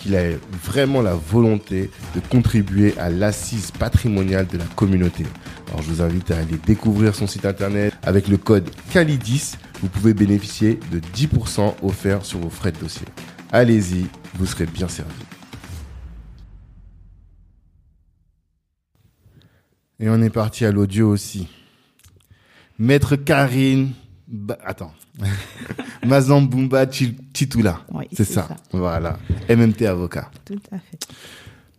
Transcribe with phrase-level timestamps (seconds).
[0.00, 0.22] qu'il a
[0.64, 5.24] vraiment la volonté de contribuer à l'assise patrimoniale de la communauté.
[5.68, 9.52] Alors je vous invite à aller découvrir son site internet avec le code CALIDIS.
[9.82, 13.06] Vous pouvez bénéficier de 10% offerts sur vos frais de dossier.
[13.52, 15.12] Allez-y, vous serez bien servi.
[20.00, 21.48] Et on est parti à l'audio aussi.
[22.78, 23.92] Maître Karine,
[24.26, 24.94] bah, attends,
[26.06, 27.80] Mazambumba Chitula.
[27.92, 28.48] Oui, c'est ça.
[28.48, 28.56] ça.
[28.72, 29.18] Voilà.
[29.48, 30.30] MMT avocat.
[30.44, 30.98] Tout à fait.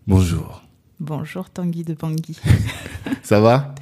[0.08, 0.64] Bonjour.
[1.00, 2.38] Bonjour Tanguy de Bangui.
[3.24, 3.74] Ça va?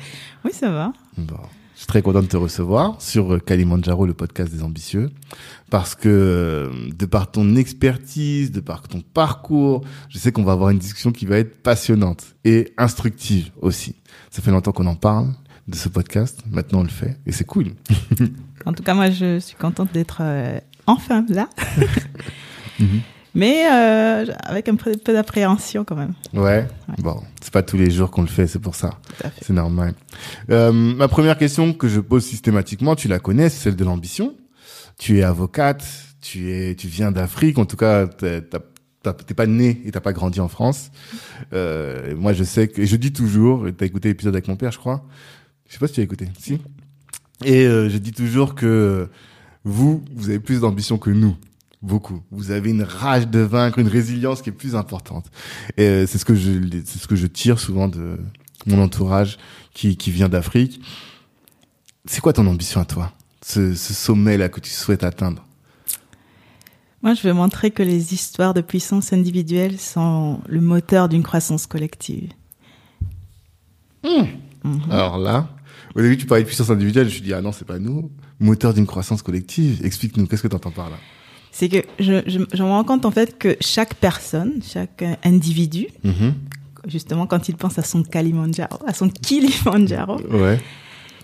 [0.46, 0.94] Oui, ça va.
[1.18, 1.36] Bon.
[1.76, 5.12] Je suis très content de te recevoir sur Kalimandjaro, le podcast des ambitieux,
[5.70, 10.52] parce que euh, de par ton expertise, de par ton parcours, je sais qu'on va
[10.52, 13.96] avoir une discussion qui va être passionnante et instructive aussi.
[14.30, 15.34] Ça fait longtemps qu'on en parle
[15.70, 17.73] de ce podcast, maintenant on le fait et c'est cool.
[18.66, 21.48] En tout cas, moi, je suis contente d'être euh, enfin là.
[22.80, 23.02] Mhm.
[23.36, 26.14] Mais euh, avec un peu, peu d'appréhension quand même.
[26.34, 26.66] Ouais.
[27.00, 28.92] Bon, c'est pas tous les jours qu'on le fait, c'est pour ça.
[29.06, 29.44] Tout à fait.
[29.45, 29.95] C'est normal.
[30.50, 34.34] Euh, ma première question que je pose systématiquement, tu la connais, c'est celle de l'ambition.
[34.97, 35.86] Tu es avocate,
[36.22, 37.57] tu es, tu viens d'Afrique.
[37.57, 40.90] En tout cas, t'es pas né et t'as pas grandi en France.
[41.51, 44.72] Euh, moi, je sais que, et je dis toujours, t'as écouté l'épisode avec mon père,
[44.72, 45.03] je crois.
[45.69, 46.28] Je sais pas si tu as écouté.
[46.38, 46.59] Si.
[47.46, 49.07] Et euh, je dis toujours que
[49.63, 51.38] vous, vous avez plus d'ambition que nous.
[51.81, 52.22] Beaucoup.
[52.31, 55.31] Vous avez une rage de vaincre, une résilience qui est plus importante.
[55.78, 56.52] Et euh, c'est ce que je,
[56.84, 58.19] c'est ce que je tire souvent de
[58.66, 59.38] mon entourage
[59.74, 60.81] qui, qui vient d'Afrique.
[62.06, 63.13] C'est quoi ton ambition à toi?
[63.41, 65.46] Ce, ce sommet-là que tu souhaites atteindre?
[67.01, 71.66] Moi, je veux montrer que les histoires de puissance individuelle sont le moteur d'une croissance
[71.66, 72.31] collective.
[74.03, 74.81] Mhm.
[74.90, 75.47] Alors là,
[75.95, 77.05] au début, tu parlais de puissance individuelle.
[77.05, 78.11] Je me suis dit, ah non, c'est pas nous.
[78.39, 79.81] Moteur d'une croissance collective.
[79.85, 80.97] Explique-nous, qu'est-ce que tu entends par là?
[81.51, 85.16] C'est que je, je, je me rends compte en fait que chaque personne, chaque euh,
[85.23, 86.33] individu, Mhm.
[86.88, 90.59] justement quand il pense à son Kalimandjaro, à son Kilimandjaro, Ouais.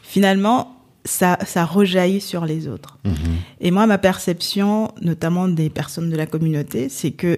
[0.02, 2.98] finalement, ça, ça rejaillit sur les autres.
[3.06, 3.14] Mhm.
[3.62, 7.38] Et moi, ma perception, notamment des personnes de la communauté, c'est que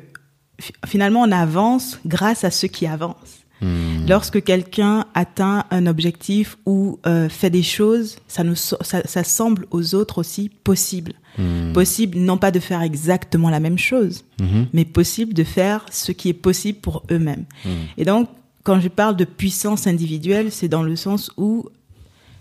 [0.59, 3.36] fi- finalement, on avance grâce à ceux qui avancent.
[3.61, 4.05] Mhm.
[4.07, 9.23] Lorsque quelqu'un atteint un objectif ou euh, fait des choses, ça, nous, so- ça, ça
[9.23, 11.13] semble aux autres aussi possible.
[11.37, 11.73] Mhm.
[11.73, 14.67] Possible non pas de faire exactement la même chose, Mhm.
[14.73, 17.45] mais possible de faire ce qui est possible pour eux-mêmes.
[17.97, 18.29] Et donc,
[18.63, 21.65] quand je parle de puissance individuelle, c'est dans le sens où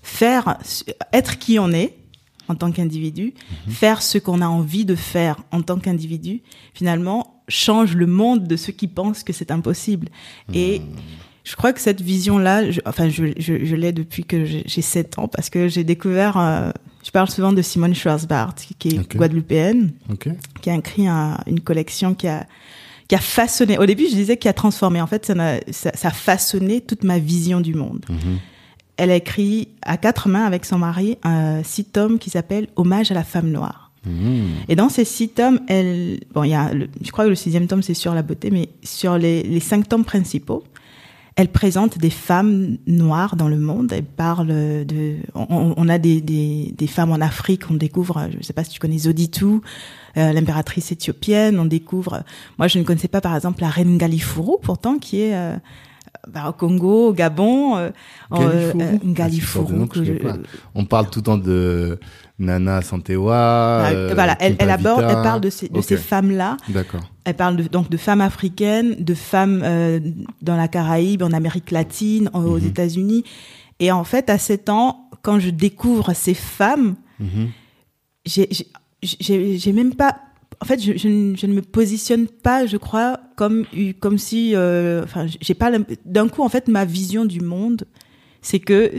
[0.02, 0.58] faire,
[1.12, 1.94] être qui on est
[2.48, 3.34] en tant qu'individu,
[3.68, 6.42] faire ce qu'on a envie de faire en tant qu'individu,
[6.74, 10.08] finalement, change le monde de ceux qui pensent que c'est impossible.
[10.54, 10.82] Et
[11.44, 14.82] je crois que cette vision-là, je- enfin, je, je, je l'ai depuis que j'ai j'ai
[14.82, 16.70] 7 ans, parce que j'ai découvert, euh,
[17.04, 19.16] je parle souvent de Simone Schwarzbart, qui- est Ok.
[19.16, 19.92] guadeloupéenne,
[20.60, 22.46] qui a écrit un- une collection qui a
[23.08, 23.78] qui a façonné.
[23.78, 25.00] Au début, je disais qui a transformé.
[25.00, 28.04] En fait, ça, n'a- ça, ça a façonné toute ma vision du monde.
[28.08, 28.38] Mhm.
[28.96, 33.12] Elle a écrit à quatre mains avec son mari un six tomes qui s'appelle Hommage
[33.12, 33.85] à la femme noire.
[34.06, 34.46] Mhm.
[34.68, 35.60] Et dans ces six tomes,
[36.34, 36.70] bon, il y a,
[37.02, 40.04] je crois que le sixième tome c'est sur la beauté, mais sur les, cinq tomes
[40.04, 40.64] principaux,
[41.34, 43.92] elle présente des femmes noires dans le monde.
[43.92, 47.70] Elle parle de, on, a des femmes en Afrique.
[47.70, 49.60] On découvre, je ne sais pas si tu connais Zoditou,
[50.16, 51.58] euh, l'impératrice éthiopienne.
[51.58, 52.22] On découvre,
[52.58, 55.56] moi je ne connaissais pas par exemple la reine Galifuru, pourtant qui est euh,
[56.28, 57.90] bah, au Congo, au Gabon, euh,
[58.30, 60.40] en, euh, euh, Ah, je.
[60.74, 61.98] On parle tout le temps de
[62.38, 63.36] Nana Santewa.
[63.86, 65.84] Ah, euh, voilà, elle, elle aborde, elle parle de ces, de Ok.
[65.84, 66.56] ces femmes-là.
[66.68, 67.10] D'accord.
[67.24, 70.00] Elle parle de, donc de femmes africaines, de femmes euh,
[70.42, 72.66] dans la Caraïbe, en Amérique latine, en- aux Mhm.
[72.66, 73.24] États-Unis.
[73.80, 76.94] Et en fait, à 7 ans, quand je découvre ces femmes,
[78.24, 78.48] j'ai
[79.02, 80.16] j'ai- j'ai même pas
[80.60, 83.64] en fait, je, je, ne- je ne me positionne pas, je crois, comme
[84.00, 85.70] comme si, euh, enfin, j'ai pas
[86.04, 87.84] d'un coup, en fait, ma vision du monde,
[88.42, 88.92] c'est que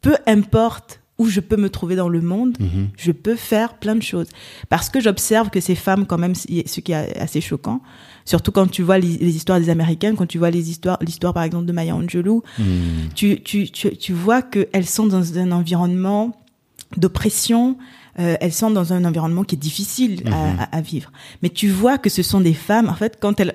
[0.00, 2.88] peu importe où je peux me trouver dans le monde, Mhm.
[2.98, 4.28] je peux faire plein de choses.
[4.68, 6.46] Parce que j'observe que ces femmes, quand même, ce
[6.80, 7.80] qui est assez choquant,
[8.26, 11.32] surtout quand tu vois les, les histoires des Américaines, quand tu vois les histoires, l'histoire
[11.32, 13.08] par exemple de Maya Angelou, Mhm.
[13.14, 16.36] tu, tu, tu, tu vois qu'elles sont dans un environnement
[16.98, 17.78] d'oppression,
[18.18, 21.10] euh, elles sont dans un environnement qui est difficile à, à- à vivre.
[21.42, 23.54] Mais tu vois que ce sont des femmes, en fait, quand elles,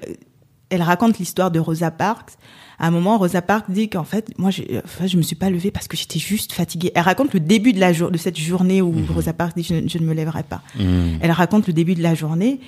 [0.70, 2.32] elles racontent l'histoire de Rosa Parks,
[2.80, 5.50] à un moment, Rosa Parks dit qu'en fait, moi, j'ai- enfin, je me suis pas
[5.52, 6.92] levée parce que j'étais juste fatiguée.
[6.96, 9.74] Elle raconte le début de la jour, de cette journée où Rosa Parks dit je,
[9.76, 10.62] ne- je ne me lèverai pas.
[10.80, 11.20] Mhm.
[11.22, 12.60] Elle raconte le début de la journée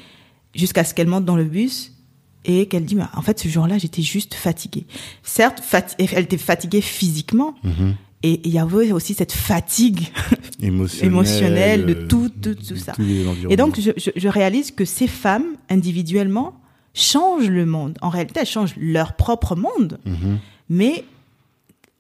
[0.54, 1.94] jusqu'à ce qu'elle monte dans le bus
[2.46, 4.86] et qu'elle dit, Mais en fait, ce jour-là, j'étais juste fatiguée.
[5.24, 5.64] Certes,
[5.98, 7.96] elle était fatiguée physiquement, Mhm.
[8.24, 10.08] Et il y avait aussi cette fatigue
[10.62, 12.94] Émotionnel, émotionnelle de euh, tout, tout, ça.
[13.50, 16.54] Et donc, je, je, je réalise que ces femmes, individuellement,
[16.94, 17.98] changent le monde.
[18.02, 20.00] En réalité, elles changent leur propre monde.
[20.06, 20.40] Mhm.
[20.70, 21.04] Mais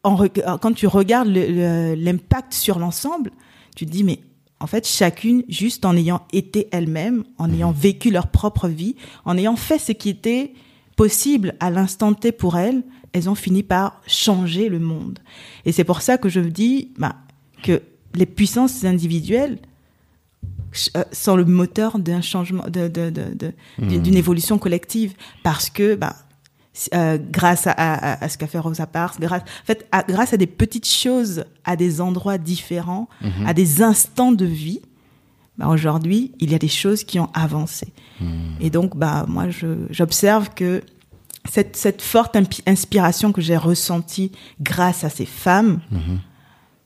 [0.03, 0.17] en
[0.61, 3.31] quand tu regardes le- le- l'impact sur l'ensemble,
[3.75, 4.19] tu te dis, mais
[4.59, 9.37] en fait, chacune, juste en ayant été elle-même, en ayant vécu leur propre vie, en
[9.37, 10.53] ayant fait ce qui était
[10.95, 15.19] possible à l'instant T pour elles, elles ont fini par changer le monde.
[15.65, 17.15] Et c'est pour ça que je me dis bah,
[17.63, 17.81] que
[18.15, 19.59] les puissances individuelles
[20.97, 23.53] euh, sont le moteur d'un changement, de, de, de, de-
[23.99, 25.13] d'une- évolution collective,
[25.43, 26.15] parce que bah,
[26.95, 30.33] euh, grâce à, à, à ce qu'a fait Rosa Parks, grâce, en fait, à- grâce
[30.33, 33.07] à des petites choses, à des endroits différents,
[33.45, 34.81] à des instants de vie,
[35.59, 37.93] bah, aujourd'hui, il y a des choses qui ont avancé.
[38.59, 40.81] Et donc, bah, moi, je- j'observe que
[41.49, 44.31] cette, cette forte inspiration que j'ai ressentie
[44.61, 45.81] grâce à ces femmes,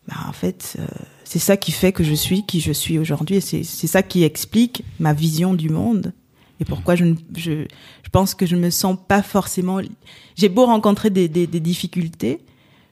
[0.08, 0.86] bah, en fait, euh,
[1.24, 3.38] c'est ça qui fait que je suis qui je suis aujourd'hui.
[3.38, 6.14] Et c'est c'est ça qui explique ma vision du monde.
[6.60, 7.66] Et pourquoi je, ne- je,
[8.04, 9.80] je pense que je ne me sens pas forcément...
[10.36, 12.40] J'ai beau rencontrer des, des, des difficultés,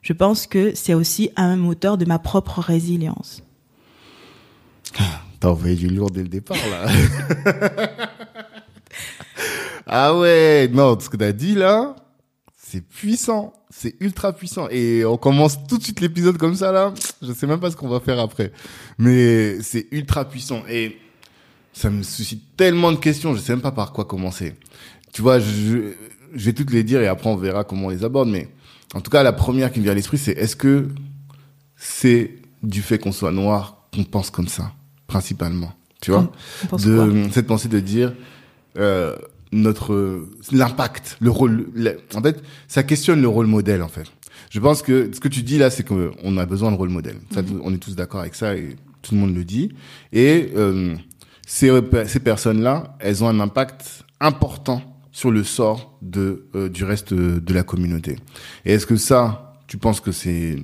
[0.04, 3.42] je pense que c'est aussi un moteur de ma propre résilience.
[5.40, 6.86] T'as envoyé du lourd dès le départ, là.
[9.88, 11.96] ah ouais, non, ce que t'as dit, là,
[12.58, 13.54] c'est puissant.
[13.70, 14.68] C'est ultra puissant.
[14.70, 16.94] Et on commence tout de suite l'épisode comme ça, là.
[17.22, 18.52] Je sais même pas ce qu'on va faire après.
[18.98, 20.64] Mais c'est ultra puissant.
[20.70, 20.98] Et
[21.74, 24.56] ça me suscite tellement de questions, je sais même pas par quoi commencer.
[25.12, 25.92] Tu vois, je,
[26.34, 28.30] je vais toutes les dire et après on verra comment on les aborde.
[28.30, 28.48] Mais
[28.94, 30.88] en tout cas, la première qui me vient à l'esprit, c'est est-ce que
[31.76, 34.72] c'est du fait qu'on soit noir qu'on pense comme ça,
[35.08, 35.74] principalement?
[36.02, 36.32] Tu vois?
[36.72, 38.14] De cette pensée de dire
[38.78, 39.16] euh,
[39.52, 41.68] notre l'impact, le rôle.
[41.74, 43.82] le- en fait, ça questionne le rôle modèle.
[43.82, 44.06] En fait,
[44.50, 47.18] je pense que ce que tu dis là, c'est qu'on a besoin de rôle modèle.
[47.34, 49.72] Ça, On est tous d'accord avec ça et tout le monde le dit.
[50.14, 50.96] Et euh,
[51.46, 51.72] ces
[52.08, 54.82] ces personnes-là, elles ont un impact important
[55.12, 58.18] sur le sort de euh, du reste de la communauté.
[58.66, 60.58] Et est-ce que ça, tu penses que c'est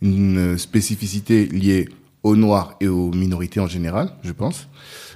[0.00, 1.88] une spécificité liée
[2.24, 4.68] aux noirs et aux minorités en général, je pense,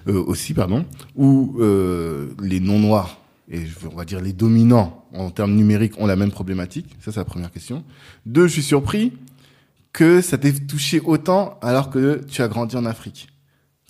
[0.08, 0.84] euh, aussi, pardon,
[1.16, 3.20] ou euh, les non-noirs,
[3.50, 3.60] et
[3.90, 7.24] on va dire les dominants en termes numériques ont la même problématique Ça, c'est la
[7.24, 7.84] première question.
[8.24, 9.12] Deux, je suis surpris
[9.92, 13.28] que ça t'ait touché autant alors que tu as grandi en Afrique.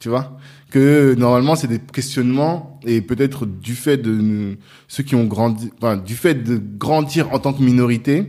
[0.00, 0.38] Tu vois?
[0.70, 4.58] Que normalement c'est des questionnements et peut-être du fait de
[4.88, 8.26] ceux qui ont grandi, enfin du fait de grandir en tant que minorité,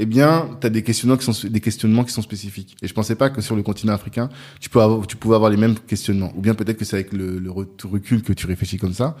[0.00, 2.76] eh bien, tu as des questionnements qui sont des questionnements qui sont spécifiques.
[2.82, 4.28] Et je pensais pas que sur le continent africain,
[4.60, 6.32] tu avoir, pouvais avoir les mêmes questionnements.
[6.36, 9.16] Ou bien peut-être que c'est avec le, le re- recul que tu réfléchis comme ça.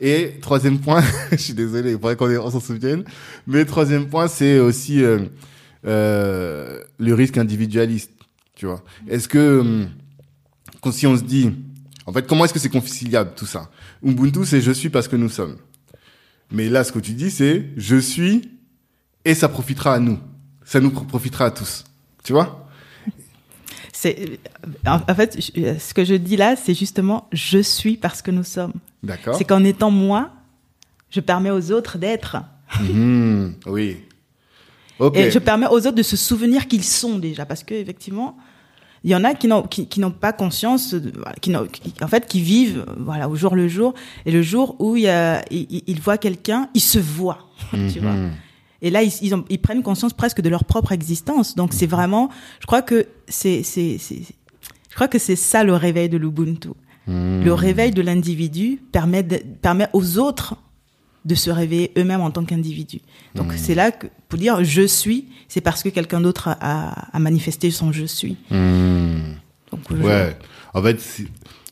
[0.00, 3.04] Et troisième point, je suis désolé, il faudrait qu'on s'en souvienne.
[3.46, 5.20] Mais troisième point, c'est aussi euh,
[5.86, 8.10] euh, le risque individualiste.
[8.56, 9.88] Tu vois Est-ce que hum,
[10.90, 11.52] si on se dit,
[12.04, 13.70] en fait, comment est-ce que c'est conciliable tout ça?
[14.02, 15.56] Ubuntu, c'est je suis parce que nous sommes.
[16.50, 18.55] Mais là, ce que tu dis, c'est je suis
[19.26, 20.18] et ça profitera à nous.
[20.64, 21.84] Ça nous profitera à tous.
[22.22, 22.66] Tu vois?
[23.92, 24.38] C'est,
[24.86, 28.72] en, fait, ce que je dis là, c'est justement je suis parce que nous sommes.
[29.02, 29.36] D'accord.
[29.36, 30.30] C'est qu'en étant moi,
[31.10, 32.36] je permets aux autres d'être.
[32.80, 33.96] Mhm, oui.
[34.98, 35.16] Ok.
[35.16, 37.46] Et je permets aux autres de se souvenir qu'ils sont déjà.
[37.46, 38.36] Parce que effectivement,
[39.02, 40.94] il y en a qui n'ont qui, qui n'ont pas conscience,
[41.40, 43.94] qui, en fait, qui vivent voilà au jour le jour.
[44.24, 45.42] Et le jour où il y a,
[46.00, 47.48] voient quelqu'un, ils se voient.
[47.92, 48.14] tu vois?
[48.82, 51.54] Et là, ils, ils, ont, ils prennent conscience presque de leur propre existence.
[51.54, 52.28] Donc, c'est vraiment,
[52.60, 54.20] je crois que c'est, c'est, c'est,
[54.90, 56.68] je crois que c'est ça le réveil de l'Ubuntu.
[57.06, 57.44] Mhm.
[57.44, 60.56] Le réveil de l'individu permet, de- permet aux autres
[61.24, 63.00] de se réveiller eux-mêmes en tant qu'individus.
[63.34, 67.16] Donc, c'est là que, pour dire je suis, c'est parce que quelqu'un d'autre a, a,
[67.16, 68.36] a manifesté son je suis.
[68.50, 69.34] Mhm.
[69.72, 70.36] Donc, je- Ouais.
[70.74, 71.00] En fait,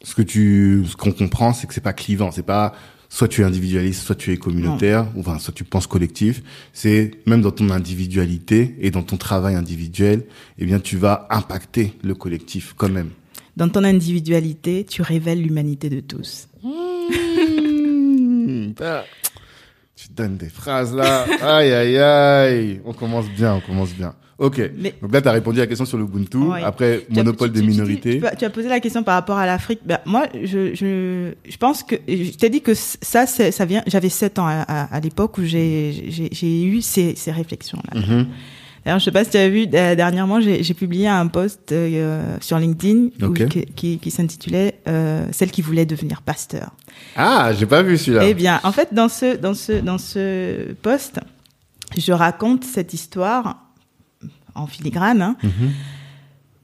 [0.03, 2.75] ce que tu, ce qu'on comprend, c'est que c'est pas clivant, c'est pas
[3.15, 6.43] soit tu es individualiste, soit tu es communautaire, ou enfin, soit tu penses collectif.
[6.73, 10.25] C'est même dans ton individualité et dans ton travail individuel,
[10.59, 13.11] eh bien, tu vas impacter le collectif quand même.
[13.57, 16.49] Dans ton individualité, tu révèles l'humanité de tous.
[16.65, 18.73] Mmh,
[19.95, 21.23] tu donnes des phrases là.
[21.41, 22.81] Aïe, aïe, aïe.
[22.85, 24.17] On commence bien, on commence bien.
[24.39, 24.61] Ok.
[25.01, 26.39] Donc là, tu as répondu à la question sur l'Ubuntu.
[26.65, 28.21] Après, monopole des minorités.
[28.39, 29.81] Tu, as posé la question par rapport à l'Afrique.
[29.85, 33.83] Ben, moi, je, je, je pense que je t'ai dit que ça, ça vient.
[33.87, 38.01] J'avais 7 ans à, à, l'époque où j'ai eu ces, ces réflexions-là.
[38.01, 38.27] Mm
[38.85, 42.59] D'ailleurs, je sais pas si tu as vu, dernièrement, j'ai publié un post euh, sur
[42.59, 43.09] LinkedIn
[43.75, 46.71] qui, qui, s'intitulait euh, Celle qui voulait devenir pasteur.
[47.17, 48.27] Ah, j'ai pas vu celui-là.
[48.27, 51.19] Eh bien, en fait, dans ce, dans ce, dans ce post,
[51.97, 53.64] je raconte cette histoire
[54.55, 55.71] en filigrane, hein, mhm.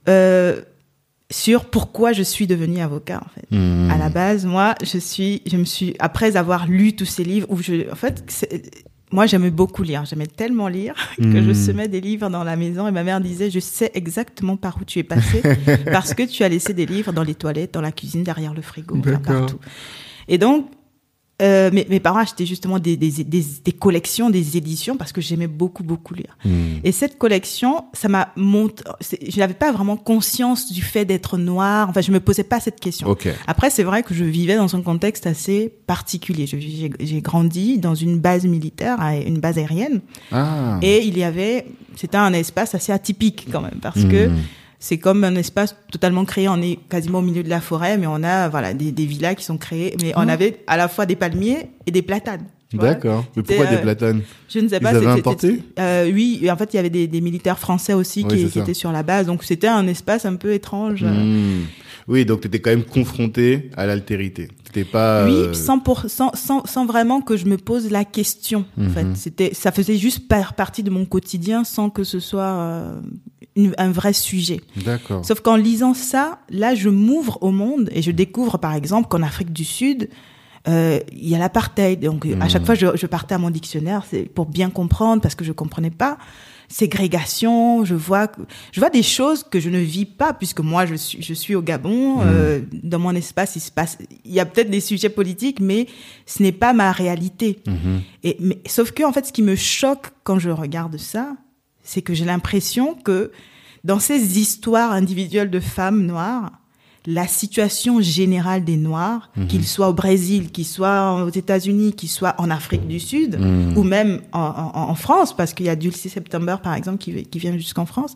[0.09, 0.61] euh,
[1.31, 3.57] sur pourquoi je suis devenue avocat en fait.
[3.57, 3.91] Mhm.
[3.91, 7.47] À la base, moi, je suis, je me suis après avoir lu tous ces livres
[7.51, 8.25] où je, en fait,
[9.13, 11.55] moi j'aimais beaucoup lire, j'aimais tellement lire que je mhm.
[11.55, 14.85] semais des livres dans la maison et ma mère disait je sais exactement par où
[14.85, 15.43] tu es passé
[15.93, 18.63] parce que tu as laissé des livres dans les toilettes, dans la cuisine, derrière le
[18.63, 19.59] frigo, partout.
[20.29, 20.71] Et donc
[21.41, 25.21] euh, mes, mes, parents achetaient justement des, des, des, des, collections, des éditions parce que
[25.21, 26.37] j'aimais beaucoup beaucoup lire.
[26.45, 26.79] Hmm.
[26.85, 28.85] Et cette collection, ça m'a monté.
[29.27, 31.89] Je n'avais pas vraiment conscience du fait d'être noir.
[31.89, 33.09] Enfin, je me posais pas cette question.
[33.09, 33.33] Okay.
[33.47, 36.47] Après, c'est vrai que je vivais dans un contexte assez particulier.
[36.47, 40.01] J'ai grandi dans une base militaire, une base aérienne,
[40.33, 40.79] ah.
[40.83, 41.67] et il y avait,
[41.97, 44.37] c'était un espace assez atypique quand même parce que hmm
[44.81, 46.49] c'est comme un espace totalement créé.
[46.49, 49.37] On est quasiment au milieu de la forêt, mais on a voilà des, des villas
[49.37, 49.95] qui sont créées.
[50.03, 50.33] Mais on ah.
[50.33, 52.47] avait à la fois des palmiers et des platanes.
[52.73, 53.25] D'accord.
[53.37, 54.93] Mais pourquoi des euh, platanes Je ne sais pas.
[54.93, 58.25] Ils avaient importé euh, Oui, en fait, il y avait des, des militaires français aussi
[58.25, 59.27] qui, qui étaient sur la base.
[59.27, 61.05] Donc c'était un espace un peu étrange.
[61.05, 61.65] Hmm.
[62.09, 64.49] Oui, donc tu étais quand même confronté à l'altérité.
[64.65, 65.27] T'étais pas.
[65.27, 68.65] Oui, euh, sans, pour, sans, sans, sans, vraiment que je me pose la question.
[68.81, 69.17] En fait, mhm.
[69.17, 72.95] c'était, ça faisait juste partie de mon quotidien sans que ce soit
[73.79, 74.61] un vrai sujet.
[74.77, 75.25] D'accord.
[75.25, 79.23] Sauf qu'en lisant ça, là, je m'ouvre au monde et je découvre, par exemple, qu'en
[79.23, 80.09] Afrique du Sud,
[80.69, 82.01] euh, il y a l'apartheid.
[82.01, 82.67] Donc, à chaque mhm.
[82.67, 85.91] fois, je, je partais à mon dictionnaire, c'est pour bien comprendre parce que je comprenais
[85.91, 86.19] pas
[86.71, 88.31] ségrégation, je vois
[88.71, 91.57] je vois des choses que je ne vis pas puisque moi je suis je suis
[91.57, 92.23] au Gabon, mmh.
[92.25, 95.89] euh, dans mon espace il se passe il y a peut-être des sujets politiques mais
[96.27, 97.59] ce n'est pas ma réalité.
[97.67, 97.73] Mmh.
[98.23, 101.35] Et mais sauf que en fait ce qui me choque quand je regarde ça,
[101.83, 103.33] c'est que j'ai l'impression que
[103.85, 106.53] dans ces histoires individuelles de femmes noires,
[107.07, 109.47] la situation générale des Noirs, mhm.
[109.47, 113.77] qu'ils soient au Brésil, qu'ils soient aux États-Unis, qu'ils soient en Afrique du Sud, mhm.
[113.77, 117.57] ou même en, France, parce qu'il y a Dulcie September, par exemple, qui, qui vient
[117.57, 118.15] jusqu'en France.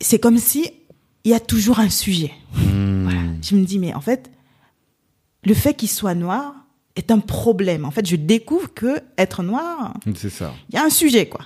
[0.00, 0.70] C'est comme si
[1.24, 2.32] il y a toujours un sujet.
[2.56, 3.38] Mhm.
[3.42, 4.30] Je me dis, mais en fait,
[5.44, 6.54] le fait qu'il soit noir
[6.96, 7.84] est un problème.
[7.84, 10.54] En fait, je découvre que être noir, c'est ça.
[10.70, 11.40] Il y a un sujet, quoi.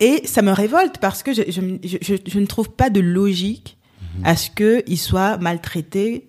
[0.00, 3.76] Et ça me révolte parce que je, je, je ne trouve pas de logique
[4.22, 6.28] à ce qu'ils soient maltraités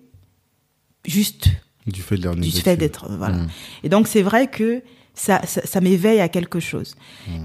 [1.06, 1.48] juste
[1.86, 3.36] du fait de du fait d'être voilà.
[3.36, 3.48] Mm.
[3.84, 4.82] Et donc c'est vrai que
[5.14, 6.94] ça, ça, m'éveille à quelque chose.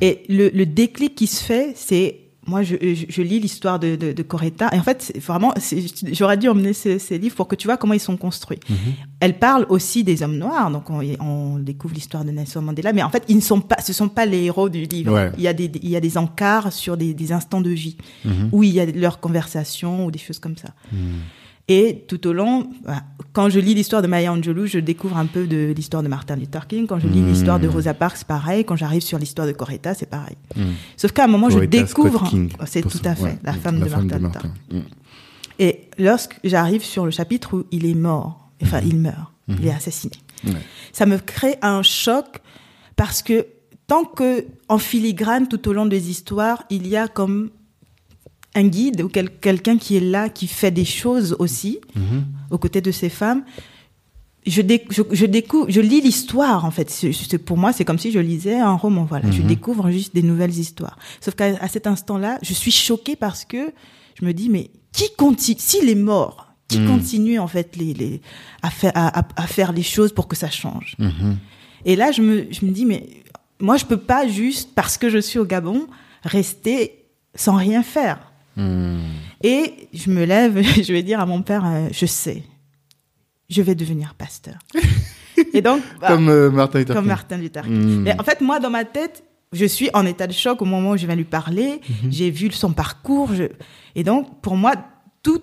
[0.02, 4.14] Et le, le, déclic qui se fait, c'est moi, je, je, lis l'histoire de, de,
[4.14, 4.70] de, Coretta.
[4.74, 5.54] Et en fait, vraiment,
[6.12, 8.60] j'aurais dû emmener ces, ces, livres pour que tu vois comment ils sont construits.
[8.68, 8.94] Mm-hmm.
[9.20, 10.72] Elle parle aussi des hommes noirs.
[10.72, 12.94] Donc, on, on découvre l'histoire de Nelson Mandela.
[12.94, 15.32] Mais en fait, ils ne sont pas, ce sont pas les héros du livre.
[15.38, 17.98] Il y a des, il y a des encarts sur des, des instants de vie
[18.26, 18.50] mm-hmm.
[18.52, 20.70] où il y a leurs conversations ou des choses comme ça.
[20.92, 20.98] Mm.
[21.68, 23.04] Et tout au long, bah,
[23.34, 26.36] quand je lis l'histoire de Maya Angelou, je découvre un peu de l'histoire de Martin
[26.36, 26.88] Luther King.
[26.88, 27.68] Quand je lis l'histoire de.
[27.68, 28.66] Rosa Parks, c'est pareil.
[28.66, 30.36] Quand j'arrive sur l'histoire de Coretta, c'est pareil.
[30.56, 30.72] Hmm.
[30.98, 32.30] Sauf qu'à un moment, je découvre,
[32.66, 34.42] c'est tout à fait la femme, de, Martin Luther.
[35.60, 39.72] Et lorsque j'arrive sur le chapitre où il est mort, enfin il meurt, il est
[39.72, 40.16] assassiné,
[40.92, 42.42] ça me crée un choc
[42.96, 43.46] parce que
[43.88, 47.52] tant que en filigrane tout au long des histoires, il y a comme
[48.56, 52.26] un guide ou quelqu'un qui est là, qui fait des choses aussi, mhm.
[52.50, 53.44] aux côtés de ces femmes.
[54.46, 54.62] Je,
[55.12, 56.90] je, découvre, je lis l'histoire en fait.
[56.90, 59.04] C'est, pour moi, c'est comme si je lisais un roman.
[59.04, 59.48] Voilà, je mhm.
[59.48, 60.98] découvre juste des nouvelles histoires.
[61.20, 63.72] Sauf qu'à cet instant-là, je suis choquée parce que
[64.20, 66.88] je me dis mais qui continue S'il est mort, qui mhm.
[66.88, 68.22] continue en fait les, les
[68.64, 70.98] à faire à, à, faire les choses pour que ça change?
[71.86, 73.08] Et là, je me je me dis mais
[73.60, 75.88] moi, je peux pas juste parce que je suis au Gabon
[76.24, 77.06] rester
[77.36, 78.31] sans rien faire.
[78.58, 79.00] Hmm.
[79.44, 82.44] Et je me lève, je vais dire à mon père, euh, je sais,
[83.50, 84.56] je vais devenir pasteur.
[85.54, 88.00] Et donc, bah, comme euh, Martin Luther Comme Martin Luther King.
[88.00, 88.02] Hmm.
[88.04, 90.92] Mais en fait, moi, dans ma tête, je suis en état de choc au moment
[90.92, 91.82] où je viens lui parler.
[92.04, 92.12] Mhm.
[92.12, 93.34] J'ai vu son parcours.
[93.34, 93.46] Je...
[93.96, 94.74] Et donc, pour moi,
[95.24, 95.42] tout,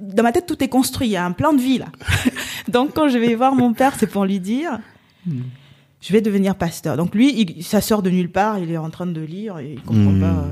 [0.00, 1.08] dans ma tête, tout est construit.
[1.08, 1.86] Il y a un plan de vie là.
[2.68, 4.78] Donc quand je vais voir mon père, c'est pour lui dire,
[5.26, 6.96] je vais devenir pasteur.
[6.96, 8.58] Donc lui, il, ça sort de nulle part.
[8.58, 10.20] Il est en train de lire et il comprend Hmm.
[10.20, 10.48] pas.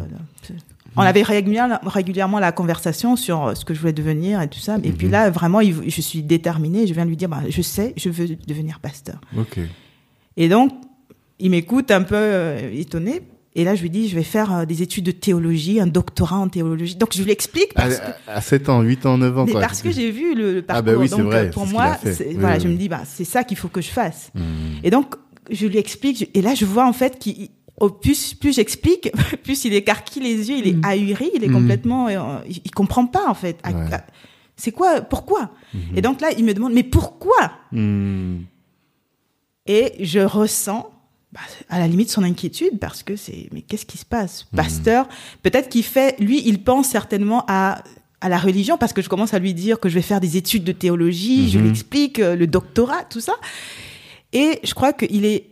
[0.96, 4.58] On avait régulièrement, régulièrement la conversation sur euh, ce que je voulais devenir et tout
[4.58, 4.76] ça.
[4.82, 5.12] Et puis Mhm.
[5.12, 6.86] là, vraiment, il- je suis déterminée.
[6.86, 9.20] Je viens lui dire, bah, je sais, je veux devenir pasteur.
[9.38, 9.58] Ok.
[10.36, 10.72] Et donc,
[11.38, 13.22] il m'écoute un peu euh, étonné.
[13.56, 16.36] Et là, je lui dis, je vais faire euh, des études de théologie, un doctorat
[16.38, 16.94] en théologie.
[16.96, 19.52] Donc, je lui explique À, parce que, à 7 ans, 8 ans, 9 ans, mais
[19.52, 19.60] quoi.
[19.60, 20.84] parce que j'ai vu le, le Ah, parcours.
[20.92, 23.24] bah oui, c'est donc, vrai, pour moi, Oui, voilà, oui, je me dis, bah, c'est
[23.24, 24.30] ça qu'il faut que je fasse.
[24.34, 24.40] Hmm.
[24.84, 25.14] Et donc,
[25.50, 26.30] je lui explique.
[26.34, 27.48] Et là, je vois en fait qu'il,
[27.80, 29.10] au plus, plus j'explique,
[29.42, 30.84] plus il écarquille les yeux, il est Mm.
[30.84, 31.52] ahuri, il est Mm.
[31.52, 33.58] complètement, euh, il, comprend pas en fait.
[33.66, 33.72] Ouais.
[34.56, 35.80] c'est quoi, pourquoi Mhm.
[35.96, 38.40] Et donc là, il me demande, mais pourquoi Hmm.
[39.66, 40.90] Et je ressens,
[41.32, 44.46] bah, à la limite, son inquiétude parce que c'est, mais qu'est-ce qui se passe.
[44.54, 45.08] Pasteur,
[45.42, 47.82] peut-être qu'il fait, lui, il pense certainement à
[48.22, 50.36] à la religion parce que je commence à lui dire que je vais faire des
[50.36, 51.64] études de théologie, je Mhm.
[51.64, 53.32] lui explique euh, le doctorat, tout ça.
[54.34, 55.46] Et je crois qu'il est,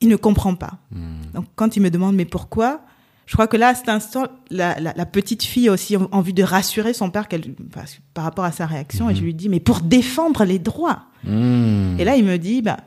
[0.00, 0.78] il ne comprend pas.
[0.90, 1.22] Hmm.
[1.34, 2.80] Donc quand il me demande mais pourquoi,
[3.26, 6.08] je crois que là à cet instant, la, la, la petite fille a aussi en-
[6.12, 7.54] envie de rassurer son père qu'elle,
[8.14, 11.04] par rapport à sa réaction et je lui dis mais pour défendre les droits.
[11.24, 11.96] Hmm.
[11.98, 12.78] Et là il me dit bah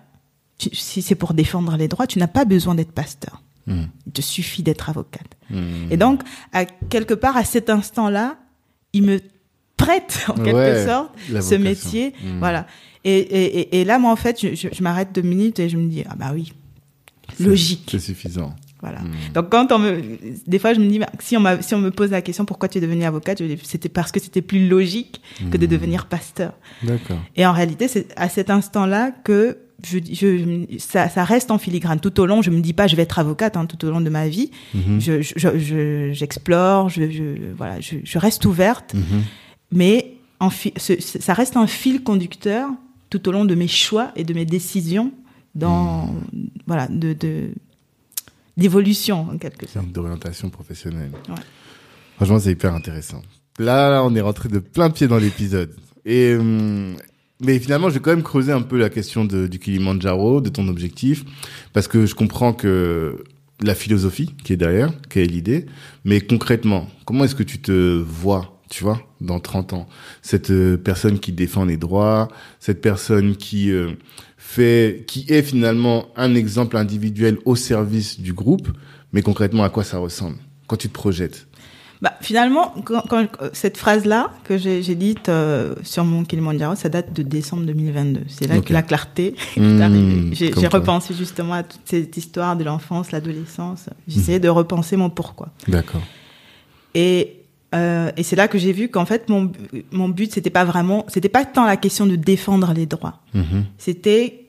[0.57, 3.41] tu- si c'est pour défendre les droits, tu n'as pas besoin d'être pasteur.
[3.67, 3.83] Hmm.
[4.07, 5.35] Il te suffit d'être avocate.
[5.49, 5.87] Hmm.
[5.91, 6.21] Et donc
[6.53, 8.37] à quelque part à cet instant-là,
[8.93, 9.19] il me
[9.77, 11.11] prête en quelque Ouais, sorte
[11.41, 12.39] ce métier, Hmm.
[12.39, 12.67] voilà.
[13.05, 15.69] Et, et, et, et là moi en fait je, je, je m'arrête deux minutes et
[15.69, 16.51] je me dis ah bah oui
[17.39, 17.87] logique.
[17.91, 18.55] C'est suffisant.
[18.81, 18.99] Voilà.
[19.01, 19.11] Hmm.
[19.33, 20.01] Donc quand on me,
[20.47, 22.69] des fois je me dis, bah, si on si on me pose la question pourquoi
[22.69, 25.21] tu es devenu avocate, c'était parce que c'était plus logique
[25.51, 25.69] que de Hmm.
[25.69, 26.53] devenir pasteur.
[26.83, 27.19] D'accord.
[27.35, 31.99] Et en réalité, c'est à cet instant-là que je, je, ça, ça reste en filigrane.
[32.01, 34.01] Tout au long, je me dis pas, je vais être avocate hein, tout au long
[34.01, 34.51] de ma vie.
[34.73, 34.99] Mhm.
[34.99, 37.23] Je, je, je- j'explore, je, je,
[37.57, 38.93] voilà, je, reste ouverte,
[39.71, 42.69] mais en fi- ce- ce- ça reste un fil conducteur
[43.09, 45.11] tout au long de mes choix et de mes décisions
[45.55, 46.47] dans, Hmm.
[46.67, 47.15] voilà, de,
[48.57, 49.91] d'évolution en quelque sorte.
[49.91, 51.11] D'orientation professionnelle.
[51.27, 51.35] Ouais.
[52.17, 53.21] Franchement, c'est hyper intéressant.
[53.57, 55.73] Là, là, on est rentré de plein pied dans l'épisode.
[56.05, 56.95] Et hum,
[57.41, 60.49] mais finalement, je vais quand même creuser un peu la question de, du Kilimanjaro, de
[60.49, 61.23] ton objectif,
[61.71, 63.23] parce que je comprends que
[63.61, 65.65] la philosophie qui est derrière, quelle est l'idée,
[66.03, 69.87] mais concrètement, comment est-ce que tu te vois, tu vois, dans 30 ans?
[70.21, 72.27] Cette euh, personne qui défend les droits,
[72.59, 73.91] cette personne qui euh,
[74.49, 78.67] fait, qui est finalement un exemple individuel au service du groupe,
[79.13, 81.45] mais concrètement, à quoi ça ressemble quand tu te projettes?
[82.01, 87.11] Bah, finalement, quand, quand- cette phrase-là que j'ai dite euh, sur mon Kilimanjaro, ça date
[87.13, 88.21] de décembre 2022.
[88.29, 90.29] C'est là que la clarté est Mmh, arrivée.
[90.31, 93.87] J'ai repensé justement à toute cette histoire de l'enfance, l'adolescence.
[94.07, 95.49] J'essayais de repenser mon pourquoi.
[95.67, 96.01] D'accord.
[96.95, 97.38] Et,
[97.75, 99.51] euh, et c'est là que j'ai vu qu'en fait, mon,
[99.91, 103.19] mon but, c'était pas vraiment, c'était pas tant la question de défendre les droits.
[103.33, 103.65] Mhm.
[103.77, 104.45] C'était,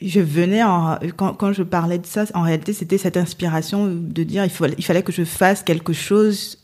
[0.00, 4.22] je venais en, quand, quand je parlais de ça, en réalité, c'était cette inspiration de
[4.22, 6.58] dire, il, faut, il fallait que je fasse quelque chose,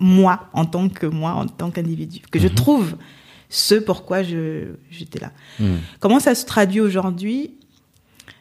[0.00, 2.54] moi, en tant que moi, en tant qu'individu, que je Mhm.
[2.54, 2.96] trouve
[3.48, 5.32] ce pourquoi je, j'étais là.
[5.58, 5.78] Mhm.
[6.00, 7.52] Comment ça se traduit aujourd'hui?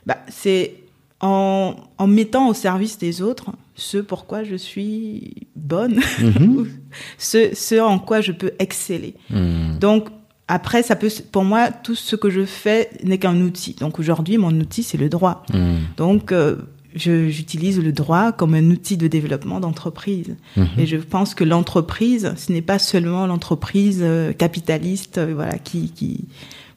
[0.05, 0.75] Bah, C'est
[1.21, 3.45] en, en mettant au service des autres
[3.77, 6.67] ce pourquoi je suis bonne, Mhm.
[7.17, 9.13] ce, ce en quoi je peux exceller.
[9.29, 9.77] Mhm.
[9.79, 10.09] Donc,
[10.49, 13.75] après, ça peut, pour moi, tout ce que je fais n'est qu'un outil.
[13.79, 15.43] Donc, aujourd'hui, mon outil, c'est le droit.
[15.53, 15.77] Mhm.
[15.97, 16.55] Donc, euh,
[16.95, 20.35] j'utilise le droit comme un outil de développement d'entreprise.
[20.55, 20.67] Mhm.
[20.79, 25.91] Et je pense que l'entreprise, ce n'est pas seulement l'entreprise euh, capitaliste, euh, voilà, qui,
[25.91, 26.25] qui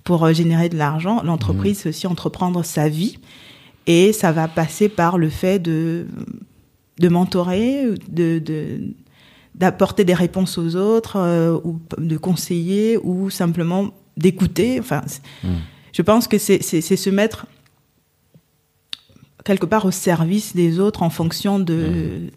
[0.05, 1.23] pour euh, générer de l'argent.
[1.25, 3.19] L'entreprise, c'est aussi entreprendre sa vie,
[3.87, 6.07] et ça va passer par le fait de
[7.01, 8.81] de mentorer, de, de
[9.57, 14.79] d'apporter des réponses aux autres, euh, ou de conseiller, ou simplement d'écouter.
[14.79, 15.03] Enfin,
[15.43, 15.51] Mhm.
[15.93, 17.47] je pense que c'est se mettre
[19.45, 22.31] quelque part au service des autres en fonction de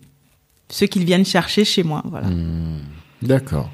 [0.69, 2.01] ce qu'ils viennent chercher chez moi.
[2.05, 2.27] Voilà.
[2.27, 2.79] Mhm.
[3.21, 3.69] D'accord.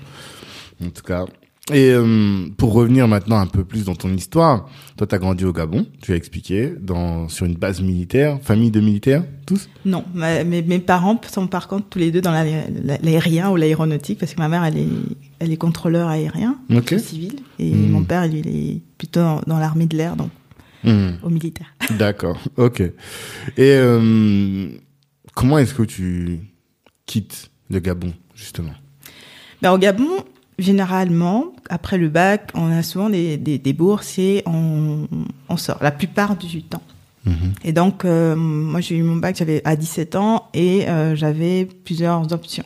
[0.83, 1.25] En tout cas.
[1.71, 5.45] Et euh, pour revenir maintenant un peu plus dans ton histoire, toi, tu as grandi
[5.45, 9.69] au Gabon, tu as expliqué, dans, sur une base militaire, famille de militaires, tous?
[9.85, 13.49] Non, ma- mes, mes parents sont par contre tous les deux dans la- la- l'aérien
[13.51, 14.87] ou l'aéronautique parce que ma mère elle est,
[15.39, 16.95] elle est contrôleur aérien Ok.
[16.97, 17.91] civil et Hmm.
[17.91, 20.29] mon père lui il est plutôt dans, dans l'armée de l'air donc
[20.83, 21.17] Mhm.
[21.23, 21.67] au militaire.
[21.99, 22.79] D'accord, ok.
[22.81, 22.91] Et
[23.57, 24.69] euh,
[25.35, 26.39] comment est-ce que tu
[27.05, 28.71] quittes le Gabon, justement?
[29.61, 30.07] Ben, au Gabon,
[30.59, 35.07] généralement, après le bac, on a souvent des, des, des bourses et on,
[35.49, 36.83] on sort la plupart du temps.
[37.25, 37.33] Mhm.
[37.63, 41.65] Et donc, euh, moi, j'ai eu mon bac, j'avais à 17 ans et euh, j'avais
[41.65, 42.63] plusieurs options.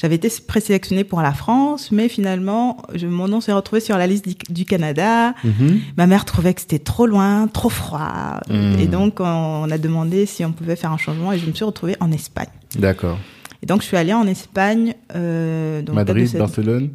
[0.00, 4.06] J'avais été présélectionnée pour la France, mais finalement, je, mon nom s'est retrouvé sur la
[4.06, 5.34] liste du, du Canada.
[5.42, 5.80] Mhm.
[5.96, 8.40] Ma mère trouvait que c'était trop loin, trop froid.
[8.50, 8.78] Mhm.
[8.78, 11.64] Et donc, on a demandé si on pouvait faire un changement et je me suis
[11.64, 12.48] retrouvée en Espagne.
[12.78, 13.18] D'accord.
[13.62, 14.94] Et donc, je suis allée en Espagne.
[15.14, 16.90] Euh, Madrid, cette- Barcelone.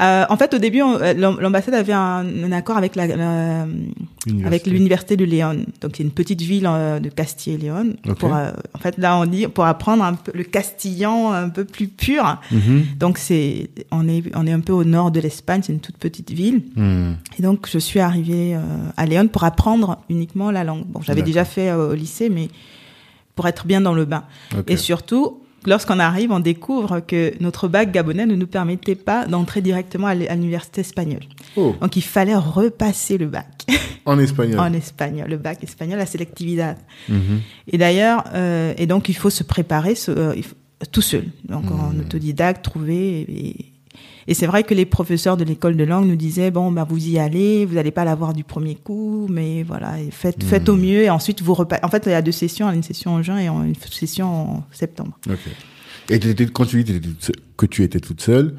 [0.00, 3.62] Euh, en fait, au début, euh, l'am- l'ambassade avait un, un accord avec la, la-
[3.62, 3.66] avec
[4.26, 4.70] Université.
[4.70, 5.64] l'université de Léon.
[5.80, 7.94] Donc, c'est une petite ville euh, de Castille et Léon.
[8.18, 11.64] Pour, euh, en fait, là, on dit pour apprendre un peu le castillan un peu
[11.64, 12.38] plus pur.
[12.50, 12.84] Mhm.
[12.98, 15.60] Donc, c'est on est on est un peu au nord de l'Espagne.
[15.64, 16.62] C'est une toute petite ville.
[16.76, 17.12] Hmm.
[17.38, 18.56] Et donc, je suis arrivée
[18.96, 20.84] à Léon pour apprendre uniquement la langue.
[20.86, 22.48] Bon, j'avais déjà fait au lycée, mais
[23.34, 24.24] pour être bien dans le bain.
[24.66, 29.60] Et surtout, lorsqu'on arrive, on découvre que notre bac gabonais ne nous permettait pas d'entrer
[29.60, 31.22] directement à l'université espagnole.
[31.56, 33.66] Oh, Donc, il fallait repasser le bac
[34.06, 34.58] en espagnol.
[34.60, 36.76] en espagnol, le bac espagnol, la selectividad.
[37.08, 37.40] Mhm.
[37.68, 40.34] Et d'ailleurs, euh, et donc, il faut se préparer ce- euh,
[40.92, 41.24] tout seul.
[41.48, 42.00] Donc, en Mhm.
[42.00, 43.20] autodidacte, trouver.
[43.22, 43.66] Et,
[44.30, 47.04] et c'est vrai que les professeurs de l'école de langue nous disaient bon, bah, vous
[47.08, 50.74] y allez, vous n'allez pas l'avoir du premier coup, mais voilà, faites, faites Mhm.
[50.74, 51.02] au mieux.
[51.02, 51.84] Et ensuite, vous repassez.
[51.84, 54.26] En fait, il y a deux sessions, une session en juin et une session
[54.58, 55.18] en septembre.
[56.08, 56.18] Et
[56.52, 57.00] quand tu dis
[57.56, 58.54] que tu étais toute seule,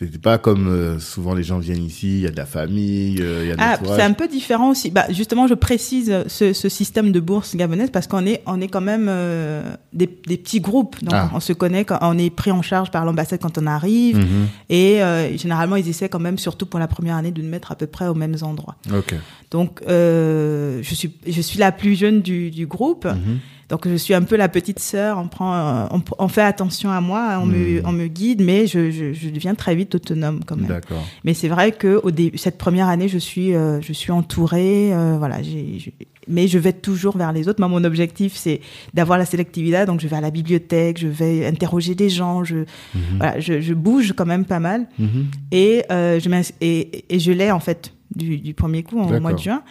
[0.00, 3.18] t'étais pas comme euh, souvent les gens viennent ici, il y a de la famille,
[3.20, 4.90] euh, il y a de Ah, c'est un peu différent aussi.
[4.90, 8.68] Bah, justement, je précise ce, ce système de bourse gabonaise parce qu'on est, on est
[8.68, 10.96] quand même euh, des, des petits groupes.
[11.04, 11.30] Donc, Ah.
[11.34, 14.16] on se connaît, quand, on est pris en charge par l'ambassade quand on arrive.
[14.16, 14.46] Mhm.
[14.70, 15.00] Et
[15.36, 17.86] généralement, ils essaient quand même, surtout pour la première année, de nous mettre à peu
[17.86, 18.76] près aux mêmes endroits.
[18.94, 19.14] Ok.
[19.50, 23.04] Donc, je suis, je suis la plus jeune du, du groupe.
[23.04, 23.38] Mhm.
[23.70, 25.18] Donc, je suis un peu la petite sœur.
[25.18, 27.82] On prend, euh, on, on fait attention à moi, on, me, Mhm.
[27.86, 30.80] on me guide, mais je, je, je deviens très vite autonome quand même.
[31.24, 34.92] Mais c'est vrai que au début, cette première année, je suis, euh, je suis entourée,
[34.92, 35.42] euh, voilà.
[35.42, 35.94] J'ai,
[36.28, 37.60] mais je vais toujours vers les autres.
[37.60, 38.60] Moi, mon objectif, c'est
[38.92, 39.84] d'avoir la sélectivité.
[39.86, 43.00] Donc, je vais à la bibliothèque, je vais interroger des gens, je, Mhm.
[43.18, 44.86] voilà, je, je bouge quand même pas mal.
[44.98, 45.26] Mhm.
[45.52, 46.28] Et euh, je
[46.60, 49.20] et, et je l'ai en fait du, du premier coup en D'accord.
[49.20, 49.62] mois de juin.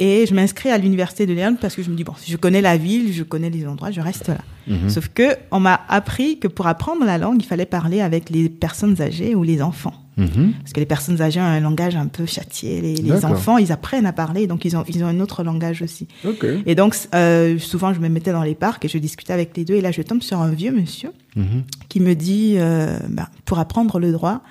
[0.00, 2.36] Et je m'inscris à l'université de Léon parce que je me dis bon, si je
[2.36, 4.38] connais la ville, je connais les endroits, je reste là.
[4.68, 4.88] Mhm.
[4.90, 8.48] Sauf que on m'a appris que pour apprendre la langue, il fallait parler avec les
[8.48, 9.94] personnes âgées ou les enfants.
[10.16, 10.52] Mhm.
[10.60, 12.80] Parce que les personnes âgées ont un langage un peu châtié.
[12.80, 15.80] Les, les enfants, ils apprennent à parler, donc ils ont, ils ont un autre langage
[15.82, 16.06] aussi.
[16.66, 19.64] Et donc, euh, souvent, je me mettais dans les parcs et je discutais avec les
[19.64, 19.74] deux.
[19.74, 21.62] Et là, je tombe sur un vieux monsieur Mhm.
[21.88, 24.42] qui me dit, euh, bah, pour apprendre le droit,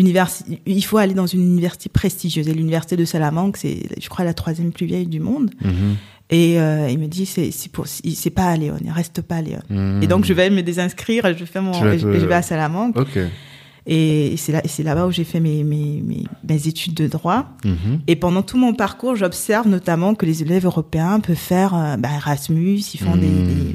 [0.00, 2.48] l'université, il faut aller dans une université prestigieuse.
[2.48, 5.50] Et l'université de Salamanque, c'est, je crois, la troisième plus vieille du monde.
[5.62, 5.96] Mhm.
[6.30, 9.36] Et euh, il me dit, c'est, c'est, pour, c'est pas à Léon, il reste pas
[9.36, 9.60] à Léon.
[9.68, 10.00] Mhm.
[10.02, 12.42] Et donc, je vais me désinscrire, je fais mon, je, te- et je vais à
[12.42, 12.96] Salamanque.
[12.96, 13.18] Ok.
[13.86, 17.48] Et c'est là, c'est là-bas où j'ai fait mes, mes, mes, mes études de droit.
[17.64, 18.00] Mhm.
[18.06, 22.10] Et pendant tout mon parcours, j'observe notamment que les élèves européens peuvent faire euh, bah,
[22.14, 23.74] Erasmus, ils font des, des,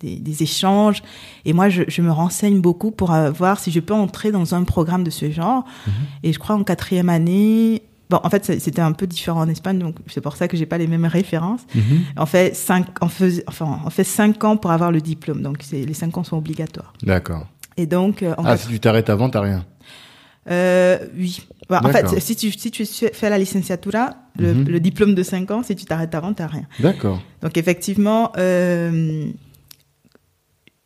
[0.00, 1.02] des, des échanges.
[1.44, 4.54] Et moi, je, je me renseigne beaucoup pour euh, voir si je peux entrer dans
[4.54, 5.64] un programme de ce genre.
[6.22, 7.82] Et je crois en quatrième année.
[8.08, 10.66] Bon, en fait, c'était un peu différent en Espagne, donc c'est pour ça que j'ai
[10.66, 11.62] pas les mêmes références.
[11.74, 11.82] Mhm.
[12.16, 15.58] On fait cinq, on fais- enfin, on fait cinq ans pour avoir le diplôme, donc
[15.72, 16.92] les cinq ans sont obligatoires.
[17.02, 17.46] D'accord.
[17.76, 19.64] Et donc, euh, en Ah, fait- si tu t'arrêtes avant, t'as rien.
[20.50, 21.40] euh, oui.
[21.68, 24.68] Bah, en fait, si tu, si tu fais la licenciatura, le, Mhm.
[24.68, 26.62] le diplôme de 5 ans, si tu t'arrêtes avant, t'as rien.
[26.78, 27.20] D'accord.
[27.42, 29.26] Donc effectivement, euh,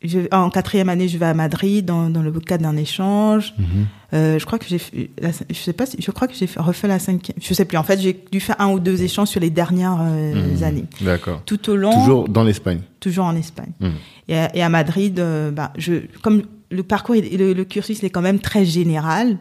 [0.03, 3.53] je, en quatrième année, je vais à Madrid dans, dans le cadre d'un échange.
[3.57, 3.65] Mhm.
[4.13, 6.87] Euh, je crois que j'ai, je sais pas, si- je crois que j'ai fait- refait
[6.87, 7.37] la cinquième.
[7.41, 7.77] Je sais plus.
[7.77, 10.63] En fait, j'ai dû faire un ou deux échanges sur les dernières euh, Mhm.
[10.63, 10.85] années.
[11.01, 11.41] D'accord.
[11.45, 12.81] Tout au long, Toujours dans l'Espagne.
[12.99, 13.71] toujours en Espagne.
[13.79, 13.91] Mhm.
[14.27, 17.99] Et, à, et à Madrid, euh, bah, je, comme le parcours, et le, le cursus
[18.01, 19.37] il est quand même très général.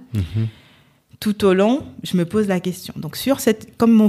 [1.21, 2.95] Tout au long, je me pose la question.
[2.97, 4.09] Donc sur cette, comme mon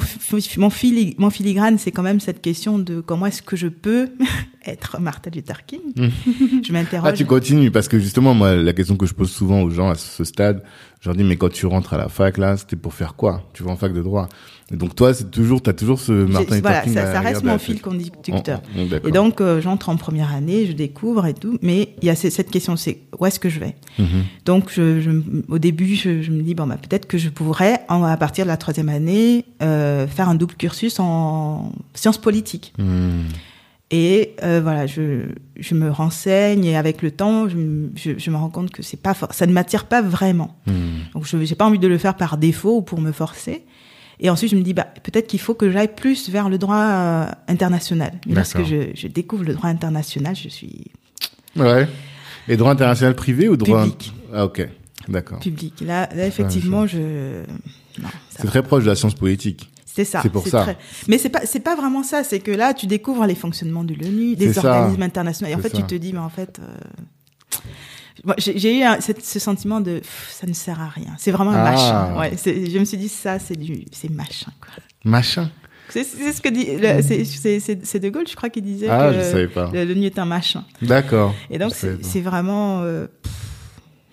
[0.57, 4.07] mon, fili- mon filigrane, c'est quand même cette question de comment est-ce que je peux
[4.65, 5.81] être Martha Luther King?
[5.97, 6.63] Mhm.
[6.65, 7.09] Je m'interroge.
[7.09, 9.89] Ah, tu continues parce que justement, moi, la question que je pose souvent aux gens
[9.89, 10.63] à ce stade,
[11.01, 13.49] je leur dis, mais quand tu rentres à la fac, là, c'était pour faire quoi?
[13.53, 14.29] Tu vas en fac de droit.
[14.73, 17.57] Et donc, toi, c'est toujours, t'as toujours ce Martin Luther voilà, King ça, reste mon
[17.57, 18.61] fil conducteur.
[18.77, 19.07] Oh, oh.
[19.07, 22.15] Et donc, euh, j'entre en première année, je découvre et tout, mais il y a
[22.15, 23.75] ce- cette question, c'est où est-ce que je vais?
[23.99, 24.05] Mhm.
[24.45, 25.11] Donc, je, je-
[25.49, 28.45] au début, je, je me dis bon, bah, peut-être que je pourrais, en- à partir
[28.45, 32.73] de la troisième année, euh, faire un double cursus en sciences politiques.
[32.77, 33.23] Mhm.
[33.93, 35.23] Et euh, voilà, je,
[35.59, 38.81] je me renseigne et avec le temps, je, me- je, je me rends compte que
[38.83, 40.55] c'est pas, for- ça ne m'attire pas vraiment.
[40.65, 40.75] Mhm.
[41.13, 43.65] Donc, je j'ai pas envie de le faire par défaut ou pour me forcer.
[44.21, 46.77] Et ensuite, je me dis, bah, peut-être qu'il faut que j'aille plus vers le droit
[46.77, 48.13] euh, international.
[48.27, 50.85] Mais lorsque je, je découvre le droit international, je suis
[51.57, 51.87] Ouais.
[52.47, 54.13] Et droit international privé ou droit Public.
[54.33, 54.67] Ah, ok.
[55.09, 55.39] D'accord.
[55.39, 55.81] public.
[55.81, 57.43] Là, là effectivement, je.
[58.29, 59.69] C'est très proche de la science politique.
[59.85, 60.21] C'est ça.
[60.21, 60.61] C'est pour ça.
[60.61, 60.77] très-
[61.09, 62.23] Mais c'est pas, c'est pas vraiment ça.
[62.23, 64.63] C'est que là, tu découvres les fonctionnements de l'ONU, des ça.
[64.79, 65.51] organismes internationaux.
[65.51, 65.77] Et en fait, ça.
[65.77, 67.57] tu te dis, mais en fait, euh,
[68.37, 71.13] J'ai eu un- ce sentiment de pff, ça ne sert à rien.
[71.17, 71.71] C'est vraiment un Ah.
[71.71, 72.19] machin.
[72.19, 72.31] Ouais,
[72.71, 74.51] je me suis dit ça, c'est du, c'est machin.
[74.59, 74.83] Quoi.
[75.03, 75.49] Machin.
[75.89, 79.69] C'est ce que dit, le- c'est- De Gaulle, je crois, qui disait Ah, que pas.
[79.73, 80.63] le- l'ONU est un machin.
[80.81, 81.33] D'accord.
[81.49, 82.81] Et donc c'est vraiment.
[82.81, 83.07] euh,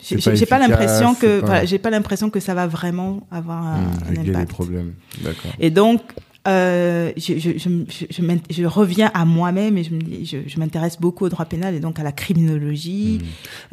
[0.00, 3.76] j'ai pas l'impression que pas- voilà, j'ai pas l'impression que ça va vraiment avoir un,
[3.78, 4.48] Hum, un impact.
[4.50, 4.94] problèmes.
[5.22, 5.52] D'accord.
[5.60, 6.00] Et donc,
[6.48, 11.24] euh, je, je, je, je, reviens à moi-même et je me dis, je, m'intéresse beaucoup
[11.26, 13.20] au droit pénal et donc à la criminologie.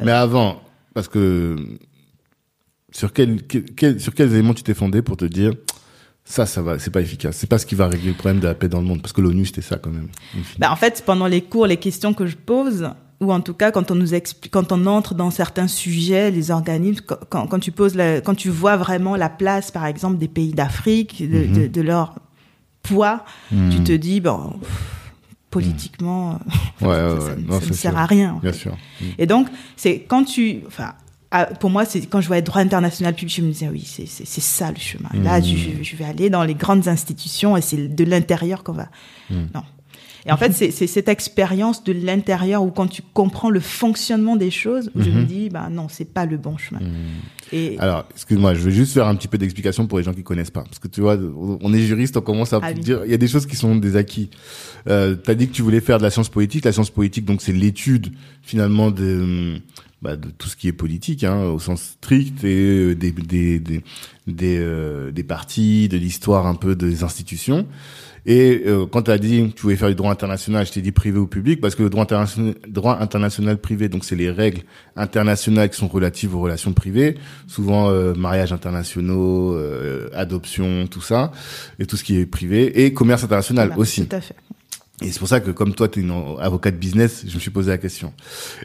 [0.00, 0.60] Mais avant,
[0.94, 1.56] parce que
[2.92, 3.38] sur quel,
[3.98, 5.52] sur quels éléments tu t'es fondé pour te dire
[6.24, 8.48] ça, ça va, c'est pas efficace, c'est pas ce qui va régler le problème de
[8.48, 10.08] la paix dans le monde, parce que l'ONU c'était ça quand même.
[10.58, 13.70] Bah, en fait, pendant les cours, les questions que je pose, ou en tout cas
[13.70, 17.70] quand on nous explique, quand on entre dans certains sujets, les organismes, quand, quand, tu
[17.70, 21.66] poses, la- quand tu vois vraiment la place, par exemple, des pays d'Afrique, de, de,
[21.68, 22.16] de leur
[22.88, 23.70] poids, Hmm.
[23.70, 25.02] tu te dis, bon, pff,
[25.50, 26.38] politiquement,
[26.80, 27.20] ouais, ouais, ça, ouais.
[27.20, 27.98] ça ne- Non, ça c'est ne sert sûr.
[28.00, 28.34] à rien.
[28.34, 28.58] en Bien fait.
[28.58, 28.76] sûr.
[29.00, 29.04] Hmm.
[29.18, 30.92] Et donc, c'est quand tu, enfin,
[31.30, 34.06] ah, pour moi, c'est quand je voyais droit international public, je me disais oui, c'est
[34.40, 35.08] ça le chemin.
[35.22, 35.44] Là, Mhm.
[35.44, 38.88] je, je vais aller dans les grandes institutions et c'est de l'intérieur qu'on va.
[39.30, 39.62] Non.
[40.26, 44.50] Et en fait, c'est cette expérience de l'intérieur où quand tu comprends le fonctionnement des
[44.50, 45.26] choses, où je me Mhm.
[45.26, 46.80] dis, bah non, c'est pas le bon chemin.
[46.80, 47.52] Hmm.
[47.52, 50.24] Et Alors, excuse-moi, je vais juste faire un petit peu d'explication pour les gens qui
[50.24, 51.16] connaissent pas, parce que tu vois,
[51.60, 52.80] on est juriste, on commence à Ah oui.
[52.80, 54.30] dire, il y a des choses qui sont des acquis.
[54.88, 56.64] Euh, T'as dit que tu voulais faire de la science politique.
[56.64, 58.12] La science politique, donc, c'est l'étude
[58.42, 59.60] finalement de,
[60.02, 63.60] bah, de tout ce qui est politique, hein, au sens strict, et euh, des des
[63.60, 63.82] des
[64.26, 67.64] des, euh, des partis, de l'histoire un peu des institutions.
[68.26, 70.82] Et euh, quand tu as dit que tu voulais faire du droit international, je t'ai
[70.82, 74.30] dit privé ou public, parce que le droit international, droit international privé, donc c'est les
[74.30, 74.62] règles
[74.96, 81.30] internationales qui sont relatives aux relations privées, souvent euh, mariages internationaux, euh, adoption, tout ça,
[81.78, 84.06] et tout ce qui est privé, et commerce international voilà, aussi.
[84.06, 84.34] Tout à fait.
[85.02, 87.50] Et c'est pour ça que comme toi, tu es une avocate business, je me suis
[87.50, 88.14] posé la question.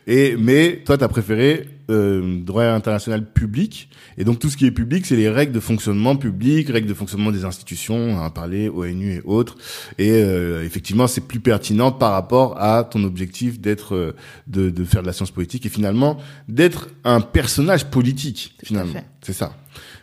[0.08, 3.90] Et mais toi, tu as préféré euh, droit international public.
[4.18, 6.94] Et donc tout ce qui est public, c'est les règles de fonctionnement public, règles de
[6.94, 9.58] fonctionnement des institutions, on en a parlé, ONU et autres.
[9.98, 14.16] Et euh, effectivement, c'est plus pertinent par rapport à ton objectif d'être, euh,
[14.48, 18.56] de, de faire de la science politique et finalement d'être un personnage politique.
[18.60, 19.56] Tout Finalement, c'est ça.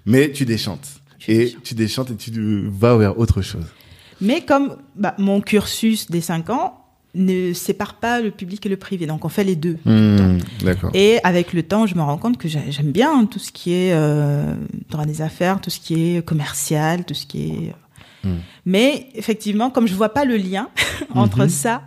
[0.07, 0.89] Mais tu déchantes.
[1.27, 3.67] Et tu déchantes et tu vas vers autre chose.
[4.21, 6.78] Mais comme bah, mon cursus des cinq ans
[7.15, 9.79] ne sépare pas le public et le privé, donc on fait les deux.
[9.85, 10.39] Hmm.
[10.95, 13.73] Et avec le temps, je me rends compte que j'ai- j'aime bien tout ce qui
[13.73, 14.55] est euh,
[14.91, 17.75] droit des affaires, tout ce qui est commercial, tout ce qui est.
[18.25, 18.35] Mm.
[18.67, 20.69] Mais effectivement, comme je vois pas le lien
[21.15, 21.49] entre Mhm.
[21.49, 21.83] ça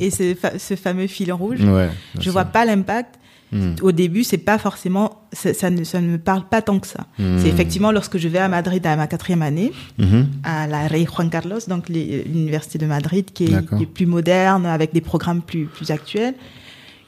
[0.00, 1.88] et ce, fa- ce fameux fil rouge, Ouais.
[2.18, 3.14] je vois pas l'impact.
[3.56, 3.74] Hmm.
[3.82, 6.86] Au début, c'est pas forcément, ça, ça ne, ça ne me parle pas tant que
[6.86, 7.06] ça.
[7.18, 7.38] Hmm.
[7.38, 10.26] C'est effectivement lorsque je vais à Madrid à ma quatrième année, Mhm.
[10.44, 13.78] à la Rey Juan Carlos, donc l'université de Madrid, qui est, D'accord.
[13.78, 16.34] qui est plus moderne, avec des programmes plus, plus actuels,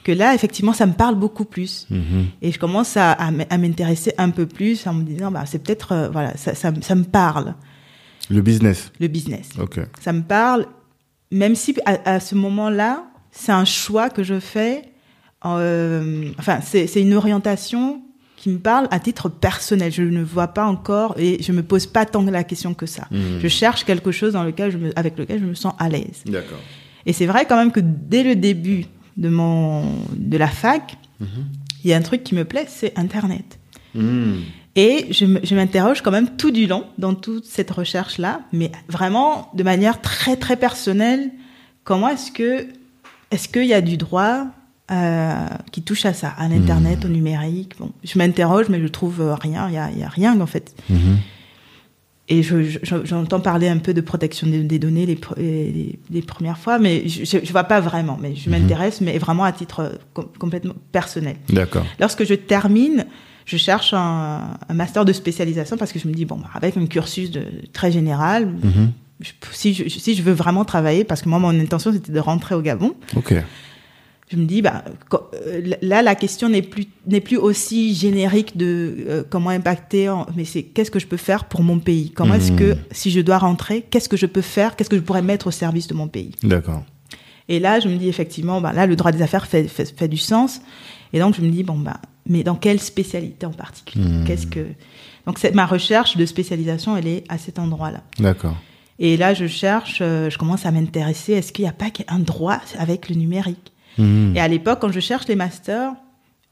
[0.03, 1.85] que là, effectivement, ça me parle beaucoup plus.
[1.89, 2.25] Mhm.
[2.41, 6.09] Et je commence à, m'intéresser un peu plus en me disant, bah, c'est peut-être, euh,
[6.09, 7.53] voilà, ça, ça, me- parle,
[8.29, 8.91] Le business.
[8.99, 9.49] le business.
[9.59, 9.79] Ok.
[9.99, 10.65] Ça me parle,
[11.31, 14.83] même si à, à ce moment-là, c'est un choix que je fais,
[15.45, 18.01] euh, enfin, c'est une orientation
[18.35, 19.91] qui me parle à titre personnel.
[19.91, 23.07] Je ne vois pas encore et je me pose pas tant la question que ça.
[23.11, 23.39] Mhm.
[23.41, 26.23] Je cherche quelque chose dans lequel je me, avec lequel je me sens à l'aise.
[26.25, 26.59] D'accord.
[27.05, 28.85] Et c'est vrai quand même que dès le début
[29.17, 29.83] de mon
[30.15, 31.27] de la fac, Mhm.
[31.83, 33.59] il y a un truc qui me plaît, c'est Internet.
[33.93, 34.35] Hmm.
[34.75, 39.63] Et je m'interroge quand même tout du long dans toute cette recherche-là, mais vraiment de
[39.63, 41.31] manière très très personnelle.
[41.83, 42.67] Comment est-ce que
[43.31, 44.45] est-ce qu'il y a du droit
[44.91, 49.21] euh, qui touche à ça, à l'internet, au numérique Bon, je m'interroge, mais je trouve
[49.21, 49.67] euh, rien.
[49.69, 50.73] Il y a, il y a rien en fait.
[50.89, 51.17] Mhm.
[52.31, 55.97] Et je- je- j'entends parler un peu de protection des, des données les, pre- les,
[56.11, 58.19] les premières fois, mais je, je, je vois pas vraiment.
[58.21, 61.37] Mais je m'intéresse, mais vraiment à titre euh, com- complètement personnel.
[61.49, 61.85] D'accord.
[61.99, 63.07] Lorsque je termine,
[63.45, 66.85] je cherche un, un master de spécialisation parce que je me dis bon, avec un
[66.85, 68.91] cursus de, très général, Mhm.
[69.21, 72.19] je- si, je, si je veux vraiment travailler, parce que moi mon intention c'était de
[72.19, 73.33] rentrer au Gabon, Ok.
[74.31, 74.83] Je me dis bah
[75.47, 80.25] euh, là la question n'est plus n'est plus aussi générique de euh, comment impacter, en-
[80.35, 82.11] mais c'est qu'est-ce que je peux faire pour mon pays?
[82.11, 84.75] Comment est-ce que si je dois rentrer, qu'est-ce que je peux faire?
[84.75, 86.31] Qu'est-ce que je pourrais mettre au service de mon pays?
[86.43, 86.83] D'accord.
[87.47, 90.07] et là, je me dis effectivement, bah, là, le droit des affaires fait, fait, fait
[90.07, 90.61] du sens.
[91.13, 94.05] Et donc, je me dis, bon, bah, mais dans quelle spécialité en particulier?
[94.05, 94.23] Hmm.
[94.25, 94.67] Qu'est-ce que...
[95.25, 98.03] Donc, ma recherche de spécialisation, elle est à cet endroit-là.
[98.19, 98.55] D'accord.
[98.99, 102.19] Et là, je cherche, euh, je commence à m'intéresser, est-ce qu'il n'y a pas un
[102.19, 103.71] droit avec le numérique?
[103.99, 104.33] Mhm.
[104.35, 105.91] Et à l'époque, quand je cherche les masters,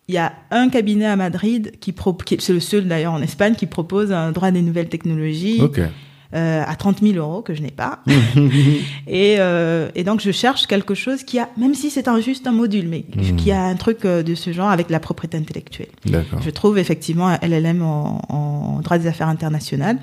[0.09, 1.93] il y a un cabinet à Madrid, qui,
[2.39, 5.59] c'est le seul d'ailleurs en Espagne, qui propose un droit des nouvelles technologies
[6.33, 7.99] euh, à 30 000 euros que je n'ai pas.
[9.07, 12.47] et, euh, et donc je cherche quelque chose qui a, même si c'est un, juste
[12.47, 13.03] un module, mais
[13.37, 15.87] qui a un truc euh, de ce genre avec la propriété intellectuelle.
[16.41, 19.97] Je trouve effectivement un LLM en, en droit des affaires internationales.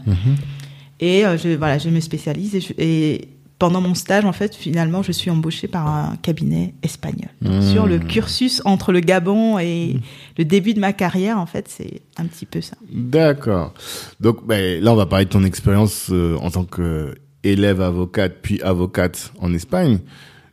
[1.00, 3.28] Et euh, je, voilà, je me spécialise et, je- et
[3.59, 7.31] pendant mon stage, en fait, finalement, je suis embauchée par un cabinet espagnol.
[7.40, 7.62] Mmh.
[7.62, 10.01] Sur le cursus entre le Gabon et
[10.37, 12.77] le début de ma carrière, en fait, c'est un petit peu ça.
[12.90, 13.73] D'accord.
[14.21, 17.14] Donc ben, là, on va parler de ton expérience euh, en tant que
[17.45, 19.99] élève avocate puis avocate en Espagne.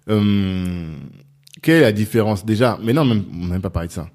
[0.09, 0.93] Euh,
[1.61, 2.45] quelle est la différence?
[2.45, 4.09] Déjà Mais non, même, on n'a même pas parlé de ça.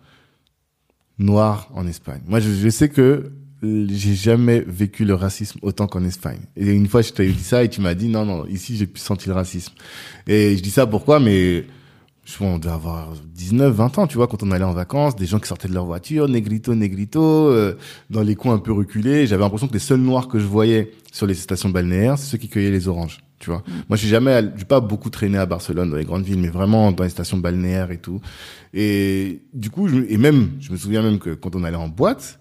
[1.18, 2.20] Noir en Espagne.
[2.26, 6.40] Moi, je, je sais que j'ai jamais vécu le racisme autant qu'en Espagne.
[6.56, 8.86] Et une fois, je t'avais dit ça et tu m'as dit non, non, ici, j'ai
[8.86, 9.72] pu sentir le racisme.
[10.26, 11.20] Et je dis ça pourquoi?
[11.20, 11.64] Mais
[12.26, 15.14] je pense on devait avoir 19, 20 ans, tu vois, quand on allait en vacances,
[15.14, 17.76] des gens qui sortaient de leur voiture, négrito, négrito, euh,
[18.10, 19.26] dans les coins un peu reculés.
[19.28, 22.38] J'avais l'impression que les seuls noirs que je voyais sur les stations balnéaires, c'est ceux
[22.38, 23.62] qui cueillaient les oranges, tu vois.
[23.88, 26.48] Moi, je suis jamais, j'ai pas beaucoup traîné à Barcelone, dans les grandes villes, mais
[26.48, 28.20] vraiment dans les stations balnéaires et tout.
[28.74, 31.88] Et du coup, je, et même, je me souviens même que quand on allait en
[31.88, 32.40] boîte,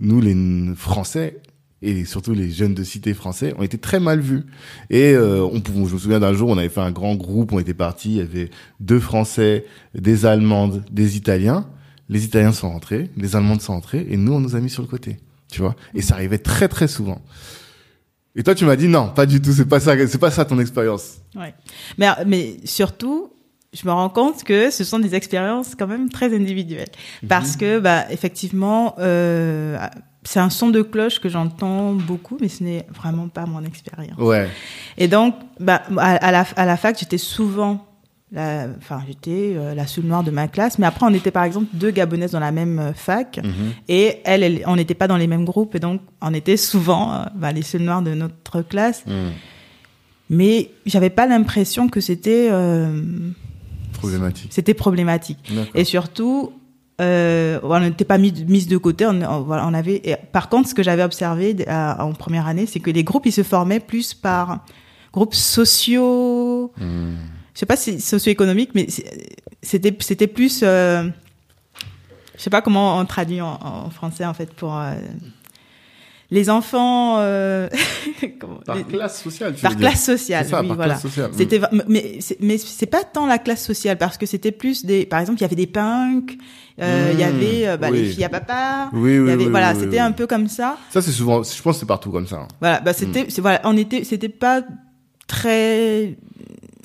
[0.00, 0.36] nous, les
[0.74, 1.40] Français,
[1.82, 4.44] et surtout les jeunes de cité français, ont été très mal vus.
[4.90, 7.58] Et euh, on, je me souviens d'un jour, on avait fait un grand groupe, on
[7.58, 11.66] était partis, il y avait deux Français, des Allemandes, des Italiens.
[12.08, 14.82] Les Italiens sont rentrés, les Allemandes sont rentrés, et nous, on nous a mis sur
[14.82, 15.18] le côté.
[15.50, 17.22] Tu vois Et ça arrivait très très souvent.
[18.36, 20.44] Et toi, tu m'as dit non, pas du tout, c'est pas ça, c'est pas ça
[20.44, 21.18] ton expérience.
[21.34, 21.54] Ouais.
[21.98, 23.32] Mais, mais surtout,
[23.72, 26.88] je me rends compte que ce sont des expériences quand même très individuelles.
[27.28, 29.78] Parce que, bah, effectivement, euh,
[30.24, 34.18] c'est un son de cloche que j'entends beaucoup, mais ce n'est vraiment pas mon expérience.
[34.18, 34.48] Ouais.
[34.98, 37.86] Et donc, bah, à, à la, à la fac, j'étais souvent,
[38.32, 40.78] la, enfin, j'étais euh, la seule noire de ma classe.
[40.80, 43.52] Mais après, on était par exemple deux Gabonaises dans la même euh, fac, Mhm.
[43.88, 47.12] et elle, elle- on n'était pas dans les mêmes groupes, et donc on était souvent
[47.14, 49.04] euh, bah, les seules noires de notre classe.
[49.06, 49.30] Hmm.
[50.28, 53.00] Mais j'avais pas l'impression que c'était euh,
[54.00, 54.48] Problématique.
[54.52, 55.38] c'était problématique.
[55.74, 56.52] Et surtout,
[57.00, 59.06] euh, on n'était pas mis, de côté.
[59.06, 60.00] On, avait.
[60.04, 63.26] et par contre, ce que j'avais observé à- en première année, c'est que les groupes
[63.26, 64.64] ils se formaient plus par
[65.12, 66.72] groupes sociaux.
[66.78, 67.14] Hmm.
[67.54, 68.86] Je sais pas si socio-économiques, mais
[69.62, 70.60] c'était c'était plus.
[70.62, 71.04] Euh,
[72.36, 74.94] je sais pas comment on traduit en, en français en fait pour euh,
[76.30, 77.16] les enfants.
[77.18, 77.68] euh,
[78.66, 79.88] Par les- classe sociale, tu par veux dire.
[79.88, 80.98] classe sociale, ça, oui, par voilà.
[81.32, 85.20] C'était, mais mais c'est pas tant la classe sociale parce que c'était plus des, par
[85.20, 86.36] exemple, il y avait des punks,
[86.80, 89.46] euh, il y Mmh, avait euh, bah, les filles à papa, Oui, oui, y avait,
[89.46, 90.76] voilà, c'était un peu comme ça.
[90.90, 92.36] Ça, c'est souvent, je pense c'est partout comme ça.
[92.36, 92.48] hein.
[92.60, 94.62] Voilà, bah c'était, c'est voilà, on était, c'était pas
[95.26, 96.16] très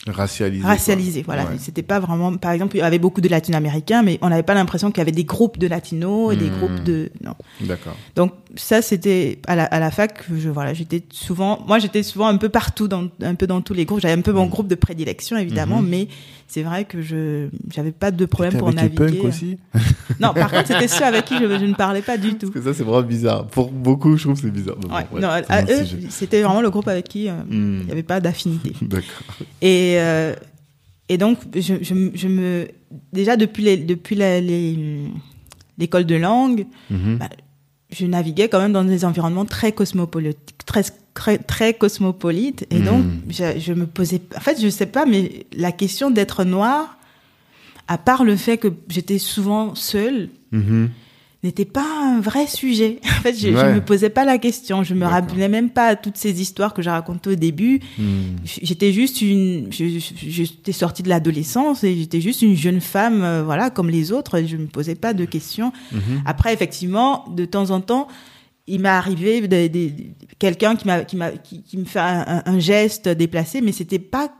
[0.07, 0.61] Racialisé.
[0.61, 0.69] quoi.
[0.71, 1.45] racialisé, voilà.
[1.45, 1.55] Ouais.
[1.59, 4.53] C'était pas vraiment, par exemple, il y avait beaucoup de latino-américains, mais on n'avait pas
[4.53, 6.57] l'impression qu'il y avait des groupes de latinos et des Mmh.
[6.57, 7.33] groupes de, non.
[7.61, 7.95] D'accord.
[8.15, 12.27] Donc ça c'était à la, à la fac je voilà j'étais souvent moi j'étais souvent
[12.27, 14.67] un peu partout dans un peu dans tous les groupes j'avais un peu mon groupe
[14.69, 15.89] de prédilection évidemment Mhm.
[15.89, 16.07] mais
[16.47, 19.57] c'est vrai que je j'avais pas de problème pour avec les naviguer punks aussi
[20.19, 22.65] non par contre c'était ceux avec qui je, je ne parlais pas du tout Parce
[22.65, 23.47] que ça, c'est vraiment bizarre.
[23.47, 24.75] Pour beaucoup, je trouve que c'est bizarre.
[24.77, 25.05] Bon, ouais.
[25.11, 27.83] ouais, non c'est à un eux c'était vraiment le groupe avec qui euh, il Hmm.
[27.85, 29.35] n'y avait pas d'affinité D'accord.
[29.61, 30.33] et euh,
[31.09, 32.67] et donc je, je, je me
[33.13, 34.99] déjà depuis les depuis les
[35.77, 37.17] l'école de langue Mhm.
[37.17, 37.29] Bah,
[37.91, 40.83] je naviguais quand même dans des environnements très cosmopolites, très,
[41.15, 42.67] très, cosmopolites.
[42.69, 46.43] Et donc, je, je me posais, en fait, je sais pas, mais la question d'être
[46.43, 46.97] noire,
[47.87, 50.89] à part le fait que j'étais souvent seule, Mhm.
[51.43, 52.99] n'était pas un vrai sujet.
[53.19, 53.73] En fait, je, Ouais.
[53.75, 54.83] me posais pas la question.
[54.83, 57.79] Je me rappelais même pas à toutes ces histoires que j'ai racontées au début.
[57.99, 58.35] Hmm.
[58.43, 63.69] J'étais juste une, j'étais sortie de l'adolescence et j'étais juste une jeune femme, euh, voilà,
[63.69, 64.35] comme les autres.
[64.39, 65.71] Et je me posais pas de questions.
[65.91, 66.23] Mhm.
[66.25, 68.07] Après, effectivement, de temps en temps,
[68.67, 69.47] il m'est arrivé
[70.39, 74.31] quelqu'un qui m'a qui m'a qui, qui me fait un, geste déplacé, mais c'était pas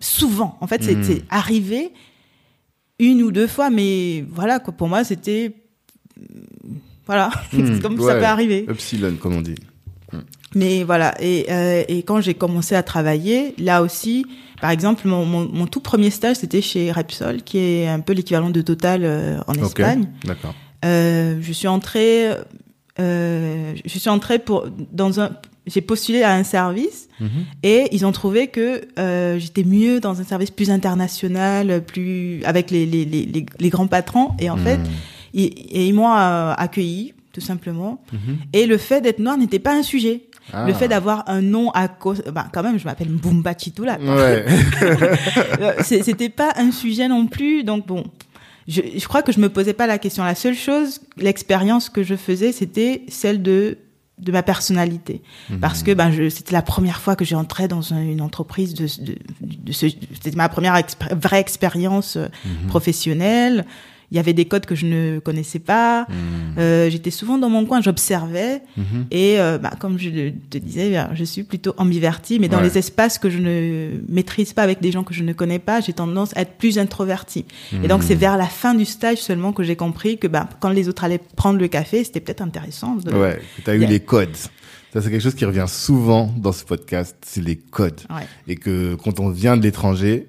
[0.00, 0.56] souvent.
[0.60, 1.92] En fait, c'est arrivé
[2.98, 4.72] une ou deux fois, mais voilà quoi.
[4.72, 5.54] Pour moi, c'était
[7.06, 8.66] voilà, Hmm, c'est comme ça peut arriver.
[8.68, 9.54] Epsilon, comme on dit.
[10.54, 14.24] Mais voilà, et, euh, et quand j'ai commencé à travailler, là aussi,
[14.60, 18.12] par exemple, mon, mon, mon tout premier stage, c'était chez Repsol, qui est un peu
[18.12, 19.54] l'équivalent de Total euh, en.
[19.54, 20.08] Espagne.
[20.24, 20.54] D'accord.
[20.84, 22.30] Euh, je suis entrée,
[22.98, 25.30] je suis entrée pour dans un,
[25.66, 27.28] j'ai postulé à un service Mhm.
[27.62, 32.70] et ils ont trouvé que euh, j'étais mieux dans un service plus international, plus avec
[32.70, 34.84] les les les, les, grands patrons et en fait Hmm.
[35.34, 38.36] ils, et ils m'ont euh, accueilli tout simplement Mhm.
[38.52, 40.22] et le fait d'être noir n'était pas un sujet.
[40.52, 40.64] Ah.
[40.64, 43.98] Le fait d'avoir un nom à cause, bah, quand même, je m'appelle Mbumba Chitula.
[44.00, 44.44] Ouais.
[45.60, 48.04] Euh, C'était pas un sujet non plus, donc bon.
[48.68, 50.24] Je, je crois que je me posais pas la question.
[50.24, 53.78] La seule chose, l'expérience que je faisais, c'était celle de
[54.18, 55.60] de ma personnalité Mhm.
[55.60, 58.86] parce que ben je- c'était la première fois que entré dans un- une entreprise de,
[59.04, 62.68] de, de ce- c'était ma première expé- vraie expérience euh, Mhm.
[62.68, 63.66] professionnelle
[64.10, 66.14] il y avait des codes que je ne connaissais pas Mhm.
[66.58, 69.06] Euh, j'étais souvent dans mon coin j'observais Mhm.
[69.10, 72.64] et euh, bah, comme je te disais, ben, je suis plutôt ambivertie, mais dans Ouais.
[72.64, 75.80] les espaces que je ne maîtrise pas avec des gens que je ne connais pas,
[75.80, 77.44] j'ai tendance à être plus introvertie.
[77.84, 78.06] Et donc Mhm.
[78.08, 81.04] c'est vers la fin du stage seulement que j'ai compris que bah, quand les autres
[81.04, 82.96] allaient prendre le café, c'était peut-être intéressant.
[82.96, 83.12] De...
[83.12, 83.88] Ouais, tu as eu Yeah.
[83.90, 84.36] les codes.
[84.92, 88.00] Ça, c'est quelque chose qui revient souvent dans ce podcast, c'est les codes.
[88.08, 88.26] Ouais.
[88.48, 90.26] Et que quand on vient de l'étranger,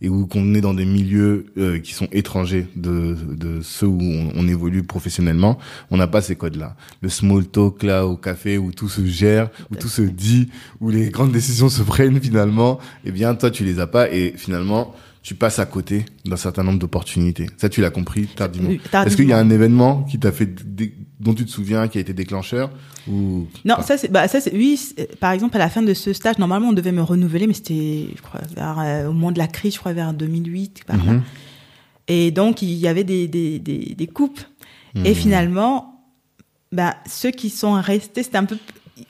[0.00, 4.00] et où qu'on est dans des milieux euh, qui sont étrangers de, de ceux où
[4.00, 5.58] on, on évolue professionnellement,
[5.90, 6.76] on n'a pas ces codes-là.
[7.00, 10.48] Le small talk là au café où tout se gère, où tout se dit,
[10.80, 14.34] où les grandes décisions se prennent finalement, eh bien toi tu les as pas et
[14.36, 17.48] finalement tu passes à côté d'un certain nombre d'opportunités.
[17.56, 18.68] Ça tu l'as compris tardivement.
[18.68, 19.16] Oui, Est-ce tardivement.
[19.16, 20.46] qu'il y a un événement qui t'a fait
[21.20, 22.70] dont tu te souviens qui a été déclencheur
[23.08, 24.78] ou Non, pas ça c'est, bah, ça c'est, oui.
[25.20, 28.06] Par exemple, à la fin de ce stage, normalement, on devait me renouveler, mais c'était,
[28.16, 31.12] je crois, vers, euh, au moment de la crise, je crois, vers 2008, par là.
[31.14, 31.22] Mhm.
[32.08, 34.40] Et donc, il y avait des, des, des, des coupes.
[34.94, 35.14] Et Mhm.
[35.14, 36.02] finalement,
[36.72, 38.56] bah, ceux qui sont restés, c'était un peu,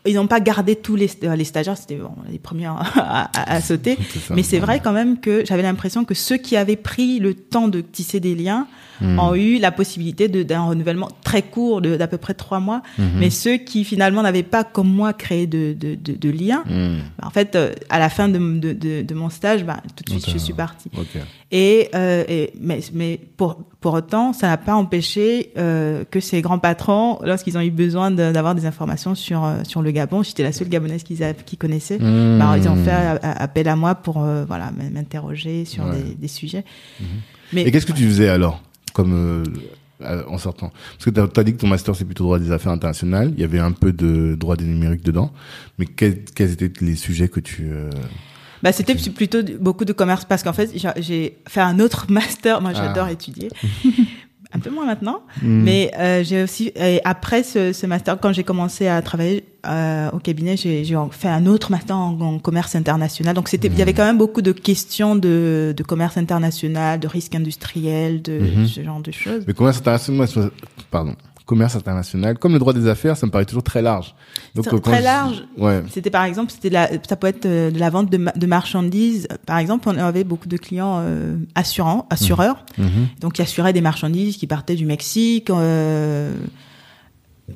[0.07, 3.61] ils n'ont pas gardé tous les, les stagiaires, c'était bon, les premiers à, à- à
[3.61, 3.97] sauter.
[4.27, 4.35] Ça.
[4.35, 7.69] Mais c'est vrai quand même que j'avais l'impression que ceux qui avaient pris le temps
[7.69, 8.67] de tisser des liens
[9.01, 9.19] Mhm.
[9.21, 12.83] ont eu la possibilité d'un renouvellement très court d'à peu près trois mois.
[12.99, 13.07] Mhm.
[13.21, 16.99] Mais ceux qui finalement n'avaient pas, comme moi, créé de, de, de, de liens, Mhm.
[17.17, 18.39] bah, en fait, euh, à la fin de,
[19.15, 20.91] mon stage, bah, tout de suite, je suis partie.
[21.53, 26.43] Et, euh, et mais, mais pour, pour autant, ça n'a pas empêché euh, que ces
[26.43, 30.51] grands patrons, lorsqu'ils ont eu besoin d'avoir des informations sur sur le Gabon, j'étais la
[30.53, 31.99] seule Gabonaise qu'ils qu'ils connaissaient.
[32.01, 32.39] Mhm.
[32.41, 36.03] bah, ils ont fait a- a- appel à moi pour euh, voilà m'interroger sur Ouais.
[36.03, 36.65] des, des sujets.
[37.01, 37.07] Mhm.
[37.53, 38.61] Mais Et qu'est-ce que tu faisais alors,
[38.93, 39.45] comme euh,
[40.03, 40.73] euh, en sortant?
[40.99, 43.33] Parce que tu as, dit que ton master c'est plutôt droit des affaires internationales.
[43.37, 45.33] Il y avait un peu de droit des numériques dedans,
[45.79, 47.91] mais quels, quels étaient les sujets que tu euh,
[48.61, 52.61] bah, c'était plutôt beaucoup de commerce parce qu'en fait j'ai- j'ai fait un autre master.
[52.61, 53.13] Moi, j'adore Ah.
[53.13, 53.49] étudier.
[54.53, 55.21] un peu moins maintenant.
[55.43, 55.63] Hmm.
[55.63, 60.11] Mais euh, j'ai aussi et après ce, ce master, quand j'ai commencé à travailler euh,
[60.13, 63.35] au cabinet, j'ai fait un autre master en, en commerce international.
[63.35, 67.09] Donc c'était, il y avait quand même beaucoup de questions de, de commerce international, de
[67.09, 68.67] risques industriels, de Mhm.
[68.67, 69.45] ce genre de choses.
[69.47, 70.51] Mais commerce international,
[70.91, 71.15] pardon,
[71.49, 74.15] commerce international, comme le droit des affaires, ça me paraît toujours très large.
[74.57, 75.45] Euh, quand très je- large.
[75.57, 75.83] Ouais.
[75.91, 78.47] C'était par exemple, c'était la, ça peut être euh, de la vente de, ma- de
[78.47, 79.27] marchandises.
[79.47, 82.65] Par exemple, on avait beaucoup de clients euh, assurants, assureurs.
[82.77, 83.09] Mhm.
[83.21, 86.33] Donc, ils assuraient des marchandises qui partaient du Mexique euh,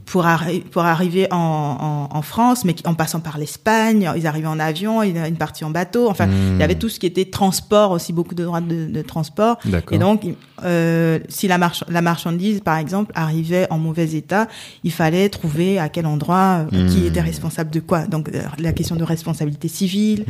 [0.07, 4.11] pour, arri- pour arriver en, en, en France, mais qui- en passant par l'Espagne.
[4.16, 6.09] Ils arrivaient en avion, il y a une partie en bateau.
[6.11, 6.55] Enfin, Hmm.
[6.57, 9.59] il y avait tout ce qui était transport aussi, beaucoup de droits de, de transport.
[9.90, 10.22] Et donc,
[10.64, 14.49] euh, si la, march la marchandise, par exemple, arrivait en mauvais état,
[14.84, 17.07] il fallait trouver à quel endroit, euh, qui Hmm.
[17.07, 18.07] était responsable de quoi.
[18.07, 20.24] Donc, euh, la question de responsabilité civile,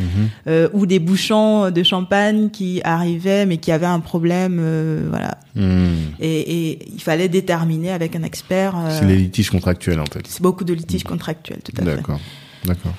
[0.49, 5.39] euh, ou des bouchons de champagne qui arrivaient, mais qui avaient un problème, euh, voilà.
[5.55, 6.15] Mhm.
[6.21, 8.75] Et, et il fallait déterminer avec un expert.
[8.99, 10.27] C'est les litiges contractuels en fait.
[10.27, 11.97] c'est beaucoup de litiges contractuels, tout à fait.
[11.97, 12.21] D'accord,
[12.65, 12.95] d'accord.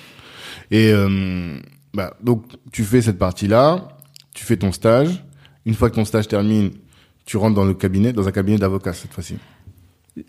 [0.72, 1.58] Et euh,
[1.94, 3.88] bah, donc tu fais cette partie-là,
[4.34, 5.24] tu fais ton stage.
[5.66, 6.72] Une fois que ton stage termine,
[7.26, 9.36] tu rentres dans le cabinet, dans un cabinet d'avocat cette fois-ci.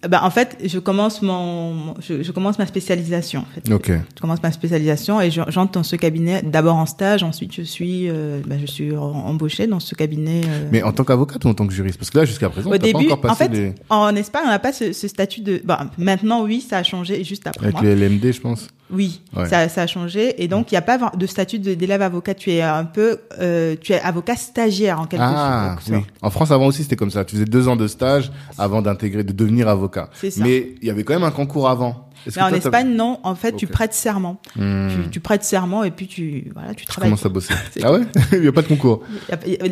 [0.08, 3.40] Bah, en fait, je commence mon, mon- je, je commence ma spécialisation.
[3.40, 3.68] En fait.
[4.16, 7.60] Je commence ma spécialisation et je- j'entre dans ce cabinet d'abord en stage, ensuite je
[7.60, 10.40] suis, euh, bah, je suis embauchée dans ce cabinet.
[10.48, 11.98] euh, Mais en tant qu'avocate ou en tant que juriste?
[11.98, 13.74] Parce que là, jusqu'à présent, Au t'as pas début, encore en passé fait, les...
[13.90, 15.60] en Espagne, on n'a pas ce, ce statut de.
[15.64, 17.84] Bon, maintenant, oui, ça a changé juste après avec moi.
[17.84, 18.68] les LMD, je pense.
[18.90, 19.48] Oui, Ouais.
[19.48, 20.42] ça, ça a changé.
[20.42, 22.34] Et donc, il n'y a pas de statut d'élève avocat.
[22.34, 25.88] Tu es un peu, euh, tu es avocat stagiaire en quelque Ah, sorte.
[25.96, 26.04] oui.
[26.22, 27.24] En France, avant aussi, c'était comme ça.
[27.24, 30.10] Tu faisais deux ans de stage avant d'intégrer, de devenir avocat.
[30.12, 30.28] Ça.
[30.42, 32.08] Mais il y avait quand même un concours avant.
[32.36, 33.18] Mais en Espagne, non.
[33.22, 34.40] En fait, tu prêtes serment.
[34.56, 34.88] Hmm.
[34.88, 37.10] Tu, tu prêtes serment et puis tu, voilà, tu Tu travailles.
[37.10, 37.54] commences à bosser.
[37.82, 38.00] Ah ouais
[38.32, 39.02] Il n'y a pas de concours.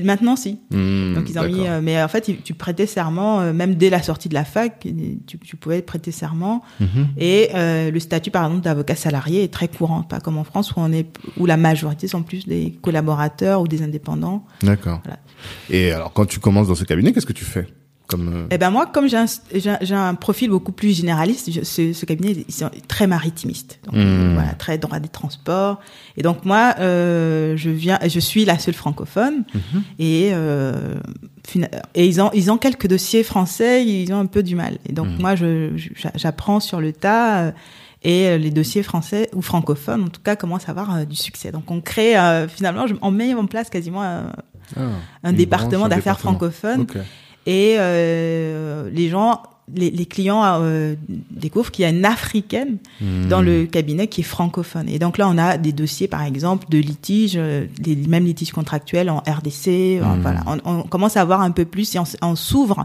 [0.04, 0.58] Maintenant, si.
[0.70, 3.90] Hmm, Donc ils ont mis, euh, mais en fait, tu prêtais serment euh, même dès
[3.90, 4.86] la sortie de la fac,
[5.26, 6.62] tu, tu pouvais prêter serment.
[6.80, 7.08] Mhm.
[7.18, 10.72] Et euh, le statut, par exemple, d'avocat salarié est très courant, pas comme en France
[10.72, 11.06] où on est,
[11.38, 14.44] où la majorité sont plus des collaborateurs ou des indépendants.
[14.62, 15.00] D'accord.
[15.04, 15.18] Voilà.
[15.70, 17.66] Et alors, quand tu commences dans ce cabinet, qu'est-ce que tu fais?
[18.08, 21.92] Comme euh, Eh ben moi, comme j'ai un, j'ai profil beaucoup plus généraliste, je- ce,
[21.92, 23.98] ce cabinet ils sont très maritimistes, donc, Mmh.
[24.00, 25.80] euh, voilà, très droit des transports.
[26.16, 29.82] Et donc moi, euh, je viens, je suis la seule francophone, Mhm.
[29.98, 30.72] et euh,
[31.94, 34.78] ils ont ils ont quelques dossiers français, ils ont un peu du mal.
[34.88, 35.20] Et donc Mhm.
[35.20, 35.70] moi, je
[36.16, 37.52] j'apprends sur le tas.
[38.04, 41.52] et les dossiers français ou francophones, en tout cas, commencent à avoir euh, du succès.
[41.52, 42.14] Donc, on crée
[42.48, 44.32] finalement, on met en place quasiment un,
[44.76, 44.80] ah,
[45.22, 46.84] un département d'affaires francophones.
[47.46, 49.42] Et euh, les gens
[49.74, 50.96] les, les clients euh,
[51.30, 53.28] découvrent qu'il y a une africaine Hmm.
[53.28, 54.88] dans le cabinet qui est francophone.
[54.88, 58.52] Et donc là, on a des dossiers, par exemple, de litiges, euh, les mêmes litiges
[58.52, 60.00] contractuels en RDC.
[60.02, 60.20] en- Hmm.
[60.20, 62.84] voilà, on, on commence à voir un peu plus et on s'ouvre.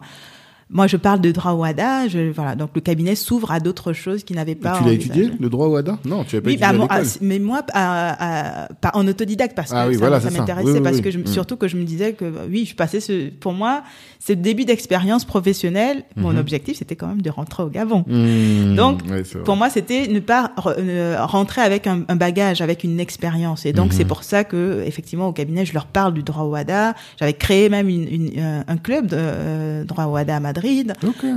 [0.69, 2.09] Moi, je parle de droit WADA.
[2.09, 4.77] Je, voilà, donc le cabinet s'ouvre à d'autres choses qui n'avaient pas.
[4.79, 6.99] tu l'as étudié, le droit au WADA Non, tu l'as pas Oui, étudié bah, à
[6.99, 10.71] ah, mais moi, à- à- pas en autodidacte parce que Ah oui, ça, voilà, m'intéressait,
[10.71, 11.27] Oui, parce que je, Mm.
[11.27, 13.83] surtout que je me disais que oui, je passais ce, pour moi,
[14.19, 16.03] ce début d'expérience professionnelle.
[16.17, 16.37] Mon Mhm.
[16.39, 18.03] objectif, c'était quand même de rentrer au Gabon.
[18.05, 19.03] Hmm, Donc.
[19.45, 23.65] Pour moi, c'était ne pas re- euh, rentrer avec un, un bagage, avec une expérience.
[23.65, 23.97] Et donc, Mhm.
[23.97, 26.93] c'est pour ça que, effectivement, au cabinet, je leur parle du droit WADA.
[27.19, 30.56] J'avais créé même une, une- euh, un club de euh, droit WADA à Madrid.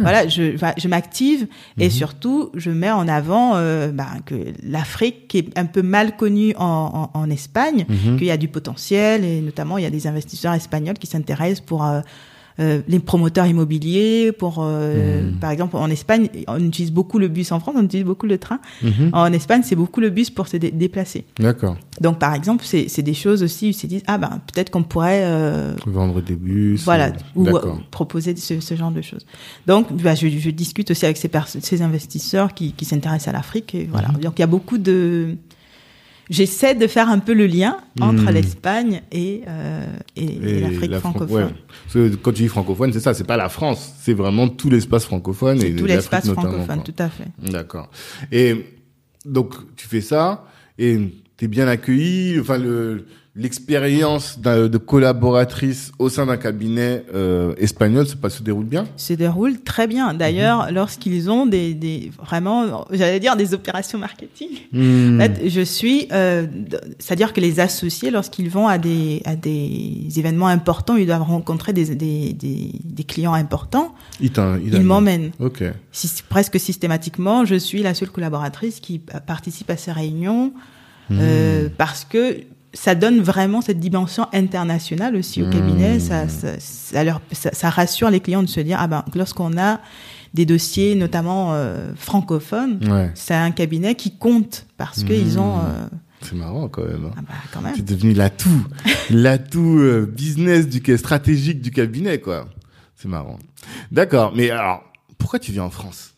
[0.03, 1.47] Voilà, je, m'active
[1.79, 1.91] et Mhm.
[1.91, 6.55] surtout, je mets en avant euh, bah, que l'Afrique, qui est un peu mal connue
[6.59, 8.16] en, en, en Espagne, Mhm.
[8.18, 11.61] qu'il y a du potentiel et notamment, il y a des investisseurs espagnols qui s'intéressent
[11.66, 11.85] pour...
[11.85, 12.01] euh,
[12.59, 15.36] euh, les promoteurs immobiliers, pour euh, Mhm.
[15.38, 17.53] par exemple en Espagne, on utilise beaucoup le bus.
[17.53, 18.59] En France, on utilise beaucoup le train.
[18.82, 19.11] Mhm.
[19.12, 21.24] En Espagne, c'est beaucoup le bus pour se dé- déplacer.
[21.38, 21.76] D'accord.
[22.01, 24.70] Donc, par exemple, c'est c'est des choses aussi où ils se disent ah ben peut-être
[24.70, 26.82] qu'on pourrait euh, Vendre des bus.
[26.84, 29.24] voilà ou euh, proposer ce, ce genre de choses.
[29.66, 31.30] Donc, bah, je, je discute aussi avec ces,
[31.61, 34.09] ces investisseurs qui, qui s'intéressent à l'Afrique et voilà.
[34.09, 34.20] Mhm.
[34.20, 35.36] Donc, il y a beaucoup de
[36.31, 38.31] J'essaie de faire un peu le lien entre Mhm.
[38.31, 39.85] l'Espagne et, euh,
[40.16, 41.45] et, et Et l'Afrique la Fran- francophone.
[41.47, 41.51] ouais.
[41.85, 44.70] Parce que quand tu dis francophone, c'est ça, c'est pas la France, c'est vraiment tout
[44.70, 47.26] l'espace francophone et tout l'espace francophone, tout à fait.
[47.43, 47.91] D'accord.
[48.31, 48.64] Et
[49.24, 50.47] donc tu fais ça
[50.78, 50.99] et
[51.37, 52.39] t'es bien accueilli.
[52.41, 53.07] Enfin le
[53.37, 58.87] l'expérience de collaboratrice au sein d'un cabinet euh, espagnol se passe se déroule bien?
[58.97, 60.14] se déroule très bien.
[60.14, 60.74] D'ailleurs, Mhm.
[60.74, 64.49] lorsqu'ils ont des, des vraiment, j'allais dire des opérations marketing.
[64.72, 65.20] Hmm.
[65.20, 66.47] En fait, je suis, euh,
[66.99, 71.72] c'est-à-dire que les associés, lorsqu'ils vont à des à des événements importants, ils doivent rencontrer
[71.72, 73.95] des des, des, des clients importants.
[74.20, 74.33] Il
[74.64, 75.31] il Ils m'emmènent.
[75.39, 75.62] Ok.
[75.93, 80.53] Si- presque systématiquement, je suis la seule collaboratrice qui pa- participe à ces réunions
[81.12, 81.70] euh, Hmm.
[81.76, 82.37] parce que
[82.73, 85.51] ça donne vraiment cette dimension internationale aussi au Mmh.
[85.51, 85.99] cabinet.
[86.01, 89.81] Ça, ça, ça, leur, ça, rassure les clients de se dire ah ben lorsqu'on a
[90.35, 93.11] des dossiers notamment euh, francophones, Ouais.
[93.14, 95.41] c'est un cabinet qui compte parce qu'ils Mmh.
[95.41, 95.87] ont euh,
[96.23, 97.07] C'est marrant quand même.
[97.07, 97.14] hein.
[97.18, 97.75] ah bah, quand même.
[97.77, 98.64] C'est devenu l'atout,
[99.11, 102.47] l'atout euh, business du stratégique du cabinet quoi.
[102.95, 103.39] C'est marrant.
[103.91, 104.33] D'accord.
[104.37, 104.85] Mais alors
[105.18, 106.14] pourquoi tu viens en France?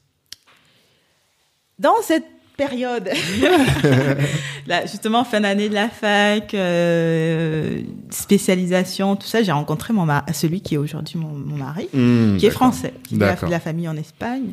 [1.79, 2.27] Dans cette
[2.57, 3.09] période,
[4.67, 7.81] là, justement fin d'année de la fac, euh,
[8.11, 11.89] spécialisation, tout ça, j'ai rencontré mon celui qui est aujourd'hui mon, mon mari.
[11.93, 14.53] Hmm, qui est français, qui a de la famille en Espagne.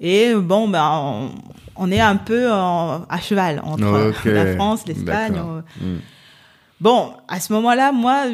[0.00, 1.30] Et bon, ben, on,
[1.76, 3.80] on est un peu en- à cheval entre
[4.30, 5.36] la France, l'Espagne.
[5.38, 5.60] Euh.
[5.80, 5.98] Hmm.
[6.80, 8.24] Bon, à ce moment-là, moi,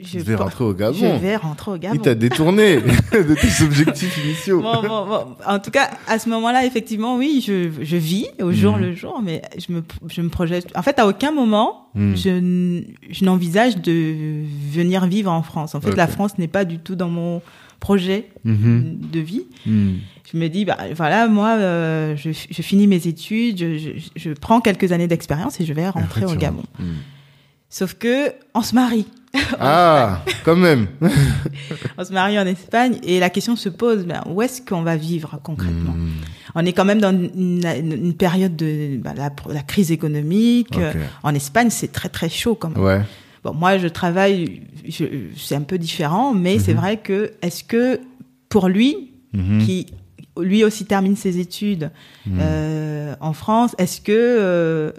[0.00, 1.18] je, Je vais rentrer au je Gabon.
[1.18, 1.94] vais rentrer au Gabon.
[1.94, 2.76] Il t'a détourné
[3.12, 4.60] de tes objectifs initiaux.
[4.60, 5.26] Bon, bon, bon.
[5.46, 8.82] En tout cas, à ce moment-là, effectivement, oui, je, je vis au jour Mhm.
[8.82, 10.66] le jour, mais je me, je me projette.
[10.76, 12.16] En fait, à aucun moment, Mhm.
[12.16, 15.74] je, je n'envisage de venir vivre en France.
[15.74, 16.06] En fait, la.
[16.06, 17.40] France n'est pas du tout dans mon
[17.80, 18.98] projet Mhm.
[19.12, 19.44] de vie.
[20.30, 24.30] Je me dis, bah, voilà, moi, euh, je, je finis mes études, je, je, je
[24.32, 26.34] prends quelques années d'expérience et je vais rentrer au.
[26.34, 26.62] Gabon.
[27.70, 29.06] Sauf que on se marie,
[29.60, 30.86] Ah, quand même.
[31.98, 34.96] on se marie en Espagne et la question se pose, ben, où est-ce qu'on va
[34.96, 35.92] vivre concrètement?
[35.92, 36.10] Hmm.
[36.54, 40.74] On est quand même dans une, période de bah, la, la crise économique.
[41.22, 42.82] En Espagne, c'est très très chaud quand même.
[42.82, 43.00] Ouais.
[43.44, 44.62] Bon, moi, je travaille,
[45.36, 46.80] c'est un peu différent, mais c'est Mhm.
[46.80, 48.00] vrai que est-ce que
[48.48, 49.58] pour lui, Mhm.
[49.64, 49.86] qui
[50.40, 51.90] lui aussi termine ses études
[52.26, 52.38] Mhm.
[52.40, 54.90] euh, en France, est-ce que euh,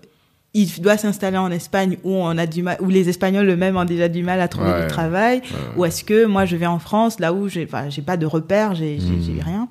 [0.53, 3.85] il doit s'installer en Espagne où on a du mal, où les Espagnols eux-mêmes ont
[3.85, 4.81] déjà du mal à trouver Ouais.
[4.81, 5.57] du travail, Ouais.
[5.77, 8.25] ou est-ce que moi je vais en France là où j'ai, enfin, j'ai pas de
[8.25, 9.67] repères, j'ai, j'ai rien.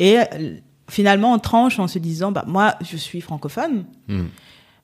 [0.00, 0.16] Et
[0.90, 3.84] finalement, on tranche en se disant, bah moi, je suis francophone.
[4.08, 4.24] Hmm.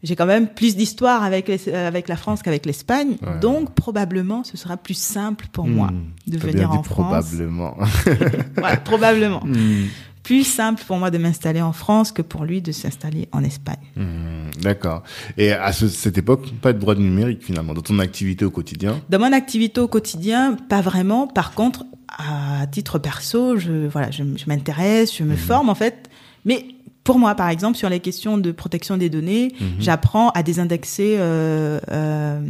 [0.03, 3.39] J'ai quand même plus d'histoire avec les- euh, avec la France qu'avec l'Espagne, Ouais.
[3.41, 6.31] donc probablement ce sera plus simple pour moi Hmm.
[6.31, 7.27] de venir en France.
[7.27, 7.77] Probablement.
[8.85, 9.87] Probablement Hmm.
[10.31, 13.83] Plus simple pour moi de m'installer en France que pour lui de s'installer en Espagne.
[13.97, 14.49] Hmm.
[14.63, 15.03] D'accord.
[15.37, 18.51] Et à ce- cette époque, pas de droit de numérique finalement dans ton activité au
[18.53, 19.01] quotidien?
[19.09, 21.27] Dans mon activité au quotidien, pas vraiment.
[21.27, 21.85] Par contre,
[22.17, 26.09] à titre perso, je voilà, je, je m'intéresse, je me forme en fait.
[26.45, 26.65] Mais
[27.11, 31.81] pour moi, par exemple, sur les questions de protection des données, j'apprends à désindexer euh,
[31.91, 32.41] euh,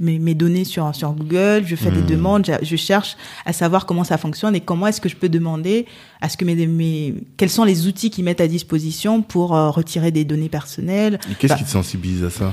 [0.00, 1.62] mes, mes données sur sur Google.
[1.66, 2.06] Je fais des Mhm.
[2.06, 3.16] demandes, je, je cherche
[3.46, 5.86] à savoir comment ça fonctionne et comment est-ce que je peux demander
[6.20, 9.70] à ce que mes, mes quels sont les outils qu'ils mettent à disposition pour euh,
[9.70, 11.18] retirer des données personnelles.
[11.30, 12.52] Et Qu'est-ce Bah, qui te sensibilise à ça?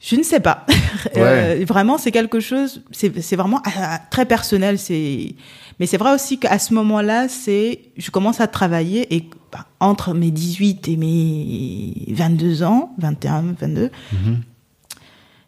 [0.00, 0.66] Je ne sais pas.
[1.16, 3.70] Euh, vraiment, c'est quelque chose, c'est vraiment euh,
[4.10, 4.78] très personnel.
[4.78, 5.34] C'est,
[5.78, 10.12] mais c'est vrai aussi qu'à ce moment-là, c'est, je commence à travailler et bah, entre
[10.12, 13.90] mes 18 et mes 22 ans, 21, 22,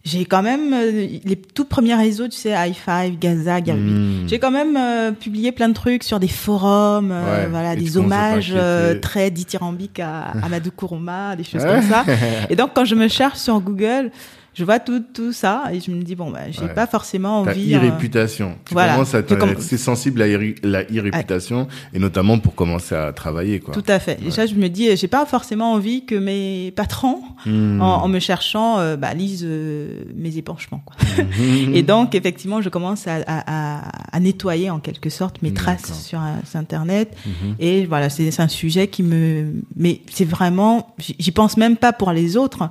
[0.08, 0.90] j'ai quand même euh,
[1.24, 3.80] les tout premiers réseaux, tu sais, High Five, Gaza, Gabi.
[3.80, 4.28] Mhm.
[4.28, 7.96] J'ai quand même euh, publié plein de trucs sur des forums, euh, Ouais, voilà, des
[7.96, 12.04] hommages euh, très dithyrambiques à Amadou Kourouma, des choses comme ça.
[12.50, 14.10] Et donc quand je me cherche sur Google,
[14.54, 16.74] je vois tout tout ça et je me dis bon bah j'ai Ouais.
[16.74, 17.74] pas forcément envie.
[17.74, 18.56] euh, e-réputation.
[18.64, 18.92] Tu voilà.
[18.94, 23.60] commences à comm- être sensible à irri- la e-réputation et notamment pour commencer à travailler,
[23.60, 23.72] quoi.
[23.74, 24.18] Tout à fait.
[24.26, 27.80] Et ça, je me dis, j'ai pas forcément envie que mes patrons, Hmm.
[27.80, 30.82] en, en me cherchant, euh, bah, lisent euh, mes épanchements.
[30.84, 30.96] Quoi.
[31.24, 31.74] Mhm.
[31.74, 36.04] Et donc, effectivement, je commence à, à, à, à nettoyer en quelque sorte mes traces
[36.06, 37.16] sur, euh, sur Internet.
[37.24, 37.54] Mhm.
[37.60, 39.52] Et voilà, c'est c'est un sujet qui me...
[39.76, 40.94] Mais c'est vraiment...
[41.18, 42.68] J'y pense même pas pour les autres,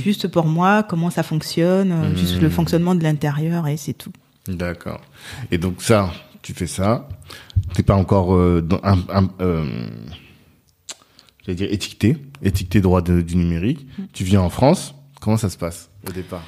[0.00, 4.12] juste pour moi, comment ça fonctionne, euh, juste le fonctionnement de l'intérieur et c'est tout.
[4.46, 5.00] D'accord.
[5.50, 6.10] Et donc ça,
[6.42, 7.08] tu fais ça.
[7.74, 9.88] T'es pas encore euh, dans un, un euh,
[11.44, 13.86] j'allais dire étiqueté, étiqueté droit de- du numérique.
[13.98, 14.02] Mm.
[14.12, 14.94] Tu viens en France.
[15.20, 16.42] Comment ça se passe au départ?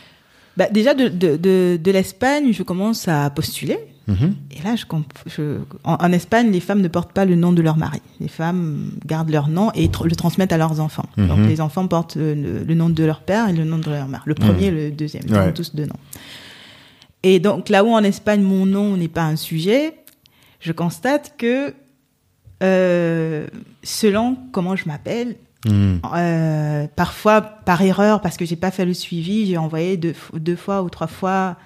[0.57, 3.79] Bah, déjà, de, de, de, de l'Espagne, je commence à postuler.
[4.11, 4.35] Mhm.
[4.51, 7.53] Et là, je, comp- je en, en Espagne, les femmes ne portent pas le nom
[7.53, 8.01] de leur mari.
[8.21, 11.07] Les femmes gardent leur nom et tr- le transmettent à leurs enfants.
[11.17, 11.29] Mhm.
[11.29, 12.35] Donc, les enfants portent le,
[12.65, 14.23] le nom de leur père et le nom de leur mère.
[14.27, 15.23] Le premier et le deuxième.
[15.27, 15.49] Ils Ouais.
[15.49, 16.01] ont tous deux noms.
[17.23, 19.95] Et donc, là où en Espagne, mon nom n'est pas un sujet,
[20.61, 21.75] je constate que
[22.63, 23.47] euh,
[23.83, 25.37] selon comment je m'appelle,
[25.67, 26.01] Mhm.
[26.17, 30.57] euh, parfois par erreur parce que j'ai pas fait le suivi, j'ai envoyé deux, deux
[30.57, 31.57] fois ou trois fois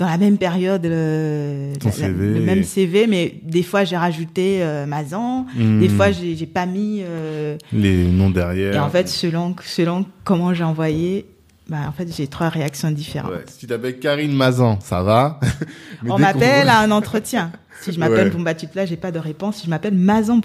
[0.00, 2.34] dans la même période le, la- CV.
[2.34, 6.64] le même CV, mais des fois j'ai rajouté euh, Mazan, des fois j'ai j'ai pas
[6.66, 7.02] mis.
[7.02, 8.74] euh, Les noms derrière.
[8.74, 11.26] et en fait, selon selon comment j'ai envoyé,
[11.70, 13.30] bah en fait j'ai trois réactions différentes.
[13.30, 13.44] Ouais.
[13.46, 15.40] Si tu t'appelles Karine Mazan, ça va.
[16.08, 17.52] On m'appelle à un entretien.
[17.80, 18.30] Si je m'appelle Ouais.
[18.30, 19.56] Pumba Plat, j'ai pas de réponse.
[19.58, 20.40] Si je m'appelle Mazan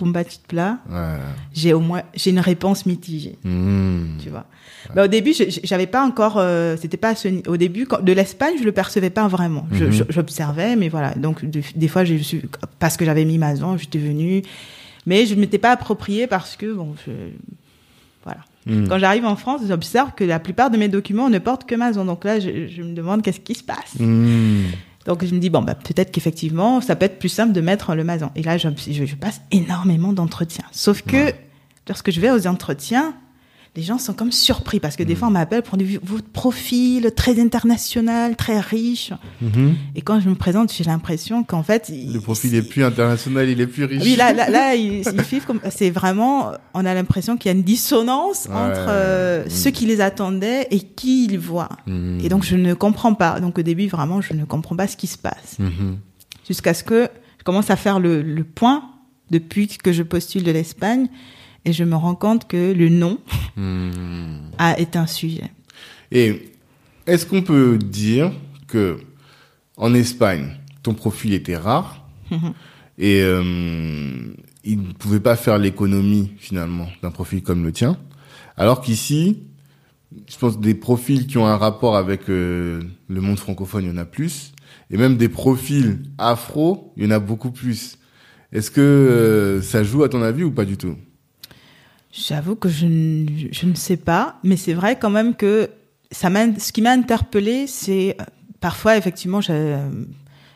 [0.47, 1.17] Plat, Ouais.
[1.51, 3.37] j'ai au moins j'ai une réponse mitigée.
[3.43, 4.19] Mhm.
[4.23, 4.45] tu vois.
[4.95, 8.11] Bah, au début, je- j'avais pas encore, euh, c'était pas ce au début quand, de
[8.13, 9.67] l'Espagne, je le percevais pas vraiment.
[9.71, 9.91] Je- Mhm.
[9.91, 11.15] je- J'observais, mais voilà.
[11.15, 12.43] Donc de- des fois, j'ai su
[12.79, 14.43] parce que j'avais mis Mazan, j'étais venue,
[15.07, 17.11] mais je ne m'étais pas approprié parce que bon, je,
[18.65, 18.87] Mhm.
[18.89, 22.05] Quand j'arrive en France, j'observe que la plupart de mes documents ne portent que Mazan.
[22.05, 23.99] Donc là, je, je me demande qu'est-ce qui se passe.
[23.99, 24.65] Mhm.
[25.05, 27.93] Donc je me dis bon bah peut-être qu'effectivement, ça peut être plus simple de mettre
[27.93, 28.31] le Mazan.
[28.35, 30.65] Et là, je, je- je passe énormément d'entretiens.
[30.71, 31.31] Sauf que
[31.87, 33.13] lorsque je vais aux entretiens,
[33.75, 35.05] les gens sont comme surpris parce que Mm.
[35.07, 39.11] des fois on m'appelle pour dire votre profil très international, très riche.
[39.41, 39.75] Mhm.
[39.95, 43.59] Et quand je me présente, j'ai l'impression qu'en fait Le profil est plus international, il
[43.59, 44.01] est plus riche.
[44.03, 47.57] oui, là, là, là, il, il comme, c'est vraiment, on a l'impression qu'il y a
[47.57, 48.55] une dissonance Ouais.
[48.55, 49.49] entre euh, Mm.
[49.49, 51.69] ceux qui les attendaient et qui ils voient.
[51.87, 52.19] Mhm.
[52.23, 53.39] Et donc, je ne comprends pas.
[53.41, 55.57] Donc, au début, vraiment, je ne comprends pas ce qui se passe.
[55.59, 55.97] Mhm.
[56.47, 57.09] Jusqu'à ce que
[57.39, 58.83] je commence à faire le, le point
[59.31, 61.07] depuis que je postule de l'Espagne
[61.65, 63.17] et je me rends compte que le nom
[63.57, 64.51] Mhm.
[64.57, 65.51] a, est un sujet.
[66.11, 66.51] Et
[67.07, 68.31] est-ce qu'on peut dire
[68.67, 68.97] que
[69.77, 72.07] en Espagne, ton profil était rare
[72.97, 73.41] et euh,
[74.63, 77.97] il ne pouvait pas faire l'économie finalement d'un profil comme le tien,
[78.57, 79.43] alors qu'ici,
[80.29, 83.91] je pense des profils qui ont un rapport avec euh, le monde francophone, il y
[83.91, 84.53] en a plus,
[84.91, 87.97] et même des profils afro, il y en a beaucoup plus.
[88.51, 90.95] Est-ce que euh, ça joue à ton avis ou pas du tout?
[92.17, 95.69] J'avoue que je ne, je ne sais pas, mais c'est vrai quand même que
[96.11, 98.23] ça ce qui m'a interpellée, c'est euh,
[98.61, 99.75] parfois effectivement, je,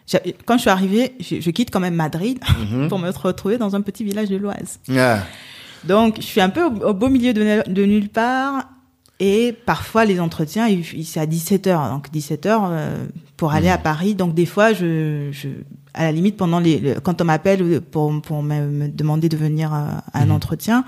[0.08, 2.40] je- quand je suis arrivée, je, quitte quand même Madrid
[2.72, 2.88] Mhm.
[2.88, 4.80] pour me retrouver dans un petit village de l'Oise.
[4.96, 5.20] Ah,
[5.84, 8.70] Donc, je suis un peu au, au beau milieu de, de nulle part.
[9.22, 10.68] Et parfois, les entretiens,
[11.04, 11.90] c'est à 17h.
[11.92, 12.72] Donc, 17h
[13.36, 14.16] pour aller à Paris.
[14.16, 15.30] Donc, des fois, je,
[15.94, 19.36] à la limite, pendant les, le- quand on m'appelle pour, pour me, me demander de
[19.36, 20.32] venir à, à un Mhm.
[20.32, 20.86] entretien,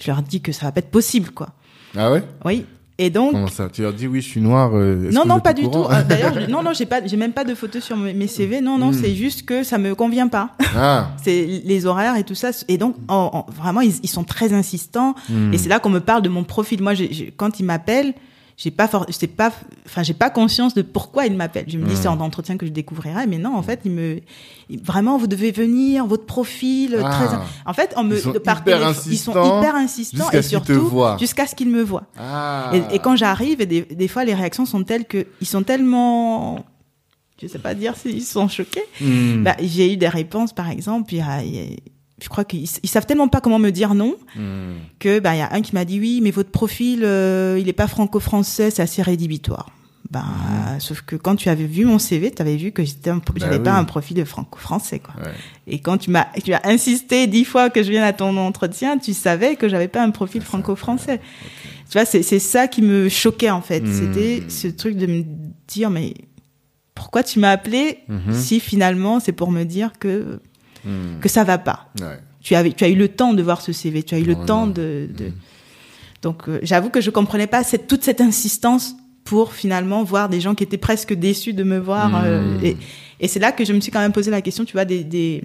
[0.00, 1.48] je leur dis que ça va pas être possible, quoi.
[1.96, 2.22] ah ouais?
[2.44, 2.66] Oui.
[2.96, 3.68] Et donc, Comment ça?
[3.68, 4.70] Tu leur dis oui, je suis noir.
[4.74, 5.84] euh, non, non, pas du tout.
[5.90, 8.60] Euh, D'ailleurs, non, non, j'ai pas, j'ai même pas de photos sur mes CV.
[8.60, 9.00] Non, non, Mm.
[9.02, 10.50] c'est juste que ça me convient pas.
[10.76, 11.10] Ah.
[11.24, 12.50] C'est les horaires et tout ça.
[12.68, 15.16] Et donc, en- en- vraiment, ils, ils sont très insistants.
[15.28, 15.52] Hmm.
[15.52, 16.82] Et c'est là qu'on me parle de mon profil.
[16.84, 16.92] Moi,
[17.36, 18.14] quand ils m'appellent,
[18.56, 19.52] j'ai pas, c'est pas,
[19.84, 21.64] enfin, j'ai pas conscience de pourquoi ils m'appellent.
[21.68, 23.26] Je me dis, c'est en entretien que je découvrirai.
[23.26, 24.20] Mais non, en fait, ils me,
[24.82, 27.10] vraiment, vous devez venir, votre profil, Ah.
[27.10, 27.36] très,
[27.66, 30.92] en fait, on me, Ils sont par hyper ils sont hyper insistants jusqu'à et surtout,
[31.18, 32.04] jusqu'à ce qu'ils me voient.
[32.16, 32.70] Ah.
[32.72, 36.64] Et, et quand j'arrive, des, des fois, les réactions sont telles que, ils sont tellement,
[37.42, 38.84] je sais pas dire s'ils sont choqués.
[39.00, 39.42] Hmm.
[39.42, 41.76] Bah, j'ai eu des réponses, par exemple, il y a- il y a-
[42.24, 44.72] je crois qu'ils ils savent tellement pas comment me dire non Hmm.
[44.98, 47.68] que bah il y a un qui m'a dit oui, mais votre profil euh, il
[47.68, 49.70] est pas franco-français, c'est assez rédhibitoire.
[50.10, 50.24] Ben,
[50.80, 53.58] sauf que quand tu avais vu mon CV, tu avais vu que j'étais, un- j'avais
[53.58, 55.14] pas un profil de franco-français, quoi.
[55.16, 55.32] Ouais.
[55.66, 58.98] Et quand tu m'as, tu as insisté dix fois que je vienne à ton entretien,
[58.98, 61.20] tu savais que j'avais pas un profil franco-français.
[61.90, 63.80] Tu vois, c'est, c'est ça qui me choquait, en fait.
[63.80, 63.92] Hmm.
[63.92, 65.24] C'était ce truc de me
[65.66, 66.14] dire, mais
[66.94, 68.34] pourquoi tu m'as appelé Mhm.
[68.34, 70.38] si finalement c'est pour me dire que,
[70.84, 71.20] Hmm.
[71.20, 71.88] que ça va pas?
[72.00, 72.18] Ouais.
[72.42, 74.34] tu, avais, tu as eu le temps de voir ce CV, tu as eu le
[74.36, 75.08] temps de.
[75.16, 75.32] de-
[76.22, 80.40] Donc, euh, j'avoue que je comprenais pas cette, toute cette insistance pour finalement voir des
[80.40, 82.10] gens qui étaient presque déçus de me voir.
[82.24, 82.64] euh, Mhm.
[82.64, 82.76] et
[83.20, 85.04] et c'est là que je me suis quand même posé la question, tu vois, des,
[85.04, 85.42] des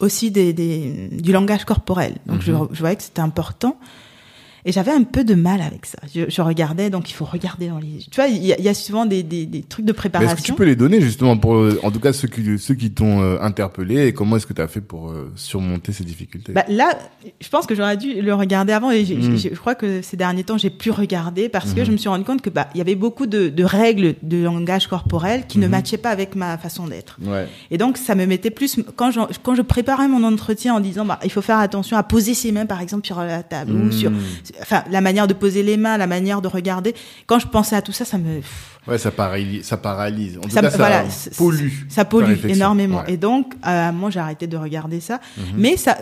[0.00, 2.14] aussi des, des, du langage corporel.
[2.26, 3.78] Donc, je, je voyais que c'était important.
[4.66, 5.98] Et j'avais un peu de mal avec ça.
[6.14, 8.02] Je, je regardais, donc il faut regarder dans les yeux.
[8.10, 10.06] Tu vois, il y, y a souvent des, des, des trucs de Mais Est-ce que
[10.06, 10.54] tu préparation.
[10.54, 13.36] peux les donner justement pour, euh, en tout cas ceux qui, ceux qui t'ont euh,
[13.42, 16.52] interpellé et comment est-ce que tu as fait pour euh, surmonter ces difficultés?
[16.52, 16.98] Bah, là,
[17.40, 19.36] je pense que j'aurais dû le regarder avant et Mm.
[19.36, 21.86] j'ai- je crois que ces derniers temps, j'ai plus regardé parce que Mhm.
[21.86, 24.42] je me suis rendu compte que bah il y avait beaucoup de, de règles de
[24.42, 25.70] langage corporel qui ne Mhm.
[25.72, 27.18] matchaient pas avec ma façon d'être.
[27.22, 27.46] Ouais.
[27.70, 31.04] Et donc ça me mettait plus quand je, quand je préparais mon entretien en disant
[31.04, 33.92] bah il faut faire attention à poser ses mains par exemple sur la table ou
[33.92, 34.18] sur Hmm.
[34.60, 36.94] Enfin la manière de poser les mains, la manière de regarder.
[37.26, 38.40] Quand je pensais à tout ça, ça me
[38.86, 40.36] Ouais, ça paralyse, ça paralyse.
[40.38, 41.70] En tout ça, cas, me- ça voilà, c- pollue.
[41.88, 42.98] ça pollue énormément.
[42.98, 43.14] Ouais.
[43.14, 45.20] Et donc, euh, moi, j'ai arrêté de regarder ça.
[45.38, 45.44] Mhm.
[45.56, 45.96] Mais ça,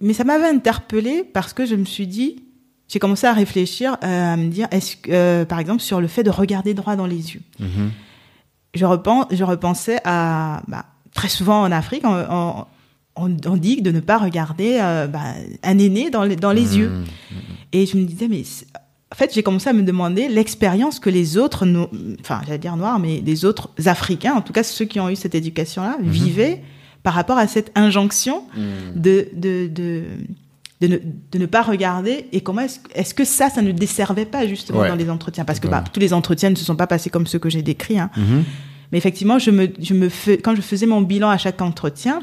[0.00, 2.44] mais ça m'avait interpellée parce que je me suis dit,
[2.86, 6.06] j'ai commencé à réfléchir, euh, à me dire, est-ce que, euh, par exemple, sur le
[6.06, 7.42] fait de regarder droit dans les yeux.
[7.58, 7.90] Mhm.
[8.74, 10.84] Je repense, je repensais à, bah,
[11.14, 12.64] très souvent en Afrique, on, on,
[13.18, 15.20] on- on dit de ne pas regarder euh, bah,
[15.62, 16.88] un aîné dans les, dans les yeux.
[16.90, 17.04] Mhm.
[17.72, 18.42] Et je me disais, mais
[19.12, 21.90] en fait, j'ai commencé à me demander l'expérience que les autres, no-
[22.20, 25.16] enfin, j'allais dire noirs, mais les autres Africains, en tout cas ceux qui ont eu
[25.16, 26.62] cette éducation-là, vivaient
[27.02, 28.42] par rapport à cette injonction
[28.96, 30.02] de, de, de,
[30.80, 30.96] de, ne,
[31.32, 32.62] de ne pas regarder et comment
[32.94, 34.88] est-ce que ça, ça ne desservait pas justement Ouais.
[34.88, 35.44] dans les entretiens?
[35.44, 37.62] Parce que bah, tous les entretiens ne se sont pas passés comme ceux que j'ai
[37.62, 37.98] décrits.
[37.98, 38.10] Hein.
[38.92, 42.20] Mais effectivement, je me, je me fais, quand je faisais mon bilan à chaque entretien,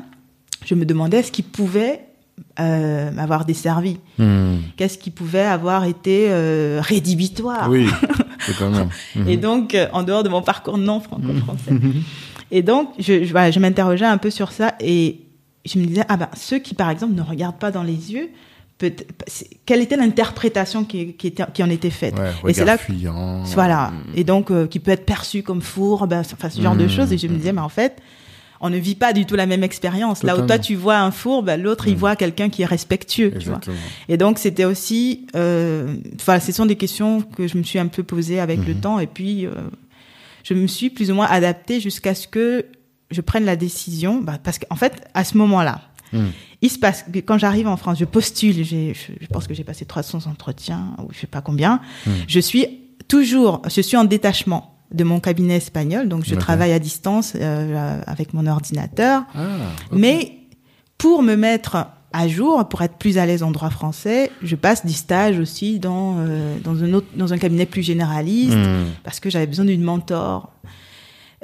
[0.66, 2.02] je me demandais ce qui pouvait
[2.60, 3.98] euh, m'avoir desservi.
[4.18, 4.62] Mhm.
[4.76, 7.70] Qu'est-ce qui pouvait avoir été euh, rédhibitoire?
[7.70, 7.88] Oui,
[8.40, 8.90] c'est quand même.
[9.16, 9.30] Mhm.
[9.30, 11.72] Et donc, euh, en dehors de mon parcours non franco-français.
[12.52, 15.22] et donc, je, je, voilà, je m'interrogeais un peu sur ça et
[15.66, 18.30] je me disais, ah ben, ceux qui, par exemple, ne regardent pas dans les yeux,
[19.66, 22.16] quelle était l'interprétation qui, qui, était, qui en était faite?
[22.20, 23.44] Ouais, Et c'est là fuyant.
[23.46, 23.94] Voilà.
[24.16, 27.14] Et donc, euh, qui peut être perçu comme fourbe, enfin, ce genre de choses.
[27.14, 28.02] Et je me disais, mais en fait,
[28.62, 30.24] on ne vit pas du tout la même expérience.
[30.24, 32.00] Là où toi, tu vois un fourbe, l'autre, il Mhm.
[32.00, 33.34] voit quelqu'un qui est respectueux.
[33.40, 33.60] Tu vois.
[34.10, 37.88] Et donc, c'était aussi, euh, enfin, ce sont des questions que je me suis un
[37.88, 38.80] peu posées avec le Mhm.
[38.80, 39.00] temps.
[39.00, 39.52] Et puis, euh,
[40.44, 42.66] je me suis plus ou moins adaptée jusqu'à ce que
[43.12, 44.22] je prenne la décision.
[44.22, 45.82] Bah, parce qu'en fait, à ce moment-là,
[46.14, 46.32] Mhm.
[46.62, 49.64] il se passe que quand j'arrive en France, je postule, je, je pense que j'ai
[49.64, 51.82] passé 300 entretiens, ou je sais pas combien.
[52.06, 52.14] Mhm.
[52.28, 52.66] Je suis
[53.08, 58.00] toujours, je suis en détachement de mon cabinet espagnol, donc je travaille à distance euh,
[58.06, 59.24] avec mon ordinateur.
[59.36, 59.42] Ah.
[59.92, 60.34] Mais
[60.98, 64.86] pour me mettre à jour, pour être plus à l'aise en droit français, je passe
[64.86, 68.86] des stages aussi dans, euh, dans, un, autre, dans un cabinet plus généraliste, Mhm.
[69.04, 70.54] parce que j'avais besoin d'une mentor.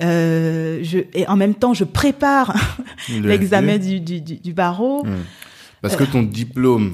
[0.01, 2.55] Euh, je, et en même temps, je prépare
[3.09, 5.03] Le l'examen du, du, du barreau.
[5.03, 5.17] Mhm.
[5.81, 6.93] Parce que ton diplôme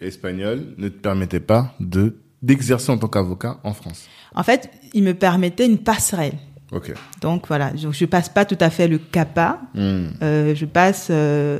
[0.00, 4.08] espagnol ne te permettait pas de d'exercer en tant qu'avocat en France.
[4.34, 6.34] En fait, il me permettait une passerelle.
[6.72, 6.92] Ok.
[7.20, 9.60] Donc voilà, donc, je passe pas tout à fait le CAPA.
[9.74, 10.12] Mhm.
[10.22, 11.58] Euh, je passe, euh,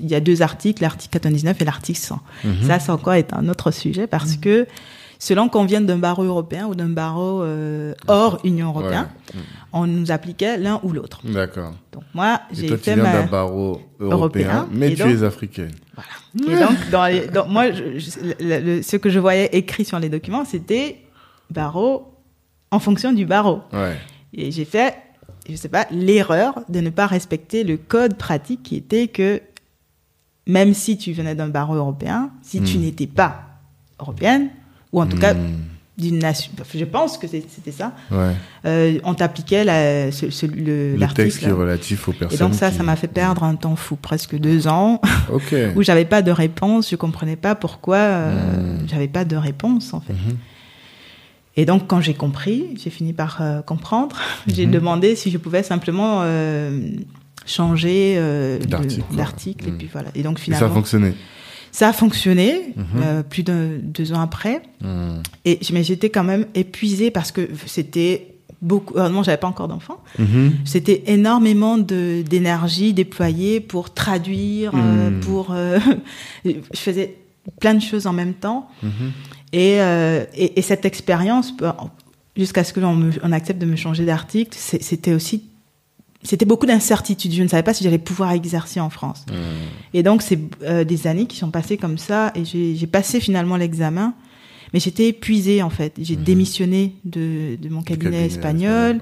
[0.00, 2.18] il y a deux articles, l'article 99 et l'article 100.
[2.44, 2.54] Mhm.
[2.66, 4.66] Ça, c'est encore est un autre sujet parce que
[5.20, 9.40] selon qu'on vienne d'un barreau européen ou d'un barreau euh, hors Union européenne, Ouais.
[9.72, 11.20] on nous appliquait l'un ou l'autre.
[11.24, 11.34] Mhm.
[11.34, 11.72] D'accord.
[11.92, 13.12] Donc moi, j'ai toi, tu fait viens ma...
[13.12, 15.70] d'un barreau européen, Européen, mais tu donc- es africaine.
[16.50, 19.84] Et donc, dans les, dans- moi, je- je- le- le- ce que je voyais écrit
[19.84, 21.02] sur les documents, c'était
[21.50, 22.10] barreau
[22.74, 23.60] en fonction du barreau.
[23.72, 23.96] Ouais.
[24.32, 24.96] Et j'ai fait,
[25.48, 29.40] je sais pas, l'erreur de ne pas respecter le code pratique qui était que
[30.46, 32.82] même si tu venais d'un barreau européen, si tu Hmm.
[32.82, 33.42] n'étais pas
[34.00, 34.48] européenne,
[34.92, 35.40] ou en tout cas Mhm.
[35.96, 38.32] d'une nation, je pense que c'était ça, Ouais.
[38.66, 41.38] euh, on t'appliquait la- ce- ce- le- Le texte l'article.
[41.38, 42.38] qui est relatif aux Et personnes.
[42.50, 45.00] donc ça, qui- ça m'a fait perdre un temps fou, presque deux ans,
[45.32, 45.54] Ok.
[45.76, 48.88] où j'avais pas de réponse, je comprenais pas pourquoi euh, Hmm.
[48.88, 50.14] j'avais pas de réponse en fait.
[51.56, 54.16] Et donc, quand j'ai compris, j'ai fini par euh, comprendre.
[54.48, 54.72] J'ai Mhm.
[54.72, 56.80] demandé si je pouvais simplement euh,
[57.46, 58.58] changer euh,
[59.16, 59.68] l'article.
[59.68, 59.78] Et Mhm.
[59.78, 60.08] puis voilà.
[60.14, 61.14] Et donc, Et ça a finalement, fonctionné.
[61.70, 62.84] ça a fonctionné Mhm.
[63.02, 64.62] euh, plus de deux ans après.
[65.44, 68.94] Et mais j'étais quand même épuisée parce que c'était beaucoup.
[68.96, 70.02] Heureusement, j'avais pas encore d'enfants.
[70.18, 70.52] Mhm.
[70.64, 74.72] C'était énormément d'énergie déployée pour traduire,
[75.20, 75.54] pour.
[76.44, 77.16] je faisais
[77.60, 78.68] plein de choses en même temps.
[79.54, 81.54] Et, euh, et, et cette expérience,
[82.36, 85.44] jusqu'à ce que l'on me- on accepte de me changer d'article, c'était aussi,
[86.22, 87.32] c'était beaucoup d'incertitudes.
[87.32, 89.24] Je ne savais pas si j'allais pouvoir exercer en France.
[89.30, 89.34] Mmh.
[89.96, 93.56] Et donc, c'est euh, des années qui sont passées comme ça, et j'ai passé finalement
[93.56, 94.14] l'examen,
[94.72, 95.92] mais j'étais épuisée en fait.
[96.00, 96.24] J'ai Mhm.
[96.24, 99.00] démissionné de, de mon cabinet, espagnol,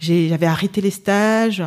[0.00, 1.62] j'avais arrêté les stages,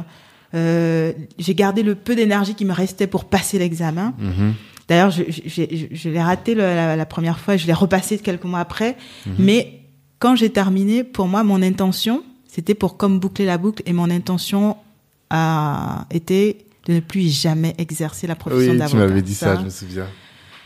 [0.54, 4.14] euh, j'ai gardé le peu d'énergie qui me restait pour passer l'examen.
[4.20, 4.54] Mhm.
[4.88, 8.18] D'ailleurs, je, je, je- je l'ai raté le- la, la première fois, je l'ai repassé
[8.20, 8.96] quelques mois après.
[9.26, 9.34] Mhm.
[9.40, 9.80] Mais
[10.20, 14.10] quand j'ai terminé, pour moi, mon intention, c'était pour comme boucler la boucle, et mon
[14.10, 14.78] intention
[15.30, 18.98] a été de ne plus jamais exercer la profession Oui, tu d'avocat.
[19.08, 20.08] m'avais dit ça, je me souviens.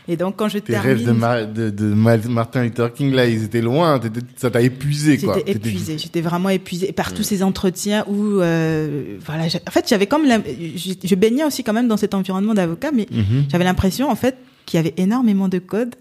[0.08, 0.90] Et donc, quand je Tes termine,
[1.20, 4.00] rêves de, Martin Luther King, là, ils étaient loin.
[4.36, 5.36] Ça t'a épuisé, quoi.
[5.36, 10.06] J'étais épuisée, j'étais vraiment épuisée par tous ces entretiens où, euh, voilà, en fait, j'avais
[10.06, 10.42] comme, l'im-
[10.76, 13.44] je, je baignais aussi quand même dans cet environnement d'avocat, mais Mhm.
[13.50, 14.36] j'avais l'impression, en fait,
[14.66, 15.94] qu'il y avait énormément de codes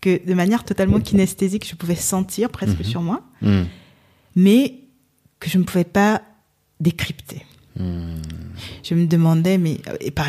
[0.00, 2.84] que, de manière totalement kinesthésique, je pouvais sentir presque Mhm.
[2.84, 3.66] sur moi, Mhm.
[4.36, 4.74] mais
[5.40, 6.22] que je ne pouvais pas
[6.80, 7.42] décrypter.
[8.82, 9.78] Je me demandais, mais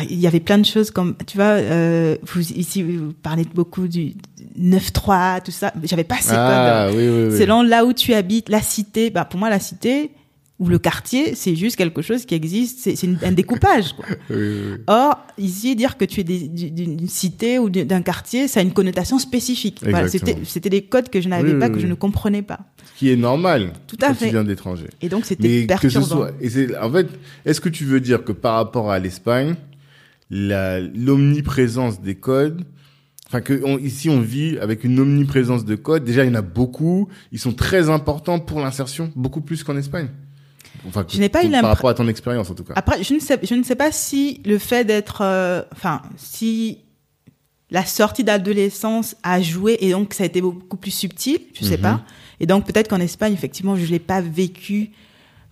[0.08, 3.88] il y avait plein de choses comme, tu vois, euh, vous ici vous parlez beaucoup
[3.88, 4.14] du
[4.58, 5.72] 9-3, tout ça.
[5.82, 6.36] J'avais pas ces codes.
[6.38, 7.38] Ah, oui, oui, oui.
[7.38, 10.10] Selon là où tu habites, la cité, bah pour moi la cité
[10.60, 13.94] ou le quartier, c'est juste quelque chose qui existe, c'est un découpage.
[13.94, 14.04] Quoi.
[14.30, 14.76] Oui, oui.
[14.86, 19.18] Or, ici, dire que tu es d'une cité ou d'un quartier, ça a une connotation
[19.18, 19.80] spécifique.
[19.82, 20.06] Voilà.
[20.08, 22.60] C'était des codes que je n'avais Oui, pas, que je ne comprenais pas.
[22.94, 23.72] Ce qui est normal.
[23.88, 24.26] Tout à quand fait.
[24.26, 24.88] tu viens d'étranger.
[25.00, 26.06] Et donc, c'était Mais que ce perturbant.
[26.06, 27.08] soit, et en fait,
[27.46, 29.56] est-ce que tu veux dire que par rapport à l'Espagne,
[30.94, 32.64] l'omniprésence des codes,
[33.26, 36.04] enfin que on- ici on vit avec une omniprésence de codes.
[36.04, 37.08] Déjà, il y en a beaucoup.
[37.32, 40.08] Ils sont très importants pour l'insertion, beaucoup plus qu'en Espagne.
[40.88, 42.72] Enfin, Je n'ai pas eu par l'impr- rapport à ton expérience en tout cas.
[42.76, 46.78] Après, je ne sais, je ne sais pas si le fait d'être, euh, enfin, si
[47.70, 51.76] la sortie d'adolescence a joué et donc ça a été beaucoup plus subtil, je sais
[51.76, 51.82] Mhm.
[51.82, 52.00] pas.
[52.40, 54.90] Et donc peut-être qu'en Espagne, effectivement, je l'ai pas vécu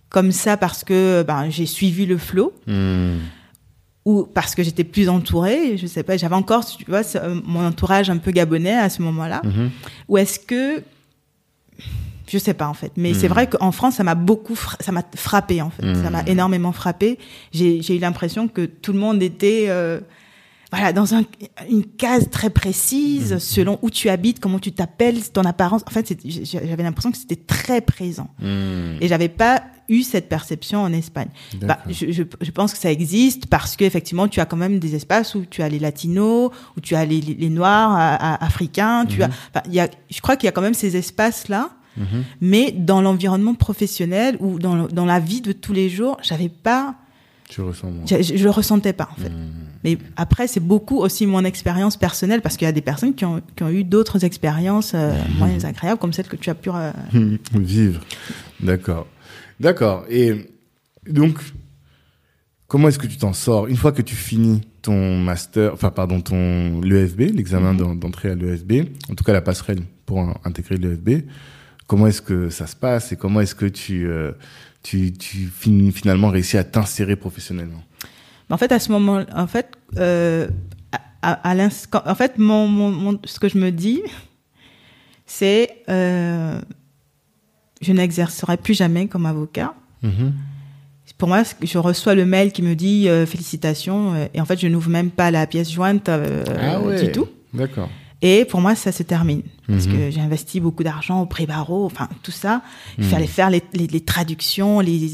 [0.09, 3.17] comme ça parce que ben j'ai suivi le flot Hmm.
[4.05, 6.17] ou parce que j'étais plus entourée, je sais pas.
[6.17, 7.01] J'avais encore, tu vois,
[7.45, 9.41] mon entourage un peu gabonais à ce moment-là.
[9.45, 9.69] Mhm.
[10.07, 10.81] Ou est-ce que
[12.29, 13.33] je sais pas en fait, mais c'est Mhm.
[13.33, 16.71] vrai qu'en France ça m'a beaucoup, fra- ça m'a frappé en fait, ça m'a énormément
[16.71, 17.17] frappé.
[17.51, 19.99] J'ai j'ai eu l'impression que tout le monde était euh,
[20.71, 21.23] voilà dans un,
[21.69, 23.39] une case très précise Mhm.
[23.39, 25.81] selon où tu habites, comment tu t'appelles, ton apparence.
[25.87, 28.97] En fait, j'avais l'impression que c'était très présent Hmm.
[29.01, 31.29] et j'avais pas eu cette perception en Espagne.
[31.63, 34.77] Bah, je, je, je pense que ça existe parce que effectivement tu as quand même
[34.77, 38.13] des espaces où tu as les latinos, où tu as les, les, les noirs à-
[38.35, 39.31] à- africains, tu as,
[39.65, 42.23] il y a, je crois qu'il y a quand même ces espaces là, Mhm.
[42.41, 46.95] mais dans l'environnement professionnel ou dans, dans la vie de tous les jours, j'avais pas,
[47.49, 48.05] Tu ressens moins.
[48.07, 49.29] je, je, le ressentais pas en fait.
[49.29, 49.67] Hmm.
[49.83, 53.25] Mais après c'est beaucoup aussi mon expérience personnelle parce qu'il y a des personnes qui
[53.25, 55.37] ont, qui ont eu d'autres expériences euh, Mhm.
[55.37, 56.91] moins agréables comme celle que tu as pu euh,
[57.53, 58.01] Vivre.
[58.61, 59.07] D'accord.
[59.59, 60.05] D'accord.
[60.09, 60.49] Et
[61.09, 61.37] donc,
[62.67, 66.21] comment est-ce que tu t'en sors une fois que tu finis ton master, enfin pardon,
[66.21, 67.77] ton l'EFB, l'examen Mhm.
[67.77, 71.23] d'en- d'entrée à l'EFB, en tout cas la passerelle pour in- intégrer l'EFB.
[71.89, 74.31] Comment est-ce que ça se passe et comment est-ce que tu euh,
[74.83, 77.83] tu tu finis finalement réussis à t'insérer professionnellement?
[78.51, 79.67] En fait, à ce moment, en fait,
[79.97, 80.47] euh,
[81.23, 84.01] à, à- l'instant, en fait, mon, mon, mon- ce que je me dis,
[85.25, 86.59] c'est, euh,
[87.81, 89.73] je n'exercerai plus jamais comme avocat.
[90.03, 90.33] Mhm.
[91.17, 94.67] Pour moi, je reçois le mail qui me dit euh, félicitations, et en fait, je
[94.67, 97.03] n'ouvre même pas la pièce jointe Ah ouais.
[97.05, 97.27] du tout.
[97.53, 97.89] D'accord.
[98.21, 99.43] Et pour moi, ça se termine.
[99.67, 99.93] Parce Mhm.
[99.93, 102.61] que j'ai investi beaucoup d'argent au prix barreau, enfin, tout ça.
[102.97, 103.09] Il Mhm.
[103.11, 105.09] fallait faire les, les, les traductions, les,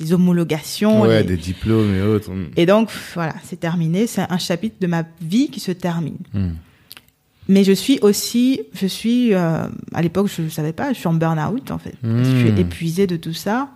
[0.00, 1.02] les homologations.
[1.02, 2.30] Ouais, des diplômes et autres.
[2.30, 2.46] Hmm.
[2.56, 4.06] Et donc, voilà, c'est terminé.
[4.06, 6.16] C'est un chapitre de ma vie qui se termine.
[7.48, 11.08] Mais je suis aussi, je suis, euh, à l'époque, je ne savais pas, je suis
[11.08, 11.94] en burn-out, en fait.
[12.02, 13.68] Je suis épuisée de tout ça.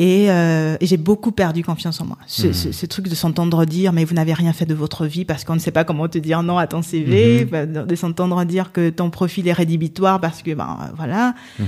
[0.00, 2.18] Et, euh, et j'ai beaucoup perdu confiance en moi.
[2.28, 2.52] Ce, Mhm.
[2.52, 5.42] ce, ce truc de s'entendre dire, mais vous n'avez rien fait de votre vie parce
[5.42, 7.50] qu'on ne sait pas comment te dire non à ton CV, Mhm.
[7.50, 11.34] bah, de, s'entendre dire que ton profil est rédhibitoire parce que, ben, voilà.
[11.58, 11.66] Mhm.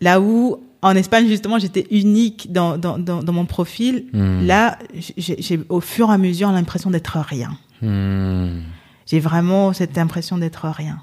[0.00, 4.46] Là où, en Espagne, justement, j'étais unique dans, dans, dans, dans mon profil, Hmm.
[4.46, 4.78] là,
[5.16, 7.56] j'ai au fur et à mesure l'impression d'être rien.
[7.82, 8.60] Hmm.
[9.06, 10.98] J'ai vraiment cette impression d'être rien.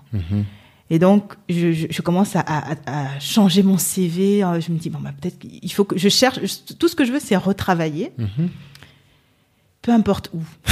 [0.91, 0.95] Mhm.
[0.95, 4.43] Et donc, je, je, je commence à, à, à changer mon CV.
[4.43, 6.39] Euh, Je me dis, bon, bah, peut-être qu'il faut que je cherche.
[6.77, 8.49] Tout ce que je veux, c'est retravailler, Mhm.
[9.81, 10.41] peu importe où.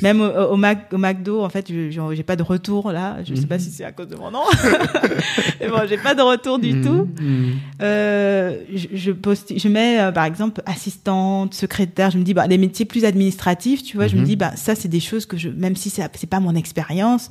[0.00, 3.18] Même au, au, Mac, au McDo, en fait, je j'ai pas de retour là.
[3.26, 4.40] Je sais pas si c'est à cause de mon nom.
[5.60, 6.82] Mais bon, j'ai pas de retour du Mhm.
[6.82, 7.08] tout.
[7.20, 7.52] Mhm.
[7.82, 12.10] Euh, je, je, poste, je mets, euh, par exemple, assistante, secrétaire.
[12.10, 14.26] Je me dis, bah, les métiers plus administratifs, tu vois, je me Mhm.
[14.26, 17.28] dis, bah, ça, c'est des choses que je, même si c'est pas mon expérience,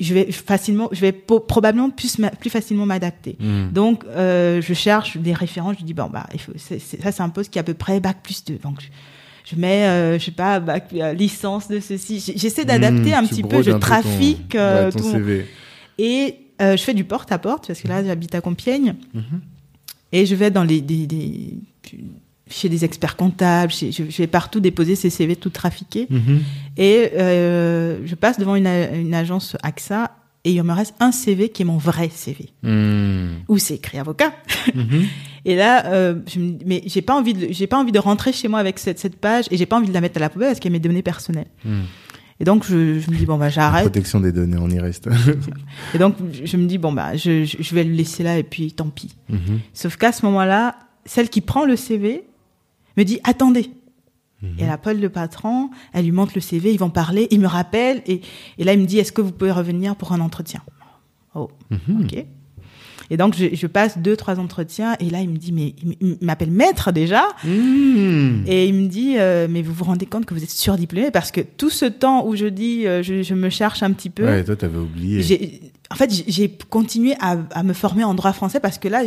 [0.00, 3.36] je vais facilement, je vais probablement plus, plus facilement m'adapter.
[3.40, 3.68] Hmm.
[3.72, 5.76] Donc, euh, je cherche des références.
[5.80, 8.00] Je dis bon bah, il faut, ça c'est un poste qui est à peu près
[8.00, 8.54] bac plus 2.
[8.62, 8.86] Donc, je,
[9.54, 12.32] je mets, euh, je sais pas, bac, euh, licence de ceci.
[12.36, 13.62] J'essaie d'adapter Hmm, un tu petit peu.
[13.62, 15.10] Je un peu ton- trafique euh, ouais, ton tout.
[15.12, 15.46] CV.
[15.98, 18.94] Et je fais du porte à porte parce que là j'habite à Compiègne.
[20.12, 21.54] Et je vais dans les, des, des-
[22.50, 26.06] chez des experts comptables, chez- je, je vais partout déposer ces CV tout trafiqués.
[26.10, 26.40] Mhm.
[26.76, 28.66] Et euh, je passe devant une,
[29.14, 30.10] agence AXA
[30.44, 33.38] et il me reste un CV qui est mon vrai CV Hmm.
[33.48, 34.32] où c'est écrit avocat.
[34.74, 35.04] Mhm.
[35.44, 38.32] Et là, euh, je me, mais j'ai pas envie de, j'ai pas envie de rentrer
[38.32, 40.28] chez moi avec cette, cette page et j'ai pas envie de la mettre à la
[40.28, 41.46] poubelle parce qu'elle est mes données personnelles.
[41.64, 41.82] Hmm.
[42.40, 43.84] Et donc je, je me dis bon bah j'arrête.
[43.84, 45.08] Protection des données, on y reste.
[45.94, 48.42] Et donc je me dis bon bah je, je je vais le laisser là et
[48.42, 49.14] puis tant pis.
[49.28, 49.60] Mhm.
[49.72, 50.76] Sauf qu'à ce moment-là,
[51.06, 52.22] celle qui prend le CV
[52.98, 53.70] me dit attendez.
[54.42, 57.48] Et elle appelle le patron, elle lui montre le CV, ils vont parler, il me
[57.48, 58.20] rappelle et,
[58.58, 60.60] et là il me dit est-ce que vous pouvez revenir pour un entretien?
[61.34, 62.02] Oh, Mhm.
[62.04, 62.24] ok.
[63.10, 66.18] Et donc je, je passe deux trois entretiens et là il me dit mais il,
[66.20, 68.44] m'appelle maître déjà Hmm.
[68.46, 71.30] et il me dit euh, mais vous vous rendez compte que vous êtes surdiplômé parce
[71.32, 74.24] que tout ce temps où je dis euh, je, je me cherche un petit peu
[74.24, 75.70] Ouais, toi, t'avais oublié.
[75.90, 79.00] en fait j'ai- continué à, à me former en droit français parce que là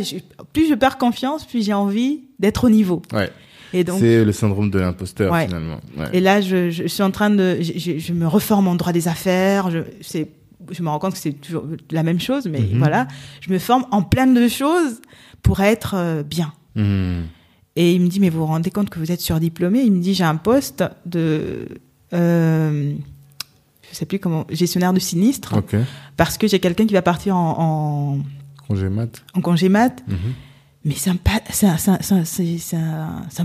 [0.52, 3.30] plus je perds confiance plus j'ai envie d'être au niveau Ouais.
[3.72, 5.46] Et donc C'est le syndrome de l'imposteur, Ouais.
[5.46, 5.80] finalement.
[5.96, 6.06] Ouais.
[6.12, 9.70] et là je, je suis en train de je, me reforme en droit des affaires
[9.70, 10.28] je c'est
[10.70, 12.78] je me rends compte que c'est toujours la même chose mais Mhm.
[12.78, 13.08] voilà
[13.40, 15.00] je me forme en plein de choses
[15.42, 17.24] pour être euh, bien Hmm.
[17.76, 19.82] et il me dit mais vous vous rendez compte que vous êtes surdiplômé?
[19.82, 21.68] Il me dit j'ai un poste de
[22.14, 22.94] euh,
[23.90, 25.54] je sais plus comment gestionnaire de sinistre
[26.16, 28.18] parce que j'ai quelqu'un qui va partir en,
[28.68, 29.22] Congé mat.
[29.34, 30.16] en, en congé mat, Mhm.
[30.84, 31.16] Mais c'est un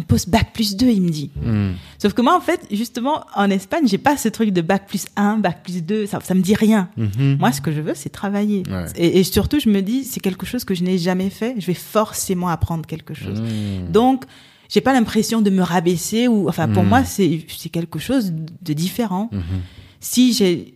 [0.01, 1.29] poste bac plus 2, il me dit.
[1.41, 1.71] Hmm.
[1.99, 5.05] Sauf que moi, en fait, justement, en Espagne, j'ai pas ce truc de bac plus
[5.15, 6.89] 1, bac plus 2, ça, ça me dit rien.
[6.97, 7.38] Mhm.
[7.39, 8.63] Moi, ce que je veux, c'est travailler.
[8.69, 8.85] Ouais.
[8.95, 11.65] Et, et surtout, je me dis, c'est quelque chose que je n'ai jamais fait, je
[11.67, 13.39] vais forcément apprendre quelque chose.
[13.41, 13.91] Hmm.
[13.91, 14.23] Donc,
[14.69, 16.88] j'ai pas l'impression de me rabaisser ou, enfin, pour Mm.
[16.89, 17.39] moi, c'est
[17.71, 19.29] quelque chose de différent.
[19.31, 19.41] Mhm.
[19.99, 20.73] Si j'ai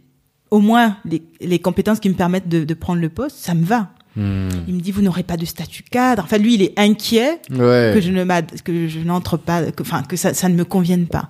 [0.50, 3.64] au moins les, les compétences qui me permettent de, de prendre le poste, ça me
[3.66, 3.92] va.
[4.16, 4.50] Hmm.
[4.68, 6.24] Il me dit vous n'aurez pas de statut cadre.
[6.26, 7.92] Enfin lui il est inquiet Ouais.
[7.94, 8.24] que je ne
[8.64, 11.30] que je n'entre pas que enfin que ça, ça ne me convienne pas.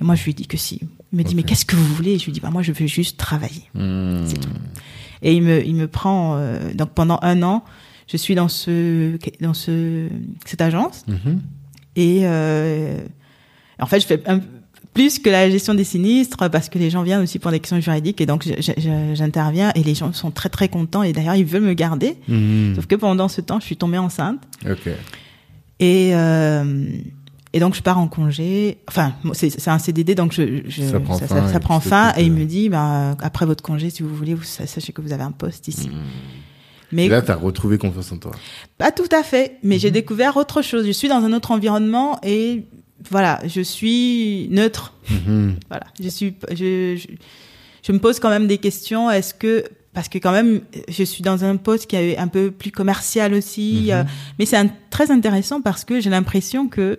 [0.00, 0.80] Et moi je lui dis que si.
[1.12, 2.12] Il me dit mais qu'est-ce que vous voulez?
[2.12, 3.64] Et Je lui dis bah moi je veux juste travailler.
[3.74, 4.26] Hmm.
[4.26, 4.48] C'est tout.
[5.22, 7.64] Et il me il me prend euh, donc pendant un an
[8.10, 10.08] je suis dans ce dans ce
[10.44, 11.40] cette agence Mhm.
[11.96, 13.00] et euh,
[13.80, 14.40] en fait je fais un,
[14.98, 17.80] plus que la gestion des sinistres parce que les gens viennent aussi pour des questions
[17.80, 18.44] juridiques et donc
[19.14, 22.16] j'interviens et les gens sont très très contents et d'ailleurs ils veulent me garder.
[22.26, 22.74] Mhm.
[22.74, 24.40] Sauf que pendant ce temps je suis tombée enceinte.
[24.68, 24.88] Ok.
[25.78, 26.86] Et, euh,
[27.52, 28.78] et donc je pars en congé.
[28.88, 31.88] Enfin, c'est un CDD, donc je, je- Ça prend ça, fin ça et prend tu
[31.88, 32.12] fin.
[32.16, 35.00] Et il me dit, bah, après votre congé, si vous voulez, vous sa- sachez que
[35.00, 35.88] vous avez un poste ici.
[36.90, 38.32] Mais Et là, t'as retrouvé confiance en toi.
[38.78, 39.58] pas tout à fait.
[39.62, 39.80] Mais Mhm.
[39.80, 40.84] j'ai découvert autre chose.
[40.86, 42.64] Je suis dans un autre environnement et
[43.10, 44.94] voilà, je suis neutre.
[45.10, 45.56] Mhm.
[45.68, 47.06] Voilà, je suis, je, je,
[47.82, 49.10] je me pose quand même des questions.
[49.10, 52.50] Est-ce que parce que quand même, je suis dans un poste qui est un peu
[52.52, 53.90] plus commercial aussi, Mhm.
[53.90, 54.04] euh,
[54.38, 56.98] mais c'est très intéressant parce que j'ai l'impression que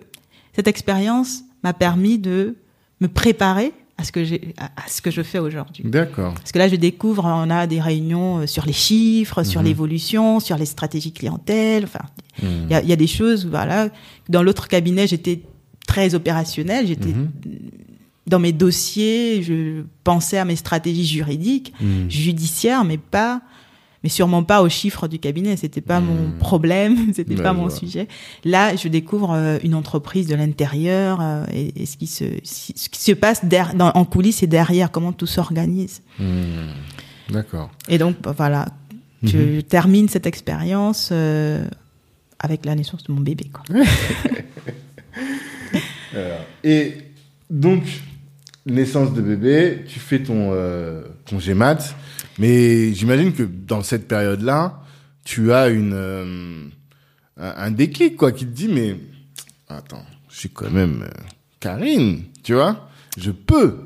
[0.54, 2.56] cette expérience m'a permis de
[3.00, 5.84] me préparer à ce que j'ai, à, à ce que je fais aujourd'hui.
[5.86, 6.34] D'accord.
[6.34, 9.66] Parce que là, je découvre, on a des réunions euh, sur les chiffres, sur Mhm.
[9.68, 11.84] l'évolution, sur les stratégies clientèle.
[11.84, 12.04] Enfin,
[12.42, 13.88] il y a, il y a des choses, voilà.
[14.28, 15.40] Dans l'autre cabinet, j'étais
[15.90, 16.86] très opérationnelle.
[16.86, 17.28] J'étais Mhm.
[18.26, 22.08] dans mes dossiers, je pensais à mes stratégies juridiques, Mhm.
[22.08, 23.40] judiciaires, mais pas,
[24.04, 25.56] mais sûrement pas aux chiffres du cabinet.
[25.56, 26.38] C'était pas mon Mhm.
[26.38, 27.76] problème, c'était Ouais, pas mon vois.
[27.76, 28.06] sujet.
[28.44, 32.88] Là, je découvre euh, une entreprise de l'intérieur euh, et, et ce qui se, ce
[32.88, 33.40] qui se passe
[33.74, 36.00] dans, en coulisses et derrière, comment tout s'organise.
[36.20, 36.68] Mhm.
[37.30, 37.70] D'accord.
[37.88, 38.66] Et donc, bah, voilà,
[39.24, 41.66] je termine cette expérience euh,
[42.38, 43.50] avec la naissance de mon bébé.
[43.52, 43.64] Quoi.
[46.64, 46.94] Et
[47.48, 47.82] donc,
[48.66, 51.94] naissance de bébé, tu fais ton euh, congé mat,
[52.38, 54.82] mais j'imagine que dans cette période-là,
[55.24, 56.64] tu as une euh,
[57.36, 58.96] un déclic quoi qui te dit mais
[59.68, 61.22] attends, je suis quand même euh,
[61.60, 62.88] Karine, tu vois,
[63.18, 63.76] je peux.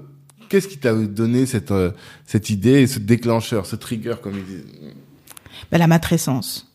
[0.49, 1.91] Qu'est-ce qui t'a donné cette euh,
[2.27, 4.65] cette idée, ce déclencheur, ce trigger comme ils disent,
[5.71, 6.71] Bah, la matrescence.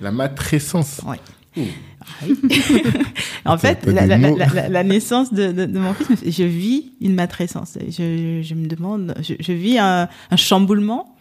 [0.00, 1.00] la matrescence.
[1.04, 1.18] Ouais.
[1.56, 1.66] Ouh.
[3.44, 7.78] En fait, la, naissance de, de- de mon fils, je vis une matrescence.
[7.88, 11.14] Je, je me demande, je, je vis un, un chamboulement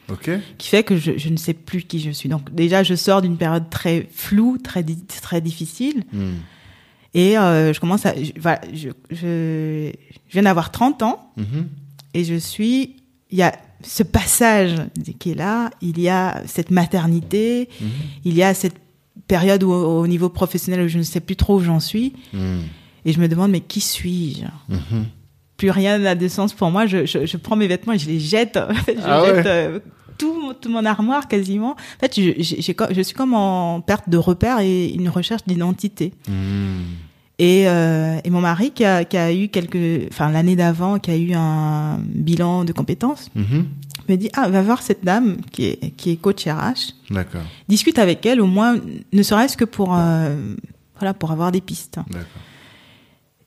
[0.58, 2.30] qui fait que je, ne sais plus qui je suis.
[2.30, 6.36] Donc déjà, je sors d'une période très floue, très di- très difficile, Hmm.
[7.14, 9.92] et euh, je commence à, je, voilà, je,
[10.32, 11.68] viens d'avoir 30 ans Mhm.
[12.14, 12.96] et je suis,
[13.32, 14.76] il y a ce passage
[15.20, 17.88] qui est là, il y a cette maternité, Mhm.
[18.26, 18.76] il y a cette
[19.28, 22.62] période où, au niveau professionnel où je ne sais plus trop où j'en suis, Mhm.
[23.06, 24.46] et je me demande mais qui suis-je?
[24.74, 25.06] Mhm.
[25.58, 26.86] Plus rien n'a de sens pour moi.
[26.86, 28.60] Je, je, je prends mes vêtements et je les jette.
[28.88, 29.36] je Ah ouais.
[29.38, 29.80] jette euh,
[30.20, 31.72] tout, mon- tout mon armoire quasiment.
[31.72, 32.32] En fait, je,
[32.94, 36.14] je suis comme en perte de repère et une recherche d'identité.
[36.30, 36.84] Mhm.
[37.40, 41.12] Et, euh, et mon mari qui a, qui a eu quelques, enfin l'année d'avant, qui
[41.12, 43.66] a eu un bilan de compétences, Mhm.
[44.10, 48.00] Me dit ah va voir cette dame qui est qui est coach RH, D'accord, discute
[48.00, 48.76] avec elle au moins,
[49.14, 50.56] ne serait-ce que pour euh,
[51.00, 51.98] voilà pour avoir des pistes.
[52.10, 52.26] d'accord.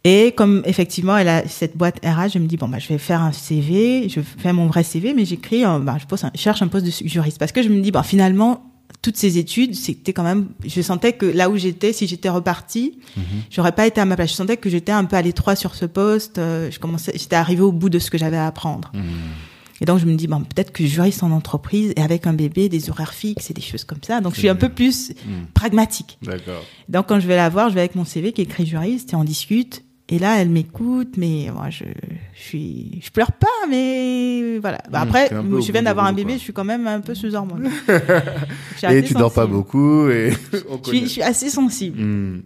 [0.02, 2.96] Et comme effectivement elle a cette boîte RH, je me dis bon bah je vais
[2.98, 6.30] faire un CV, je fais mon vrai CV, mais j'écris, euh, bah, je, pose un-
[6.34, 8.64] je cherche un poste de juriste parce que je me dis bon finalement
[9.02, 12.98] toutes ces études, c'était quand même, je sentais que là où j'étais, si j'étais repartie,
[13.16, 13.22] Mhm.
[13.50, 14.30] j'aurais pas été à ma place.
[14.30, 16.36] Je sentais que j'étais un peu à l'étroit sur ce poste.
[16.38, 18.90] euh, je commençais, j'étais arrivée au bout de ce que j'avais à apprendre.
[18.92, 19.02] Mhm.
[19.80, 22.68] Et donc je me dis bon peut-être que juriste en entreprise et avec un bébé,
[22.68, 24.20] des horaires fixes et des choses comme ça.
[24.20, 25.46] Donc je suis un peu plus Mhm.
[25.54, 26.18] pragmatique.
[26.22, 26.62] D'accord.
[26.88, 29.12] Donc quand je vais la voir, je vais avec mon CV qui est écrit juriste
[29.12, 29.84] et on discute.
[30.12, 31.84] Et là, elle m'écoute, mais moi, je,
[32.34, 34.78] je suis, je pleure pas, mais voilà.
[34.90, 36.38] Bah, Mmh, après, je viens d'avoir un bébé, quoi.
[36.38, 37.70] je suis quand même un peu sous hormones.
[38.90, 39.52] Et tu dors pas sensible.
[39.56, 41.06] beaucoup et Je suis, je connaît.
[41.06, 42.00] suis assez sensible.
[42.02, 42.42] Mhm.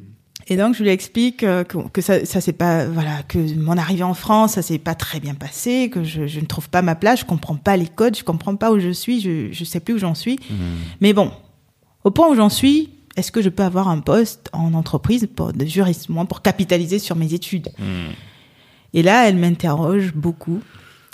[0.49, 3.79] Et donc je lui explique euh, que, que ça, ça c'est pas voilà que mon
[3.79, 6.83] arrivée en France ça s'est pas très bien passé, que je, je ne trouve pas
[6.83, 9.65] ma place, je comprends pas les codes, je comprends pas où je suis, je je
[9.65, 10.39] sais plus où j'en suis.
[10.51, 10.59] Mhm.
[11.01, 11.31] Mais bon,
[12.05, 15.53] au point où j'en suis, est-ce que je peux avoir un poste en entreprise pour
[15.53, 17.71] de juriste, moi pour capitaliser sur mes études?
[17.79, 18.13] Mhm.
[18.93, 20.61] Et là, elle m'interroge beaucoup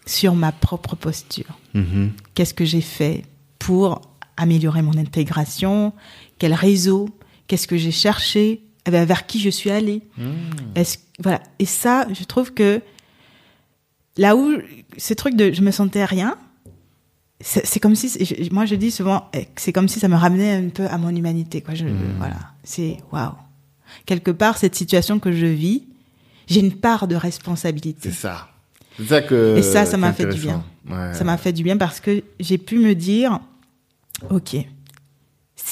[0.06, 1.58] sur ma propre posture.
[1.74, 2.12] Mhm.
[2.34, 3.24] Qu'est-ce que j'ai fait
[3.58, 4.00] pour
[4.36, 5.92] améliorer mon intégration?
[6.38, 7.08] Quel réseau?
[7.46, 10.02] Qu'est-ce que j'ai cherché Eh ben, Vers qui je suis allée
[10.74, 12.80] est-ce voilà et ça je trouve que
[14.16, 14.56] là où
[14.96, 16.36] ce truc de je me sentais rien
[17.42, 18.18] c'est comme si
[18.52, 21.10] moi je dis souvent eh, c'est comme si ça me ramenait un peu à mon
[21.14, 21.86] humanité quoi je
[22.18, 23.32] voilà c'est waouh
[24.06, 25.84] quelque part cette situation que je vis
[26.50, 28.48] j'ai une part de responsabilité C'est ça.
[28.96, 29.56] C'est ça que.
[29.56, 30.48] Et ça, ça m'a fait du.
[30.48, 31.14] Ouais.
[31.14, 33.38] ça m'a fait du bien parce que j'ai pu me dire
[34.30, 34.56] ok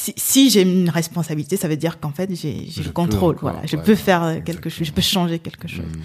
[0.02, 3.66] si, si j'ai une responsabilité ça veut dire qu'en fait j'ai le contrôle encore, voilà
[3.66, 6.02] je ouais, peux faire euh, quelque chose je peux changer quelque chose Mhm.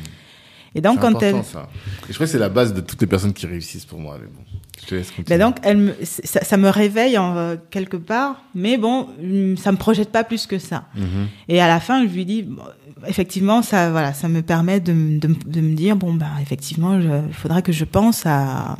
[0.75, 1.69] et donc quand elle ça.
[2.03, 4.17] Et je crois que c'est la base de toutes les personnes qui réussissent pour moi.
[4.19, 4.41] Mais bon,
[4.81, 5.37] je te laisse continuer.
[5.37, 9.55] Ben donc, elle me, ça, ça me réveille en, euh, quelque part, mais bon, hum,
[9.57, 10.79] ça me projette pas plus que ça.
[10.95, 11.27] Mhm.
[11.47, 12.63] Et à la fin, je lui dis, bon,
[13.07, 17.71] effectivement, ça, voilà, ça me permet de, me dire, bon, ben, effectivement, il faudrait que
[17.71, 18.77] je pense à,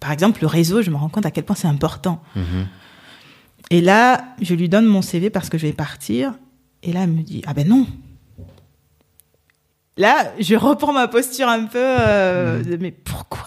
[0.00, 0.82] par exemple, le réseau.
[0.82, 2.20] Je me rends compte à quel point c'est important.
[2.34, 2.66] Mhm.
[3.70, 6.34] Et là, je lui donne mon CV parce que je vais partir.
[6.82, 7.86] Et là, elle me dit, ah ben non.
[9.96, 13.42] Là, je reprends ma posture un peu, euh, de, mais pourquoi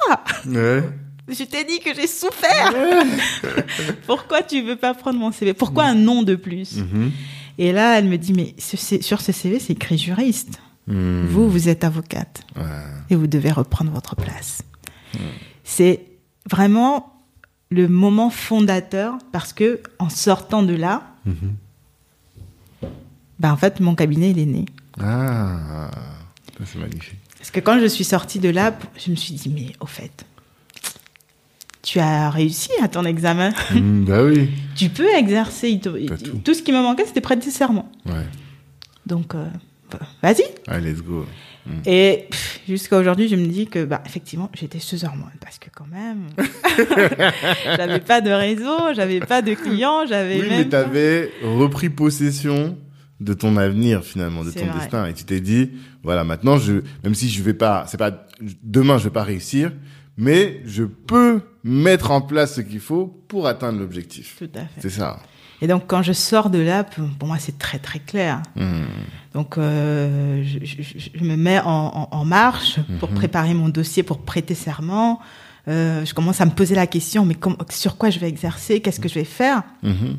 [0.48, 0.84] Ouais.
[1.30, 2.74] Je t'ai dit que j'ai souffert.
[4.06, 6.78] Pourquoi tu veux pas prendre mon CV Pourquoi un nom de plus?
[6.78, 7.12] Mhm.
[7.58, 10.60] Et là, elle me dit, mais ce- sur ce CV, c'est écrit juriste.
[10.88, 12.64] Vous, vous êtes avocate Ouais.
[13.12, 14.62] et vous devez reprendre votre place.
[15.64, 16.02] C'est
[16.50, 17.21] vraiment
[17.72, 21.04] le moment fondateur parce que en sortant de là,
[23.40, 24.66] ben en fait, mon cabinet, il est né.
[25.00, 25.90] Ah,
[26.64, 27.18] c'est magnifique.
[27.38, 30.26] Parce que quand je suis sortie de là, je me suis dit, mais au fait,
[31.82, 33.52] tu as réussi à ton examen.
[33.74, 34.52] Mhm, bah oui.
[34.76, 35.80] tu peux exercer.
[35.80, 35.98] tout.
[36.44, 36.54] tout.
[36.54, 37.90] ce qui me manquait, c'était prêter serment.
[38.06, 38.28] Ouais.
[39.08, 39.48] Donc, euh,
[39.90, 40.44] bah, vas-y.
[40.68, 41.26] Allez, let's go.
[41.86, 45.30] Et pff, jusqu'à aujourd'hui, je me dis que, bah, effectivement, j'étais sous hormones.
[45.40, 46.28] Parce que, quand même,
[47.78, 50.70] j'avais pas de réseau, j'avais pas de clients, j'avais Oui, mais même.
[50.70, 52.78] pas- t'avais repris possession
[53.20, 54.80] de ton avenir finalement, de ton vrai.
[54.80, 55.72] destin, et tu t'es dit,
[56.04, 58.26] voilà, maintenant je, même si je vais pas, c'est pas
[58.64, 59.72] demain je vais pas réussir,
[60.18, 64.36] mais je peux mettre en place ce qu'il faut pour atteindre l'objectif.
[64.40, 64.82] Tout à fait.
[64.82, 65.20] C'est ça.
[65.64, 68.42] Et donc, quand je sors de là, pour moi, c'est très, très clair.
[68.56, 68.86] Mhm.
[69.34, 73.16] Donc, euh, je, je- je me mets en, en- en marche pour Mhm.
[73.16, 75.20] préparer mon dossier pour prêter serment.
[75.68, 77.38] Euh, je commence à me poser la question, mais
[77.70, 78.82] sur quoi je vais exercer?
[78.82, 79.64] Qu'est-ce que je vais faire?
[79.84, 80.18] Mhm.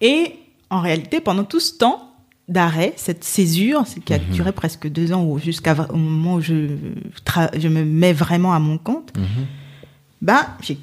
[0.00, 0.34] Et
[0.70, 2.02] en réalité, pendant tout ce temps
[2.48, 4.24] d'arrêt, cette césure, qui a Mhm.
[4.30, 6.68] duré presque deux ans, ou jusqu'à v- au moment où je,
[7.58, 9.12] je me mets vraiment à mon compte,
[10.22, 10.78] ben, j'ai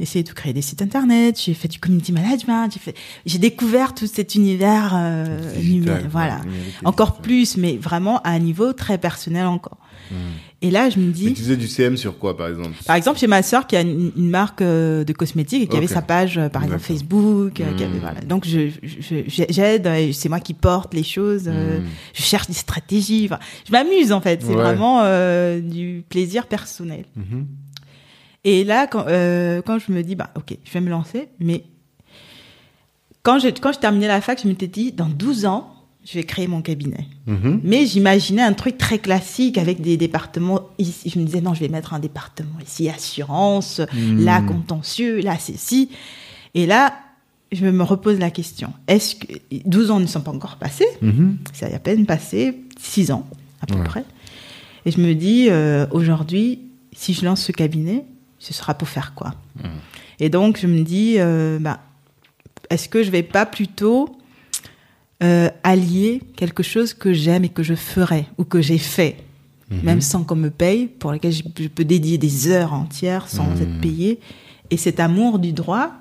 [0.00, 2.94] essayé de créer des sites internet, j'ai fait du community management, j'ai fait,
[3.26, 6.38] j'ai découvert tout cet univers euh, numérique, voilà.
[6.40, 9.78] numérique Encore plus, mais vraiment à un niveau très personnel encore.
[10.10, 10.16] Mhm.
[10.62, 12.70] Et là, je me Mais dis, tu faisais du CM sur quoi par exemple?
[12.86, 15.76] Par exemple, chez ma sœur qui a une, une marque euh, de cosmétiques et qui
[15.76, 16.82] avait sa page, euh, par exemple.
[16.82, 17.60] Facebook.
[17.60, 17.86] euh, qui Hmm.
[17.90, 18.20] avait- voilà.
[18.22, 21.44] Donc, je, je- j'aide, c'est moi qui porte les choses.
[21.48, 21.84] euh, Hmm.
[22.14, 23.26] Je cherche des stratégies.
[23.30, 24.40] Enfin, je m'amuse, en fait.
[24.42, 24.62] C'est Ouais.
[24.62, 27.04] vraiment euh, du plaisir personnel.
[28.44, 31.64] Et là, quand, euh, quand je me dis, bah, ok, je vais me lancer, mais
[33.22, 35.70] quand je, quand je terminais la fac, je m'étais dit, dans 12 ans,
[36.04, 37.06] je vais créer mon cabinet.
[37.26, 37.60] Mhm.
[37.64, 40.68] Mais j'imaginais un truc très classique avec des départements.
[40.78, 41.08] Ici.
[41.08, 44.22] Je me disais, non, je vais mettre un département ici, assurance, Mhm.
[44.22, 45.88] là, contentieux, là, ceci.
[46.52, 46.92] Et là,
[47.52, 48.74] je me repose la question.
[48.86, 49.32] Est-ce que
[49.64, 50.86] 12 ans ne sont pas encore passés?
[51.00, 51.38] Mhm.
[51.54, 53.26] Ça a à peine passé 6 ans,
[53.62, 53.84] à peu Ouais.
[53.84, 54.04] près.
[54.84, 56.58] Et je me dis, euh, aujourd'hui,
[56.92, 58.04] si je lance ce cabinet,
[58.44, 59.34] ce sera pour faire quoi
[60.20, 61.80] Et donc, je me dis, euh, bah,
[62.70, 64.16] est-ce que je vais pas plutôt
[65.22, 69.16] euh, allier quelque chose que j'aime et que je ferai ou que j'ai fait,
[69.82, 73.46] même sans qu'on me paye, pour lequel je, je peux dédier des heures entières sans
[73.46, 73.62] Mhm.
[73.62, 74.20] être payé,
[74.70, 75.92] et cet amour du droit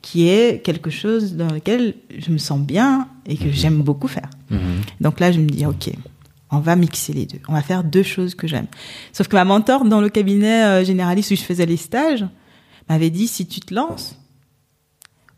[0.00, 4.28] qui est quelque chose dans lequel je me sens bien et que j'aime beaucoup faire.
[4.50, 4.58] Mhm.
[5.00, 5.90] Donc là, je me dis, OK,
[6.52, 7.38] on va mixer les deux.
[7.48, 8.66] On va faire deux choses que j'aime.
[9.12, 12.24] Sauf que ma mentor dans le cabinet euh, généraliste où je faisais les stages
[12.88, 14.18] m'avait dit, si tu te lances,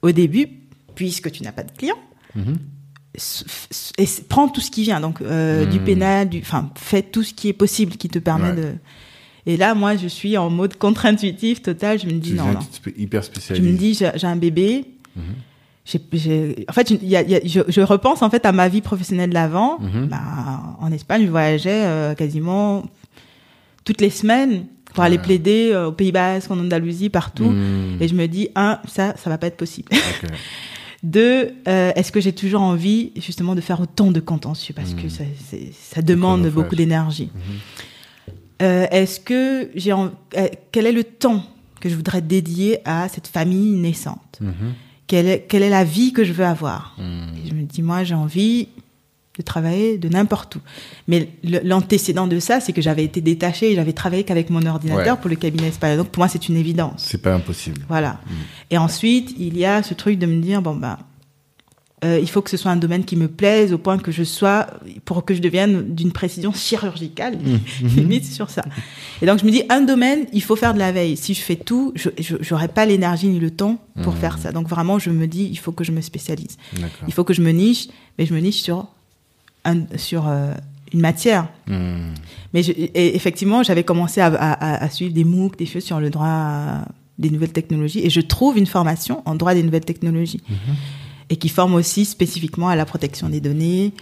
[0.03, 0.49] au début,
[0.95, 1.99] puisque tu n'as pas de clients,
[2.35, 2.59] Mhm.
[3.99, 5.71] et prends tout ce qui vient, donc euh, Mhm.
[5.71, 8.57] du pénal, du, enfin, fais tout ce qui est possible qui te permet Ouais.
[8.57, 8.75] de.
[9.47, 11.99] Et là, moi, je suis en mode contre-intuitif total.
[12.01, 12.59] Je me dis Tu non, non.
[12.97, 13.71] hyper Je spécialisé.
[13.73, 14.87] me dis, j'ai j'ai un bébé.
[15.87, 18.69] En fait, il y a- il y a- je, je repense en fait à ma
[18.69, 19.79] vie professionnelle d'avant.
[19.81, 20.07] Mhm.
[20.07, 22.85] Bah, en Espagne, je voyageais euh, quasiment
[23.85, 27.45] toutes les semaines pour aller plaider euh, au Pays Basque, en Andalousie, partout.
[27.51, 27.99] Mhm.
[28.01, 29.91] Et je me dis, un, ça, ça va pas être possible.
[29.93, 30.31] Ok.
[31.03, 34.73] Deux, euh, est-ce que j'ai toujours envie justement de faire autant de contentieux?
[34.75, 35.11] Parce que Mhm.
[35.11, 37.31] ça, demande beaucoup d'énergie.
[38.63, 40.13] Euh, est-ce que j'ai, en-
[40.73, 41.43] quel est le temps
[41.81, 44.39] que je voudrais dédier à cette famille naissante?
[45.07, 46.97] Quelle est, quelle est la vie que je veux avoir.
[46.99, 48.69] Et Je me dis, moi, j'ai envie
[49.37, 50.61] de travailler de n'importe où.
[51.09, 55.15] Mais l'antécédent de ça, c'est que j'avais été détachée et j'avais travaillé qu'avec mon ordinateur
[55.17, 55.21] Ouais.
[55.21, 55.99] pour le cabinet espagnol.
[55.99, 57.03] Donc, pour moi, c'est une évidence.
[57.09, 57.85] C'est pas impossible.
[57.89, 58.21] Voilà.
[58.71, 60.99] Et ensuite, il y a ce truc de me dire, bon, ben,
[62.05, 64.23] euh, il faut que ce soit un domaine qui me plaise au point que je
[64.25, 64.67] sois,
[65.05, 67.39] pour que je devienne d'une précision chirurgicale,
[67.97, 68.63] limite sur ça.
[69.23, 71.17] Et donc, je me dis, un domaine, il faut faire de la veille.
[71.17, 72.11] Si je fais tout, je
[72.51, 74.53] n'aurai pas l'énergie ni le temps pour faire ça.
[74.53, 76.57] Donc, vraiment, je me dis, il faut que je me spécialise.
[77.07, 78.87] Il faut que je me niche, mais je me niche sur,
[79.65, 80.53] un, sur euh,
[80.93, 81.49] une matière.
[81.69, 82.13] Mhm.
[82.53, 86.01] Mais je- et effectivement, j'avais commencé à, à- à suivre des MOOC, des choses sur
[86.01, 86.85] le droit
[87.19, 88.01] des nouvelles technologies.
[88.05, 90.41] Et je trouve une formation en droit des nouvelles technologies.
[91.35, 93.93] Et qui forme aussi spécifiquement à la protection des données.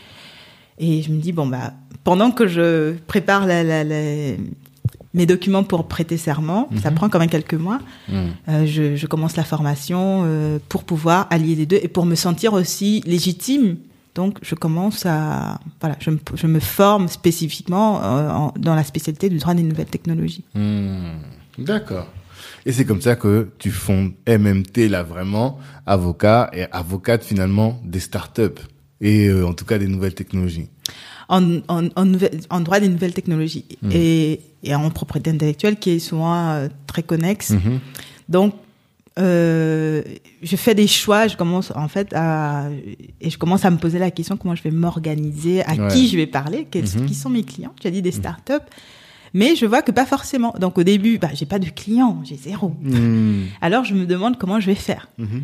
[0.78, 1.72] Et je me dis, bon, bah,
[2.04, 4.36] pendant que je prépare la- la- la-
[5.14, 7.80] mes documents pour prêter serment, ça prend quand même quelques mois,
[8.10, 8.16] Mhm.
[8.50, 12.16] euh, je, je commence la formation euh, pour pouvoir allier les deux et pour me
[12.16, 13.76] sentir aussi légitime.
[14.14, 18.84] Donc, je commence à, voilà, je me, je me forme spécifiquement euh, en- dans la
[18.84, 20.44] spécialité du droit des nouvelles technologies.
[20.54, 21.16] Hmm,
[21.59, 22.09] D'accord.
[22.66, 28.01] Et c'est comme ça que tu fondes MMT là vraiment, avocat et avocate finalement des
[28.01, 28.60] startups
[29.01, 30.68] et euh, en tout cas des nouvelles technologies.
[31.28, 35.90] En, en, en, nouvelle- en droit des nouvelles technologies et, et en propriété intellectuelle qui
[35.90, 37.51] est souvent euh, très connexe.
[37.51, 37.80] Mhm.
[38.28, 38.55] Donc,
[39.18, 40.02] euh,
[40.43, 42.68] je fais des choix, je commence en fait à,
[43.20, 45.89] et je commence à me poser la question comment je vais m'organiser, à Ouais.
[45.93, 47.06] qui je vais parler, quels, Mhm.
[47.06, 47.74] qui sont mes clients.
[47.80, 48.52] Tu as dit des startups,
[49.34, 50.54] mais je vois que pas forcément.
[50.59, 52.74] Donc au début, bah, j'ai pas de clients, j'ai zéro.
[52.82, 53.44] Hmm.
[53.60, 55.09] Alors je me demande comment je vais faire.
[55.18, 55.42] Mhm.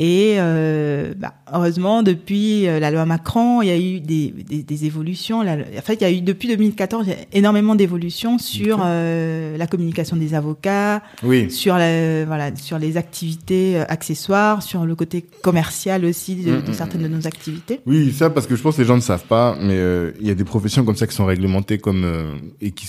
[0.00, 4.62] Et euh, bah, heureusement, depuis euh, la loi Macron, il y a eu des, des,
[4.62, 5.42] des évolutions.
[5.42, 8.78] La- en fait, il y a eu depuis 2014 il y a énormément d'évolutions sur
[8.84, 11.50] euh, la communication des avocats, Oui.
[11.50, 16.62] sur la, voilà sur les activités euh, accessoires, sur le côté commercial aussi de, Mm,
[16.62, 17.80] de mm, certaines de nos activités.
[17.84, 20.28] Oui, ça parce que je pense que les gens ne savent pas, mais euh, il
[20.28, 22.86] y a des professions comme ça qui sont réglementées comme euh, et qui,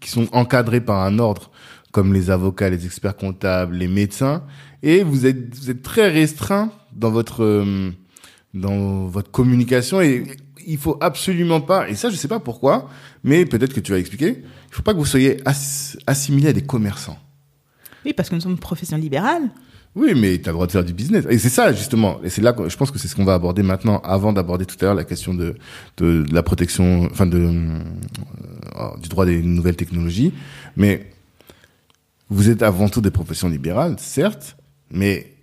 [0.00, 1.50] qui sont encadrées par un ordre,
[1.90, 4.44] comme les avocats, les experts comptables, les médecins,
[4.82, 7.90] et vous êtes vous êtes très restreint dans votre euh,
[8.54, 10.24] dans votre communication et
[10.66, 12.88] il faut absolument pas et ça je sais pas pourquoi,
[13.24, 14.42] mais peut-être que tu vas expliquer.
[14.70, 17.18] Il faut pas que vous soyez ass- assimilé à des commerçants.
[18.06, 19.42] Oui, parce que nous sommes une profession libérale.
[19.94, 21.26] Oui, mais tu as le droit de faire du business.
[21.28, 22.18] Et c'est ça, justement.
[22.24, 24.64] Et c'est là que je pense que c'est ce qu'on va aborder maintenant, avant d'aborder
[24.64, 25.54] tout à l'heure la question de,
[25.98, 30.32] de, de la protection, enfin, de, euh, du droit des nouvelles technologies.
[30.76, 31.10] Mais
[32.30, 34.56] vous êtes avant tout des professions libérales, certes,
[34.92, 35.34] mais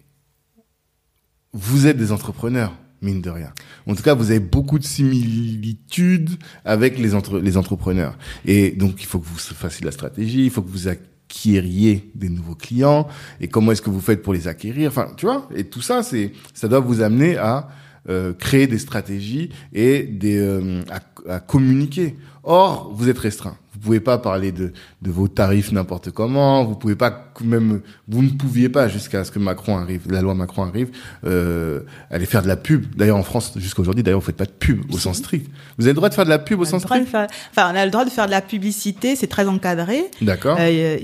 [1.52, 3.52] vous êtes des entrepreneurs, mine de rien.
[3.88, 6.30] En tout cas, vous avez beaucoup de similitudes
[6.64, 8.18] avec les, entre, les entrepreneurs.
[8.46, 12.12] Et donc, il faut que vous fassiez de la stratégie, il faut que vous acquériez
[12.14, 13.08] des nouveaux clients,
[13.42, 14.90] et comment est-ce que vous faites pour les acquérir?
[14.90, 17.70] Enfin, tu vois, et tout ça, c'est, ça doit vous amener à
[18.10, 22.16] euh, créer des stratégies et des, euh, à, à communiquer.
[22.44, 23.58] Or, vous êtes restreint.
[23.80, 26.66] Vous pouvez pas parler de, de vos tarifs n'importe comment.
[26.66, 30.34] Vous pouvez pas même, vous ne pouviez pas jusqu'à ce que Macron arrive, la loi
[30.34, 30.90] Macron arrive,
[31.26, 32.96] euh, aller faire de la pub.
[32.96, 35.50] D'ailleurs, en France, jusqu'à aujourd'hui, d'ailleurs, vous faites pas de pub au sens strict.
[35.78, 37.08] Vous avez le droit de faire de la pub au sens strict.
[37.08, 39.16] Enfin, on a le droit de faire de la publicité.
[39.16, 40.04] C'est très encadré.
[40.22, 40.58] D'accord.
[40.60, 40.98] Euh,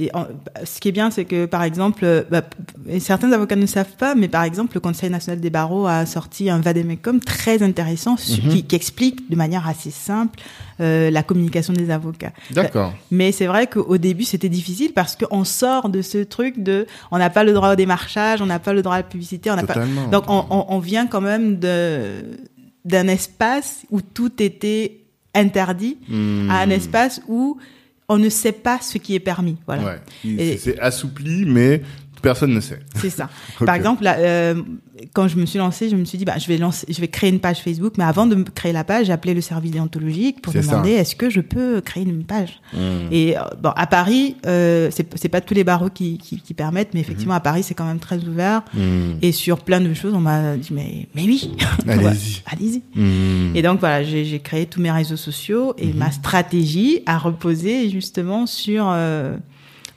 [0.64, 2.42] ce qui est bien, c'est que par exemple, bah,
[3.00, 6.50] certains avocats ne savent pas, mais par exemple, le Conseil national des barreaux a sorti
[6.50, 8.50] un vademecum très intéressant mhm.
[8.50, 10.40] qui, qui, explique de manière assez simple
[10.82, 12.34] euh, la communication des avocats.
[12.52, 12.94] D'accord.
[13.12, 17.18] Mais c'est vrai qu'au début, c'était difficile parce qu'on sort de ce truc de, on
[17.18, 19.56] n'a pas le droit au démarchage, on n'a pas le droit à la publicité, on
[19.56, 19.76] n'a pas.
[20.12, 22.24] Donc on, on, on, vient quand même de
[22.84, 25.00] d'un espace où tout était
[25.34, 26.50] interdit hmm.
[26.50, 27.58] à un espace où
[28.08, 29.58] on ne sait pas ce qui est permis.
[29.66, 29.98] Voilà.
[30.24, 30.58] Ouais.
[30.58, 31.82] C'est assoupli, mais
[32.26, 32.80] personne ne sait.
[32.96, 33.30] C'est ça.
[33.66, 34.56] Par exemple, là, euh,
[35.14, 37.08] quand je me suis lancée, je me suis dit, bah, je vais lancer, je vais
[37.08, 37.94] créer une page Facebook.
[37.98, 41.30] Mais avant de créer la page, j'ai appelé le service déontologique pour demander est-ce que
[41.30, 42.60] je peux créer une page.
[42.74, 42.78] Mmh.
[43.12, 46.94] Et euh, bon, à Paris, euh, c'est pas tous les barreaux qui, qui, qui permettent,
[46.94, 47.38] mais effectivement, mmh.
[47.38, 48.64] à Paris, c'est quand même très ouvert.
[48.74, 49.20] Mmh.
[49.22, 51.52] Et sur plein de choses, on m'a dit, mais, mais oui.
[51.88, 52.42] Allez-y.
[52.46, 52.82] Allez-y.
[53.56, 58.46] Et donc, voilà, j'ai créé tous mes réseaux sociaux et ma stratégie a reposé justement
[58.48, 59.38] sur, euh,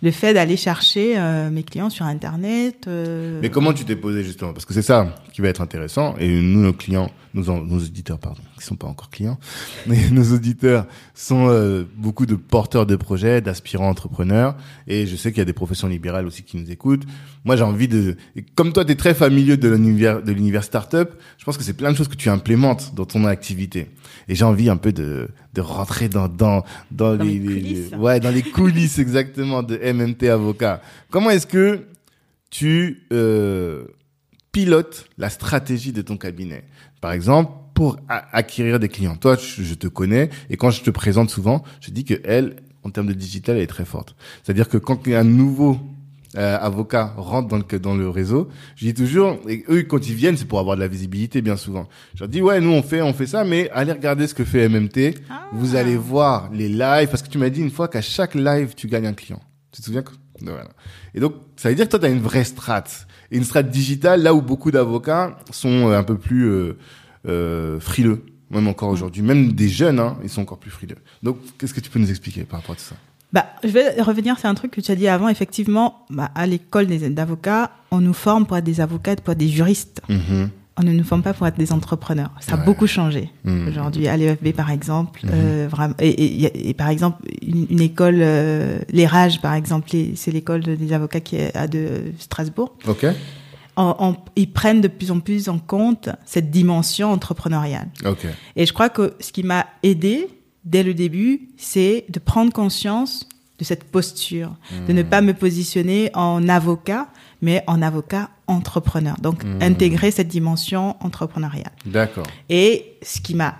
[0.02, 2.86] le fait d'aller chercher euh, mes clients sur Internet.
[2.86, 3.38] Euh...
[3.42, 4.52] Mais comment tu t'es posé justement?
[4.52, 6.14] Parce que c'est ça qui va être intéressant.
[6.18, 9.38] Et nous, nos clients, nos, nos auditeurs, pardon, qui sont pas encore clients,
[9.86, 14.56] mais nos auditeurs sont euh, beaucoup de porteurs de projets, d'aspirants entrepreneurs.
[14.86, 17.04] Et je sais qu'il y a des professions libérales aussi qui nous écoutent.
[17.44, 18.16] Moi, j'ai envie de,
[18.54, 21.10] comme toi, tu es très familier de l'univers de l'univers startup.
[21.38, 23.90] Je pense que c'est plein de choses que tu implémentes dans ton activité.
[24.28, 28.30] Et j'ai envie un peu de, de rentrer dans dans dans, les, les, ouais dans
[28.30, 30.82] les coulisses exactement de MMT avocat.
[31.10, 31.86] Comment est-ce que
[32.50, 33.84] tu euh,
[34.52, 36.64] pilotes la stratégie de ton cabinet?
[37.00, 39.14] Par exemple, pour acquérir des clients.
[39.14, 42.90] Toi, je, te connais et quand je te présente souvent, je dis que elle, en
[42.90, 44.16] termes de digital, elle est très forte.
[44.42, 45.78] C'est-à-dire que quand il y a un nouveau
[46.36, 50.14] euh, avocat rentre dans le dans le réseau, je dis toujours et eux quand ils
[50.14, 51.88] viennent c'est pour avoir de la visibilité bien souvent.
[52.16, 54.44] Je leur dis ouais nous on fait on fait ça mais allez regarder ce que
[54.44, 55.14] fait MMT,
[55.52, 55.98] vous allez ah.
[55.98, 59.06] voir les lives parce que tu m'as dit une fois qu'à chaque live tu gagnes
[59.06, 59.40] un client.
[59.70, 60.10] Tu te souviens que
[60.42, 60.70] voilà.
[61.14, 62.84] Et donc ça veut dire que toi tu as une vraie strat,
[63.30, 66.76] une strat digitale là où beaucoup d'avocats sont euh, un peu plus euh,
[67.26, 70.96] euh, frileux même encore aujourd'hui, même des jeunes hein, ils sont encore plus frileux.
[71.22, 72.96] Donc qu'est-ce que tu peux nous expliquer par rapport à tout ça?
[73.30, 75.28] Bah, je vais revenir, c'est un truc que tu as dit avant.
[75.28, 79.48] Effectivement, bah, à l'école d'avocats, on nous forme pour être des avocats, pour être des
[79.48, 80.00] juristes.
[80.08, 80.48] Mm-hmm.
[80.78, 82.30] On ne nous forme pas pour être des entrepreneurs.
[82.40, 83.68] Ça a beaucoup changé mm-hmm.
[83.68, 84.08] aujourd'hui.
[84.08, 85.30] À l'EFB, par exemple, mm-hmm.
[85.32, 90.62] euh, vraiment, et, et, par exemple, une, école, euh, les Rages, par exemple, c'est l'école
[90.62, 92.76] des avocats qui est à de Strasbourg.
[92.86, 93.06] Ok.
[94.36, 97.88] ils prennent de plus en plus en compte cette dimension entrepreneuriale.
[98.04, 98.28] Okay.
[98.54, 100.28] Et je crois que ce qui m'a aidé,
[100.64, 103.28] dès le début, c'est de prendre conscience
[103.58, 104.54] de cette posture,
[104.86, 105.08] de ne hmm.
[105.08, 107.08] pas me positionner en avocat,
[107.40, 109.16] mais en avocat entrepreneur.
[109.20, 109.62] Donc, hmm.
[109.62, 111.72] intégrer cette dimension entrepreneuriale.
[111.86, 112.26] D'accord.
[112.48, 113.56] Et ce qui m'a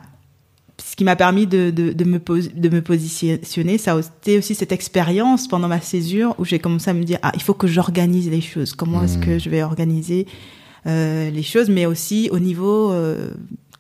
[0.80, 4.55] ce qui m'a permis de, de, de, me de me positionner, ça a été aussi
[4.55, 7.66] cette expérience pendant ma césure où j'ai commencé à me dire, ah, il faut que
[7.66, 8.74] j'organise les choses.
[8.74, 9.40] Comment est-ce que hmm.
[9.40, 10.28] je vais organiser
[10.86, 13.30] euh, les choses, mais aussi au niveau euh,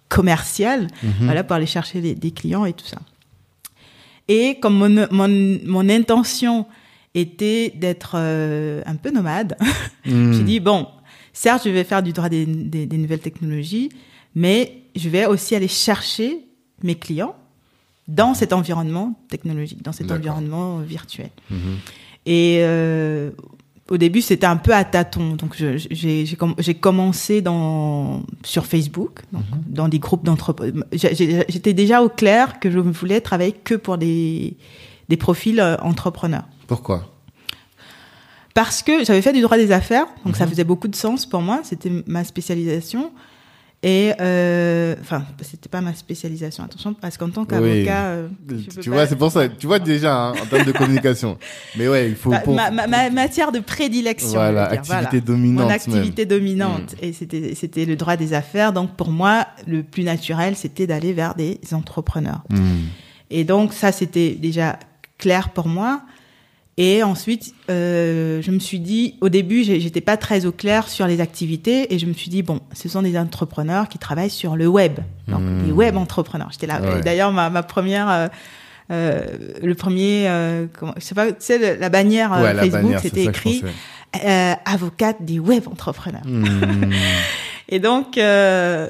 [0.08, 1.12] commercial, mhm.
[1.20, 2.98] voilà, pour aller chercher des clients et tout ça.
[4.26, 6.66] Et comme mon, mon, mon intention
[7.14, 9.56] était d'être euh, un peu nomade,
[10.06, 10.32] hmm.
[10.32, 10.86] j'ai dit, bon,
[11.32, 13.90] certes, je vais faire du droit des, des, des, nouvelles technologies,
[14.34, 16.38] mais je vais aussi aller chercher
[16.82, 17.34] mes clients
[18.06, 21.30] dans cet environnement technologique, dans cet environnement virtuel.
[21.50, 21.76] Mhm.
[22.26, 23.30] Et euh,
[23.90, 25.34] au début, c'était un peu à tâtons.
[25.34, 25.56] Donc,
[25.90, 29.40] j'ai commencé dans, sur Facebook, mhm.
[29.66, 30.84] dans des groupes d'entrepreneurs.
[30.92, 34.56] J'étais déjà au clair que je voulais travailler que pour des,
[35.08, 36.44] des profils euh, entrepreneurs.
[36.68, 37.10] Pourquoi
[38.54, 40.50] Parce que j'avais fait du droit des affaires, donc ça mhm.
[40.50, 41.60] faisait beaucoup de sens pour moi.
[41.64, 43.10] C'était ma spécialisation.
[43.82, 46.64] Et euh, enfin, c'était pas ma spécialisation.
[46.64, 48.28] Attention, parce qu'en tant qu'avocat, euh,
[48.80, 49.48] tu vois, c'est pour ça.
[49.48, 51.38] Tu vois déjà hein, en termes de communication.
[51.78, 52.30] Mais ouais, il faut.
[52.30, 52.42] Bah,
[52.72, 54.30] ma, ma, matière de prédilection.
[54.30, 55.64] Voilà, activité dominante.
[55.64, 56.94] Mon activité dominante.
[56.94, 57.04] Mm.
[57.04, 58.72] Et c'était c'était le droit des affaires.
[58.72, 62.42] Donc pour moi, le plus naturel, c'était d'aller vers des entrepreneurs.
[62.50, 62.78] Mm.
[63.30, 64.76] Et donc ça, c'était déjà
[65.18, 66.02] clair pour moi.
[66.80, 71.08] Et ensuite, euh, je me suis dit, au début, j'étais pas très au clair sur
[71.08, 74.54] les activités, et je me suis dit, bon, ce sont des entrepreneurs qui travaillent sur
[74.54, 75.66] le web, donc mmh.
[75.66, 76.50] des web entrepreneurs.
[76.52, 77.00] J'étais là.
[77.00, 78.28] D'ailleurs, ma, ma, première, euh,
[78.92, 79.26] euh,
[79.60, 83.64] le premier, euh, comment, je sais pas, tu sais, la bannière euh, Facebook, c'était écrit
[84.24, 86.22] euh, avocate des web entrepreneurs.
[86.24, 86.92] Mmh.
[87.70, 88.88] et donc, je,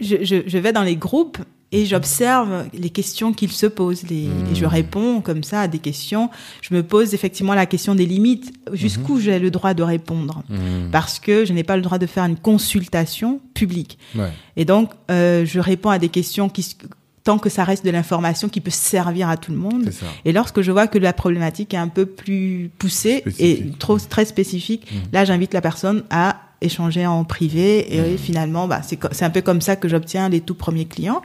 [0.00, 1.38] je, je, vais dans les groupes
[1.76, 4.04] et j'observe les questions qu'ils se posent.
[4.04, 6.30] Les, Et je réponds comme ça à des questions.
[6.62, 8.50] Je me pose effectivement la question des limites.
[8.72, 10.42] Jusqu'où j'ai le droit de répondre
[10.90, 13.98] Parce que je n'ai pas le droit de faire une consultation publique.
[14.14, 14.32] Ouais.
[14.56, 16.76] Et donc, euh, je réponds à des questions qui,
[17.24, 19.90] tant que ça reste de l'information qui peut servir à tout le monde.
[20.24, 24.24] Et lorsque je vois que la problématique est un peu plus poussée et trop très
[24.24, 29.42] spécifique, là, j'invite la personne à échanger en privé et finalement bah c'est un peu
[29.42, 31.22] comme ça que j'obtiens les tout premiers clients.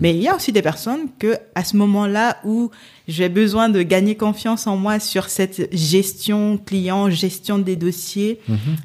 [0.00, 2.70] Mais il y a aussi des personnes que à ce moment-là où
[3.06, 8.40] j'ai besoin de gagner confiance en moi sur cette gestion client gestion des dossiers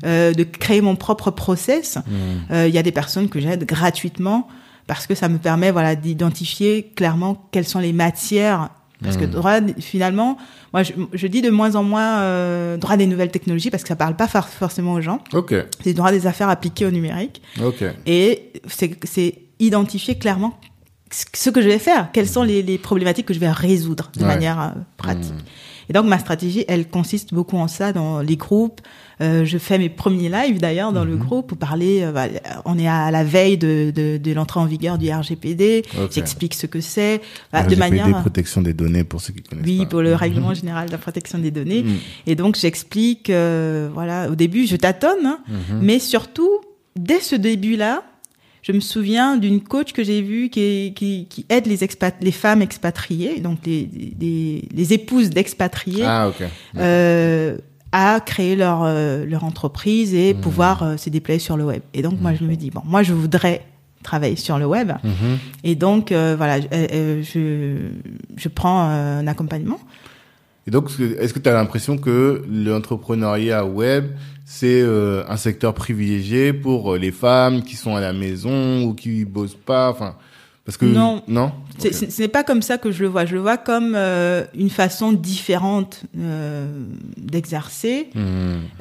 [0.06, 1.98] euh, de créer mon propre process
[2.52, 4.48] euh, il y a des personnes que j'aide gratuitement
[4.88, 8.70] parce que ça me permet voilà d'identifier clairement quelles sont les matières
[9.06, 10.38] parce que droit finalement
[10.74, 13.90] moi je, je dis de moins en moins euh, droit des nouvelles technologies parce que
[13.90, 15.54] ça parle pas for- forcément aux gens Ok,
[15.84, 17.84] c'est droit des affaires appliquées au numérique ok.
[18.06, 20.60] et c'est identifier clairement
[21.12, 24.22] ce- que je vais faire, quelles sont les, les problématiques que je vais résoudre de
[24.22, 24.28] Ouais.
[24.28, 25.34] manière euh, pratique.
[25.88, 28.82] Et donc ma stratégie, elle consiste beaucoup en ça dans les groupes.
[29.22, 32.02] Euh, je fais mes premiers lives d'ailleurs dans le groupe pour parler.
[32.04, 32.28] euh, bah,
[32.66, 35.84] on est à la veille de, de, de l'entrée en vigueur du RGPD.
[36.12, 37.22] J'explique ce que c'est
[37.54, 38.10] bah, de manière.
[38.22, 39.86] protection des données pour ceux qui connaissent Oui, pas.
[39.86, 41.84] pour le règlement général de la protection des données.
[41.84, 41.98] Mhm.
[42.28, 45.80] Et donc j'explique, euh, voilà, au début je tâtonne, hein, Mhm.
[45.82, 46.50] mais surtout
[46.98, 48.04] dès ce début-là,
[48.64, 52.32] je me souviens d'une coach que j'ai vue qui, qui, qui aide les, expat les
[52.32, 53.88] femmes expatriées, donc les,
[54.20, 56.48] les, les épouses d'expatriés, Ah, ok.
[57.98, 60.42] À créer leur, euh, leur entreprise et Mhm.
[60.42, 61.82] pouvoir euh, se déployer sur le web.
[61.94, 63.62] Et donc moi je me dis, bon, moi je voudrais
[64.04, 64.92] travailler sur le web.
[65.02, 65.38] Mhm.
[65.64, 67.78] Et donc euh, voilà, je,
[68.36, 69.80] je, prends un accompagnement.
[70.68, 70.90] Et donc,
[71.20, 74.06] est-ce que tu as l'impression que l'entrepreneuriat web,
[74.46, 74.84] c'est
[75.30, 79.92] un secteur privilégié pour les femmes qui sont à la maison ou qui bossent pas?
[79.92, 80.16] Enfin,
[80.66, 81.22] parce que Non.
[81.80, 83.26] Ce n'est pas comme ça que je le vois.
[83.26, 86.68] Je le vois comme euh, une façon différente euh,
[87.18, 88.24] d'exercer, Mhm.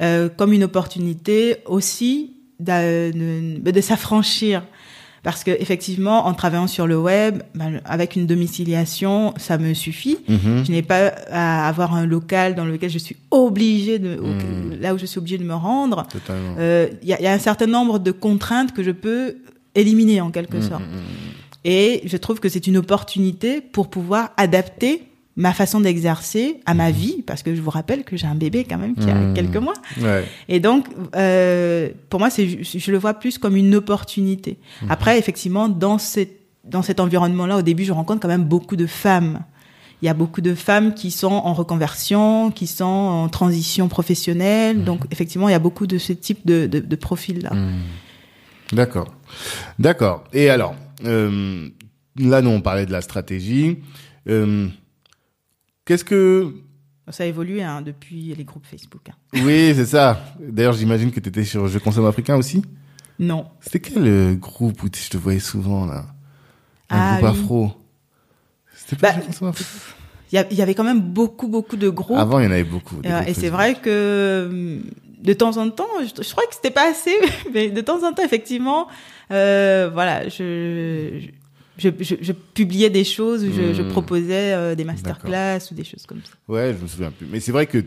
[0.01, 4.63] euh, comme une opportunité aussi d'a- de, de s'affranchir.
[5.23, 10.17] Parce que effectivement, en travaillant sur le web, ben, avec une domiciliation, ça me suffit.
[10.29, 10.63] Mhm.
[10.65, 14.79] Je n'ai pas à avoir un local dans lequel je suis obligée de, Mhm.
[14.81, 16.05] là où je suis obligée de me rendre.
[17.03, 19.37] Il y, a, il y a un certain nombre de contraintes que je peux
[19.73, 20.83] éliminer en quelque Mhm, sorte.
[21.65, 25.03] Mhm, Et je trouve que c'est une opportunité pour pouvoir adapter
[25.37, 28.63] ma façon d'exercer à ma vie, parce que je vous rappelle que j'ai un bébé
[28.63, 29.33] quand même qui a Mhm.
[29.33, 29.73] quelques mois.
[29.97, 30.03] mhm.
[30.05, 30.23] Ouais.
[30.47, 34.57] Et donc, euh, pour moi, c'est, je, le vois plus comme une opportunité.
[34.81, 34.91] Mhm.
[34.91, 38.85] Après, effectivement, dans, cette, dans cet environnement-là, au début, je rencontre quand même beaucoup de
[38.87, 39.41] femmes.
[40.01, 44.77] Il y a beaucoup de femmes qui sont en reconversion, qui sont en transition professionnelle.
[44.77, 44.83] Mhm.
[44.85, 47.53] Donc, effectivement, il y a beaucoup de ce type de, de, de profils-là.
[47.53, 47.81] Mhm.
[48.71, 49.09] D'accord.
[49.79, 50.23] D'accord.
[50.31, 51.69] Et alors, euh,
[52.17, 53.79] là, nous, on parlait de la stratégie.
[54.27, 54.67] Euh,
[55.85, 56.53] Qu'est-ce que
[57.09, 59.09] Ça a évolué hein, depuis les groupes Facebook.
[59.09, 59.13] hein.
[59.33, 60.33] Oui, c'est ça.
[60.39, 62.63] D'ailleurs, j'imagine que tu étais sur Je consomme africain aussi.
[63.19, 63.45] Non.
[63.61, 66.05] C'était quel euh, groupe où je te voyais souvent là?
[66.89, 67.39] Un Ah, groupe oui.
[67.41, 67.71] afro.
[68.75, 69.69] C'était pas Bah, Je consomme africain
[70.51, 72.17] Il y, avait quand même beaucoup, beaucoup de groupes.
[72.17, 72.97] Avant, il y en avait beaucoup.
[73.03, 74.83] Et, euh, c'est vrai que hum,
[75.25, 77.15] de temps en temps, je, je crois que c'était pas assez,
[77.53, 78.87] mais de temps en temps, effectivement,
[79.31, 81.19] euh, voilà, je,
[81.77, 83.87] je, je, je publiais des choses, je, je Hmm.
[83.87, 86.31] proposais euh, des masterclass ou des choses comme ça.
[86.47, 87.27] Ouais, je me souviens plus.
[87.29, 87.83] Mais c'est vrai que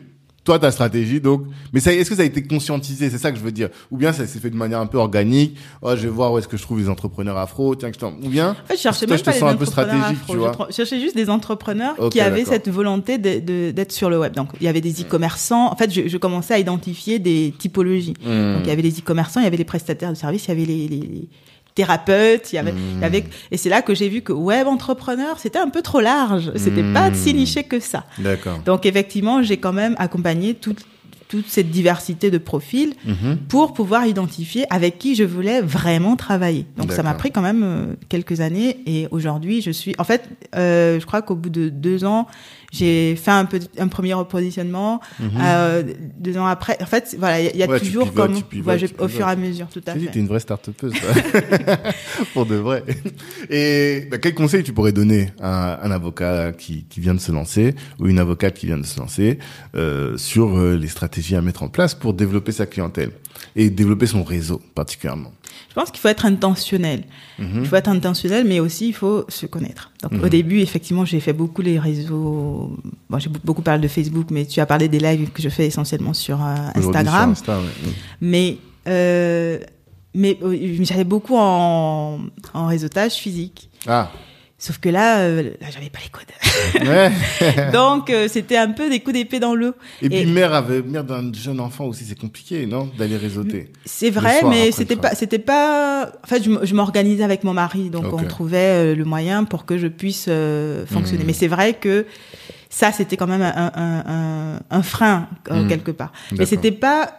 [0.48, 1.42] toi, ta stratégie, donc.
[1.74, 3.10] Mais ça, est-ce que ça a été conscientisé?
[3.10, 3.68] C'est ça que je veux dire.
[3.90, 5.58] Ou bien ça s'est fait de manière un peu organique.
[5.82, 7.74] Oh, je vais voir où est-ce que je trouve les entrepreneurs afro.
[7.74, 8.06] Tiens, que je.
[8.06, 8.52] Ou bien.
[8.52, 10.32] En fait, je cherchais Toi, même je te pas sens un peu stratégique, afro.
[10.32, 10.52] tu vois.
[10.70, 14.32] Je cherchais juste des entrepreneurs qui avaient cette volonté d'être sur le web.
[14.34, 15.70] Donc, il y avait des e-commerçants.
[15.70, 18.14] En fait, je, je commençais à identifier des typologies.
[18.24, 18.54] Hmm.
[18.54, 20.52] Donc il y avait les e-commerçants, il y avait les prestataires de services, il y
[20.52, 21.28] avait les, les-
[21.78, 25.38] les thérapeutes, il y avait, avait et c'est là que j'ai vu que web entrepreneur,
[25.38, 26.92] c'était un peu trop large, c'était Hmm.
[26.94, 28.04] pas si niché que ça.
[28.18, 28.58] D'accord.
[28.64, 30.84] Donc effectivement, j'ai quand même accompagné toute
[31.28, 33.36] toute cette diversité de profils Mhm.
[33.50, 36.64] pour pouvoir identifier avec qui je voulais vraiment travailler.
[36.78, 40.22] Donc ça m'a pris quand même euh, quelques années et aujourd'hui je suis en fait
[40.56, 42.26] euh, je crois qu'au bout de deux ans
[42.70, 45.00] j'ai fait un peu un premier repositionnement
[45.40, 45.82] euh,
[46.18, 47.78] deux ans après en fait voilà il y a- Mhm.
[47.80, 49.80] Tu toujours pivotes, comme tu pivotes, voilà, je- tu au fur et à mesure tout
[49.86, 50.88] à fait t'es une vraie toi.
[52.34, 52.82] Pour de vrai.
[53.50, 57.32] Et bah, quel conseil tu pourrais donner à un avocat qui, qui vient de se
[57.32, 59.38] lancer ou une avocate qui vient de se lancer
[59.74, 63.10] euh, sur euh, les stratégies à mettre en place pour développer sa clientèle?
[63.56, 65.32] Et développer son réseau particulièrement
[65.70, 67.04] Je pense qu'il faut être intentionnel.
[67.38, 67.60] Mhm.
[67.62, 69.92] Il faut être intentionnel, mais aussi il faut se connaître.
[70.02, 70.24] Donc Mhm.
[70.24, 72.76] au début, effectivement, j'ai fait beaucoup les réseaux.
[73.10, 75.66] Bon, j'ai beaucoup parlé de Facebook, mais tu as parlé des lives que je fais
[75.66, 77.34] essentiellement sur euh, Instagram.
[77.34, 77.92] sur Insta, ouais.
[78.20, 78.58] Mais
[78.88, 79.58] euh,
[80.14, 82.18] mais euh, j'allais beaucoup en,
[82.54, 83.68] en réseautage physique.
[83.86, 84.10] Ah,
[84.60, 86.86] Sauf que là, euh, là j'avais pas les codes.
[86.88, 87.12] Ouais.
[87.72, 89.72] Donc, euh, c'était un peu des coups d'épée dans l'eau.
[90.02, 93.70] Et puis Et- mère avait mère d'un jeune enfant aussi, c'est compliqué, non, d'aller réseauter.
[93.84, 96.10] C'est vrai, mais c'était pas, c'était pas.
[96.24, 99.78] En fait, je m'organisais avec mon mari, donc on trouvait euh, le moyen pour que
[99.78, 101.20] je puisse euh, fonctionner.
[101.22, 101.26] Mhm.
[101.28, 102.04] Mais c'est vrai que
[102.68, 105.68] ça, c'était quand même un, un, un, un frein Mhm.
[105.68, 106.12] quelque part.
[106.36, 107.12] Mais c'était pas,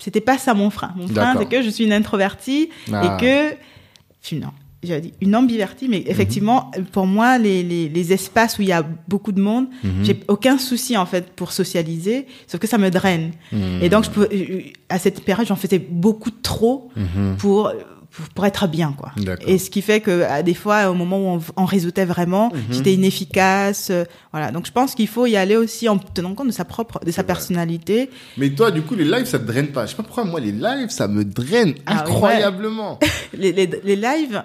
[0.00, 0.92] c'était pas ça mon frein.
[0.96, 3.16] Mon frein, c'est que je suis une introvertie Ah.
[3.16, 4.50] et que, non,
[4.82, 8.82] dit une ambivertie, mais effectivement, pour moi, les, les, les espaces où il y a
[9.08, 10.04] beaucoup de monde, Mhm.
[10.04, 13.32] j'ai aucun souci en fait pour socialiser, sauf que ça me draine.
[13.52, 13.82] Mhm.
[13.82, 17.36] Et donc, je pouvais, à cette période, j'en faisais beaucoup trop Mhm.
[17.38, 17.72] pour
[18.10, 19.12] pour, pour être bien, quoi.
[19.46, 22.50] Et ce qui fait que à des fois, au moment où on, on réseautait vraiment,
[22.52, 22.60] Mhm.
[22.70, 23.88] j'étais inefficace.
[23.90, 24.50] euh, voilà.
[24.50, 27.10] Donc, je pense qu'il faut y aller aussi en tenant compte de sa propre, de
[27.10, 27.26] sa vrai.
[27.28, 28.10] personnalité.
[28.36, 29.86] Mais toi, du coup, les lives, ça te draine pas.
[29.86, 32.98] Je sais pas pourquoi, moi, les lives, ça me draine Ah incroyablement.
[33.32, 34.42] Les, les, les lives.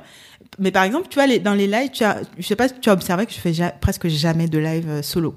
[0.59, 2.75] Mais par exemple, tu vois, les, dans les lives, tu as, je sais pas si
[2.79, 5.35] tu as observé que je fais ja- presque jamais de live euh, solo.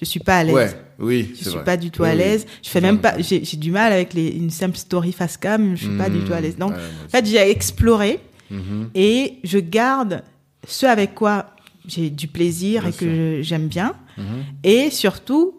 [0.00, 0.54] Je suis pas à l'aise.
[0.54, 1.64] Ouais, oui, Je suis vrai.
[1.64, 2.16] pas du tout à oui.
[2.16, 2.46] l'aise.
[2.62, 3.14] Je fais même pas.
[3.20, 5.76] J'ai du mal avec les, une simple story face cam.
[5.76, 6.56] Je suis pas du tout à l'aise.
[6.58, 8.20] Donc, Ouais, moi en fait, j'ai exploré.
[8.50, 8.88] Mhm.
[8.94, 10.22] et je garde
[10.66, 11.50] ce avec quoi
[11.86, 13.92] j'ai du plaisir Bien et que j'aime bien.
[14.16, 14.24] Mhm.
[14.64, 15.54] Et surtout,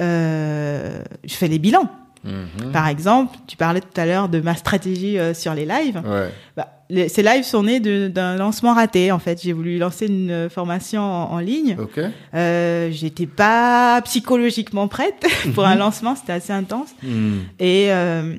[0.00, 1.88] euh, je fais les bilans.
[2.24, 2.72] Mhm.
[2.72, 6.02] Par exemple, tu parlais tout à l'heure de ma stratégie euh, sur les lives.
[6.04, 6.30] Ouais.
[6.56, 9.12] Bah, les- ces lives sont nés d'un lancement raté.
[9.12, 11.76] En fait, j'ai voulu lancer une formation en, en ligne.
[11.80, 11.98] Ok.
[12.34, 16.14] Euh, J'étais pas psychologiquement prête pour un lancement.
[16.16, 16.90] C'était assez intense.
[17.02, 17.40] Mhm.
[17.58, 18.34] Et euh,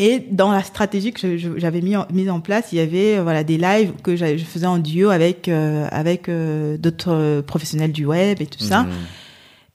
[0.00, 3.42] et dans la stratégie que j'avais en, mise en place, il y avait euh, voilà
[3.44, 6.28] des lives que je faisais en duo avec euh, avec
[6.78, 8.82] d'autres professionnels du web et tout ça.
[8.84, 8.90] Mhm.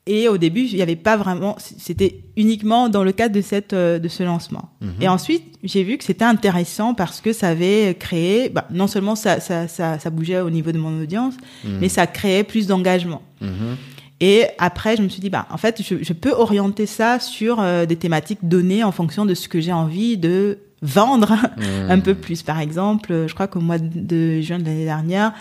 [0.05, 1.55] Et au début, il n'y avait pas vraiment.
[1.59, 4.69] C'était uniquement dans le cadre de cette euh, de ce lancement.
[4.81, 4.89] Mhm.
[4.99, 8.49] Et ensuite, j'ai vu que c'était intéressant parce que ça avait créé.
[8.49, 11.77] Bah, non seulement ça, ça ça ça bougeait au niveau de mon audience, Mhm.
[11.79, 13.21] mais ça créait plus d'engagement.
[13.39, 13.77] Mhm.
[14.19, 17.59] Et après, je me suis dit, bah, en fait, je, je peux orienter ça sur
[17.59, 21.35] euh, des thématiques données en fonction de ce que j'ai envie de vendre
[21.89, 22.43] un peu plus.
[22.43, 25.33] Par exemple, euh, je crois qu'au mois de juin de l'année dernière,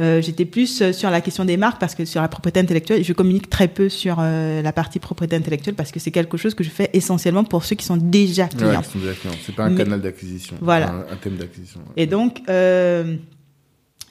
[0.00, 3.04] euh, j'étais plus euh, sur la question des marques parce que sur la propriété intellectuelle,
[3.04, 6.54] je communique très peu sur euh, la partie propriété intellectuelle parce que c'est quelque chose
[6.54, 8.82] que je fais essentiellement pour ceux qui sont déjà Ouais, clients.
[8.82, 9.32] clients.
[9.44, 10.56] C'est pas un Mais- canal d'acquisition.
[10.60, 10.90] Voilà.
[10.90, 11.80] Un, un thème d'acquisition.
[11.80, 12.02] ouais.
[12.02, 13.16] Et donc, euh,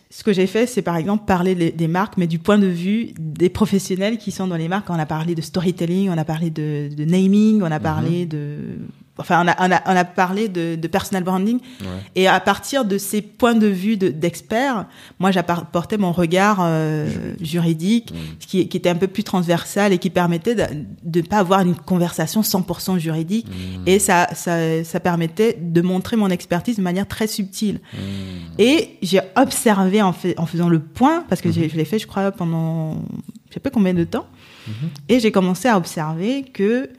[0.10, 2.68] ce que j'ai fait, c'est par exemple parler des, des marques, mais du point de
[2.68, 4.90] vue des professionnels qui sont dans les marques.
[4.90, 8.58] On a parlé de storytelling, on a parlé de, de naming, on a parlé de...
[9.20, 11.60] Enfin, on a, on a, on a parlé de, de personal branding.
[11.82, 11.88] Ouais.
[12.16, 14.88] Et à partir de ces points de vue de- d'experts,
[15.20, 17.08] moi, j'apportais mon regard euh,
[17.40, 18.20] juridique, Mhm.
[18.40, 20.66] qui, qui était un peu plus transversal et qui permettait de
[21.22, 23.46] ne pas avoir une conversation 100% juridique.
[23.48, 23.84] Mhm.
[23.86, 27.82] Et ça, ça, ça permettait de montrer mon expertise de manière très subtile.
[27.94, 28.00] Mhm.
[28.58, 31.54] Et j'ai observé en, fait, en faisant le point, parce que Mhm.
[31.54, 32.96] j'ai- je l'ai fait, je crois, pendant
[33.50, 34.26] je sais pas combien de temps,
[35.08, 36.90] et j'ai commencé à observer que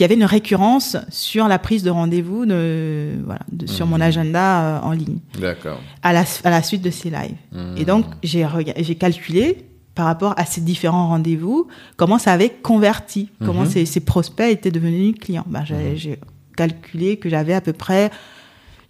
[0.00, 3.92] qu'il y avait une récurrence sur la prise de rendez-vous de, voilà, de- sur Mhm.
[3.92, 5.78] mon agenda euh, en ligne D'accord.
[6.02, 7.34] à la, à la suite de ces lives.
[7.52, 7.74] Mhm.
[7.76, 11.66] Et donc, j'ai rega- j'ai calculé par rapport à ces différents rendez-vous,
[11.98, 13.70] comment ça avait converti, comment Mhm.
[13.70, 15.44] ces, ces prospects étaient devenus clients.
[15.46, 15.96] Ben, j'ai Mhm.
[15.96, 16.18] j'ai
[16.56, 18.10] calculé que j'avais à peu près,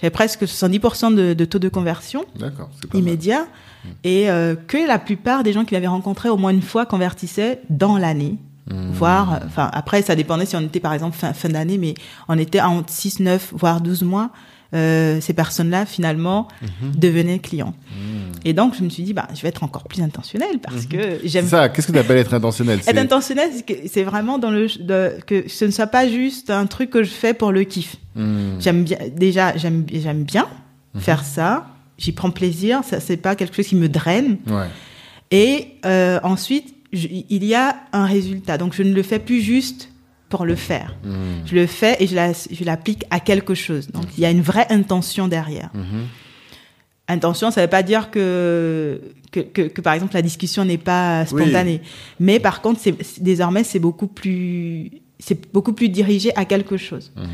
[0.01, 2.25] j'avais presque 70% de, de taux de conversion
[2.95, 3.47] immédiat
[4.05, 7.63] et euh, que la plupart des gens qui l'avaient rencontré au moins une fois convertissaient
[7.69, 8.37] dans l'année.
[8.71, 8.91] Mhm.
[8.93, 11.95] Voire, enfin, après, ça dépendait si on était par exemple fin, fin d'année, mais
[12.29, 14.31] on était entre 6, 9, voire 12 mois.
[14.73, 16.93] Euh, ces personnes-là, finalement, Mhm.
[16.95, 17.75] devenaient clients.
[17.91, 18.33] Mhm.
[18.45, 21.19] Et donc, je me suis dit, bah, je vais être encore plus intentionnelle parce que
[21.23, 21.47] C'est j'aime.
[21.49, 21.69] ça.
[21.69, 25.15] Qu'est-ce que tu appelles être intentionnel Être intentionnelle, c'est que- c'est vraiment dans le de-
[25.27, 27.97] que ce ne soit pas juste un truc que je fais pour le kiff.
[28.15, 28.59] Mhm.
[28.61, 30.47] J'aime bien, déjà, j'aime, j'aime bien
[30.95, 31.01] Mhm.
[31.01, 31.67] faire ça.
[31.99, 32.83] J'y prends plaisir.
[32.85, 34.37] Ça, c'est pas quelque chose qui me draine.
[34.47, 34.69] Ouais.
[35.33, 38.59] Et euh, ensuite, je- il y a un résultat.
[38.59, 39.91] Donc, je ne le fais plus juste
[40.29, 40.95] pour le faire.
[41.05, 41.13] Mhm.
[41.47, 43.89] Je le fais et je la- je l'applique à quelque chose.
[43.89, 45.71] Donc, il y a une vraie intention derrière.
[45.75, 46.07] Mhm.
[47.09, 49.01] Intention, ça ne veut pas dire que,
[49.33, 51.81] que, que, que, par exemple, la discussion n'est pas spontanée.
[52.21, 56.77] Mais par contre, c'est, c'est- désormais, c'est beaucoup plus, c'est beaucoup plus dirigé à quelque
[56.77, 57.11] chose.
[57.17, 57.25] Mhm.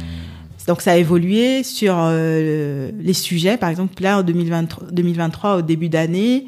[0.66, 3.56] Donc, ça a évolué sur euh, les sujets.
[3.58, 6.46] Par exemple, là, en 2023, 2023 au début d'année,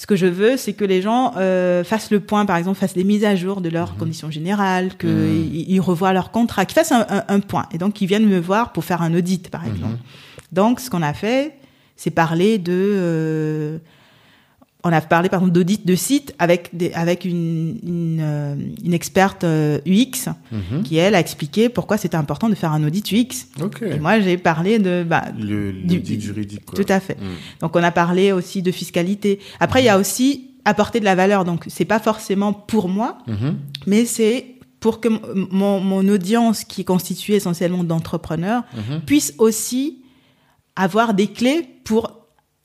[0.00, 2.94] ce que je veux, c'est que les gens euh, fassent le point, par exemple, fassent
[2.94, 5.50] des mises à jour de leurs conditions générales, qu'ils Mhm.
[5.74, 7.66] ils revoient leur contrat, qu'ils fassent un, un- un point.
[7.72, 9.98] Et donc, ils viennent me voir pour faire un audit, par exemple.
[10.52, 11.54] Donc, ce qu'on a fait,
[11.96, 13.80] c'est parler de...
[14.88, 18.54] euh, on a parlé par exemple d'audit de site avec des, avec une une, euh,
[18.84, 20.82] une experte euh, UX Mhm.
[20.82, 23.46] qui elle a expliqué pourquoi c'était important de faire un audit UX.
[23.62, 23.82] Ok.
[23.82, 26.76] Et moi j'ai parlé de bah, Le Du- juridique, quoi.
[26.82, 27.16] tout à fait.
[27.20, 27.24] Mm.
[27.60, 29.38] Donc on a parlé aussi de fiscalité.
[29.60, 31.44] Après il y a aussi apporter de la valeur.
[31.44, 33.56] Donc c'est pas forcément pour moi, Mhm.
[33.86, 35.08] mais c'est pour que
[35.52, 39.00] mon, mon audience qui est constituée essentiellement d'entrepreneurs Mhm.
[39.06, 40.02] puisse aussi
[40.76, 42.17] avoir des clés pour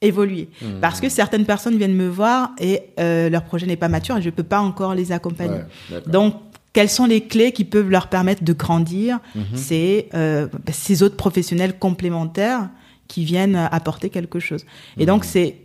[0.04, 0.50] évoluer.
[0.62, 0.80] Mhm.
[0.82, 4.22] Parce que certaines personnes viennent me voir et euh, leur projet n'est pas mature et
[4.22, 5.62] je peux pas encore les accompagner.
[5.92, 6.02] Ouais.
[6.08, 6.36] Donc,
[6.74, 9.44] quelles sont les clés qui peuvent leur permettre de grandir Mhm.
[9.56, 12.70] C'est euh, bah, ces autres professionnels complémentaires
[13.08, 14.66] qui viennent apporter quelque chose.
[14.98, 15.58] Et donc, c'est,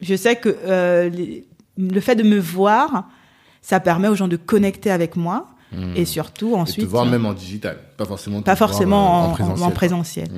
[0.00, 1.46] je sais que euh, les-
[1.78, 3.08] le fait de me voir,
[3.62, 5.46] ça permet aux gens de connecter avec moi
[5.94, 8.42] et surtout Et ensuite, te voir même en digital, pas forcément.
[8.42, 9.66] pas forcément en, en- présentiel.
[9.68, 10.28] en présentiel.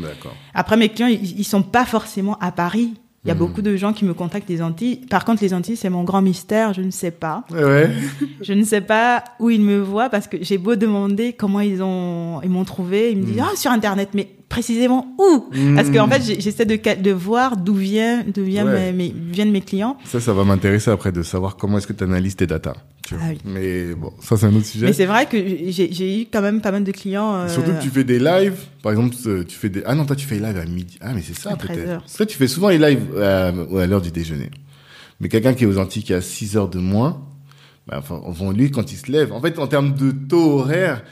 [0.53, 2.93] Après, mes clients, ils, ils sont pas forcément à Paris.
[3.24, 3.39] Il y a Mhm.
[3.39, 4.97] beaucoup de gens qui me contactent des Antilles.
[5.09, 6.73] Par contre, les Antilles, c'est mon grand mystère.
[6.73, 7.44] Je ne sais pas.
[7.53, 7.89] Ouais.
[8.43, 11.81] Je ne sais pas où ils me voient parce que j'ai beau demander comment ils
[11.85, 13.12] ont, ils m'ont trouvé.
[13.12, 13.47] Ils me disent, Mhm.
[13.53, 14.09] ah, sur Internet.
[14.15, 15.47] Mais précisément où?
[15.74, 16.12] Parce qu'en Mhm.
[16.12, 18.93] fait, j'essaie de, de voir d'où vient, d'où vient Ouais.
[18.93, 19.97] mes, mes- viennent mes clients.
[20.05, 22.74] Ça, ça va m'intéresser après de savoir comment est-ce que tu analyses tes data.
[23.07, 23.24] tu vois.
[23.27, 23.39] Ah oui.
[23.45, 24.87] Mais bon, ça, c'est un autre sujet.
[24.87, 25.37] Mais c'est vrai que
[25.70, 27.35] j'ai eu quand même pas mal de clients.
[27.35, 29.83] euh, Surtout que tu fais des lives, par exemple, euh, tu fais des...
[29.87, 30.99] Ah non, toi, tu fais les lives à midi.
[31.01, 32.27] Ah, mais c'est ça, À 13 peut-être.
[32.27, 34.51] tu fais souvent les lives euh, à l'heure du déjeuner.
[35.20, 37.23] Mais quelqu'un qui est aux Antilles, qui a 6 heures de moins,
[37.87, 41.03] bah, enfin, enfin, lui, quand il se lève, en fait, en termes de taux horaire,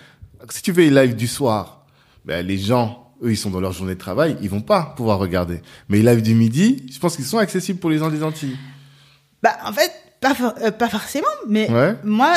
[0.51, 1.87] si tu fais les lives du soir,
[2.25, 5.19] bah, les gens, eux, ils sont dans leur journée de travail, ils vont pas pouvoir
[5.19, 5.61] regarder.
[5.89, 8.57] Mais les lives du midi, je pense qu'ils sont accessibles pour les gens des Antilles.
[9.43, 9.91] Bah, en fait,
[10.21, 11.27] pas, for- euh, pas forcément.
[11.49, 11.95] Mais Ouais.
[12.05, 12.35] moi,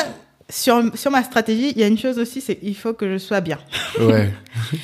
[0.50, 3.18] sur, sur ma stratégie, il y a une chose aussi, c'est qu'il faut que je
[3.18, 3.58] sois bien.
[4.00, 4.32] Ouais.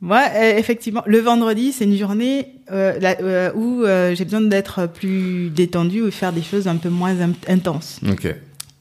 [0.00, 3.82] Moi, euh, effectivement, le vendredi, c'est une journée euh, où
[4.14, 7.98] j'ai besoin d'être plus détendu ou faire des choses un peu moins in- intenses.
[8.08, 8.32] ok.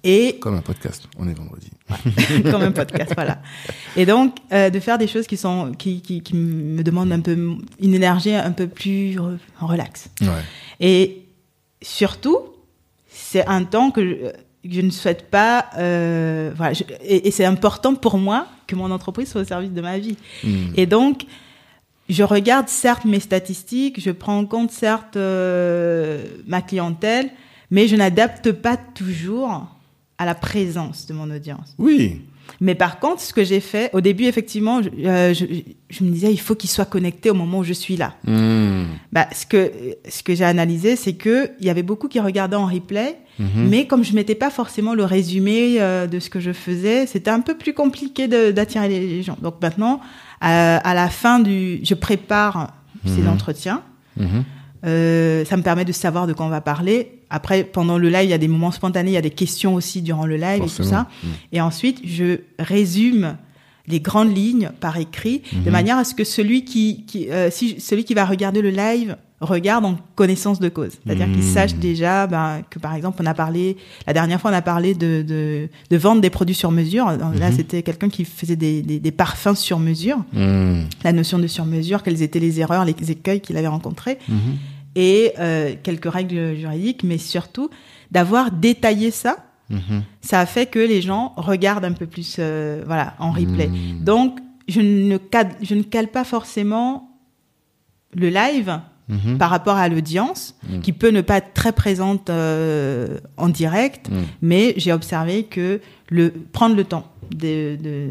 [0.03, 1.05] Et Comme un podcast.
[1.18, 1.72] On est vendredi.
[2.51, 3.39] comme un podcast, voilà.
[3.95, 7.22] Et donc, euh, de faire des choses qui sont qui, qui, qui me demandent un
[7.22, 7.38] peu
[7.81, 10.09] une énergie un peu plus re- relax.
[10.22, 10.27] Ouais.
[10.80, 11.23] Et
[11.81, 12.38] surtout,
[13.09, 14.15] c'est un temps que je,
[14.69, 15.68] je ne souhaite pas.
[15.77, 19.72] Euh, voilà, je- et, et c'est important pour moi que mon entreprise soit au service
[19.72, 20.18] de ma vie.
[20.43, 20.73] Hmm.
[20.76, 21.23] Et donc,
[22.09, 27.30] je regarde certes mes statistiques, je prends en compte certes euh, ma clientèle,
[27.72, 29.68] mais je n'adapte pas toujours
[30.18, 31.76] à la présence de mon audience.
[31.77, 32.22] Oui.
[32.61, 35.45] Mais par contre, ce que j'ai fait, au début, effectivement, je, euh, je,
[35.89, 38.15] je me disais, il faut qu'il soit connecté au moment où je suis là.
[38.26, 38.85] Hmm.
[39.11, 39.69] Bah, ce que,
[40.07, 43.68] ce que j'ai analysé, c'est que il y avait beaucoup qui regardaient en replay, Mhm.
[43.69, 47.30] mais comme je mettais pas forcément le résumé euh, de ce que je faisais, c'était
[47.30, 49.38] un peu plus compliqué d'attirer les, gens.
[49.44, 49.99] Donc maintenant,
[50.41, 52.73] à, à la fin du, je prépare
[53.06, 53.27] ces Mhm.
[53.27, 53.84] entretiens.
[54.86, 57.20] Euh, ça me permet de savoir de quoi on va parler.
[57.30, 59.74] Après, pendant le live, il y a des moments spontanés, il y a des questions
[59.76, 61.08] aussi durant le live et tout ça.
[61.24, 61.28] Mm.
[61.54, 63.38] Et ensuite, je résume
[63.88, 65.72] les grandes lignes par écrit, de Mhm.
[65.72, 69.15] manière à ce que celui qui, qui euh, si celui qui va regarder le live
[69.39, 70.93] regarde en connaissance de cause.
[71.05, 71.53] C'est-à-dire qu'il Mhm.
[71.53, 73.77] sache déjà ben, que, par exemple, on a parlé,
[74.07, 77.05] la dernière fois, on a parlé de, de, de vendre des produits sur mesure.
[77.05, 77.55] Là, Mhm.
[77.55, 80.18] c'était quelqu'un qui faisait des, des, des parfums sur mesure.
[81.03, 84.18] La notion de sur mesure, quelles étaient les erreurs, les écueils qu'il avait rencontrés
[84.95, 87.69] et euh, quelques règles juridiques, mais surtout
[88.09, 89.38] d'avoir détaillé ça,
[89.69, 90.03] Mhm.
[90.22, 93.68] ça a fait que les gens regardent un peu plus euh, voilà, en replay.
[93.68, 94.03] Mhm.
[94.03, 97.10] Donc, je ne, cale, je ne cale pas forcément
[98.14, 98.80] le live
[99.10, 99.38] Mhm.
[99.38, 100.53] par rapport à l'audience,
[100.84, 104.10] qui peut ne pas être très présente euh, en direct,
[104.41, 105.80] mais j'ai observé que
[106.10, 108.10] le, prendre le temps de, de,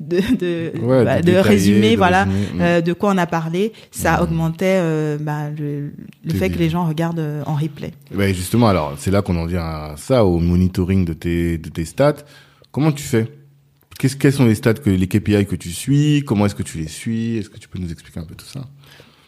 [0.00, 3.72] de, de, Ouais, bah, de résumer, de voilà, résumer, euh, de quoi on a parlé,
[3.90, 5.92] ça augmentait euh, bah, le,
[6.24, 7.92] le fait que les gens regardent euh, en replay.
[8.14, 11.68] Ouais, justement, alors, c'est là qu'on en vient à ça, au monitoring de tes, de
[11.70, 12.16] tes stats.
[12.70, 13.26] Comment tu fais?
[13.98, 16.22] Qu'est-ce, Quels sont les stats, que, les KPI que tu suis?
[16.26, 17.38] Comment est-ce que tu les suis?
[17.38, 18.66] Est-ce que tu peux nous expliquer un peu tout ça?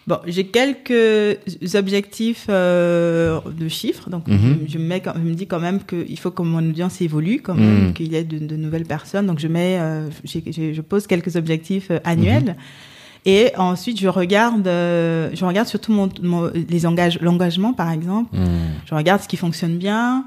[0.09, 1.39] Bon, j'ai quelques
[1.75, 4.61] objectifs euh, de chiffres, donc Mhm.
[4.67, 7.41] je, je me mets, je me dis quand même qu'il faut que mon audience évolue,
[7.43, 7.93] quand Mhm.
[7.93, 9.27] qu'il y ait de, de nouvelles personnes.
[9.27, 12.51] Donc je mets, euh, je pose quelques objectifs euh, annuels.
[12.57, 13.27] Mhm.
[13.27, 18.31] Et ensuite, je regarde, euh, je regarde surtout mon, mon- les engagements, l'engagement, par exemple.
[18.89, 20.25] Je regarde ce qui fonctionne bien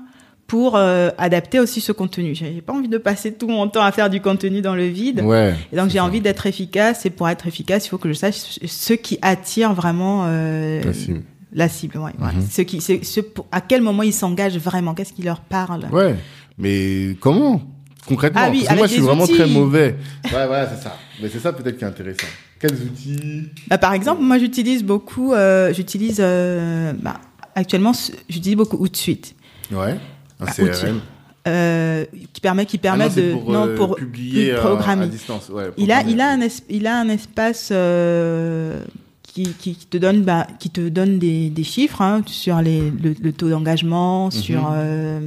[0.52, 2.36] pour euh, adapter aussi ce contenu.
[2.36, 5.22] J'ai pas envie de passer tout mon temps à faire du contenu dans le vide.
[5.22, 5.56] Ouais.
[5.72, 8.36] Et donc j'ai envie d'être efficace et pour être efficace, il faut que je sache
[8.66, 11.22] ce- qui attire vraiment euh, La cible.
[11.54, 11.98] la cible.
[12.00, 12.34] Ouais, ouais.
[12.50, 15.86] Ce qui, c'est- ce, pour- à quel moment ils s'engagent vraiment, qu'est-ce qui leur parle?
[15.90, 16.16] Ouais.
[16.58, 17.62] Mais comment?
[18.06, 19.36] Concrètement Ah oui, Parce que moi, je suis vraiment outils.
[19.36, 19.96] très mauvais.
[20.34, 20.98] Ouais, ouais, c'est ça.
[21.22, 22.28] Mais c'est ça peut-être qui est intéressant.
[22.60, 23.44] Quels outils?
[23.70, 27.22] Bah, par exemple, moi j'utilise beaucoup, euh, j'utilise euh, bah,
[27.56, 27.94] actuellement,
[28.28, 29.34] j'utilise beaucoup Outsuite.
[29.72, 29.96] Ouais,
[30.42, 31.00] un CRM.
[31.48, 34.60] Euh, qui permet qui permet Ah non, c'est de pour, non euh, pour publier à-
[34.60, 35.06] programmer.
[35.06, 35.50] à distance.
[35.50, 38.80] Ouais, il a il a un es- il a un espace euh,
[39.24, 42.92] qui, qui qui te donne bah, qui te donne des, des chiffres hein, sur les
[42.92, 45.20] le, le taux d'engagement sur euh,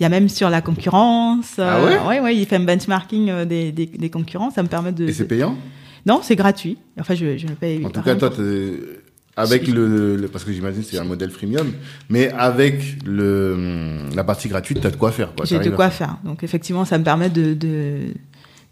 [0.00, 1.64] il y a même sur la concurrence Mhm.
[1.64, 1.98] Ah ouais?
[2.08, 5.12] ouais ouais il fait un benchmarking des, des, des concurrents ça me permet de, Et
[5.12, 5.54] c'est de- payant?
[6.06, 8.30] Non c'est gratuit enfin je je ne paye En tout cas, toi,
[9.36, 11.72] avec le, le- parce que j'imagine que c'est un modèle freemium,
[12.10, 15.34] mais avec le la partie gratuite, t'as de quoi faire.
[15.34, 15.46] quoi.
[15.46, 16.18] J'ai de quoi faire.
[16.24, 17.98] Donc effectivement, ça me permet de, de,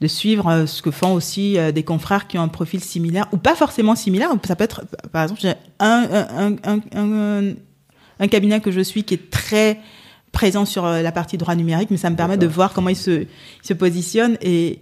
[0.00, 3.26] de suivre euh, ce que font aussi euh, des confrères qui ont un profil similaire,
[3.32, 4.30] ou pas forcément similaire.
[4.46, 4.82] Ça peut être,
[5.12, 7.54] par exemple, j'ai un, un, un, un,
[8.18, 9.80] un cabinet que je suis qui est très
[10.32, 12.96] présent sur euh, la partie droit numérique, mais ça me permet de voir comment il
[12.96, 13.26] se, il
[13.62, 14.78] se positionne et,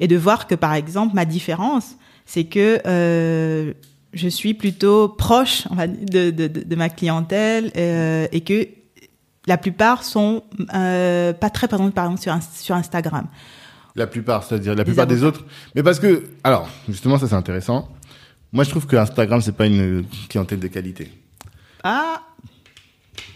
[0.00, 1.96] et de voir que, par exemple, ma différence,
[2.26, 3.72] c'est que euh,
[4.14, 8.68] je suis plutôt proche de, de, de, de ma clientèle euh, et que
[9.46, 10.42] la plupart sont
[10.74, 13.26] euh, pas très présentes, par exemple, sur, Ins- sur Instagram.
[13.96, 15.44] La plupart, c'est-à-dire la Des plupart des autres.
[15.74, 17.88] Mais parce que, alors, justement, ça c'est intéressant.
[18.52, 21.12] Moi, je trouve que Instagram, c'est pas une clientèle de qualité.
[21.82, 22.22] Ah,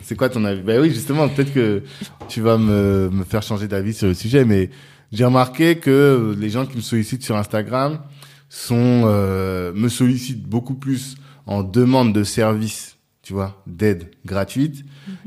[0.03, 0.63] C'est quoi ton avis?
[0.63, 1.83] Ben oui, justement, peut-être que
[2.29, 4.71] tu vas me, me faire changer d'avis sur le sujet, mais
[5.13, 8.01] j'ai remarqué que les gens qui me sollicitent sur Instagram
[8.49, 11.17] sont euh, me sollicitent beaucoup plus
[11.47, 14.85] en demande de services, tu vois, d'aide gratuite,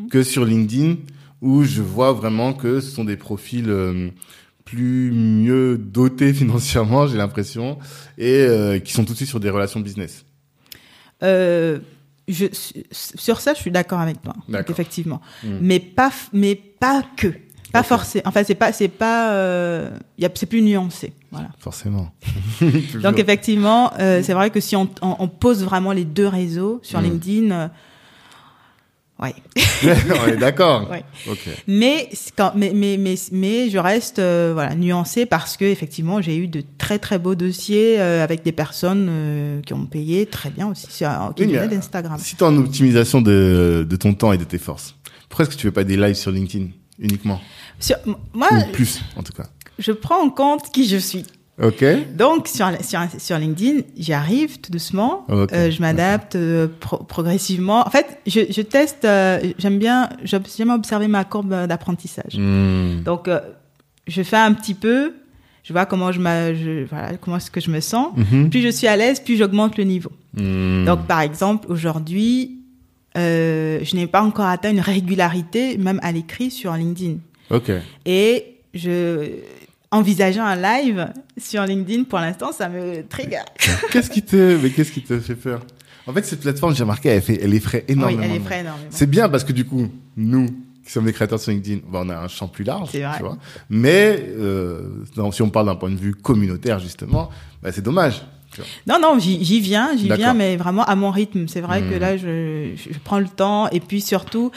[0.10, 0.95] que sur LinkedIn,
[1.41, 4.10] où je vois vraiment que ce sont des profils euh,
[4.65, 7.77] plus mieux dotés financièrement, j'ai l'impression,
[8.18, 10.26] et euh, qui sont tout de suite sur des relations business.
[11.23, 11.80] euh,
[12.27, 12.45] je,
[12.91, 14.35] sur ça, je suis d'accord avec toi.
[14.69, 15.48] Effectivement, Mm.
[15.61, 17.27] mais pas, mais pas que,
[17.73, 17.85] pas Ok.
[17.88, 18.23] forcément.
[18.27, 21.14] Enfin, c'est pas, c'est pas, euh, y a, c'est plus nuancé.
[21.32, 21.49] Voilà.
[21.60, 22.12] Forcément.
[23.02, 26.80] Donc effectivement, euh, c'est vrai que si on, on, on pose vraiment les deux réseaux
[26.84, 27.03] sur Mm.
[27.03, 27.68] LinkedIn, euh,
[29.22, 29.34] ouais.
[30.26, 30.90] on est d'accord.
[30.91, 31.03] Ouais.
[31.30, 31.48] Ok.
[31.68, 36.36] Mais, quand, mais, mais, mais, mais je reste euh, voilà, nuancée parce que effectivement, j'ai
[36.36, 40.49] eu de très très beaux dossiers euh, avec des personnes euh, qui ont payé très
[40.49, 42.18] bien aussi, sur, qui Oui, venaient d'Instagram.
[42.20, 44.95] Si tu en optimisation de, de ton temps et de tes forces,
[45.30, 46.68] pourquoi est-ce que tu fais pas des lives sur LinkedIn
[46.99, 47.40] uniquement?
[47.80, 47.98] Sur-
[48.34, 49.48] moi, Ou plus, en tout cas.
[49.82, 51.26] Je prends en compte qui je suis.
[51.62, 51.84] Ok
[52.16, 55.26] Donc sur, sur, sur LinkedIn, j'y arrive tout doucement.
[55.30, 57.86] Euh, je m'adapte euh, pro- progressivement.
[57.86, 59.06] En fait, je, je teste.
[59.06, 60.10] euh, j'aime bien.
[60.24, 62.36] J'aime observer ma courbe d'apprentissage.
[62.38, 63.03] Hmm.
[63.03, 63.30] Donc,
[64.08, 65.14] je fais un petit peu.
[65.64, 68.08] Je vois comment je, je voilà comment est-ce que je me sens.
[68.18, 68.49] Mhm.
[68.49, 70.12] Plus je suis à l'aise, plus j'augmente le niveau.
[70.36, 70.86] Hmm.
[70.86, 72.58] Donc, par exemple, aujourd'hui,
[73.16, 77.18] je n'ai pas encore atteint une régularité, même à l'écrit, sur LinkedIn.
[77.52, 77.72] Ok.
[78.06, 79.28] Et je
[79.91, 83.41] envisageant un live sur LinkedIn, pour l'instant, ça me trigger.
[83.91, 85.61] Qu'est-ce qui te, mais qu'est-ce qui te fait peur?
[86.07, 88.22] En fait, cette plateforme, j'ai remarqué, elle fait, elle effraie Oui, énormément.
[88.23, 88.43] elle est monde.
[88.43, 88.88] vraie énormément.
[88.89, 89.88] C'est bien parce que du coup,
[90.18, 90.47] nous,
[90.84, 93.18] qui sommes des créateurs sur LinkedIn, bah, on a un champ plus large, C'est vrai.
[93.18, 93.38] tu vois.
[93.69, 94.81] Mais euh,
[95.15, 97.30] dans- si on parle d'un point de vue communautaire, justement,
[97.61, 98.23] bah, c'est dommage.
[98.88, 101.47] Non, non, j'y j'y viens, j'y viens, mais vraiment à mon rythme.
[101.47, 101.99] C'est vrai que Hmm.
[101.99, 104.51] là, je, je prends le temps et puis surtout,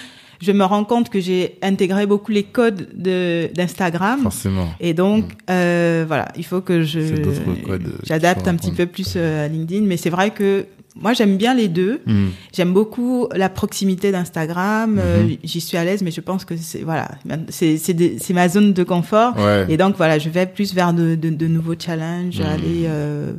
[0.45, 4.21] je me rends compte que j'ai intégré beaucoup les codes de d'Instagram.
[4.23, 4.69] Forcément.
[4.81, 9.47] Et donc, euh, voilà, il faut que je euh, j'adapte un petit peu plus euh,
[9.47, 9.85] à LinkedIn.
[9.87, 10.67] Mais c'est vrai que
[10.97, 12.01] moi, j'aime bien les deux.
[12.07, 12.29] Hmm.
[12.57, 14.99] J'aime beaucoup la proximité d'Instagram.
[15.03, 15.37] euh, Mhm.
[15.43, 17.09] J'y suis à l'aise, mais je pense que c'est voilà,
[17.49, 19.35] c'est ma zone de confort.
[19.37, 19.67] Ouais.
[19.69, 22.47] Et donc voilà, je vais plus vers de, de, de nouveaux challenges, Mhm.
[22.47, 22.83] aller.
[22.87, 23.33] euh.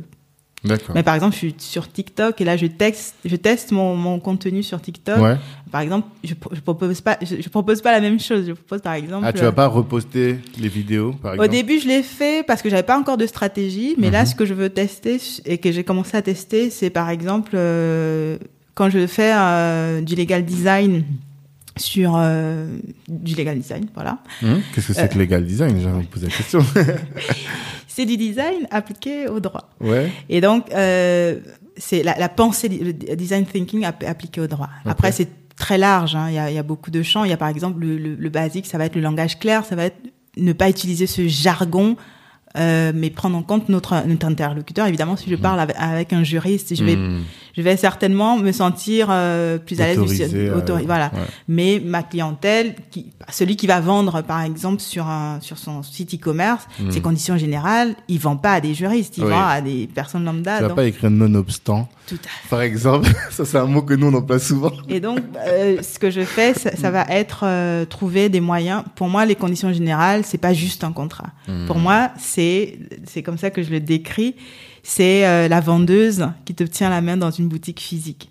[0.94, 4.18] Mais par exemple, je suis sur TikTok et là, je texte, je teste mon, mon
[4.20, 5.20] contenu sur TikTok.
[5.22, 5.36] Ouais.
[5.70, 8.46] Par exemple, je, je propose pas, je, je propose pas la même chose.
[8.46, 9.24] Je propose par exemple.
[9.26, 11.50] Ah, tu vas pas reposter les vidéos, par Au exemple?
[11.52, 14.26] début, je l'ai fait parce que j'avais pas encore de stratégie, mais là, Mhm.
[14.26, 18.38] ce que je veux tester et que j'ai commencé à tester, c'est par exemple euh,
[18.74, 21.04] quand je fais euh, du legal design
[21.78, 22.68] sur euh,
[23.08, 24.18] du legal design, voilà.
[24.42, 25.78] Hum, Qu'est-ce que c'est Euh, que legal design?
[25.78, 26.60] J'ai envie de poser la question.
[27.96, 29.70] C'est du design appliqué au droit.
[29.80, 30.10] ouais.
[30.28, 31.38] Et donc, euh,
[31.76, 34.68] c'est la, la pensée, le design thinking app- appliqué au droit.
[34.84, 36.14] Après, c'est très large.
[36.14, 36.26] hein.
[36.28, 37.24] Il, y a, il y a beaucoup de champs.
[37.24, 39.64] Il y a par exemple le, le, le basique, ça va être le langage clair,
[39.64, 39.96] ça va être
[40.36, 41.96] ne pas utiliser ce jargon,
[42.58, 44.86] euh, mais prendre en compte notre, notre interlocuteur.
[44.86, 47.22] Évidemment, si je parle avec, avec un juriste, je vais, Hmm.
[47.56, 49.98] Je vais certainement me sentir euh, plus à l'aise.
[50.34, 51.06] Euh, voilà.
[51.14, 51.20] ouais.
[51.48, 56.14] Mais ma clientèle, qui, celui qui va vendre, par exemple, sur un, sur son site
[56.14, 56.90] e-commerce, Hmm.
[56.90, 59.30] ses conditions générales, il vend pas à des juristes, il Oui.
[59.30, 60.56] vend à des personnes lambda.
[60.56, 62.48] Tu vas donc- pas écrire nonobstant, tout à fait.
[62.50, 63.08] par exemple.
[63.30, 64.72] Ça, c'est un mot que nous, on emploie souvent.
[64.88, 68.82] Et donc, euh, ce que je fais, ça, ça va être euh, trouver des moyens.
[68.94, 71.28] Pour moi, les conditions générales, c'est pas juste un contrat.
[71.48, 71.66] Hmm.
[71.66, 74.34] Pour moi, c'est c'est comme ça que je le décris.
[74.88, 78.30] C'est euh, la vendeuse qui te tient la main dans une boutique physique.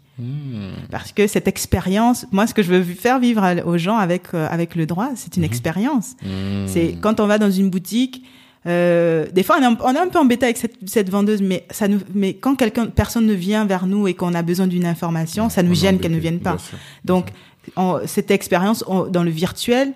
[0.89, 4.33] Parce que cette expérience, moi, ce que je veux faire vivre à- aux gens avec
[4.33, 6.13] euh, avec le droit, c'est une expérience.
[6.23, 6.27] Mmh.
[6.67, 8.23] C'est quand on va dans une boutique.
[8.67, 11.41] Euh, des fois, on est, un, on est un peu embêté avec cette, cette vendeuse,
[11.41, 14.67] mais ça nous, mais quand quelqu'un, personne ne vient vers nous et qu'on a besoin
[14.67, 16.55] d'une information, ça nous On gêne qu'elle ne vienne pas.
[17.03, 17.27] Donc,
[17.75, 19.91] on- cette expérience on- dans le virtuel,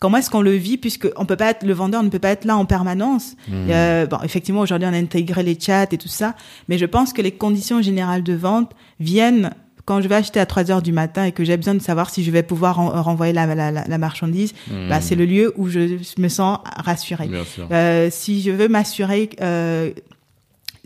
[0.00, 2.30] comment est-ce qu'on le vit puisque on peut pas être le vendeur ne peut pas
[2.30, 3.34] être là en permanence.
[3.48, 3.52] Mmh.
[3.70, 6.34] Euh, bon, effectivement, aujourd'hui, on a intégré les chats et tout ça,
[6.68, 9.50] mais je pense que les conditions générales de vente viennent
[9.84, 12.10] quand je vais acheter à 3 heures du matin et que j'ai besoin de savoir
[12.10, 14.52] si je vais pouvoir ren- renvoyer la, la, la, la marchandise,
[14.88, 17.28] bah, c'est le lieu où je me sens rassurée.
[17.70, 19.92] Euh, si je veux m'assurer euh,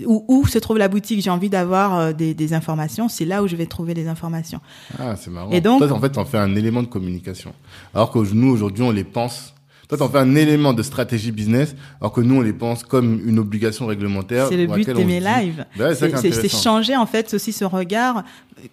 [0.06, 3.42] où, où se trouve la boutique, j'ai envie d'avoir euh, des, des informations, c'est là
[3.42, 4.60] où je vais trouver les informations.
[4.98, 5.50] Ah, c'est marrant.
[5.50, 7.52] Et donc- Toi, en fait, t'en fais un élément de communication.
[7.94, 9.54] Alors que nous, aujourd'hui, on les pense.
[9.88, 13.20] Toi, t'en fais un élément de stratégie business, alors que nous, on les pense comme
[13.28, 14.46] une obligation réglementaire.
[14.48, 15.66] C'est le but de on mes dit- lives.
[15.76, 18.22] Ben c'est changer en fait aussi ce regard.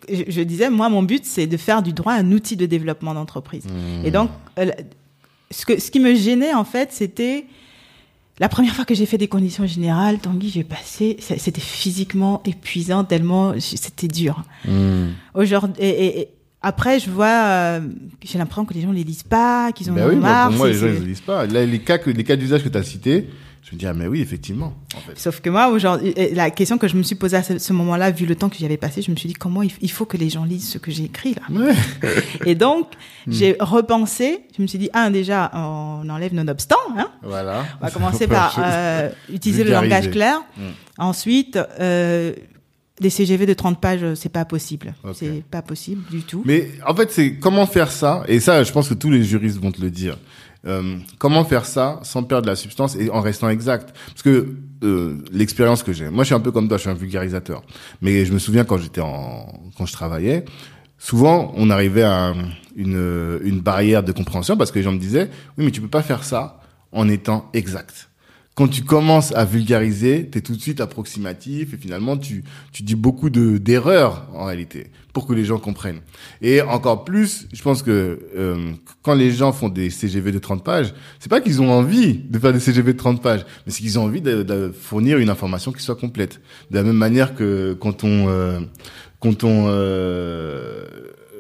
[0.08, 3.16] Je, je disais, moi, mon but, c'est de faire du droit un outil de développement
[3.16, 3.64] d'entreprise.
[3.66, 4.06] Mmh.
[4.06, 4.30] Et donc,
[4.60, 4.70] euh,
[5.50, 7.46] ce, que, ce qui me gênait en fait, c'était
[8.40, 13.04] la première fois que j'ai fait des conditions générales, Tanguy, j'ai passé, c'était physiquement épuisant
[13.04, 14.44] tellement c'était dur.
[14.66, 15.08] Mmh.
[15.34, 16.30] Aujourd'hui, et,
[16.62, 17.80] après, je vois, euh,
[18.24, 20.50] j'ai l'impression que les gens les lisent pas, qu'ils en Ben ont oui, marre.
[20.50, 21.46] pour moi, les gens, ne lisent pas.
[21.46, 23.30] Là, les cas, que, les cas d'usage que tu as cités,
[23.70, 24.74] je me dis, ah, mais oui, effectivement.
[24.96, 25.20] En fait.
[25.20, 28.12] Sauf que moi, aujourd'hui, la question que je me suis posée à ce, ce moment-là,
[28.12, 30.06] vu le temps que j'y avais passé, je me suis dit comment il, il faut
[30.06, 31.42] que les gens lisent ce que j'ai écrit là?
[31.52, 31.74] Ouais.
[32.46, 32.88] Et donc,
[33.26, 33.34] Hmm.
[33.34, 34.40] j'ai repensé.
[34.56, 36.76] Je me suis dit, un déjà, on enlève nos obstants.
[36.98, 37.10] Hein?
[37.22, 37.66] Voilà.
[37.82, 40.40] on va commencer par euh, utiliser le langage clair.
[40.56, 40.62] Mm.
[40.98, 42.32] Ensuite, euh,
[43.02, 44.96] des CGV de 30 pages, c'est pas possible.
[45.04, 45.16] Ok.
[45.16, 46.42] C'est pas possible du tout.
[46.46, 49.60] Mais en fait, c'est comment faire ça, et ça, je pense que tous les juristes
[49.62, 50.18] vont te le dire.
[50.68, 53.96] Euh, comment faire ça sans perdre la substance et en restant exact?
[54.08, 56.90] Parce que euh, l'expérience que j'ai, moi, je suis un peu comme toi, je suis
[56.90, 57.64] un vulgarisateur.
[58.02, 60.46] Mais je me souviens quand j'étais en, quand je travaillais,
[60.98, 62.34] souvent, on arrivait à
[62.76, 65.88] une, une barrière de compréhension parce que les gens me disaient, oui, mais tu peux
[65.88, 66.60] pas faire ça
[66.92, 68.10] en étant exact.
[68.58, 72.82] Quand tu commences à vulgariser, tu es tout de suite approximatif et finalement tu, tu
[72.82, 76.02] dis beaucoup de d'erreurs en réalité pour que les gens comprennent.
[76.42, 78.72] Et encore plus, je pense que euh,
[79.04, 82.40] quand les gens font des CGV de 30 pages, c'est pas qu'ils ont envie de
[82.40, 85.30] faire des CGV de 30 pages, mais c'est qu'ils ont envie de, de fournir une
[85.30, 86.42] information qui soit complète.
[86.72, 88.60] De la même manière que quand on euh,
[89.20, 90.84] quand on euh,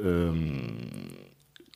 [0.05, 0.31] euh,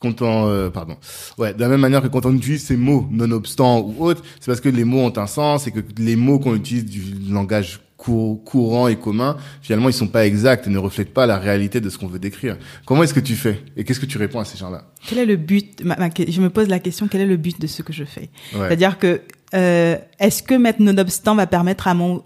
[0.01, 0.95] quand on, euh, pardon,
[1.37, 4.47] ouais, de la même manière que quand on utilise ces mots, nonobstant ou autres, c'est
[4.47, 7.01] parce que les mots ont un sens et que les mots qu'on utilise du
[7.31, 11.37] langage cour- courant et commun, finalement, ils sont pas exacts et ne reflètent pas la
[11.37, 12.57] réalité de ce qu'on veut décrire.
[12.85, 14.85] Comment est-ce que tu fais et qu'est-ce que tu réponds à ces gens-là?
[15.07, 15.83] Quel est le but?
[15.83, 18.03] Ma- ma- Je me pose la question quel est le but de ce que je
[18.03, 18.29] fais?
[18.55, 18.67] Ouais.
[18.67, 19.21] C'est-à-dire que
[19.53, 22.23] euh, est-ce que mettre nonobstant va permettre à mon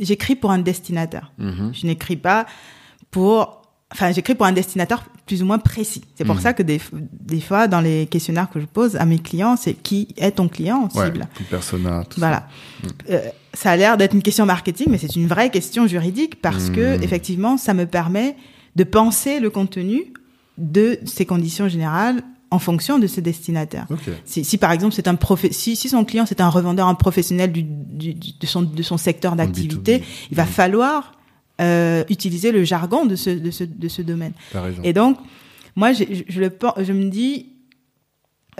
[0.00, 1.30] j'écris pour un destinateur.
[1.38, 1.70] Mhm.
[1.72, 2.46] Je n'écris pas
[3.12, 3.61] pour
[3.92, 6.02] enfin j'écris pour un destinateur plus ou moins précis.
[6.16, 6.40] C'est pour Mhm.
[6.40, 6.80] ça que des
[7.20, 10.48] des fois dans les questionnaires que je pose à mes clients, c'est qui est ton
[10.48, 11.28] client Ouais, cible.
[11.34, 12.48] tout persona, tout Voilà.
[13.10, 13.20] Euh,
[13.54, 16.96] ça a l'air d'être une question marketing, mais c'est une vraie question juridique parce que
[16.96, 17.02] Mhm.
[17.02, 18.36] effectivement, ça me permet
[18.76, 20.12] de penser le contenu
[20.58, 23.86] de ces conditions générales en fonction de ce destinataire.
[23.88, 23.94] ça.
[23.94, 24.10] Ok.
[24.26, 25.16] Si, si par exemple c'est un
[25.50, 28.82] si, si son client c'est un revendeur, un professionnel du, du- du- de son de
[28.82, 30.02] son secteur d'activité, B2B.
[30.30, 31.12] il va falloir
[31.60, 34.32] euh, utiliser le jargon de ce de ce de ce domaine.
[34.84, 35.18] Et donc
[35.76, 37.50] moi je, je, le me dis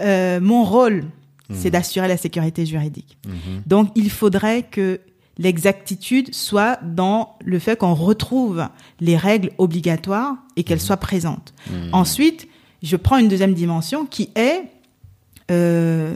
[0.01, 1.05] euh, mon rôle
[1.51, 3.17] c'est d'assurer la sécurité juridique.
[3.27, 3.63] Mhm.
[3.67, 4.99] Donc, il faudrait que
[5.37, 8.67] l'exactitude soit dans le fait qu'on retrouve
[8.99, 11.53] les règles obligatoires et qu'elles soient présentes.
[11.91, 12.47] Ensuite,
[12.83, 14.63] je prends une deuxième dimension qui est
[15.51, 16.15] euh,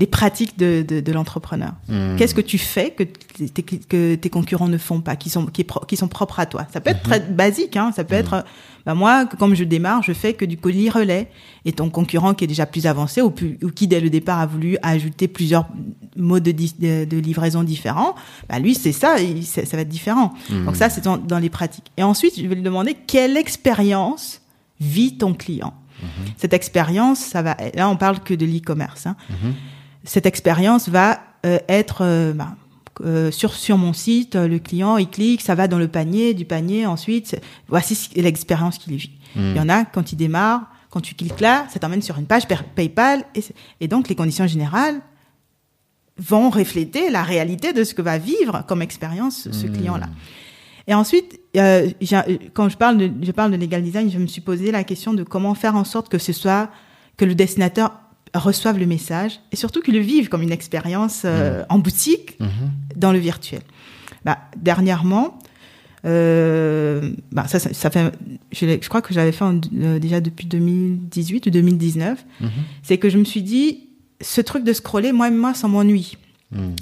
[0.00, 1.74] les pratiques de, de, de l'entrepreneur.
[1.88, 2.16] Mhm.
[2.16, 5.64] Qu'est-ce que tu fais que, tes- que tes concurrents ne font pas, qui sont, qui,
[5.86, 6.66] qui sont propres à toi?
[6.72, 8.44] Ça peut être très basique, hein, ça peut être,
[8.86, 11.30] bah moi, comme je démarre, je fais que du colis relais.
[11.66, 14.38] Et ton concurrent qui est déjà plus avancé ou, plus, ou qui, dès le départ,
[14.40, 15.66] a voulu ajouter plusieurs
[16.16, 18.14] modes de, de, de livraison différents,
[18.48, 20.32] bah lui, c'est ça, il- ça va être différent.
[20.64, 21.92] Donc ça, c'est dans, dans les pratiques.
[21.98, 24.40] Et ensuite, je vais lui demander quelle expérience
[24.80, 25.74] vit ton client.
[26.38, 27.54] Cette expérience, ça va.
[27.74, 29.04] Là, on parle que de l'e-commerce.
[29.06, 29.16] Hein.
[30.12, 32.56] Cette expérience va euh, être euh, bah,
[33.04, 34.34] euh, sur sur mon site.
[34.34, 36.84] euh, Le client, il clique, ça va dans le panier, du panier.
[36.84, 39.12] Ensuite, voici ce- l'expérience qu'il vit.
[39.36, 42.26] Il y en a quand il démarre, quand tu cliques là, ça t'emmène sur une
[42.26, 42.42] page
[42.74, 43.24] PayPal,
[43.80, 45.00] et, donc les conditions générales
[46.18, 50.08] vont refléter la réalité de ce que va vivre comme expérience ce client-là.
[50.88, 51.88] Et ensuite, euh,
[52.52, 55.14] quand je parle de, je parle de legal design, je me suis posé la question
[55.14, 56.68] de comment faire en sorte que ce soit
[57.16, 57.92] que le destinateur
[58.34, 62.38] reçoive le message et surtout qu'il le vive comme une expérience euh, en boutique
[62.96, 63.62] dans le virtuel.
[64.24, 65.38] Bah, dernièrement,
[66.04, 68.12] euh, bah ça, ça, ça fait,
[68.52, 72.24] je, crois que j'avais fait en- euh, déjà depuis 2018 ou 2019.
[72.40, 72.50] Mhm.
[72.82, 73.88] C'est que je me suis dit,
[74.20, 76.16] ce truc de scroller, moi, moi, ça m'ennuie.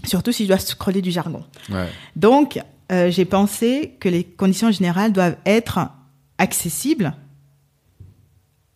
[0.04, 1.44] Surtout si je dois scroller du jargon.
[1.68, 1.88] Ouais.
[2.16, 2.58] Donc,
[2.90, 5.90] j'ai pensé que les conditions générales doivent être
[6.38, 7.12] accessibles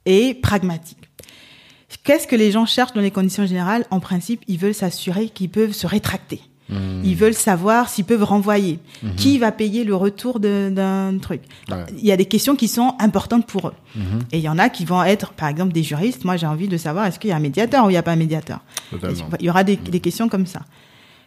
[0.05, 1.02] et pragmatiques.
[2.05, 3.85] Qu'est-ce que les gens cherchent dans les conditions générales?
[3.91, 6.41] En principe, ils veulent s'assurer qu'ils peuvent se rétracter.
[6.69, 7.03] Mhm.
[7.05, 8.79] Ils veulent savoir s'ils peuvent renvoyer.
[9.17, 11.43] Qui va payer le retour d'un truc?
[11.69, 11.85] Ouais.
[11.99, 13.75] Il y a des questions qui sont importantes pour eux.
[13.95, 14.21] Mhm.
[14.33, 16.25] Et il y en a qui vont être, par exemple, des juristes.
[16.25, 18.03] Moi, j'ai envie de savoir est-ce qu'il y a un médiateur ou il n'y a
[18.03, 18.61] pas un médiateur?
[18.93, 20.61] Il y aura des, des questions comme ça?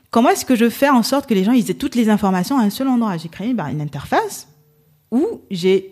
[0.10, 2.58] Comment est-ce que je fais en sorte que les gens ils aient toutes les informations
[2.58, 3.18] à un seul endroit?
[3.18, 4.48] J'ai créé bah, une interface
[5.12, 5.90] où j'ai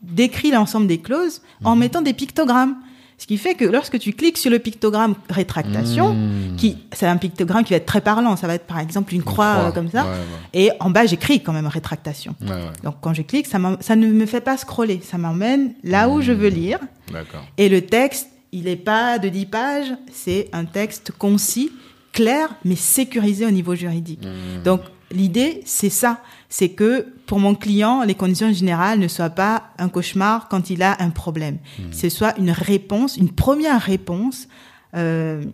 [0.00, 2.76] décrit l'ensemble des clauses en mettant des pictogrammes.
[3.18, 6.56] Ce qui fait que lorsque tu cliques sur le pictogramme rétractation, Mhm.
[6.56, 9.22] qui c'est un pictogramme qui va être très parlant, ça va être par exemple une
[9.22, 9.68] croix, croix.
[9.68, 10.16] euh, comme ça, Ouais, ouais.
[10.52, 12.34] et en bas j'écris quand même rétractation.
[12.42, 12.48] Ouais.
[12.84, 16.20] Donc quand je clique, ça, ça ne me fait pas scroller, ça m'emmène là où
[16.20, 16.78] je veux lire.
[17.10, 17.42] D'accord.
[17.56, 21.72] Et le texte, il n'est pas de 10 pages, c'est un texte concis,
[22.12, 24.22] clair, mais sécurisé au niveau juridique.
[24.24, 24.62] Mhm.
[24.62, 26.20] Donc l'idée, c'est ça,
[26.50, 30.82] c'est que pour mon client, les conditions générales ne soient pas un cauchemar quand il
[30.82, 31.58] a un problème.
[31.92, 34.48] Ce soit une réponse, une première réponse.
[34.94, 35.44] euh,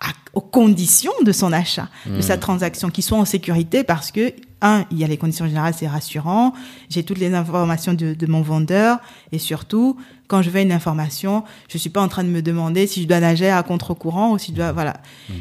[0.00, 4.32] à- aux conditions de son achat, de sa transaction, qui soient en sécurité parce que,
[4.62, 6.54] un, il y a les conditions générales, c'est rassurant,
[6.88, 8.98] j'ai toutes les informations de, de mon vendeur,
[9.32, 9.96] et surtout,
[10.28, 13.06] quand je veux une information, je suis pas en train de me demander si je
[13.08, 14.94] dois nager à contre-courant ou si je dois, voilà.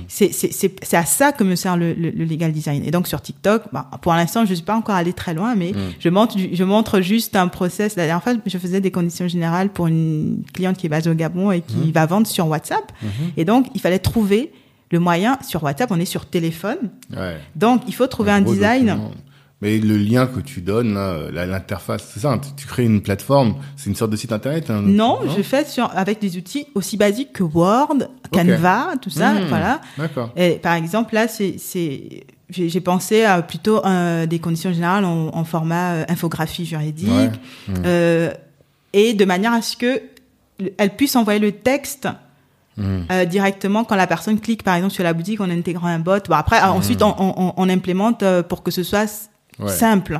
[0.09, 2.83] C'est, c'est, à ça que me sert le, le, le legal design.
[2.85, 5.71] Et donc, sur TikTok, bah, pour l'instant, je suis pas encore allée très loin, mais
[5.99, 7.95] je montre, je montre juste un process.
[7.95, 11.13] La dernière fois, je faisais des conditions générales pour une cliente qui est basée au
[11.13, 12.91] Gabon et qui va vendre sur WhatsApp.
[13.37, 14.51] Et donc, il fallait trouver
[14.91, 16.77] le moyen sur WhatsApp, on est sur téléphone.
[17.15, 17.37] Ouais.
[17.55, 18.87] Donc, il faut trouver un design.
[18.87, 19.11] document.
[19.63, 20.95] Mais le lien que tu donnes,
[21.31, 24.71] l'interface, c'est ça, tu, crées une plateforme, c'est une sorte de site internet.
[24.71, 29.33] hein, Non, je fais sur, avec des outils aussi basiques que Word, Canva, tout ça,
[29.33, 29.79] Mmh, voilà.
[29.99, 30.31] D'accord.
[30.35, 31.57] Et par exemple, là, c'est,
[32.49, 37.29] j'ai pensé à plutôt euh, des conditions générales en, en format euh, infographie juridique, Ouais.
[37.67, 37.73] Mmh.
[37.85, 38.31] euh,
[38.93, 40.01] et de manière à ce que
[40.59, 42.07] le- elle puisse envoyer le texte
[42.81, 43.05] Mhm.
[43.11, 46.19] euh, directement quand la personne clique, par exemple, sur la boutique en intégrant un bot.
[46.27, 49.29] Bon, après, ensuite, on, on, on implémente euh, pour que ce soit.
[49.59, 49.69] Ouais.
[49.69, 50.19] simple.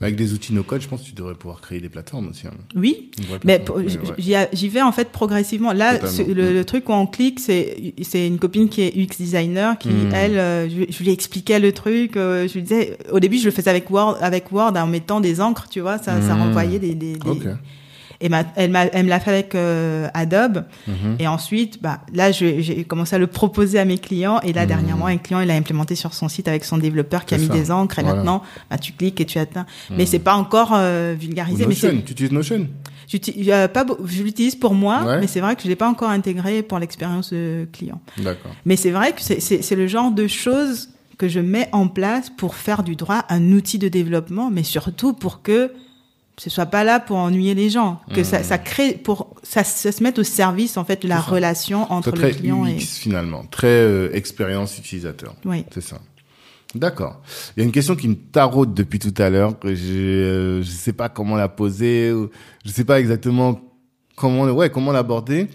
[0.00, 2.46] Avec des outils no-code, je pense que tu devrais pouvoir créer des plateformes aussi.
[2.48, 2.52] hein.
[2.74, 3.12] Oui,
[3.44, 4.48] mais ouais.
[4.52, 5.72] j'y vais en fait progressivement.
[5.72, 6.54] Là, le, Mm.
[6.54, 10.10] le truc où on clique, c'est une copine qui est UX designer qui, Mm.
[10.14, 12.12] elle, euh, je, je lui expliquais le truc.
[12.16, 15.40] je lui disais, au début, je le faisais avec Word, avec Word en mettant des
[15.40, 16.40] encres, tu vois, ça, ça Mm.
[16.40, 16.94] renvoyait des.
[16.94, 17.16] des.
[18.22, 20.64] Et ma- elle, m'a- elle me l'a fait avec euh, Adobe.
[20.86, 21.16] Mhm.
[21.18, 24.40] Et ensuite, bah, là, j'ai commencé à le proposer à mes clients.
[24.40, 27.34] Et là, dernièrement, un client, il l'a implémenté sur son site avec son développeur qui
[27.34, 27.52] a mis ça.
[27.52, 27.98] des encres.
[27.98, 28.16] Et Voilà.
[28.18, 29.66] maintenant, bah, tu cliques et tu atteins.
[29.90, 31.64] Mais c'est pas encore euh, Ou vulgarisé.
[31.64, 32.66] Mais Notion, tu utilises Notion?
[33.48, 35.20] Euh, pas je l'utilise pour moi, Ouais.
[35.20, 37.34] mais c'est vrai que je l'ai pas encore intégré pour l'expérience
[37.72, 38.00] client.
[38.18, 38.52] D'accord.
[38.64, 40.88] Mais c'est vrai que c'est le genre de choses
[41.18, 45.12] que je mets en place pour faire du droit un outil de développement, mais surtout
[45.12, 45.72] pour que
[46.42, 49.92] ce soit pas là pour ennuyer les gens, que ça, ça crée pour ça, ça
[49.92, 52.80] se mette au service en fait de la relation entre le très client UX et
[52.80, 55.36] finalement, très euh, expérience utilisateur.
[55.44, 55.64] oui.
[55.72, 56.00] C'est ça.
[56.74, 57.20] D'accord.
[57.56, 59.56] Il y a une question qui me taraude depuis tout à l'heure.
[59.58, 62.10] que j'ai, euh, je sais pas comment la poser.
[62.12, 62.30] ou
[62.64, 63.60] Je sais pas exactement
[64.16, 65.48] comment, ouais, comment l'aborder.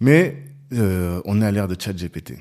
[0.00, 0.42] Mais
[0.74, 2.34] euh, on est à l'ère de ChatGPT.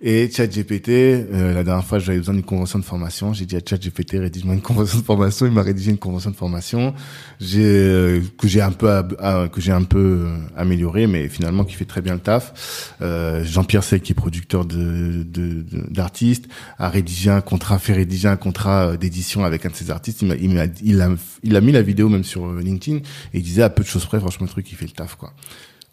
[0.00, 3.32] Et ChatGPT, euh, la dernière fois, j'avais besoin d'une convention de formation.
[3.32, 5.46] J'ai dit à ChatGPT, rédige-moi une convention de formation.
[5.46, 6.94] Il m'a rédigé une convention de formation.
[7.40, 11.28] J'ai euh, que j'ai un peu ab- ah, que j'ai un peu euh, amélioré, mais
[11.28, 12.94] finalement qui fait très bien le taf.
[13.02, 16.46] Euh, Jean-Pierre Sey, qui est producteur de- de- d'artistes,
[16.78, 20.22] a rédigé un contrat, fait rédiger un contrat euh, d'édition avec un de ses artistes.
[20.22, 21.10] Il m'a, il m'a, il a,
[21.42, 23.02] il a mis la vidéo même sur euh, LinkedIn et
[23.34, 25.34] il disait à peu de choses près, franchement, le truc, il fait le taf, quoi.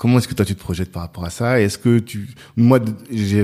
[0.04, 1.62] Comment est-ce que toi tu te projettes par rapport à ça?
[1.62, 2.28] Est-ce que tu,
[2.58, 2.78] moi,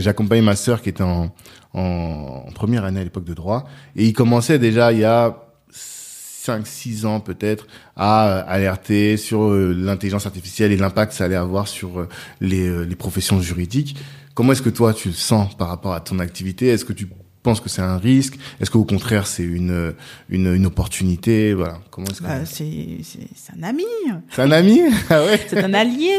[0.08, 1.34] accompagné ma sœur qui était en,
[1.74, 3.66] en, en première année à l'époque de droit
[3.96, 5.38] et il commençait déjà il y a
[5.72, 7.66] 5 6 ans peut-être
[7.96, 12.10] à euh, alerter sur euh, l'intelligence artificielle et l'impact que ça allait avoir sur euh,
[12.42, 13.96] les, les professions juridiques.
[14.34, 16.68] Comment est-ce que toi tu le sens par rapport à ton activité?
[16.68, 17.08] Est-ce que tu
[17.44, 18.38] penses que c'est un risque?
[18.60, 19.94] Est-ce qu'au contraire c'est une,
[20.30, 21.54] une une opportunité?
[21.54, 21.80] Voilà.
[21.92, 23.84] Comment est-ce que Bah, c'est c'est un ami,
[24.32, 24.80] c'est un ami?
[25.10, 25.40] Ah ouais.
[25.48, 26.12] c'est un allié.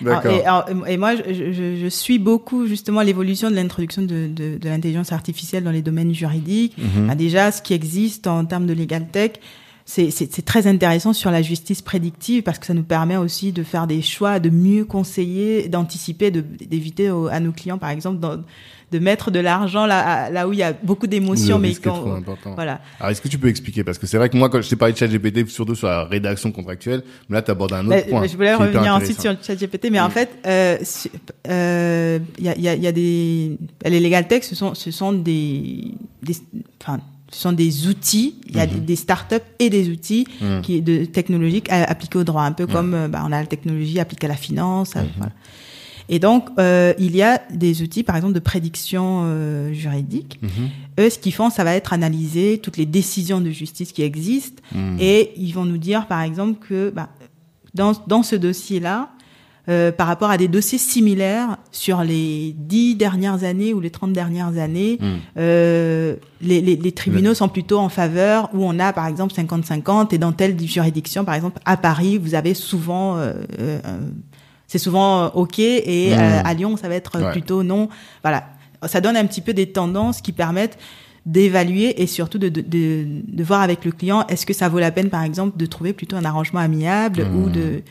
[0.00, 0.32] D'accord.
[0.32, 4.28] Alors, et, alors, et moi, je, je, je suis beaucoup justement l'évolution de l'introduction de,
[4.28, 6.76] de, de l'intelligence artificielle dans les domaines juridiques.
[6.78, 7.06] Mhm.
[7.08, 9.32] Bah, déjà, ce qui existe en termes de legal tech,
[9.84, 13.86] c'est très intéressant sur la justice prédictive parce que ça nous permet aussi de faire
[13.86, 18.18] des choix, de mieux conseiller, d'anticiper, d'éviter à nos clients, par exemple,
[18.90, 22.54] de mettre de l'argent là, là où il y a beaucoup d'émotions, mais quand, important.
[22.54, 22.80] voilà.
[22.98, 23.84] Alors, est-ce que tu peux expliquer?
[23.84, 26.04] Parce que c'est vrai que moi, quand je t'ai parlé de ChatGPT, surtout sur la
[26.04, 28.26] rédaction contractuelle, mais là, tu abordes un autre point.
[28.26, 30.78] Je voulais revenir ensuite sur ChatGPT, mais en fait, euh,
[31.48, 34.90] euh, il y, a, y, a, y a des, les legal tech, ce sont, ce
[34.90, 35.92] sont des,
[36.22, 36.36] des
[36.82, 37.00] enfin,
[37.30, 38.36] ce sont des outils.
[38.48, 38.84] Il y a mhm.
[38.84, 40.62] des startups et des outils mhm.
[40.62, 44.00] qui de technologiques appliqués au droit, un peu comme euh, bah, on a la technologie
[44.00, 44.94] appliquée à la finance.
[44.94, 45.04] Mhm.
[45.16, 45.32] Voilà.
[46.08, 50.40] Et donc, euh, il y a des outils, par exemple, de prédiction euh, juridique.
[50.98, 54.62] Eux, ce qu'ils font, ça va être analyser toutes les décisions de justice qui existent,
[54.98, 57.10] et ils vont nous dire, par exemple, que bah,
[57.74, 59.10] dans, dans ce dossier-là,
[59.68, 64.14] euh, par rapport à des dossiers similaires sur les dix dernières années ou les 30
[64.14, 64.96] dernières années.
[64.98, 65.16] Hmm.
[65.36, 70.14] Euh, les, les, les, tribunaux sont plutôt en faveur où on a par exemple 50-50
[70.14, 73.18] et dans telle juridiction, par exemple à Paris, vous avez souvent...
[73.18, 73.78] Euh, euh
[74.68, 76.42] c'est souvent OK et hmm.
[76.44, 77.88] à Lyon, ça va être plutôt non.
[78.22, 78.44] Voilà.
[78.86, 80.78] Ça donne un petit peu des tendances qui permettent
[81.26, 84.78] d'évaluer et surtout de, de, de, de, voir avec le client est-ce que ça vaut
[84.78, 87.52] la peine par exemple de trouver plutôt un arrangement amiable ou hmm.
[87.52, 87.82] de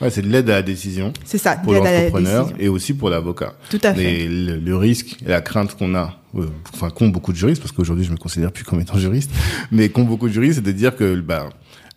[0.00, 1.12] Ouais, c'est de l'aide à la décision.
[1.24, 1.56] C'est ça.
[1.56, 3.54] Pour l'entrepreneur et aussi pour l'avocat.
[3.70, 4.24] Tout à fait.
[4.24, 7.72] Et le, risque et la crainte qu'on a, euh, enfin qu'ont beaucoup de juristes, parce
[7.72, 9.30] qu'aujourd'hui je me considère plus comme étant juriste,
[9.72, 11.48] mais qu'ont beaucoup de juristes, c'est de dire que bah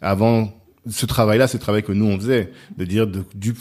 [0.02, 0.50] avant
[0.90, 3.54] ce travail-là, ce travail que nous on faisait, de dire de, du,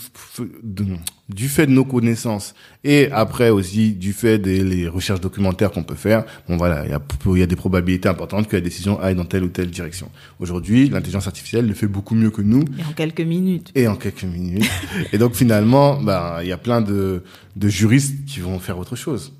[1.29, 5.83] du fait de nos connaissances et après aussi du fait des les recherches documentaires qu'on
[5.83, 7.01] peut faire, bon voilà, il y a,
[7.37, 10.09] y a des probabilités importantes que la décision aille dans telle ou telle direction.
[10.39, 12.63] Aujourd'hui, l'intelligence artificielle le fait beaucoup mieux que nous.
[12.77, 13.71] Et en quelques minutes.
[13.75, 14.69] Et en quelques minutes.
[15.13, 17.23] et donc finalement, bah, il y a plein de,
[17.55, 19.33] de juristes qui vont faire autre chose.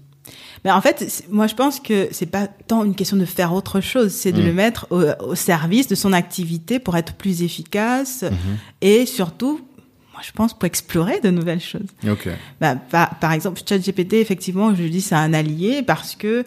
[0.64, 3.82] Mais en fait, moi, je pense que c'est pas tant une question de faire autre
[3.82, 4.46] chose, c'est de mm.
[4.46, 8.58] le mettre au, service de son activité pour être plus efficace mm-hmm.
[8.82, 9.62] et surtout
[10.14, 11.88] moi, je pense pour explorer de nouvelles choses.
[12.06, 12.34] Okay.
[12.60, 16.44] Bah, par, par, exemple, ChatGPT, effectivement, je dis c'est un allié parce que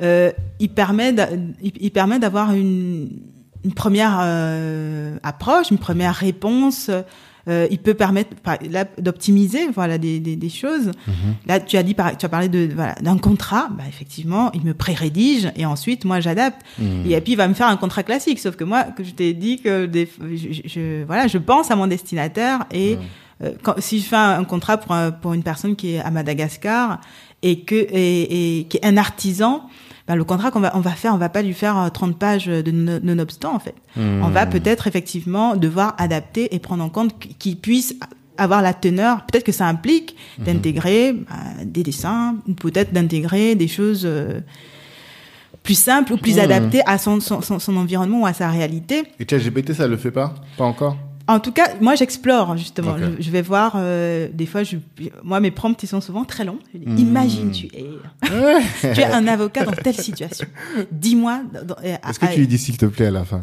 [0.00, 0.30] euh,
[0.60, 1.14] il permet
[1.60, 3.08] il, permet d'avoir une,
[3.64, 6.90] une première euh, approche, une première réponse
[7.48, 8.30] euh, il peut permettre
[8.98, 10.88] d'optimiser voilà des, des, des choses.
[11.06, 11.34] Mhm.
[11.46, 13.68] Là, tu as dit, tu as parlé de voilà d'un contrat.
[13.70, 16.60] Bah, effectivement, il me pré-rédige et ensuite moi j'adapte.
[16.78, 17.10] Mhm.
[17.10, 18.40] Et puis il va me faire un contrat classique.
[18.40, 21.76] Sauf que moi, que je t'ai dit que des, je, je, voilà, je pense à
[21.76, 22.98] mon destinataire et
[23.44, 27.00] euh, quand, si je fais un, contrat pour pour une personne qui est à Madagascar
[27.42, 29.68] et que et, et qui est un artisan
[30.06, 32.14] ben, le contrat qu'on va, on va faire, on va pas lui faire 30 euh,
[32.14, 33.74] pages de non-obstant, en fait.
[33.96, 34.50] On va hmm.
[34.50, 37.94] peut-être effectivement devoir adapter et prendre en compte qu'il puisse
[38.38, 39.24] avoir la teneur.
[39.26, 40.44] Peut-être que ça implique hmm.
[40.44, 41.34] d'intégrer bah,
[41.64, 44.40] des dessins, ou peut-être d'intégrer des choses euh,
[45.64, 46.40] plus simples ou plus hmm.
[46.40, 49.04] adaptées à son, son, son, environnement ou à sa réalité.
[49.18, 50.34] Et ChatGPT, ça le fait pas?
[50.56, 50.96] Pas encore?
[51.28, 52.96] En tout cas, moi j'explore justement.
[53.18, 53.72] Je, vais voir.
[53.76, 54.76] Euh, des fois, je,
[55.22, 56.58] moi mes prompts ils sont souvent très longs.
[56.74, 56.96] Hmm.
[56.98, 57.84] Imagine tu es,
[58.94, 60.46] tu es un avocat dans telle situation.
[60.92, 61.42] Dis-moi.
[61.82, 63.40] Est-ce que tu lui dis s'il te plaît à la fin?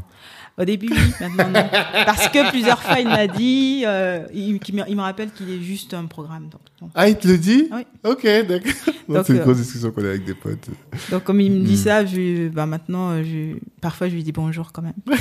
[0.55, 1.13] Au début, oui.
[1.19, 1.69] Maintenant, non.
[2.05, 3.83] Parce que plusieurs fois il m'a dit.
[3.85, 6.49] Euh, il, il, me rappelle qu'il est juste un programme.
[6.49, 7.85] Donc, Ah, il te le dit Oui.
[8.03, 8.71] Ok, d'accord.
[9.25, 10.69] C'est une grosse discussion qu'on a avec des potes.
[11.09, 11.77] Donc comme il me dit hmm.
[11.77, 14.93] ça, je, bah, maintenant, je, parfois je lui dis bonjour quand même.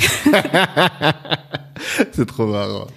[2.11, 2.87] c'est trop marrant.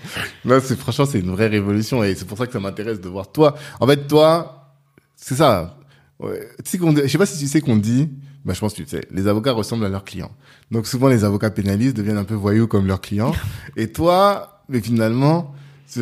[0.44, 3.08] Non, c'est franchement, c'est une vraie révolution et c'est pour ça que ça m'intéresse de
[3.08, 3.56] voir toi.
[3.80, 4.74] En fait, toi,
[5.16, 5.75] c'est ça.
[6.18, 6.48] Ouais.
[6.64, 8.08] Tu sais qu'on, je sais pas si tu sais qu'on dit,
[8.44, 10.32] bah, je pense que tu sais, les avocats ressemblent à leurs clients.
[10.70, 13.34] Donc souvent, les avocats pénalistes deviennent un peu voyous comme leurs clients.
[13.76, 15.54] Et toi, mais finalement,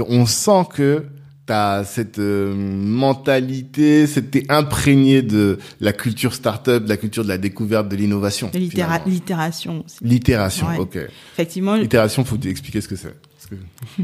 [0.08, 1.04] on sent que
[1.46, 7.38] t'as cette euh, mentalité, c'était imprégné de la culture startup, de la culture de la
[7.38, 8.50] découverte, de l'innovation.
[8.54, 9.98] L'itération aussi.
[10.02, 10.98] L'itération, ok.
[11.34, 11.74] Effectivement.
[11.74, 13.14] L'itération, faut expliquer ce que c'est.
[13.50, 13.56] Que...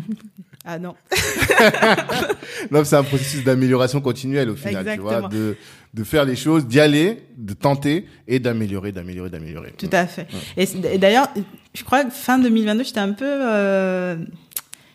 [0.66, 0.94] ah non.
[2.70, 5.08] non, c'est un processus d'amélioration continuelle au final, Exactement.
[5.08, 5.56] tu vois, de
[5.92, 9.72] de faire les choses, d'y aller, de tenter et d'améliorer, d'améliorer, d'améliorer.
[9.76, 10.26] Tout à fait.
[10.56, 11.28] Et, d'ailleurs,
[11.74, 14.16] je crois que fin 2022, j'étais un peu euh,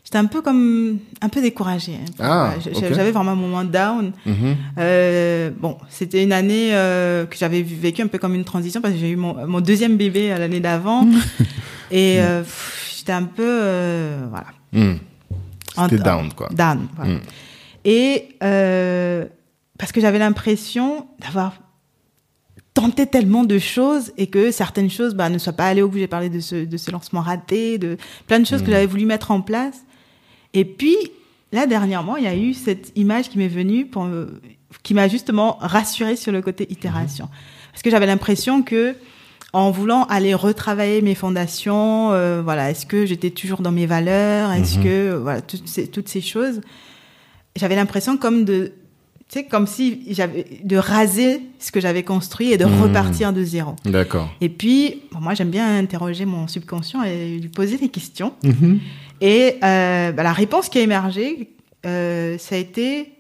[0.06, 1.96] j'étais un peu comme un peu découragée.
[1.96, 2.12] Hein.
[2.20, 4.14] Ah, j'avais vraiment un moment down.
[4.26, 4.56] Mm-hmm.
[4.78, 8.94] Euh, bon, c'était une année euh, que j'avais vécu un peu comme une transition parce
[8.94, 11.06] que j'ai eu mon, mon, deuxième bébé à l'année d'avant
[11.92, 12.44] et euh,
[12.96, 14.48] j'étais un peu euh, voilà.
[14.72, 15.00] Mm.
[15.78, 16.48] C'était down quoi.
[16.54, 16.88] Down.
[16.96, 17.16] Voilà.
[17.16, 17.20] Mm.
[17.84, 19.26] Et euh,
[19.78, 21.54] parce que j'avais l'impression d'avoir
[22.74, 25.98] tenté tellement de choses et que certaines choses bah, ne soient pas allées au bout.
[25.98, 27.98] J'ai parlé de ce, de ce lancement raté, de
[28.28, 28.72] plein de choses que mm.
[28.72, 29.86] j'avais voulu mettre en place.
[30.54, 30.98] Et puis,
[31.52, 34.08] là, dernièrement, il y a eu cette image qui m'est venue pour
[34.84, 37.30] qui m'a justement rassurée sur le côté itération.
[37.72, 38.96] Parce que j'avais l'impression que
[39.54, 42.12] en voulant aller retravailler mes fondations.
[42.12, 44.52] euh, voilà, est-ce que j'étais toujours dans mes valeurs?
[44.52, 44.84] Est-ce Mhm.
[44.84, 46.60] que voilà toutes ces, toutes ces choses.
[47.56, 48.74] J'avais l'impression comme de,
[49.30, 52.82] tu sais, comme si j'avais de raser ce que j'avais construit et de Mhm.
[52.84, 53.76] repartir de zéro.
[53.86, 54.30] D'accord.
[54.40, 58.34] Et puis, bon, moi, j'aime bien interroger mon subconscient et lui poser des questions.
[58.44, 58.80] Mhm.
[59.22, 61.50] Et euh, bah, la réponse qui a émergé,
[61.86, 63.14] euh, ça a été,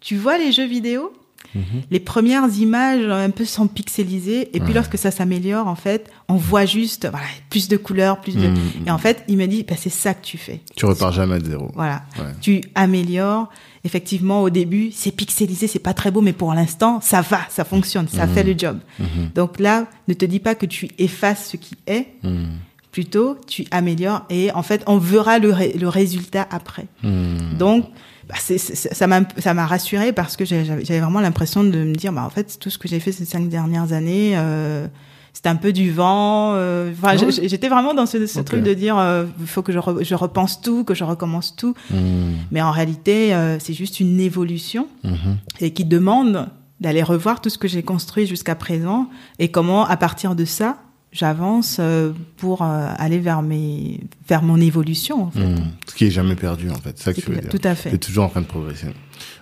[0.00, 1.12] tu vois les jeux vidéo?
[1.54, 1.82] Mhm.
[1.90, 6.34] les premières images un peu sont pixelisées et puis lorsque ça s'améliore en fait on
[6.34, 8.56] voit juste voilà plus de couleurs plus de Mhm.
[8.86, 11.38] et en fait il me dit bah, c'est ça que tu fais Tu repars jamais
[11.38, 11.70] de zéro.
[11.74, 12.24] voilà Ouais.
[12.40, 13.50] tu améliores
[13.84, 17.64] effectivement au début c'est pixelisé c'est pas très beau mais pour l'instant ça va ça
[17.64, 18.32] fonctionne ça Mhm.
[18.34, 19.30] fait le job Mhm.
[19.34, 22.46] donc là ne te dis pas que tu effaces ce qui est Mhm.
[22.92, 27.58] plutôt tu améliores et en fait on verra le, ré- le résultat après Mhm.
[27.58, 27.86] donc,
[28.28, 32.10] bah, ça m'a ça m'a rassuré parce que j'avais j'avais vraiment l'impression de me dire,
[32.10, 34.86] bah, en fait, tout ce que j'ai fait ces cinq dernières années, euh,
[35.34, 36.52] c'était un peu du vent.
[36.54, 39.78] euh, enfin, j'ai- J'étais vraiment dans ce, truc de dire, euh, il faut que je,
[39.78, 41.74] re- je repense tout, que je recommence tout.
[41.90, 42.34] Mhm.
[42.50, 45.36] Mais en réalité, euh, c'est juste une évolution Mhm.
[45.60, 46.48] et qui demande
[46.80, 49.08] d'aller revoir tout ce que j'ai construit jusqu'à présent
[49.38, 50.78] et comment, à partir de ça,
[51.12, 55.40] j'avance euh, pour euh, aller vers mes vers mon évolution en fait.
[55.46, 55.58] Mhm.
[55.88, 56.94] Ce qui est jamais perdu, en fait.
[56.96, 57.50] C'est ça que tu veux dire.
[57.50, 57.90] Tout à fait.
[57.90, 58.88] Tu es toujours en train de progresser.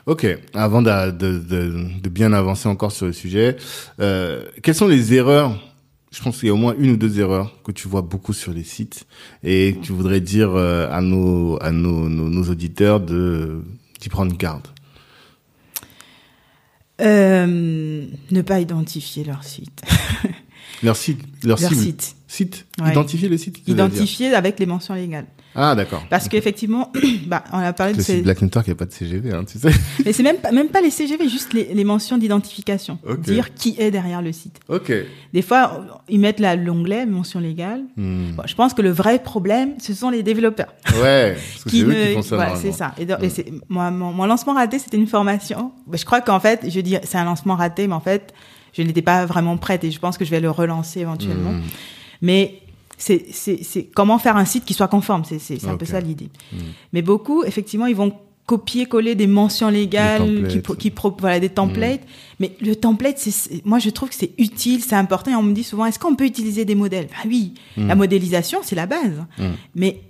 [0.06, 3.56] Ok, avant de, de, de, de bien avancer encore sur le sujet,
[4.00, 5.56] euh, quelles sont les erreurs
[6.12, 8.34] Je pense qu'il y a au moins une ou deux erreurs que tu vois beaucoup
[8.34, 9.06] sur les sites
[9.42, 13.62] et que tu voudrais dire euh, à nos à nos, nos, nos auditeurs de
[13.98, 14.68] d'y prendre garde.
[17.00, 19.82] Euh, ne pas identifier leur site.
[20.82, 21.80] Leur site, leur, leur cible.
[21.80, 22.16] site.
[22.32, 22.64] Site.
[22.80, 22.92] Ouais.
[22.92, 23.56] Identifier le site.
[23.62, 25.26] c'est-à-dire Identifier avec les mentions légales.
[25.54, 26.02] Ah d'accord.
[26.08, 26.90] Parce qu'effectivement,
[27.26, 28.14] bah, on a parlé de Le ces...
[28.14, 29.68] site Black Network, il n'y a pas de CGV, hein, tu sais.
[30.06, 32.98] Mais c'est même pas, même pas les CGV, juste les, les mentions d'identification.
[33.18, 34.60] Dire qui est derrière le site.
[34.68, 34.90] Ok.
[35.34, 37.82] Des fois, ils mettent l'onglet mention légale.
[37.98, 38.30] Hmm.
[38.30, 40.72] Bon, je pense que le vrai problème, ce sont les développeurs.
[41.02, 42.36] Ouais, parce que c'est eux ne- qui font ça.
[42.36, 42.94] voilà, c'est ça.
[42.98, 45.72] Et, donc- et c'est- moi, mon, mon lancement raté, c'était une formation.
[45.92, 48.32] Je crois qu'en fait, je dis, c'est un lancement raté, mais en fait,
[48.72, 51.52] je n'étais pas vraiment prête et je pense que je vais le relancer éventuellement.
[51.52, 51.60] Hmm.
[52.22, 52.60] Mais
[52.96, 55.24] c'est comment faire un site qui soit conforme.
[55.24, 56.30] C'est un peu ça l'idée.
[56.52, 56.56] Mm.
[56.92, 58.12] Mais beaucoup, effectivement, ils vont
[58.46, 62.00] copier-coller des mentions légales, Des qui, qui voilà des templates.
[62.40, 65.30] Mais le template, c'est- moi je trouve que c'est utile, c'est important.
[65.30, 67.08] Et on me dit souvent, est-ce qu'on peut utiliser des modèles?
[67.16, 67.86] Ah oui, Mm.
[67.88, 69.24] la modélisation c'est la base.
[69.76, 70.00] Mais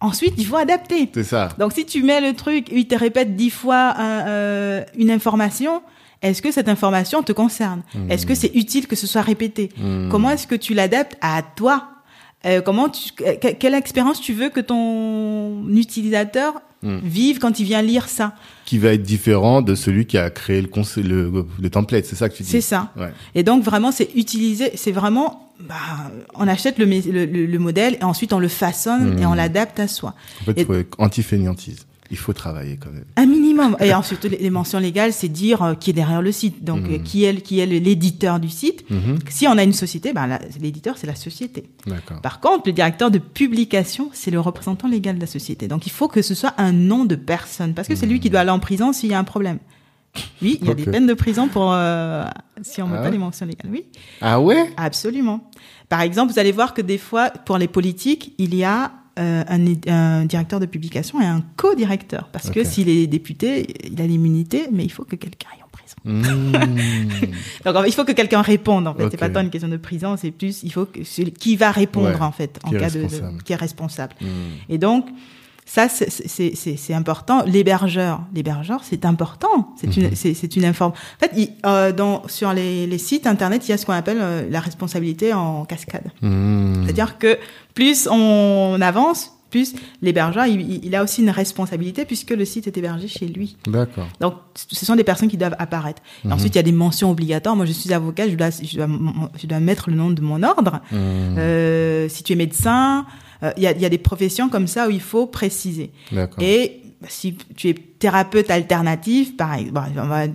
[0.00, 1.08] ensuite, il faut adapter.
[1.14, 1.48] C'est ça.
[1.58, 5.82] Donc si tu mets le truc, il te répète dix fois un, euh, une information.
[6.22, 8.10] Est-ce que cette information te concerne Mm.
[8.10, 10.08] Est-ce que c'est utile que ce soit répété Hmm.
[10.10, 11.88] Comment est-ce que tu l'adaptes à toi
[12.46, 16.54] Euh, Comment tu, que- quelle expérience tu veux que ton utilisateur
[16.84, 16.98] Mm.
[17.02, 18.34] vive quand il vient lire ça
[18.64, 20.68] Qui va être différent de celui qui a créé le,
[21.02, 22.92] le, le template, c'est ça que tu dis C'est ça.
[22.96, 23.12] Ouais.
[23.34, 25.74] Et donc vraiment, c'est utiliser, c'est vraiment, bah,
[26.36, 29.80] on achète le, le, le- le modèle et ensuite on le façonne et on l'adapte
[29.80, 30.14] à soi.
[30.42, 31.87] En fait, Et- faut anti-fainéantise.
[32.10, 33.04] Il faut travailler quand même.
[33.16, 33.76] Un minimum.
[33.80, 36.64] Et ensuite, les, les mentions légales, c'est dire euh, qui est derrière le site.
[36.64, 36.92] Donc, Mhm.
[36.94, 38.88] euh, qui est, qui est l'éditeur du site.
[38.90, 39.18] Mhm.
[39.28, 41.64] Si on a une société, ben, l'éditeur, c'est la société.
[41.86, 42.20] D'accord.
[42.22, 45.68] Par contre, le directeur de publication, c'est le représentant légal de la société.
[45.68, 48.30] Donc, il faut que ce soit un nom de personne, parce que c'est lui qui
[48.30, 49.58] doit aller en prison s'il y a un problème.
[50.42, 52.24] Oui, il y a des peines de prison pour euh,
[52.62, 53.70] si on ne met Ah pas ouais les mentions légales.
[53.70, 53.84] Oui,
[54.22, 54.70] Ah ouais?
[54.76, 55.48] Absolument.
[55.90, 59.44] Par exemple, vous allez voir que des fois, pour les politiques, il y a euh,
[59.48, 64.68] un, directeur de publication et un co-directeur, parce que s'il est député, il a l'immunité,
[64.72, 65.96] mais il faut que quelqu'un aille en prison.
[66.04, 67.26] Mmh.
[67.64, 69.10] Donc en fait, il faut que quelqu'un réponde en fait.
[69.10, 71.00] C'est pas tant une question de prison, c'est plus il faut que
[71.30, 73.06] qui va répondre Ouais, en fait en cas de,
[73.44, 74.14] qui est responsable.
[74.20, 74.26] Mmh.
[74.68, 75.06] Et donc
[75.70, 77.42] ça c'est- important.
[77.44, 79.74] L'hébergeur, l'hébergeur c'est important.
[79.76, 80.04] C'est Mhm.
[80.04, 80.92] une c'est c'est une informe.
[80.92, 83.92] En fait, il- euh, dans sur les, les sites internet, il y a ce qu'on
[83.92, 86.10] appelle euh, la responsabilité en cascade.
[86.22, 86.84] Mmh.
[86.84, 87.38] C'est-à-dire que
[87.74, 93.06] plus on avance, plus l'hébergeur il, a aussi une responsabilité puisque le site est hébergé
[93.08, 93.56] chez lui.
[93.66, 94.06] D'accord.
[94.20, 96.02] Donc, ce sont des personnes qui doivent apparaître.
[96.24, 96.32] Mhm.
[96.32, 97.56] Ensuite, il y a des mentions obligatoires.
[97.56, 98.88] Moi, je suis avocat, je dois, je dois,
[99.40, 100.80] je dois mettre le nom de mon ordre.
[100.92, 100.96] Mmh.
[101.38, 103.06] Euh, si tu es médecin,
[103.56, 105.92] il y, a, il y a des professions comme ça où il faut préciser.
[106.40, 110.32] Et si tu es thérapeute alternatif, pareil, bon, on va, je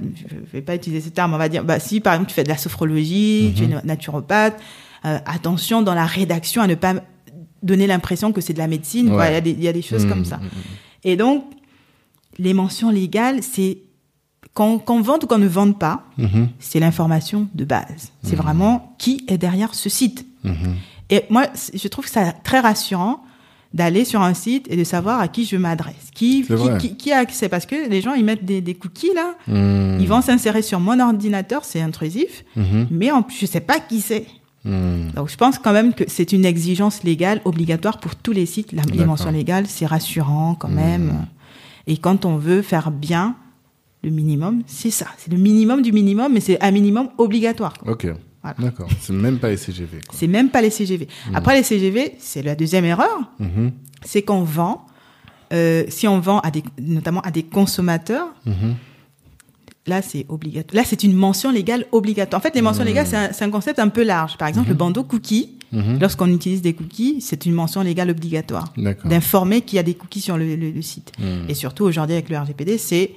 [0.53, 2.49] vais pas utiliser ce terme, on va dire, bah, si par exemple tu fais de
[2.49, 3.53] la sophrologie, Mhm.
[3.55, 4.59] tu es naturopathe,
[5.05, 6.93] euh, attention dans la rédaction à ne pas
[7.61, 9.11] donner l'impression que c'est de la médecine.
[9.11, 9.29] Ouais.
[9.31, 10.37] Il y, a des- il y a des choses Mmh, comme ça.
[10.37, 10.49] mmh,
[11.05, 11.43] Et donc,
[12.37, 13.79] les mentions légales, c'est
[14.53, 16.05] qu'on qu'on vende ou qu'on ne vende pas.
[16.17, 16.49] Mhm.
[16.59, 18.11] c'est l'information de base.
[18.23, 18.41] C'est Mhm.
[18.41, 20.25] vraiment qui est derrière ce site.
[21.13, 23.23] Et moi, je trouve ça très rassurant
[23.73, 27.11] d'aller sur un site et de savoir à qui je m'adresse, qui, qui, qui, qui
[27.11, 29.99] a accès, parce que les gens ils mettent des, des cookies là, Mmh.
[29.99, 32.87] ils vont s'insérer sur mon ordinateur, c'est intrusif, Mhm.
[32.91, 34.25] mais en plus je sais pas qui c'est.
[34.63, 35.09] Hmm.
[35.15, 38.71] Donc je pense quand même que c'est une exigence légale obligatoire pour tous les sites.
[38.71, 41.07] La dimension légale, c'est rassurant quand même.
[41.07, 41.25] Hmm.
[41.87, 43.35] Et quand on veut faire bien,
[44.03, 45.07] le minimum, c'est ça.
[45.17, 47.73] C'est le minimum du minimum, mais c'est un minimum obligatoire.
[47.87, 48.07] Ok.
[48.43, 48.57] Voilà.
[48.59, 48.89] D'accord.
[48.99, 49.99] C'est même pas les CGV.
[50.11, 51.07] C'est même pas les CGV.
[51.33, 53.71] Après les CGV, c'est la deuxième erreur, Mhm.
[54.03, 54.85] c'est qu'on vend,
[55.53, 58.75] euh, si on vend à des, notamment à des consommateurs, Mhm.
[59.87, 60.75] là c'est obligatoire.
[60.83, 62.39] Là c'est une mention légale obligatoire.
[62.39, 64.37] En fait, les mentions légales, c'est un, concept un peu large.
[64.37, 65.57] Par exemple, le bandeau cookie,
[66.01, 68.73] lorsqu'on utilise des cookies, c'est une mention légale obligatoire.
[69.05, 71.11] D'informer qu'il y a des cookies sur le, le- le site.
[71.17, 71.49] Hmm.
[71.49, 73.11] Et surtout aujourd'hui avec le RGPD, c'est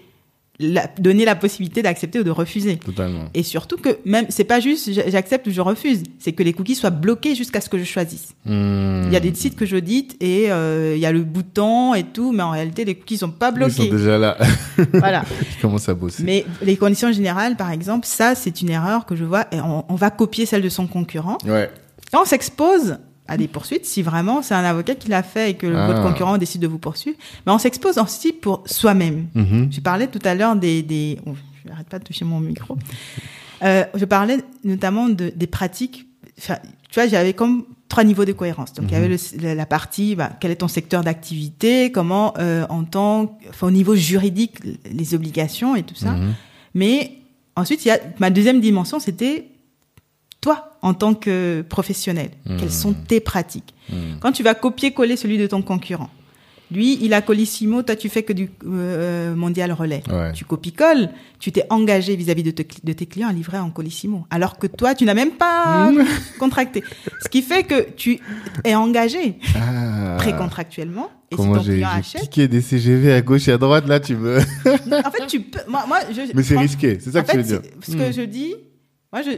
[0.59, 2.77] la- donner la possibilité d'accepter ou de refuser.
[2.77, 3.24] Totalement.
[3.35, 6.74] Et surtout que même, c'est pas juste j'accepte ou je refuse, c'est que les cookies
[6.74, 8.35] soient bloqués jusqu'à ce que je choisisse.
[8.45, 9.05] Hmm.
[9.07, 12.05] Il y a des sites que j'audite et euh, il y a le bouton et
[12.05, 13.73] tout, mais en réalité les cookies sont pas Ils bloqués.
[13.73, 14.37] sont déjà là.
[14.93, 15.24] Voilà.
[15.57, 16.23] Ils commencent à bosser.
[16.23, 19.47] Mais les conditions générales, par exemple, ça c'est une erreur que je vois.
[19.53, 21.39] Et on, on va copier celle de son concurrent.
[21.47, 21.70] Ouais.
[22.12, 25.55] Et on s'expose à des poursuites si vraiment c'est un avocat qui l'a fait et
[25.55, 25.86] que Ah.
[25.86, 27.16] votre concurrent décide de vous poursuivre.
[27.47, 29.27] Mais on s'expose aussi pour soi-même.
[29.35, 29.69] Mhm.
[29.70, 30.82] Je parlais tout à l'heure des...
[30.82, 31.19] des...
[31.27, 31.32] oh,
[31.65, 32.77] je n'arrête pas de toucher mon micro.
[33.62, 36.07] Euh, je parlais notamment de, des pratiques.
[36.39, 36.57] Enfin,
[36.90, 38.73] tu vois, j'avais comme trois niveaux de cohérence.
[38.74, 42.66] Donc, il y avait le- la, partie, bah, quel est ton secteur d'activité, comment, euh,
[42.69, 44.57] en tant, enfin, au niveau juridique,
[44.90, 46.12] les obligations et tout ça.
[46.12, 46.35] Mhm.
[46.74, 47.12] Mais
[47.57, 49.48] ensuite, il y a ma deuxième dimension, c'était
[50.47, 52.31] toi en tant que professionnel.
[52.47, 52.56] Mhm.
[52.59, 54.18] Quelles sont tes pratiques Mhm.
[54.20, 56.10] Quand tu vas copier-coller celui de ton concurrent,
[56.73, 60.02] lui, il a Colissimo, toi, tu fais que du euh, mondial relais.
[60.10, 60.32] Ouais.
[60.32, 64.27] Tu copies-colles, tu t'es engagé vis-à-vis de, te- de tes clients à livrer en Colissimo.
[64.31, 65.93] Alors que toi, tu n'as même pas
[66.40, 66.82] contracté.
[67.23, 68.18] Ce qui fait que tu
[68.64, 70.16] es engagé Ah.
[70.18, 71.09] précontractuellement.
[71.31, 74.16] Et Comment si j'ai achète, piqué des CGV à gauche et à droite là, tu
[74.16, 74.39] me.
[75.06, 75.60] En fait, tu peux.
[75.68, 77.60] Moi, moi, je, Mais c'est risqué, c'est ça en que fait, veux dire.
[77.82, 78.55] Ce que je dis,
[79.12, 79.31] moi, je.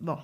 [0.00, 0.16] Bon,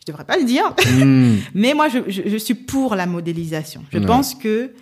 [0.00, 1.36] je devrais pas le dire, Hmm.
[1.54, 3.82] mais moi, je, je, je suis pour la modélisation.
[3.92, 4.06] Je Ouais.
[4.06, 4.72] pense que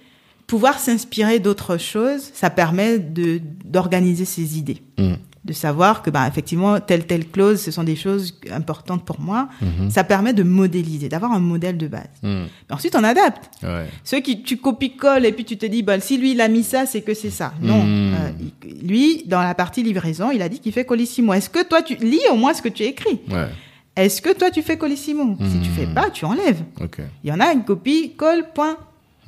[0.47, 4.83] pouvoir s'inspirer d'autres choses, ça permet de d'organiser ses idées.
[4.99, 5.15] Hmm.
[5.45, 9.49] De savoir que, bah, effectivement, telle, telle clause, ce sont des choses importantes pour moi.
[9.61, 9.91] Mhm.
[9.91, 12.07] Ça permet de modéliser, d'avoir un modèle de base.
[12.23, 12.45] Hmm.
[12.71, 13.51] Ensuite, on adapte.
[13.65, 13.87] Ouais.
[14.05, 16.63] Ceux qui tu copies-colles et puis tu te dis, bah, si lui il a mis
[16.63, 17.55] ça, c'est que c'est ça.
[17.61, 17.83] Non.
[17.83, 18.15] Hmm.
[18.15, 18.31] Euh,
[18.85, 21.33] lui, dans la partie livraison, il a dit qu'il fait Colissimo.
[21.33, 23.19] Est-ce que toi, tu lis au moins ce que tu écris?
[23.29, 23.49] Ouais.
[23.97, 25.37] Est-ce que toi, tu fais Colissimo?
[25.39, 25.75] Si tu Hmm.
[25.75, 26.63] fais pas, tu enlèves.
[26.81, 27.01] Ok.
[27.25, 28.77] Il y en a une copie, colle, point.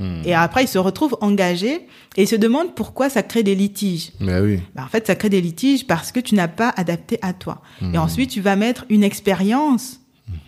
[0.01, 0.23] Hmm.
[0.25, 1.87] Et après, il se retrouve engagé
[2.17, 4.11] et se demande pourquoi ça crée des litiges.
[4.21, 4.61] Bah oui.
[4.75, 7.61] Bah, en fait, ça crée des litiges parce que tu n'as pas adapté à toi.
[7.81, 7.95] Hmm.
[7.95, 10.01] Et ensuite, tu vas mettre une expérience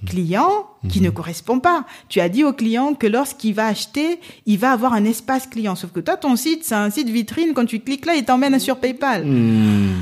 [0.07, 1.05] client qui Hmm.
[1.05, 1.85] ne correspond pas.
[2.09, 5.75] Tu as dit au client que lorsqu'il va acheter, il va avoir un espace client.
[5.77, 7.53] Sauf que toi, ton site, c'est un site vitrine.
[7.55, 9.27] Quand tu cliques là, il t'emmène sur PayPal.
[9.27, 9.93] Hmm.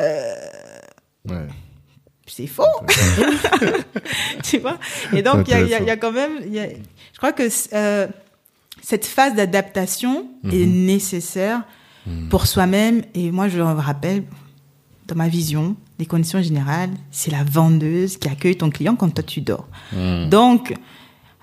[0.00, 0.34] Euh.
[1.28, 1.46] Ouais.
[2.28, 2.62] C'est faux.
[4.42, 4.78] tu vois?
[5.12, 6.40] Et donc, il y a, y y quand même...
[6.50, 7.44] y a- je crois que
[7.74, 8.06] euh,
[8.82, 10.86] cette phase d'adaptation est Mhm.
[10.86, 11.62] nécessaire
[12.30, 13.02] pour soi-même.
[13.14, 14.24] Et moi, je me rappelle,
[15.06, 19.24] dans ma vision, les conditions générales, c'est la vendeuse qui accueille ton client quand toi,
[19.24, 19.66] tu dors.
[19.92, 20.28] Hmm.
[20.28, 20.74] Donc,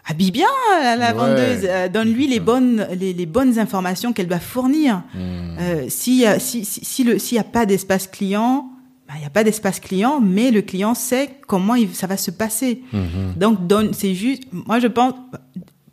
[0.08, 0.48] habille bien
[0.82, 1.14] la, la Ouais.
[1.14, 5.04] vendeuse, euh, donne-lui les bonnes, les, les bonnes informations qu'elle doit fournir.
[5.18, 8.70] Euh, si, si, si le, s'il y a pas d'espace client,
[9.14, 12.32] il n'y a pas d'espace client, mais le client sait comment il, ça va se
[12.32, 12.82] passer.
[12.92, 13.34] Mhm.
[13.38, 13.60] Donc,
[13.94, 15.14] c'est juste, moi, je pense,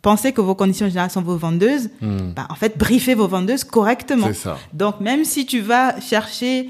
[0.01, 2.33] pensez que vos conditions générales sont vos vendeuses, Hmm.
[2.35, 4.27] bah, en fait, briefez vos vendeuses correctement.
[4.27, 4.57] C'est ça.
[4.73, 6.69] Donc, même si tu vas chercher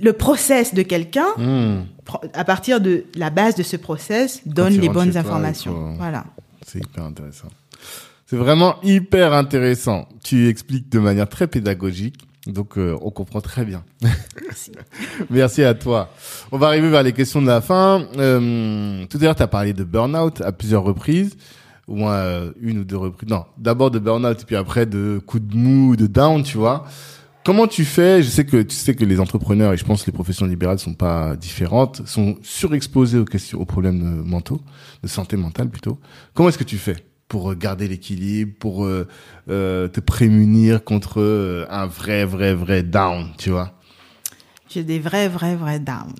[0.00, 1.26] le process de quelqu'un,
[2.04, 5.72] pro- à partir de la base de ce process, donne les bonnes toi, informations.
[5.72, 6.24] faut- Voilà.
[6.66, 7.48] C'est hyper intéressant.
[8.26, 10.08] C'est vraiment hyper intéressant.
[10.24, 12.26] Tu expliques de manière très pédagogique.
[12.46, 13.84] Donc, euh, on comprend très bien.
[14.42, 14.72] Merci.
[15.30, 16.10] Merci à toi.
[16.52, 18.06] On va arriver vers les questions de la fin.
[18.18, 21.36] Euh, tout à l'heure, tu as parlé de burn-out à plusieurs reprises.
[21.86, 23.28] Au moins euh, une ou deux reprises.
[23.28, 26.84] Non, d'abord de burn-out et puis après de coup de mou, de down, tu vois.
[27.44, 28.22] Comment tu fais?
[28.22, 30.78] Je sais que tu sais que les entrepreneurs et je pense que les professions libérales
[30.78, 34.62] sont pas différentes, sont surexposés aux questions, aux problèmes euh, mentaux,
[35.02, 35.98] de santé mentale plutôt.
[36.32, 36.96] Comment est-ce que tu fais?
[37.28, 39.06] Pour euh, garder l'équilibre, pour euh,
[39.48, 43.72] euh, te prémunir contre un vrai, vrai, vrai down, tu vois
[44.68, 46.14] J'ai des vrais, vrais, vrais downs.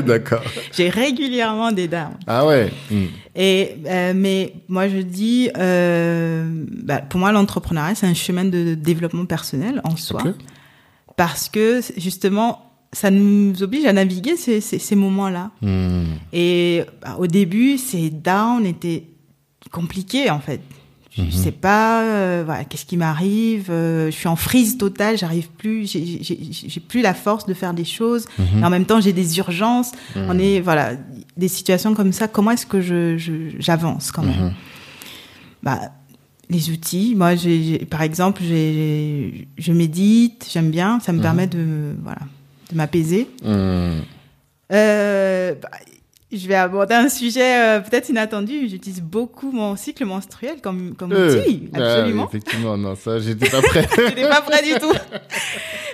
[0.06, 0.42] D'accord.
[0.72, 2.18] J'ai régulièrement des downs.
[2.26, 2.72] Ah ouais.
[2.90, 3.06] Hmm.
[3.34, 9.26] Et euh, mais moi je dis, bah, pour moi l'entrepreneuriat c'est un chemin de développement
[9.26, 10.22] personnel en soi,
[11.16, 15.52] parce que justement ça nous oblige à naviguer ces, ces, ces moments-là.
[15.62, 16.06] Hmm.
[16.32, 19.09] Et bah, au début ces downs étaient
[19.68, 20.60] compliqués en fait,
[21.12, 21.30] Je Mhm.
[21.32, 23.66] sais pas, euh, voilà, qu'est-ce qui m'arrive.
[23.68, 27.84] euh, je suis en frise totale, j'arrive plus, j'ai- plus la force de faire des
[27.84, 28.26] choses.
[28.38, 28.60] Mhm.
[28.60, 29.90] Et en même temps, j'ai des urgences.
[30.14, 30.92] On est, voilà,
[31.36, 32.28] des situations comme ça.
[32.28, 33.16] Comment est-ce que je
[33.58, 34.40] j'avance quand même?
[34.40, 34.52] Mhm.
[35.64, 35.80] Bah,
[36.48, 37.14] les outils.
[37.16, 41.00] Moi, j'ai, par exemple, j'ai, je médite, j'aime bien.
[41.00, 41.22] Ça me Mhm.
[41.22, 42.20] permet de, voilà,
[42.70, 43.26] de m'apaiser.
[43.44, 44.02] Mhm.
[44.72, 45.70] Euh, bah,
[46.32, 48.68] je vais aborder un sujet euh, peut-être inattendu.
[48.68, 51.68] J'utilise beaucoup mon cycle menstruel comme, comme Euh, outil.
[51.74, 52.28] ah, Absolument.
[52.28, 53.88] effectivement, non, ça, j'étais pas prêt.
[53.96, 54.92] je n'étais pas prêt du tout.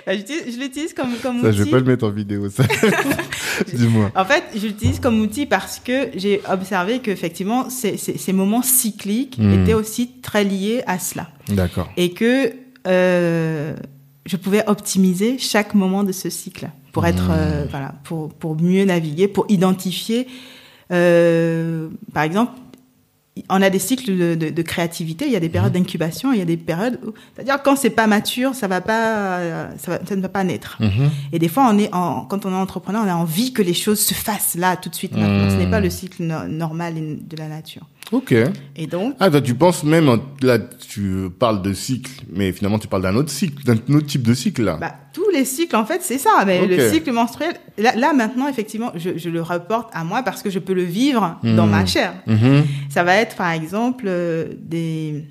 [0.05, 1.57] Bah, je l'utilise comme, comme ça, outil.
[1.57, 2.63] je vais pas le mettre en vidéo, ça.
[3.73, 4.11] Dis-moi.
[4.15, 8.61] En fait, je l'utilise comme outil parce que j'ai observé qu'effectivement, ces, ces, ces moments
[8.61, 9.63] cycliques Hmm.
[9.63, 11.27] étaient aussi très liés à cela.
[11.49, 11.89] D'accord.
[11.97, 12.53] Et que
[12.87, 13.75] euh,
[14.25, 17.31] je pouvais optimiser chaque moment de ce cycle pour être, Hmm.
[17.37, 20.27] euh, voilà, pour, pour mieux naviguer, pour identifier,
[20.91, 22.53] euh, par exemple,
[23.49, 26.39] on a des cycles de, de, de créativité, il y a des périodes d'incubation, il
[26.39, 29.99] y a des périodes où, c'est-à-dire quand c'est pas mature, ça va pas, ça, va-
[30.07, 30.77] ça ne va pas naître.
[30.79, 31.11] Mhm.
[31.33, 33.75] Et des fois, on est en, quand on est entrepreneur, on a envie que les
[33.75, 35.51] choses se fassent là, tout de suite, maintenant.
[35.51, 37.83] Ce n'est pas le cycle no- normal de la nature.
[38.13, 38.33] Ok.
[38.77, 42.79] Et donc, Ah, toi, tu penses même, en- là, tu parles de cycle, mais finalement,
[42.79, 44.77] tu parles d'un autre cycle, d'un autre type de cycle, là.
[44.79, 46.43] bah, tous les cycles, en fait, c'est ça.
[46.45, 50.41] Mais le cycle menstruel, là, là, maintenant, effectivement, je, je le reporte à moi parce
[50.41, 51.71] que je peux le vivre dans Hmm.
[51.71, 52.13] ma chair.
[52.27, 52.63] Mhm.
[52.89, 55.25] Ça va être, par exemple, euh, des...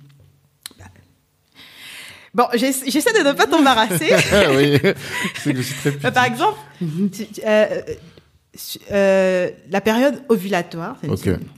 [2.34, 4.10] Bon, j'ess- j'essaie de ne pas t'embarrasser.
[4.54, 4.78] Oui,
[5.42, 6.10] c'est que je suis très.
[6.10, 7.66] Par exemple, tu- tu- euh,
[8.90, 10.96] euh, la période ovulatoire,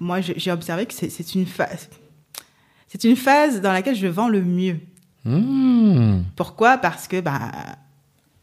[0.00, 1.88] moi j'ai observé que c'est une phase,
[2.88, 4.76] c'est une phase dans laquelle je vends le mieux.
[5.24, 6.22] Mmh.
[6.36, 6.78] Pourquoi?
[6.78, 7.40] Parce que bah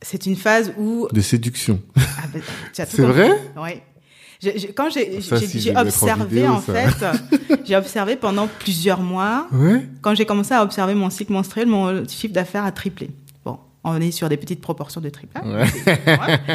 [0.02, 1.82] c'est une phase où De séduction.
[1.98, 2.02] ah,
[2.34, 3.32] bah, tout C'est vrai?
[3.58, 3.82] Oui.
[4.44, 7.06] Je- je- quand j'ai si en observé vidéo, en fait,
[7.66, 9.48] j'ai observé pendant plusieurs mois.
[9.52, 9.82] Ouais.
[10.02, 13.10] Quand j'ai commencé à observer mon cycle menstruel, mon chiffre d'affaires a triplé.
[13.88, 15.46] On est sur des petites proportions de triplage.
[15.46, 15.62] Ouais.
[16.08, 16.40] Ouais.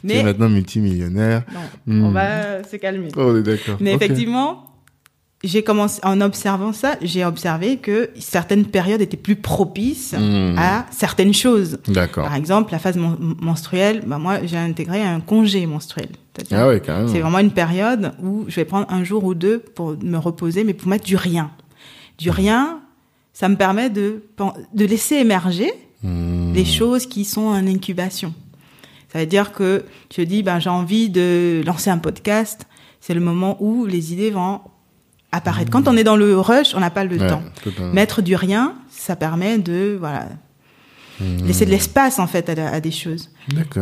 [0.00, 1.42] Tu es Mais maintenant multimillionnaire.
[1.52, 1.60] non,
[1.94, 2.04] Hmm.
[2.04, 3.08] on va se calmer.
[3.16, 3.76] Oh, on est d'accord.
[3.80, 4.64] Mais effectivement,
[5.42, 10.56] j'ai commencé en observant ça, j'ai observé que certaines périodes étaient plus propices Hmm.
[10.56, 11.78] à certaines choses.
[11.88, 12.24] D'accord.
[12.26, 16.08] Par exemple, la phase mon- menstruelle, bah moi j'ai intégré un congé menstruel.
[16.52, 16.70] Ah.
[17.08, 20.62] C'est vraiment une période où je vais prendre un jour ou deux pour me reposer,
[20.62, 21.50] mais pour mettre du rien.
[22.18, 22.80] Du rien,
[23.32, 24.22] ça me permet de,
[24.76, 25.70] laisser émerger
[26.04, 26.37] Hmm.
[26.62, 28.34] Des choses qui sont en incubation.
[29.12, 32.66] Ça veut dire que tu te dis, ben, j'ai envie de lancer un podcast.
[33.00, 34.60] C'est le moment où les idées vont
[35.32, 35.70] apparaître.
[35.70, 37.42] Quand on est dans le rush, on n'a pas le Ouais, temps.
[37.92, 40.28] Mettre du rien, ça permet de voilà
[41.20, 41.44] Hmm.
[41.48, 43.30] laisser de l'espace en fait à, à des choses.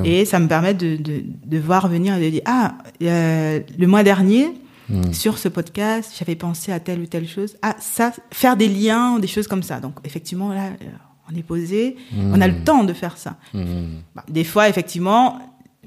[0.05, 3.87] Et ça me permet de, de, de voir venir et de dire ah euh, le
[3.87, 4.49] mois dernier
[4.89, 5.13] Hmm.
[5.13, 9.19] sur ce podcast j'avais pensé à telle ou telle chose ah ça faire des liens
[9.19, 10.87] des choses comme ça donc effectivement là euh,
[11.31, 14.01] on est posé on a le temps de faire ça Hmm.
[14.15, 15.39] Bah, des fois effectivement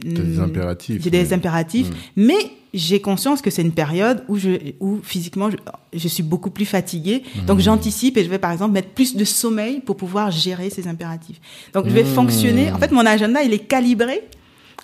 [0.03, 1.03] des hmm, impératifs.
[1.03, 2.37] j'ai des impératifs, mais
[2.73, 5.57] j'ai conscience que c'est une période où je, où physiquement je,
[5.93, 7.23] je suis beaucoup plus fatiguée.
[7.47, 10.87] Donc j'anticipe et je vais par exemple mettre plus de sommeil pour pouvoir gérer ces
[10.87, 11.39] impératifs.
[11.73, 12.71] Donc je vais fonctionner.
[12.71, 14.23] En fait, mon agenda il est calibré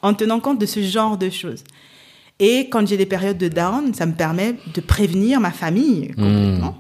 [0.02, 1.64] en tenant compte de ce genre de choses.
[2.40, 6.78] Et quand j'ai des périodes de down, ça me permet de prévenir ma famille complètement.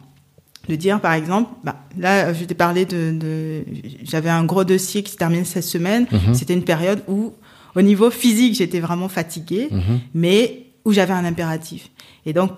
[0.67, 3.63] De dire, par exemple, bah, là, je t'ai parlé de, de
[4.03, 6.07] j'avais un gros dossier qui se termine cette semaine.
[6.33, 7.33] C'était une période où,
[7.75, 9.99] au niveau physique, j'étais vraiment fatiguée, Mhm.
[10.13, 11.89] mais où j'avais un impératif.
[12.25, 12.51] Et donc,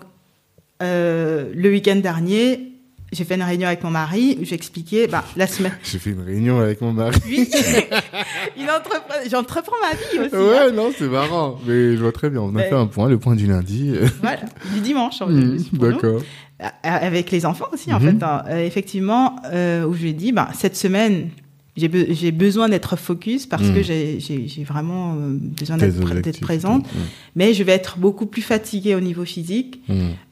[0.83, 2.71] euh, le week-end dernier,
[3.11, 5.71] j'ai fait une réunion avec mon mari où j'expliquais, bah, la semaine.
[5.83, 7.19] J'ai fait une réunion avec mon mari.
[7.25, 7.49] Oui,
[9.29, 10.35] j'entreprends ma vie aussi.
[10.35, 10.39] hein.
[10.65, 11.59] Ouais, non, c'est marrant.
[11.65, 12.41] Mais je vois très bien.
[12.41, 13.93] On a Mais- fait un point, le point du lundi.
[14.21, 14.41] Voilà,
[14.73, 15.21] du dimanche.
[15.21, 15.57] en fait, nous.
[15.73, 16.21] D'accord.
[16.59, 18.19] Euh, avec les enfants aussi en Mhm.
[18.19, 18.43] fait hein.
[18.47, 21.29] Euh, effectivement euh, où je lui ai dit bah, cette semaine
[21.75, 23.75] j'ai be- besoin d'être focus parce Mhm.
[23.75, 25.13] que j'ai- j'ai vraiment
[25.59, 26.95] besoin d'être présente tout.
[27.35, 29.81] mais je vais être beaucoup plus fatiguée au niveau physique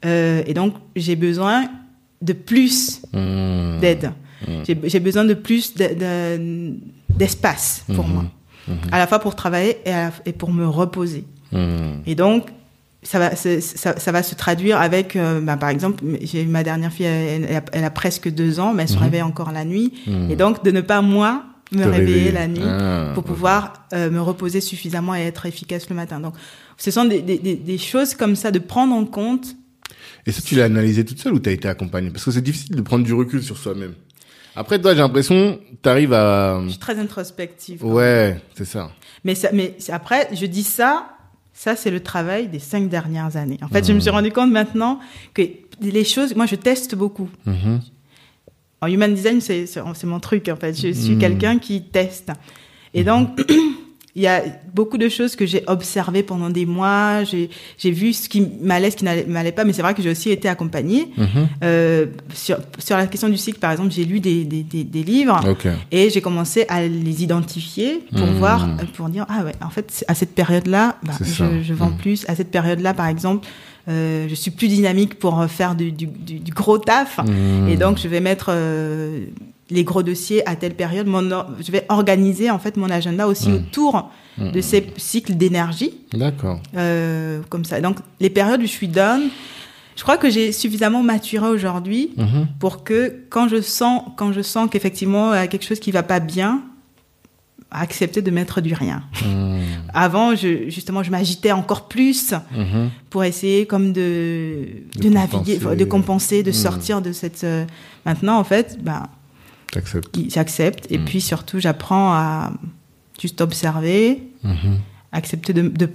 [0.04, 1.68] euh, et donc j'ai besoin
[2.22, 3.02] de plus
[3.80, 4.10] d'aide
[4.48, 4.64] Mhm.
[4.84, 6.74] j'ai besoin de plus de- de-
[7.16, 8.14] d'espace pour Mhm.
[8.14, 8.24] moi
[8.90, 11.24] à la fois pour travailler et, la- et pour me reposer
[12.04, 12.48] et donc,
[13.06, 16.92] ça va, ça, ça va se traduire avec, euh, bah, par exemple, j'ai ma dernière
[16.92, 19.02] fille, elle, elle a, elle a presque deux ans, mais elle se Mhm.
[19.02, 19.92] réveille encore la nuit.
[20.06, 20.30] Mhm.
[20.30, 22.32] Et donc, de ne pas, moi, me réveiller réveiller.
[22.32, 26.20] la nuit Ah, pour pouvoir euh, me reposer suffisamment et être efficace le matin.
[26.20, 26.34] Donc,
[26.76, 29.56] ce sont des, des, des, choses comme ça, de prendre en compte.
[30.26, 32.10] Et ça, tu l'as analysé toute seule ou t'as été accompagnée?
[32.10, 33.94] Parce que c'est difficile de prendre du recul sur soi-même.
[34.54, 36.60] Après, toi, j'ai l'impression, t'arrives à...
[36.64, 37.84] Je suis très introspective.
[37.84, 38.90] Ouais, c'est ça.
[39.24, 41.15] Mais, ça, mais après, je dis ça,
[41.58, 43.58] ça c'est le travail des cinq dernières années.
[43.62, 45.00] En fait, je me suis rendu compte maintenant
[45.32, 45.42] que
[45.80, 47.30] les choses, moi je teste beaucoup.
[47.46, 47.80] Mhm.
[48.82, 50.74] En human design, c'est mon truc en fait.
[50.74, 51.18] Je suis Hmm.
[51.18, 52.30] quelqu'un qui teste.
[52.92, 53.30] Et donc,
[54.16, 54.42] il y a
[54.74, 57.22] beaucoup de choses que j'ai observées pendant des mois.
[57.24, 59.64] J'ai j'ai vu ce qui m'allait, ce qui m'allait pas.
[59.64, 61.10] Mais c'est vrai que j'ai aussi été accompagnée.
[61.18, 61.48] Mhm.
[61.62, 65.02] Euh, sur, sur la question du cycle, par exemple, j'ai lu des, des, des, des
[65.02, 65.38] livres.
[65.92, 68.32] Et j'ai commencé à les identifier pour Mhm.
[68.38, 71.96] voir, pour dire, ah ouais, en fait, à cette période-là, bah, je, je vends Mhm.
[71.98, 72.24] plus.
[72.28, 73.46] À cette période-là, par exemple,
[73.88, 77.20] euh, je suis plus dynamique pour euh, faire du, du, du, du gros taf.
[77.68, 79.26] Et donc, je vais mettre euh,
[79.70, 81.06] les gros dossiers à telle période.
[81.06, 83.54] Mon, or- je vais organiser, en fait, mon agenda aussi Mhm.
[83.56, 84.52] autour Mhm.
[84.52, 85.94] de ces cycles d'énergie.
[86.12, 86.60] D'accord.
[86.76, 87.80] Euh, comme ça.
[87.80, 89.22] Donc, les périodes où je suis down,
[89.96, 92.46] je crois que j'ai suffisamment maturé aujourd'hui Mhm.
[92.60, 95.90] pour que quand je sens, quand je sens qu'effectivement il y a quelque chose qui
[95.90, 96.62] va pas bien,
[97.70, 99.02] accepter de mettre du rien.
[99.24, 99.58] Mhm.
[99.92, 102.90] Avant, je, justement, je m'agitais encore plus Mhm.
[103.10, 104.66] pour essayer comme de,
[104.96, 105.76] De de, naviguer, compenser.
[105.76, 106.54] de compenser, de Mm.
[106.54, 107.42] sortir de cette.
[107.44, 107.64] euh,
[108.04, 109.15] Maintenant, en fait, ben, T'acceptes.
[110.28, 111.04] J'accepte et Mm.
[111.04, 112.52] puis surtout, j'apprends à
[113.20, 114.78] juste observer, Mhm.
[115.12, 115.88] accepter de, de.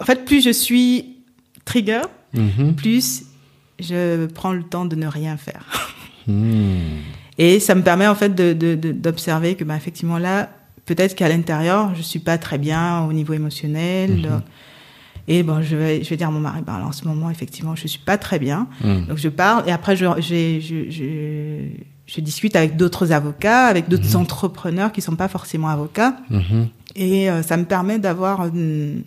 [0.00, 1.16] En fait, plus je suis
[1.64, 2.02] trigger,
[2.34, 2.74] Mhm.
[2.74, 3.24] plus
[3.80, 5.64] je prends le temps de ne rien faire.
[6.26, 7.02] Mhm.
[7.36, 10.48] Et ça me permet en fait de- de- de- d'observer que bah, effectivement là,
[10.86, 14.10] peut-être qu'à l'intérieur, je suis pas très bien au niveau émotionnel.
[14.30, 14.42] Mhm.
[15.28, 17.74] Et bon, je vais, je vais dire à mon mari, alors, en ce moment, effectivement,
[17.74, 18.68] je suis pas très bien.
[18.82, 19.06] Mhm.
[19.06, 21.60] Donc je parle et après je, j'ai- je, je,
[22.06, 24.16] je discute avec d'autres avocats, avec d'autres Mhm.
[24.22, 26.16] entrepreneurs qui sont pas forcément avocats.
[26.30, 26.68] Mhm.
[26.96, 29.02] Et euh, ça me permet d'avoir hum,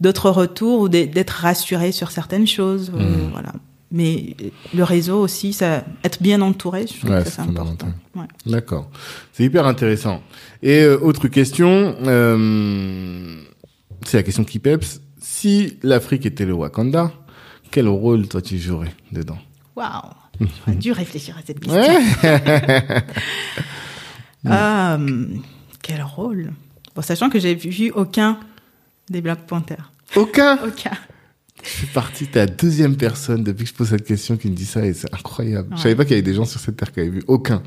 [0.00, 2.90] d'autres retours ou d'être rassuré sur certaines choses.
[2.94, 3.30] euh, Mhm.
[3.32, 3.52] voilà.
[3.94, 4.36] Mais
[4.74, 7.88] le réseau aussi, ça, être bien entouré, je trouve Ouais, que c'est important.
[8.16, 8.24] Ouais.
[8.46, 8.88] D'accord.
[9.34, 10.22] C'est hyper intéressant.
[10.62, 13.36] Et euh, autre question, euh,
[14.06, 15.00] c'est la question qui peps.
[15.20, 17.12] Si l'Afrique était le Wakanda,
[17.70, 19.38] quel rôle toi tu jouerais dedans?
[19.76, 19.90] Waouh,
[20.66, 21.80] j'aurais dû réfléchir à cette question.
[21.82, 23.02] Ouais.
[24.46, 25.26] Euh,
[25.82, 26.52] quel rôle?
[26.96, 28.38] Bon, sachant que j'ai vu aucun
[29.08, 29.92] des Black Panthers.
[30.16, 30.58] Aucun?
[30.66, 30.90] Aucun.
[31.62, 34.54] Je fais partie, t'es la deuxième personne depuis que je pose cette question qui me
[34.56, 35.68] dit ça et c'est incroyable.
[35.70, 35.80] Je Ouais.
[35.82, 37.62] savais pas qu'il y avait des gens sur cette terre qui avaient vu aucun.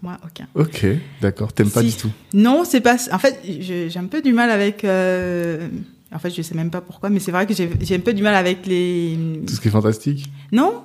[0.00, 0.46] Moi, aucun.
[0.54, 0.86] Ok,
[1.20, 1.52] d'accord.
[1.52, 2.10] T'aimes pas du tout.
[2.34, 2.96] Non, c'est pas.
[3.12, 4.84] En fait, je- j'ai un peu du mal avec.
[4.84, 5.68] euh,
[6.14, 8.22] En fait, je sais même pas pourquoi, mais c'est vrai que j'ai un peu du
[8.22, 9.18] mal avec les.
[9.46, 10.30] Tout ce qui est fantastique?
[10.52, 10.82] Non,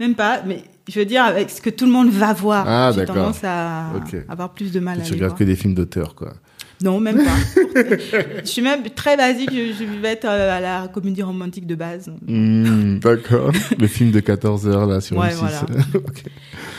[0.00, 0.42] même pas.
[0.46, 2.64] Mais je veux dire avec ce que tout le monde va voir.
[2.68, 4.16] Ah, j'ai tendance à Ok.
[4.28, 5.38] avoir plus de mal à tu regardes voir.
[5.38, 6.34] que des films d'auteur, quoi.
[6.80, 7.34] Non, même pas.
[8.44, 9.50] je suis même très basique.
[9.52, 12.08] Je, je vais être euh, à la comédie romantique de base.
[12.28, 13.50] Hmm, d'accord.
[13.78, 15.34] Le film de 14 heures, là, sur Ouais, M6.
[15.38, 15.60] voilà.
[15.94, 16.22] Ok.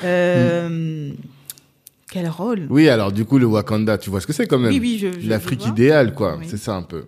[0.05, 1.11] Euh,
[2.09, 2.65] Quel rôle?
[2.69, 4.71] Oui, alors, du coup, le Wakanda, tu vois ce que c'est quand même.
[4.71, 5.27] Oui, oui, je.
[5.27, 6.37] L'Afrique idéale, quoi.
[6.39, 6.45] Oui.
[6.49, 7.03] C'est ça un peu.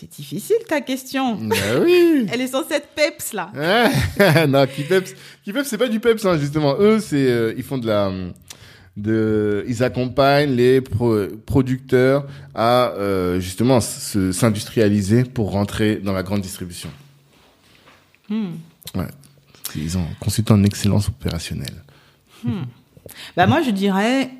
[0.00, 1.34] C'est difficile ta question.
[1.36, 2.26] bah oui.
[2.32, 3.52] Elle est censée être peps là.
[3.54, 4.46] Ouais.
[4.46, 5.14] non, Kipeps,
[5.44, 6.74] Kipeps, c'est pas du peps, hein, justement.
[6.80, 8.10] Eux, c'est, euh, ils font de la,
[8.96, 16.22] de, ils accompagnent les pro- producteurs à euh, justement se- s'industrialiser pour rentrer dans la
[16.22, 16.88] grande distribution.
[18.30, 18.52] Hmm.
[19.76, 21.84] Ils ont consulté en excellence opérationnelle.
[23.36, 24.30] Bah moi je dirais.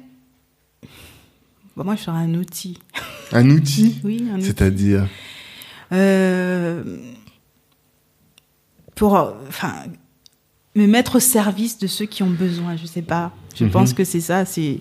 [1.77, 2.79] Bah, moi je serais un outil.
[3.33, 4.47] Un outil, Oui, un outil.
[4.47, 5.07] c'est-à-dire?
[5.93, 6.83] Euh,
[8.95, 9.15] pour,
[9.49, 9.73] enfin,
[10.75, 12.77] me mettre au service de ceux qui ont besoin.
[12.77, 13.33] Je sais pas.
[13.55, 13.71] Je Mhm.
[13.71, 14.45] pense que c'est ça.
[14.45, 14.79] C'est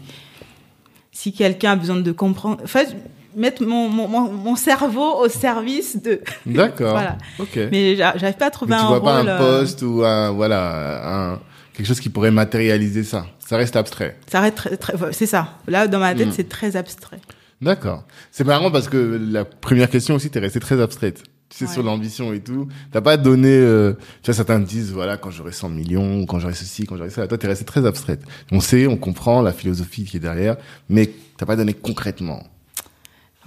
[1.12, 2.62] si quelqu'un a besoin de comprendre.
[2.64, 2.96] En fait,
[3.36, 6.22] mettre mon, mon, mon, cerveau au service de.
[6.46, 6.92] D'accord.
[6.92, 7.18] Voilà.
[7.40, 7.58] Ok.
[7.72, 9.06] Mais j'a- j'arrive pas à trouver Mais tu un vois rôle.
[9.06, 11.40] pas un euh, poste ou un, voilà, un,
[11.74, 13.26] quelque chose qui pourrait matérialiser ça.
[13.40, 14.18] Ça reste abstrait.
[14.28, 15.58] Ça reste très, très- c'est ça.
[15.68, 16.34] Là, dans ma tête, Mm.
[16.34, 17.20] c'est très abstrait.
[17.62, 18.06] D'accord.
[18.32, 21.24] C'est marrant parce que la première question aussi, t'es restée très abstraite.
[21.50, 21.72] Tu sais, Ouais.
[21.74, 22.68] sur l'ambition et tout.
[22.92, 26.40] T'as pas donné, euh, tu vois, certains me disent, voilà, quand j'aurai 100 millions, quand
[26.40, 27.28] j'aurai ceci, quand j'aurai ça.
[27.28, 28.22] Toi, t'es restée très abstraite.
[28.52, 30.58] On sait, on comprend la philosophie qui est derrière,
[30.90, 32.44] mais t'as pas donné concrètement.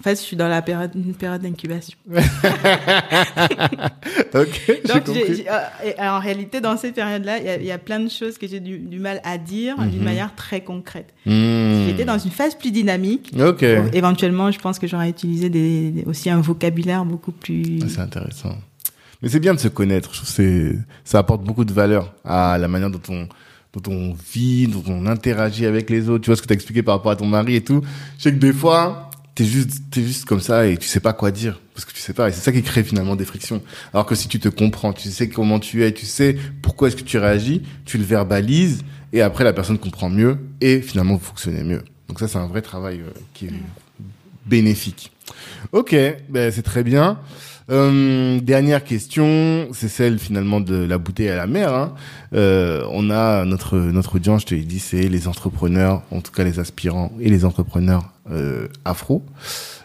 [0.03, 1.97] En fait, je suis dans la période, une période d'incubation.
[2.11, 2.19] ok,
[4.67, 7.79] j'ai Donc, euh, et en réalité, dans cette période-là, il y a- il y, a
[7.79, 10.05] plein de choses que j'ai du, du mal à dire d'une Mhm.
[10.05, 11.15] manière très concrète.
[11.25, 11.85] Hmm.
[11.87, 13.33] J'étais dans une phase plus dynamique.
[13.39, 13.61] Ok.
[13.61, 17.79] Bon, éventuellement, je pense que j'aurais utilisé des, des- aussi un vocabulaire beaucoup plus.
[17.83, 18.57] Ah, C'est intéressant.
[19.23, 20.11] Mais c'est bien de se connaître.
[20.15, 23.29] Je trouve que ça apporte beaucoup de valeur à la manière dont on,
[23.81, 26.25] dont on vit, dont on interagit avec les autres.
[26.25, 27.83] Tu vois ce que t'as expliqué par rapport à ton mari et tout.
[28.19, 31.13] Je sais que des fois, t'es juste, t'es juste comme ça et tu sais pas
[31.13, 31.61] quoi dire.
[31.75, 32.29] Parce que tu sais pas.
[32.29, 33.63] Et c'est ça qui crée finalement des frictions.
[33.93, 36.97] Alors que si tu te comprends, tu sais comment tu es, tu sais pourquoi est-ce
[36.97, 38.83] que tu réagis, tu le verbalises
[39.13, 41.83] et après la personne comprend mieux et finalement vous fonctionnez mieux.
[42.09, 43.53] Donc ça, c'est un vrai travail euh, qui est
[44.47, 45.13] bénéfique.
[45.73, 45.95] Ok,
[46.29, 47.19] ben c'est très bien.
[47.71, 51.73] Euh, dernière question, c'est celle finalement de la bouteille à la mer.
[51.73, 51.95] Hein.
[52.35, 56.33] Euh, on a notre notre audience, je te l'ai dit, c'est les entrepreneurs, en tout
[56.33, 59.25] cas les aspirants et les entrepreneurs euh, afro.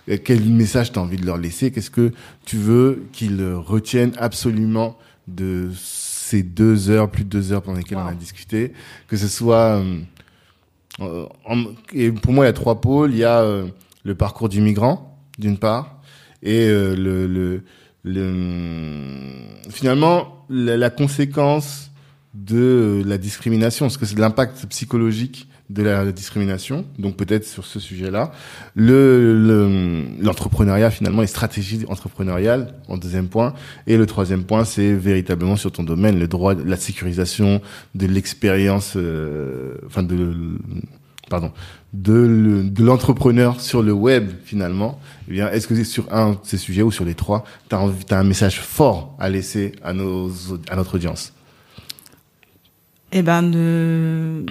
[0.10, 1.72] Euh, Quel message tu as envie de leur laisser?
[1.72, 2.14] Qu'est-ce que
[2.46, 4.98] tu veux qu'ils retiennent absolument
[5.28, 8.74] de ces deux heures, plus de deux heures pendant lesquelles on a discuté?
[9.08, 9.82] Que ce soit...
[11.00, 11.26] euh,
[11.94, 13.12] et pour moi, il y a trois pôles.
[13.12, 13.46] Il y a
[14.04, 15.97] le parcours du migrant, d'une part,
[16.44, 17.64] et euh, le, le,
[18.04, 21.92] le- finalement la, conséquence
[22.34, 26.86] de la discrimination, parce que c'est l'impact psychologique de la discrimination.
[26.98, 28.32] Donc peut-être sur ce sujet-là,
[28.76, 33.54] le le- l'entrepreneuriat finalement, les stratégies entrepreneuriales en deuxième point,
[33.86, 37.62] et le troisième point, c'est véritablement sur ton domaine, le droit, la sécurisation
[37.96, 40.58] de l'expérience, euh, enfin de
[41.30, 41.52] pardon,
[41.94, 45.00] de, le- de l'entrepreneur sur le web finalement,
[45.30, 47.76] eh bien, est-ce que c'est sur un de ces sujets ou sur les trois, tu
[47.76, 50.30] as, un message fort à laisser à, nos,
[50.70, 51.34] à notre audience?
[53.12, 54.46] Eh ben, de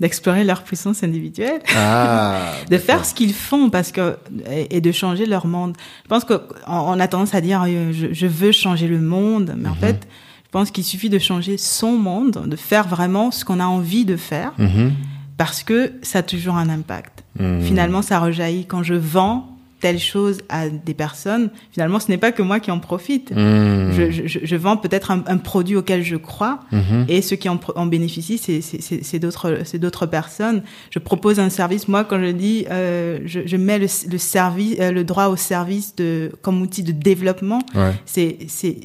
[0.00, 4.16] d'explorer leur puissance individuelle, Ah, de faire ce qu'ils font parce que
[4.50, 5.76] et, et de changer leur monde.
[6.02, 9.54] Je pense que on, a tendance à dire euh, je, je veux changer le monde,
[9.56, 10.08] mais en fait,
[10.44, 14.04] je pense qu'il suffit de changer son monde, de faire vraiment ce qu'on a envie
[14.04, 14.92] de faire, Mhm.
[15.36, 17.24] Parce que ça a toujours un impact.
[17.38, 17.62] Mhm.
[17.62, 19.48] Finalement, ça rejaillit quand je vends
[19.80, 21.50] telle chose à des personnes.
[21.70, 23.32] Finalement, ce n'est pas que moi qui en profite.
[23.32, 23.92] Mhm.
[23.92, 27.04] Je, je, je vends peut-être un, un produit auquel je crois, Mhm.
[27.08, 30.62] et ceux qui en, bénéficient, c'est- d'autres c'est d'autres personnes.
[30.90, 31.86] Je propose un service.
[31.86, 35.36] Moi, quand je dis, euh, je, je mets le, le service, euh, le droit au
[35.36, 37.60] service de comme outil de développement.
[37.74, 37.92] Ouais.
[38.06, 38.78] C'est c'est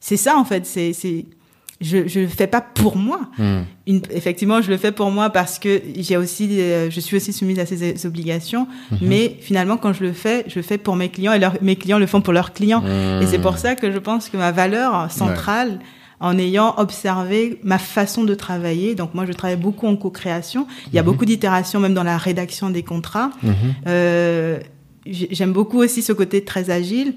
[0.00, 0.64] c'est ça en fait.
[0.64, 1.26] C'est
[1.80, 3.20] je je le fais pas pour moi.
[3.38, 3.64] Mhm.
[3.86, 7.32] Une, effectivement, je le fais pour moi parce que j'ai aussi, euh, je suis aussi
[7.32, 8.66] soumise à ces obligations.
[9.00, 11.76] Mais finalement, quand je le fais, je le fais pour mes clients et leurs- mes
[11.76, 12.82] clients le font pour leurs clients.
[13.20, 15.80] Et c'est pour ça que je pense que ma valeur centrale,
[16.20, 20.94] en ayant observé ma façon de travailler, donc moi je travaille beaucoup en co-création, il
[20.94, 23.30] y a beaucoup d'itérations même dans la rédaction des contrats.
[23.42, 23.52] Mhm.
[23.88, 24.58] Euh,
[25.06, 27.14] j'ai- J'aime beaucoup aussi ce côté très agile.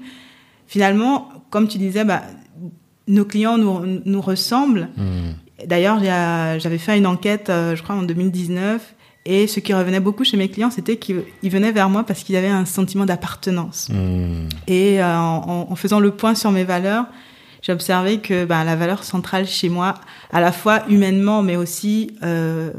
[0.66, 2.22] Finalement, comme tu disais, bah,
[3.08, 4.88] nos clients nous, nous ressemblent.
[4.96, 5.66] Mhm.
[5.66, 5.98] D'ailleurs,
[6.60, 8.94] j'avais fait une enquête, euh, je crois, en 2019.
[9.26, 12.22] Et ce qui revenait beaucoup chez mes clients, c'était qu'ils ils venaient vers moi parce
[12.22, 13.88] qu'ils avaient un sentiment d'appartenance.
[13.90, 14.48] Mhm.
[14.68, 17.06] Et euh, en, en faisant le point sur mes valeurs,
[17.62, 19.94] j'ai observé que ben, la valeur centrale chez moi,
[20.32, 22.70] à la fois humainement, mais aussi euh,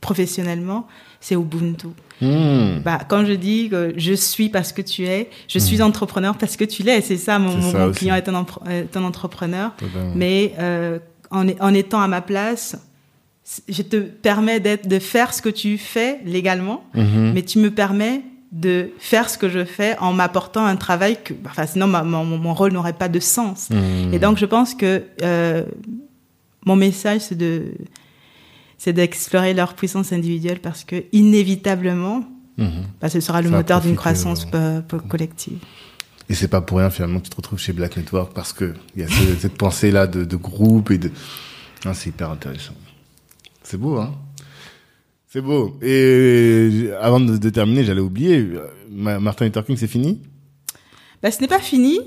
[0.00, 0.86] professionnellement,
[1.20, 1.88] c'est Ubuntu.
[2.22, 2.80] Mhm.
[2.84, 6.56] Bah, quand je dis que je suis parce que tu es, je suis entrepreneur parce
[6.56, 9.74] que tu l'es, c'est ça, mon, ça client est un, empre- est un entrepreneur.
[9.76, 10.12] Totalement.
[10.14, 10.98] Mais euh,
[11.30, 12.76] en, en étant à ma place,
[13.68, 17.32] je te permets de faire ce que tu fais légalement, Mhm.
[17.34, 18.22] mais tu me permets
[18.52, 22.24] de faire ce que je fais en m'apportant un travail que, enfin, sinon ma- mon,
[22.24, 23.70] mon rôle n'aurait pas de sens.
[24.12, 25.64] Et donc je pense que euh,
[26.66, 27.72] mon message c'est de
[28.82, 32.24] c'est d'explorer leur puissance individuelle parce que inévitablement,
[32.58, 32.82] Mhm.
[33.00, 35.58] bah, ce sera le Ça moteur d'une croissance euh, collective.
[36.28, 38.74] Et c'est pas pour rien finalement que tu te retrouves chez Black Network parce que
[38.96, 41.10] il y a ce- cette pensée là de, de groupe et de.
[41.84, 42.74] Ah, c'est hyper intéressant.
[43.62, 44.12] C'est beau, hein
[45.28, 45.78] C'est beau.
[45.80, 48.38] Et avant de, de terminer, j'allais oublier.
[48.38, 50.20] euh, Ma- Martin Luther King, c'est fini?
[51.22, 52.00] Bah, ce n'est pas fini.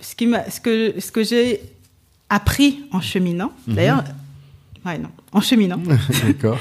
[0.00, 1.60] Ce, qui ce que, ce que j'ai
[2.28, 4.04] appris en cheminant, d'ailleurs,
[4.84, 5.80] ouais, non, en cheminant,
[6.26, 6.58] D'accord.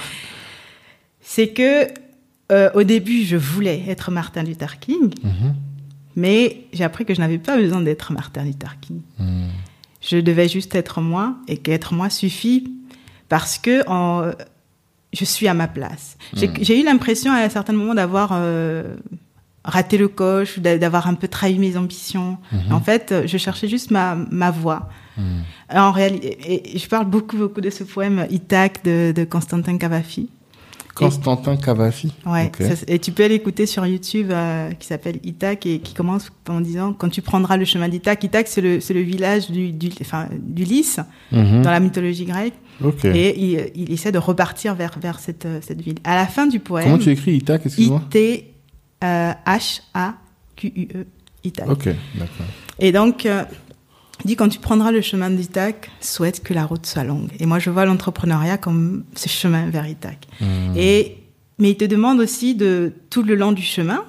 [1.21, 1.87] c'est que
[2.51, 5.55] euh, au début, je voulais être Martin Luther King, Mhm.
[6.15, 9.01] mais j'ai appris que je n'avais pas besoin d'être Martin Luther King.
[9.19, 9.47] Mhm.
[10.01, 12.69] Je devais juste être moi et qu'être moi suffit
[13.29, 14.31] parce que en-
[15.13, 16.17] je suis à ma place.
[16.33, 18.95] J'ai j'ai eu l'impression à un certain moment d'avoir euh,
[19.63, 22.37] raté le coche, d'a- d'avoir un peu trahi mes ambitions.
[22.71, 24.89] En fait, je cherchais juste ma, ma voie.
[25.73, 30.29] En réalité, je parle beaucoup, beaucoup de ce poème Ithac de, de Constantin Cavafi.
[30.95, 32.13] Constantin Cavafi.
[32.27, 36.31] Ouais, ça- et tu peux l'écouter sur YouTube euh, qui s'appelle Ithac et qui commence
[36.47, 38.23] en disant quand tu prendras le chemin d'Ithac.
[38.23, 40.99] Ithac, c'est le, village du, du, enfin, d'Ulysse
[41.31, 41.63] Mhm.
[41.63, 43.05] dans la mythologie grecque Ok.
[43.05, 45.97] et il, il essaie de repartir vers, vers cette, euh, cette ville.
[46.03, 48.03] À la fin du poème, Comment tu écris Itac, excuse-moi
[49.73, 51.05] I-T-H-A-Q-U-E,
[51.43, 51.69] Ithac.
[51.69, 51.85] Ok,
[52.15, 52.45] d'accord.
[52.79, 53.43] Et donc, euh,
[54.23, 57.29] il dit quand tu prendras le chemin d'Ithac, souhaite que la route soit longue.
[57.39, 60.27] Et moi, je vois l'entrepreneuriat comme ce chemin vers Ithac.
[60.41, 60.73] Mhm.
[60.77, 61.17] Et,
[61.59, 64.03] mais il te demande aussi de, tout le long du chemin,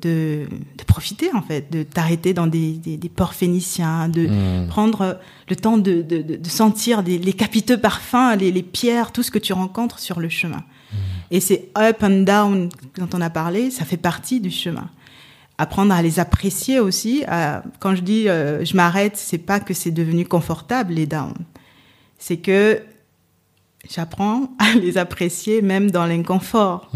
[0.00, 0.46] de,
[0.78, 4.68] de profiter, en fait, de t'arrêter dans des, des, des ports phéniciens, de Mhm.
[4.68, 9.10] prendre le temps de, de, de, de sentir des- les capiteux parfums, les, les pierres,
[9.12, 10.62] tout ce que tu rencontres sur le chemin.
[11.30, 14.88] Et c'est up and down dont on a parlé, ça fait partie du chemin.
[15.58, 17.24] Apprendre à les apprécier aussi.
[17.80, 21.34] quand je dis euh, je m'arrête, c'est pas que c'est devenu confortable les downs,
[22.18, 22.80] c'est que
[23.90, 26.90] j'apprends à les apprécier même dans l'inconfort.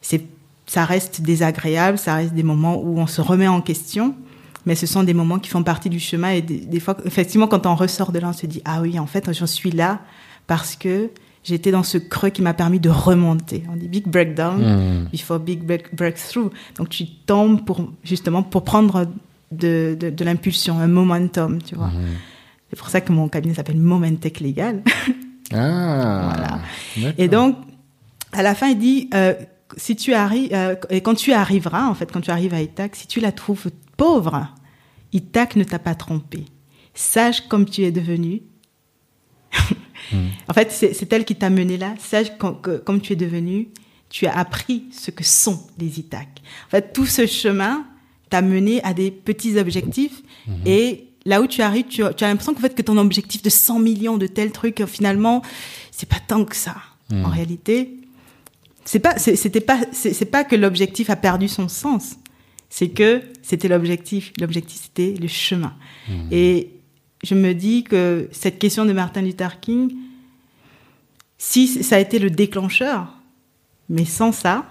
[0.00, 0.24] C'est
[0.66, 4.14] ça reste désagréable, ça reste des moments où on se remet en question,
[4.64, 7.66] mais ce sont des moments qui font partie du chemin et des, fois, effectivement, quand
[7.66, 10.00] on ressort de là, on se dit ah oui, en fait, j'en suis là
[10.46, 11.10] parce que
[11.44, 13.64] j'étais dans ce creux qui m'a permis de remonter.
[13.70, 15.08] On dit big breakdown hmm.
[15.10, 16.50] before big breakthrough.
[16.76, 19.06] Donc tu tombes pour justement pour prendre
[19.50, 21.88] de, de, l'impulsion, un momentum, tu vois.
[21.88, 22.16] Hmm.
[22.70, 24.82] C'est pour ça que mon cabinet s'appelle Momentec Légal.
[25.52, 26.60] ah.
[26.94, 27.14] Voilà.
[27.18, 27.56] Et donc
[28.32, 29.34] à la fin, il dit euh,
[29.76, 32.96] si tu arrives, euh, et quand tu arriveras, en fait, quand tu arrives à Itac,
[32.96, 34.48] si tu la trouves pauvre,
[35.12, 36.46] Itac ne t'a pas trompé.
[36.94, 38.42] Sache comme tu es devenu.
[40.10, 40.28] Hmm.
[40.48, 41.94] En fait, c'est elle qui t'a mené là.
[41.98, 43.68] Sache comme tu es devenu,
[44.10, 46.28] tu as appris ce que sont les Itac.
[46.66, 47.86] En fait, tout ce chemin
[48.30, 50.52] t'a mené à des petits objectifs hmm.
[50.66, 53.78] et là où tu arrives, tu, as l'impression qu'en fait que ton objectif de 100
[53.78, 55.42] millions de tels trucs, finalement,
[55.90, 56.76] c'est pas tant que ça.
[57.10, 57.26] En hmm.
[57.26, 57.96] réalité,
[58.84, 62.16] c'est pas, c'était pas, c'est pas que l'objectif a perdu son sens.
[62.68, 64.32] C'est que c'était l'objectif.
[64.40, 65.74] L'objectif, c'était le chemin.
[66.08, 66.12] Mmh.
[66.30, 66.70] Et
[67.22, 69.94] je me dis que cette question de Martin Luther King,
[71.38, 73.14] si ça a été le déclencheur,
[73.88, 74.64] mais sans ça,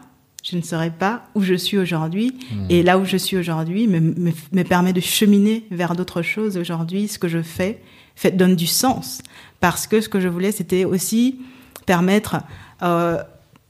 [0.44, 2.34] je ne serais pas où je suis aujourd'hui.
[2.34, 2.66] Mmh.
[2.70, 7.08] Et là où je suis aujourd'hui me, me, permet de cheminer vers d'autres choses aujourd'hui.
[7.08, 7.82] Ce que je fais,
[8.16, 9.22] fait donne du sens.
[9.60, 11.40] Parce que ce que je voulais, c'était aussi
[11.86, 12.38] permettre
[12.82, 13.22] euh,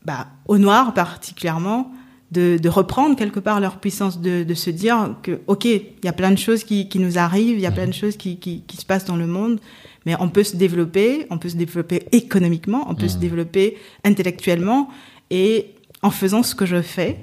[0.06, 1.92] bah, aux Noirs particulièrement,
[2.32, 6.08] de, de, reprendre quelque part leur puissance, de, de, se dire que, OK, il y
[6.08, 8.38] a plein de choses qui, qui nous arrivent, il y a plein de choses qui,
[8.38, 9.60] qui, qui, se passent dans le monde,
[10.06, 14.90] mais on peut se développer, on peut se développer économiquement, on peut se développer intellectuellement,
[15.30, 15.68] et
[16.02, 17.18] en faisant ce que je fais,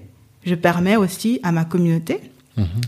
[0.44, 2.20] je permets aussi à ma communauté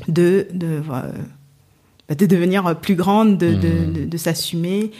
[0.08, 4.90] de, de, euh, de devenir plus grande, de, de, de s'assumer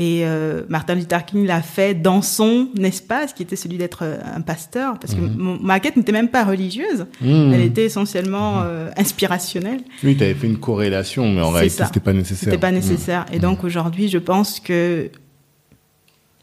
[0.00, 4.16] et euh, Martin Luther King l'a fait dans son espace, qui était celui d'être euh,
[4.34, 5.58] un pasteur, parce que mhm.
[5.60, 7.52] ma quête n'était même pas religieuse, mhm.
[7.52, 9.82] elle était essentiellement euh, inspirationnelle.
[10.02, 12.38] Oui, tu avais fait une corrélation, mais en réalité, c'était pas nécessaire.
[12.38, 13.26] C'était pas nécessaire.
[13.30, 15.10] Et donc aujourd'hui, je pense que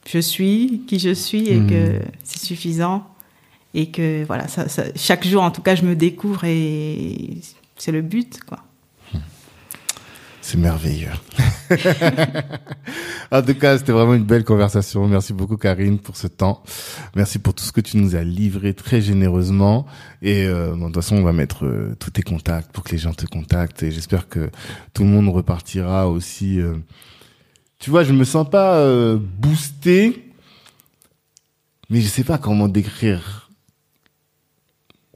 [0.05, 2.01] je suis qui je suis et que mhm.
[2.23, 3.07] c'est suffisant.
[3.73, 7.37] Et que voilà, ça, ça, chaque jour, en tout cas, je me découvre et
[7.75, 8.59] c'est le but, quoi.
[10.47, 11.09] C'est merveilleux.
[13.31, 15.05] en tout cas, c'était vraiment une belle conversation.
[15.05, 16.63] Merci beaucoup, Karine, pour ce temps.
[17.17, 19.87] Merci pour tout ce que tu nous as livré très généreusement.
[20.21, 22.97] Et euh, de toute façon, on va mettre euh, tous tes contacts pour que les
[22.97, 23.83] gens te contactent.
[23.83, 24.49] Et j'espère que
[24.93, 26.61] tout le monde repartira aussi.
[26.61, 26.75] Euh,
[27.77, 30.31] tu vois, je me sens pas euh, boosté,
[31.89, 33.46] mais je sais pas comment décrire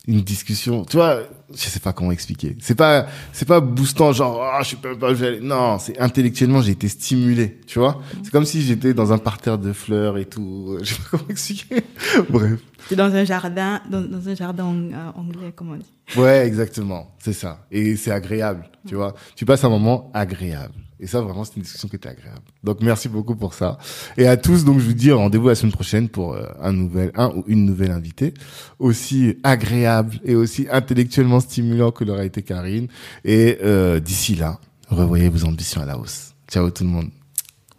[0.08, 0.84] une discussion.
[0.86, 1.22] Tu vois,
[1.52, 2.58] je sais pas comment expliquer.
[2.60, 6.72] C'est pas, c'est pas boostant, genre, ah, je sais pas, pas Non, c'est intellectuellement, j'ai
[6.72, 8.02] été stimulé, tu vois.
[8.24, 10.78] C'est comme si j'étais dans un parterre de fleurs et tout.
[10.82, 11.84] Je sais pas comment expliquer.
[12.30, 12.60] Bref.
[12.90, 15.94] C'est dans un jardin, dans, dans un jardin euh, anglais, comme on dit.
[16.18, 17.16] Ouais, exactement.
[17.20, 17.66] C'est ça.
[17.72, 19.14] Et c'est agréable, tu vois.
[19.36, 20.74] Tu passes un moment agréable.
[21.02, 22.44] Et ça, vraiment, c'est une discussion qui était agréable.
[22.64, 23.80] Donc, merci beaucoup pour ça.
[24.18, 27.12] Et à tous, donc, je vous dis rendez-vous la semaine prochaine pour euh, un nouvel,
[27.16, 28.36] un ou une nouvelle invitée,
[28.78, 32.88] aussi agréable et aussi intellectuellement stimulant que l'aura été Karine.
[33.26, 36.36] Et euh, d'ici là, revoyez vos ambitions à la hausse.
[36.48, 37.10] Ciao tout le monde.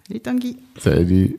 [0.08, 0.56] Salut Tanguy.
[0.78, 1.38] Salut.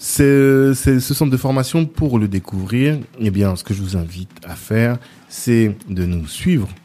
[0.00, 2.98] C'est ce centre de formation pour le découvrir.
[3.18, 4.96] Eh bien, ce que je vous invite à faire,
[5.28, 6.68] c'est de nous suivre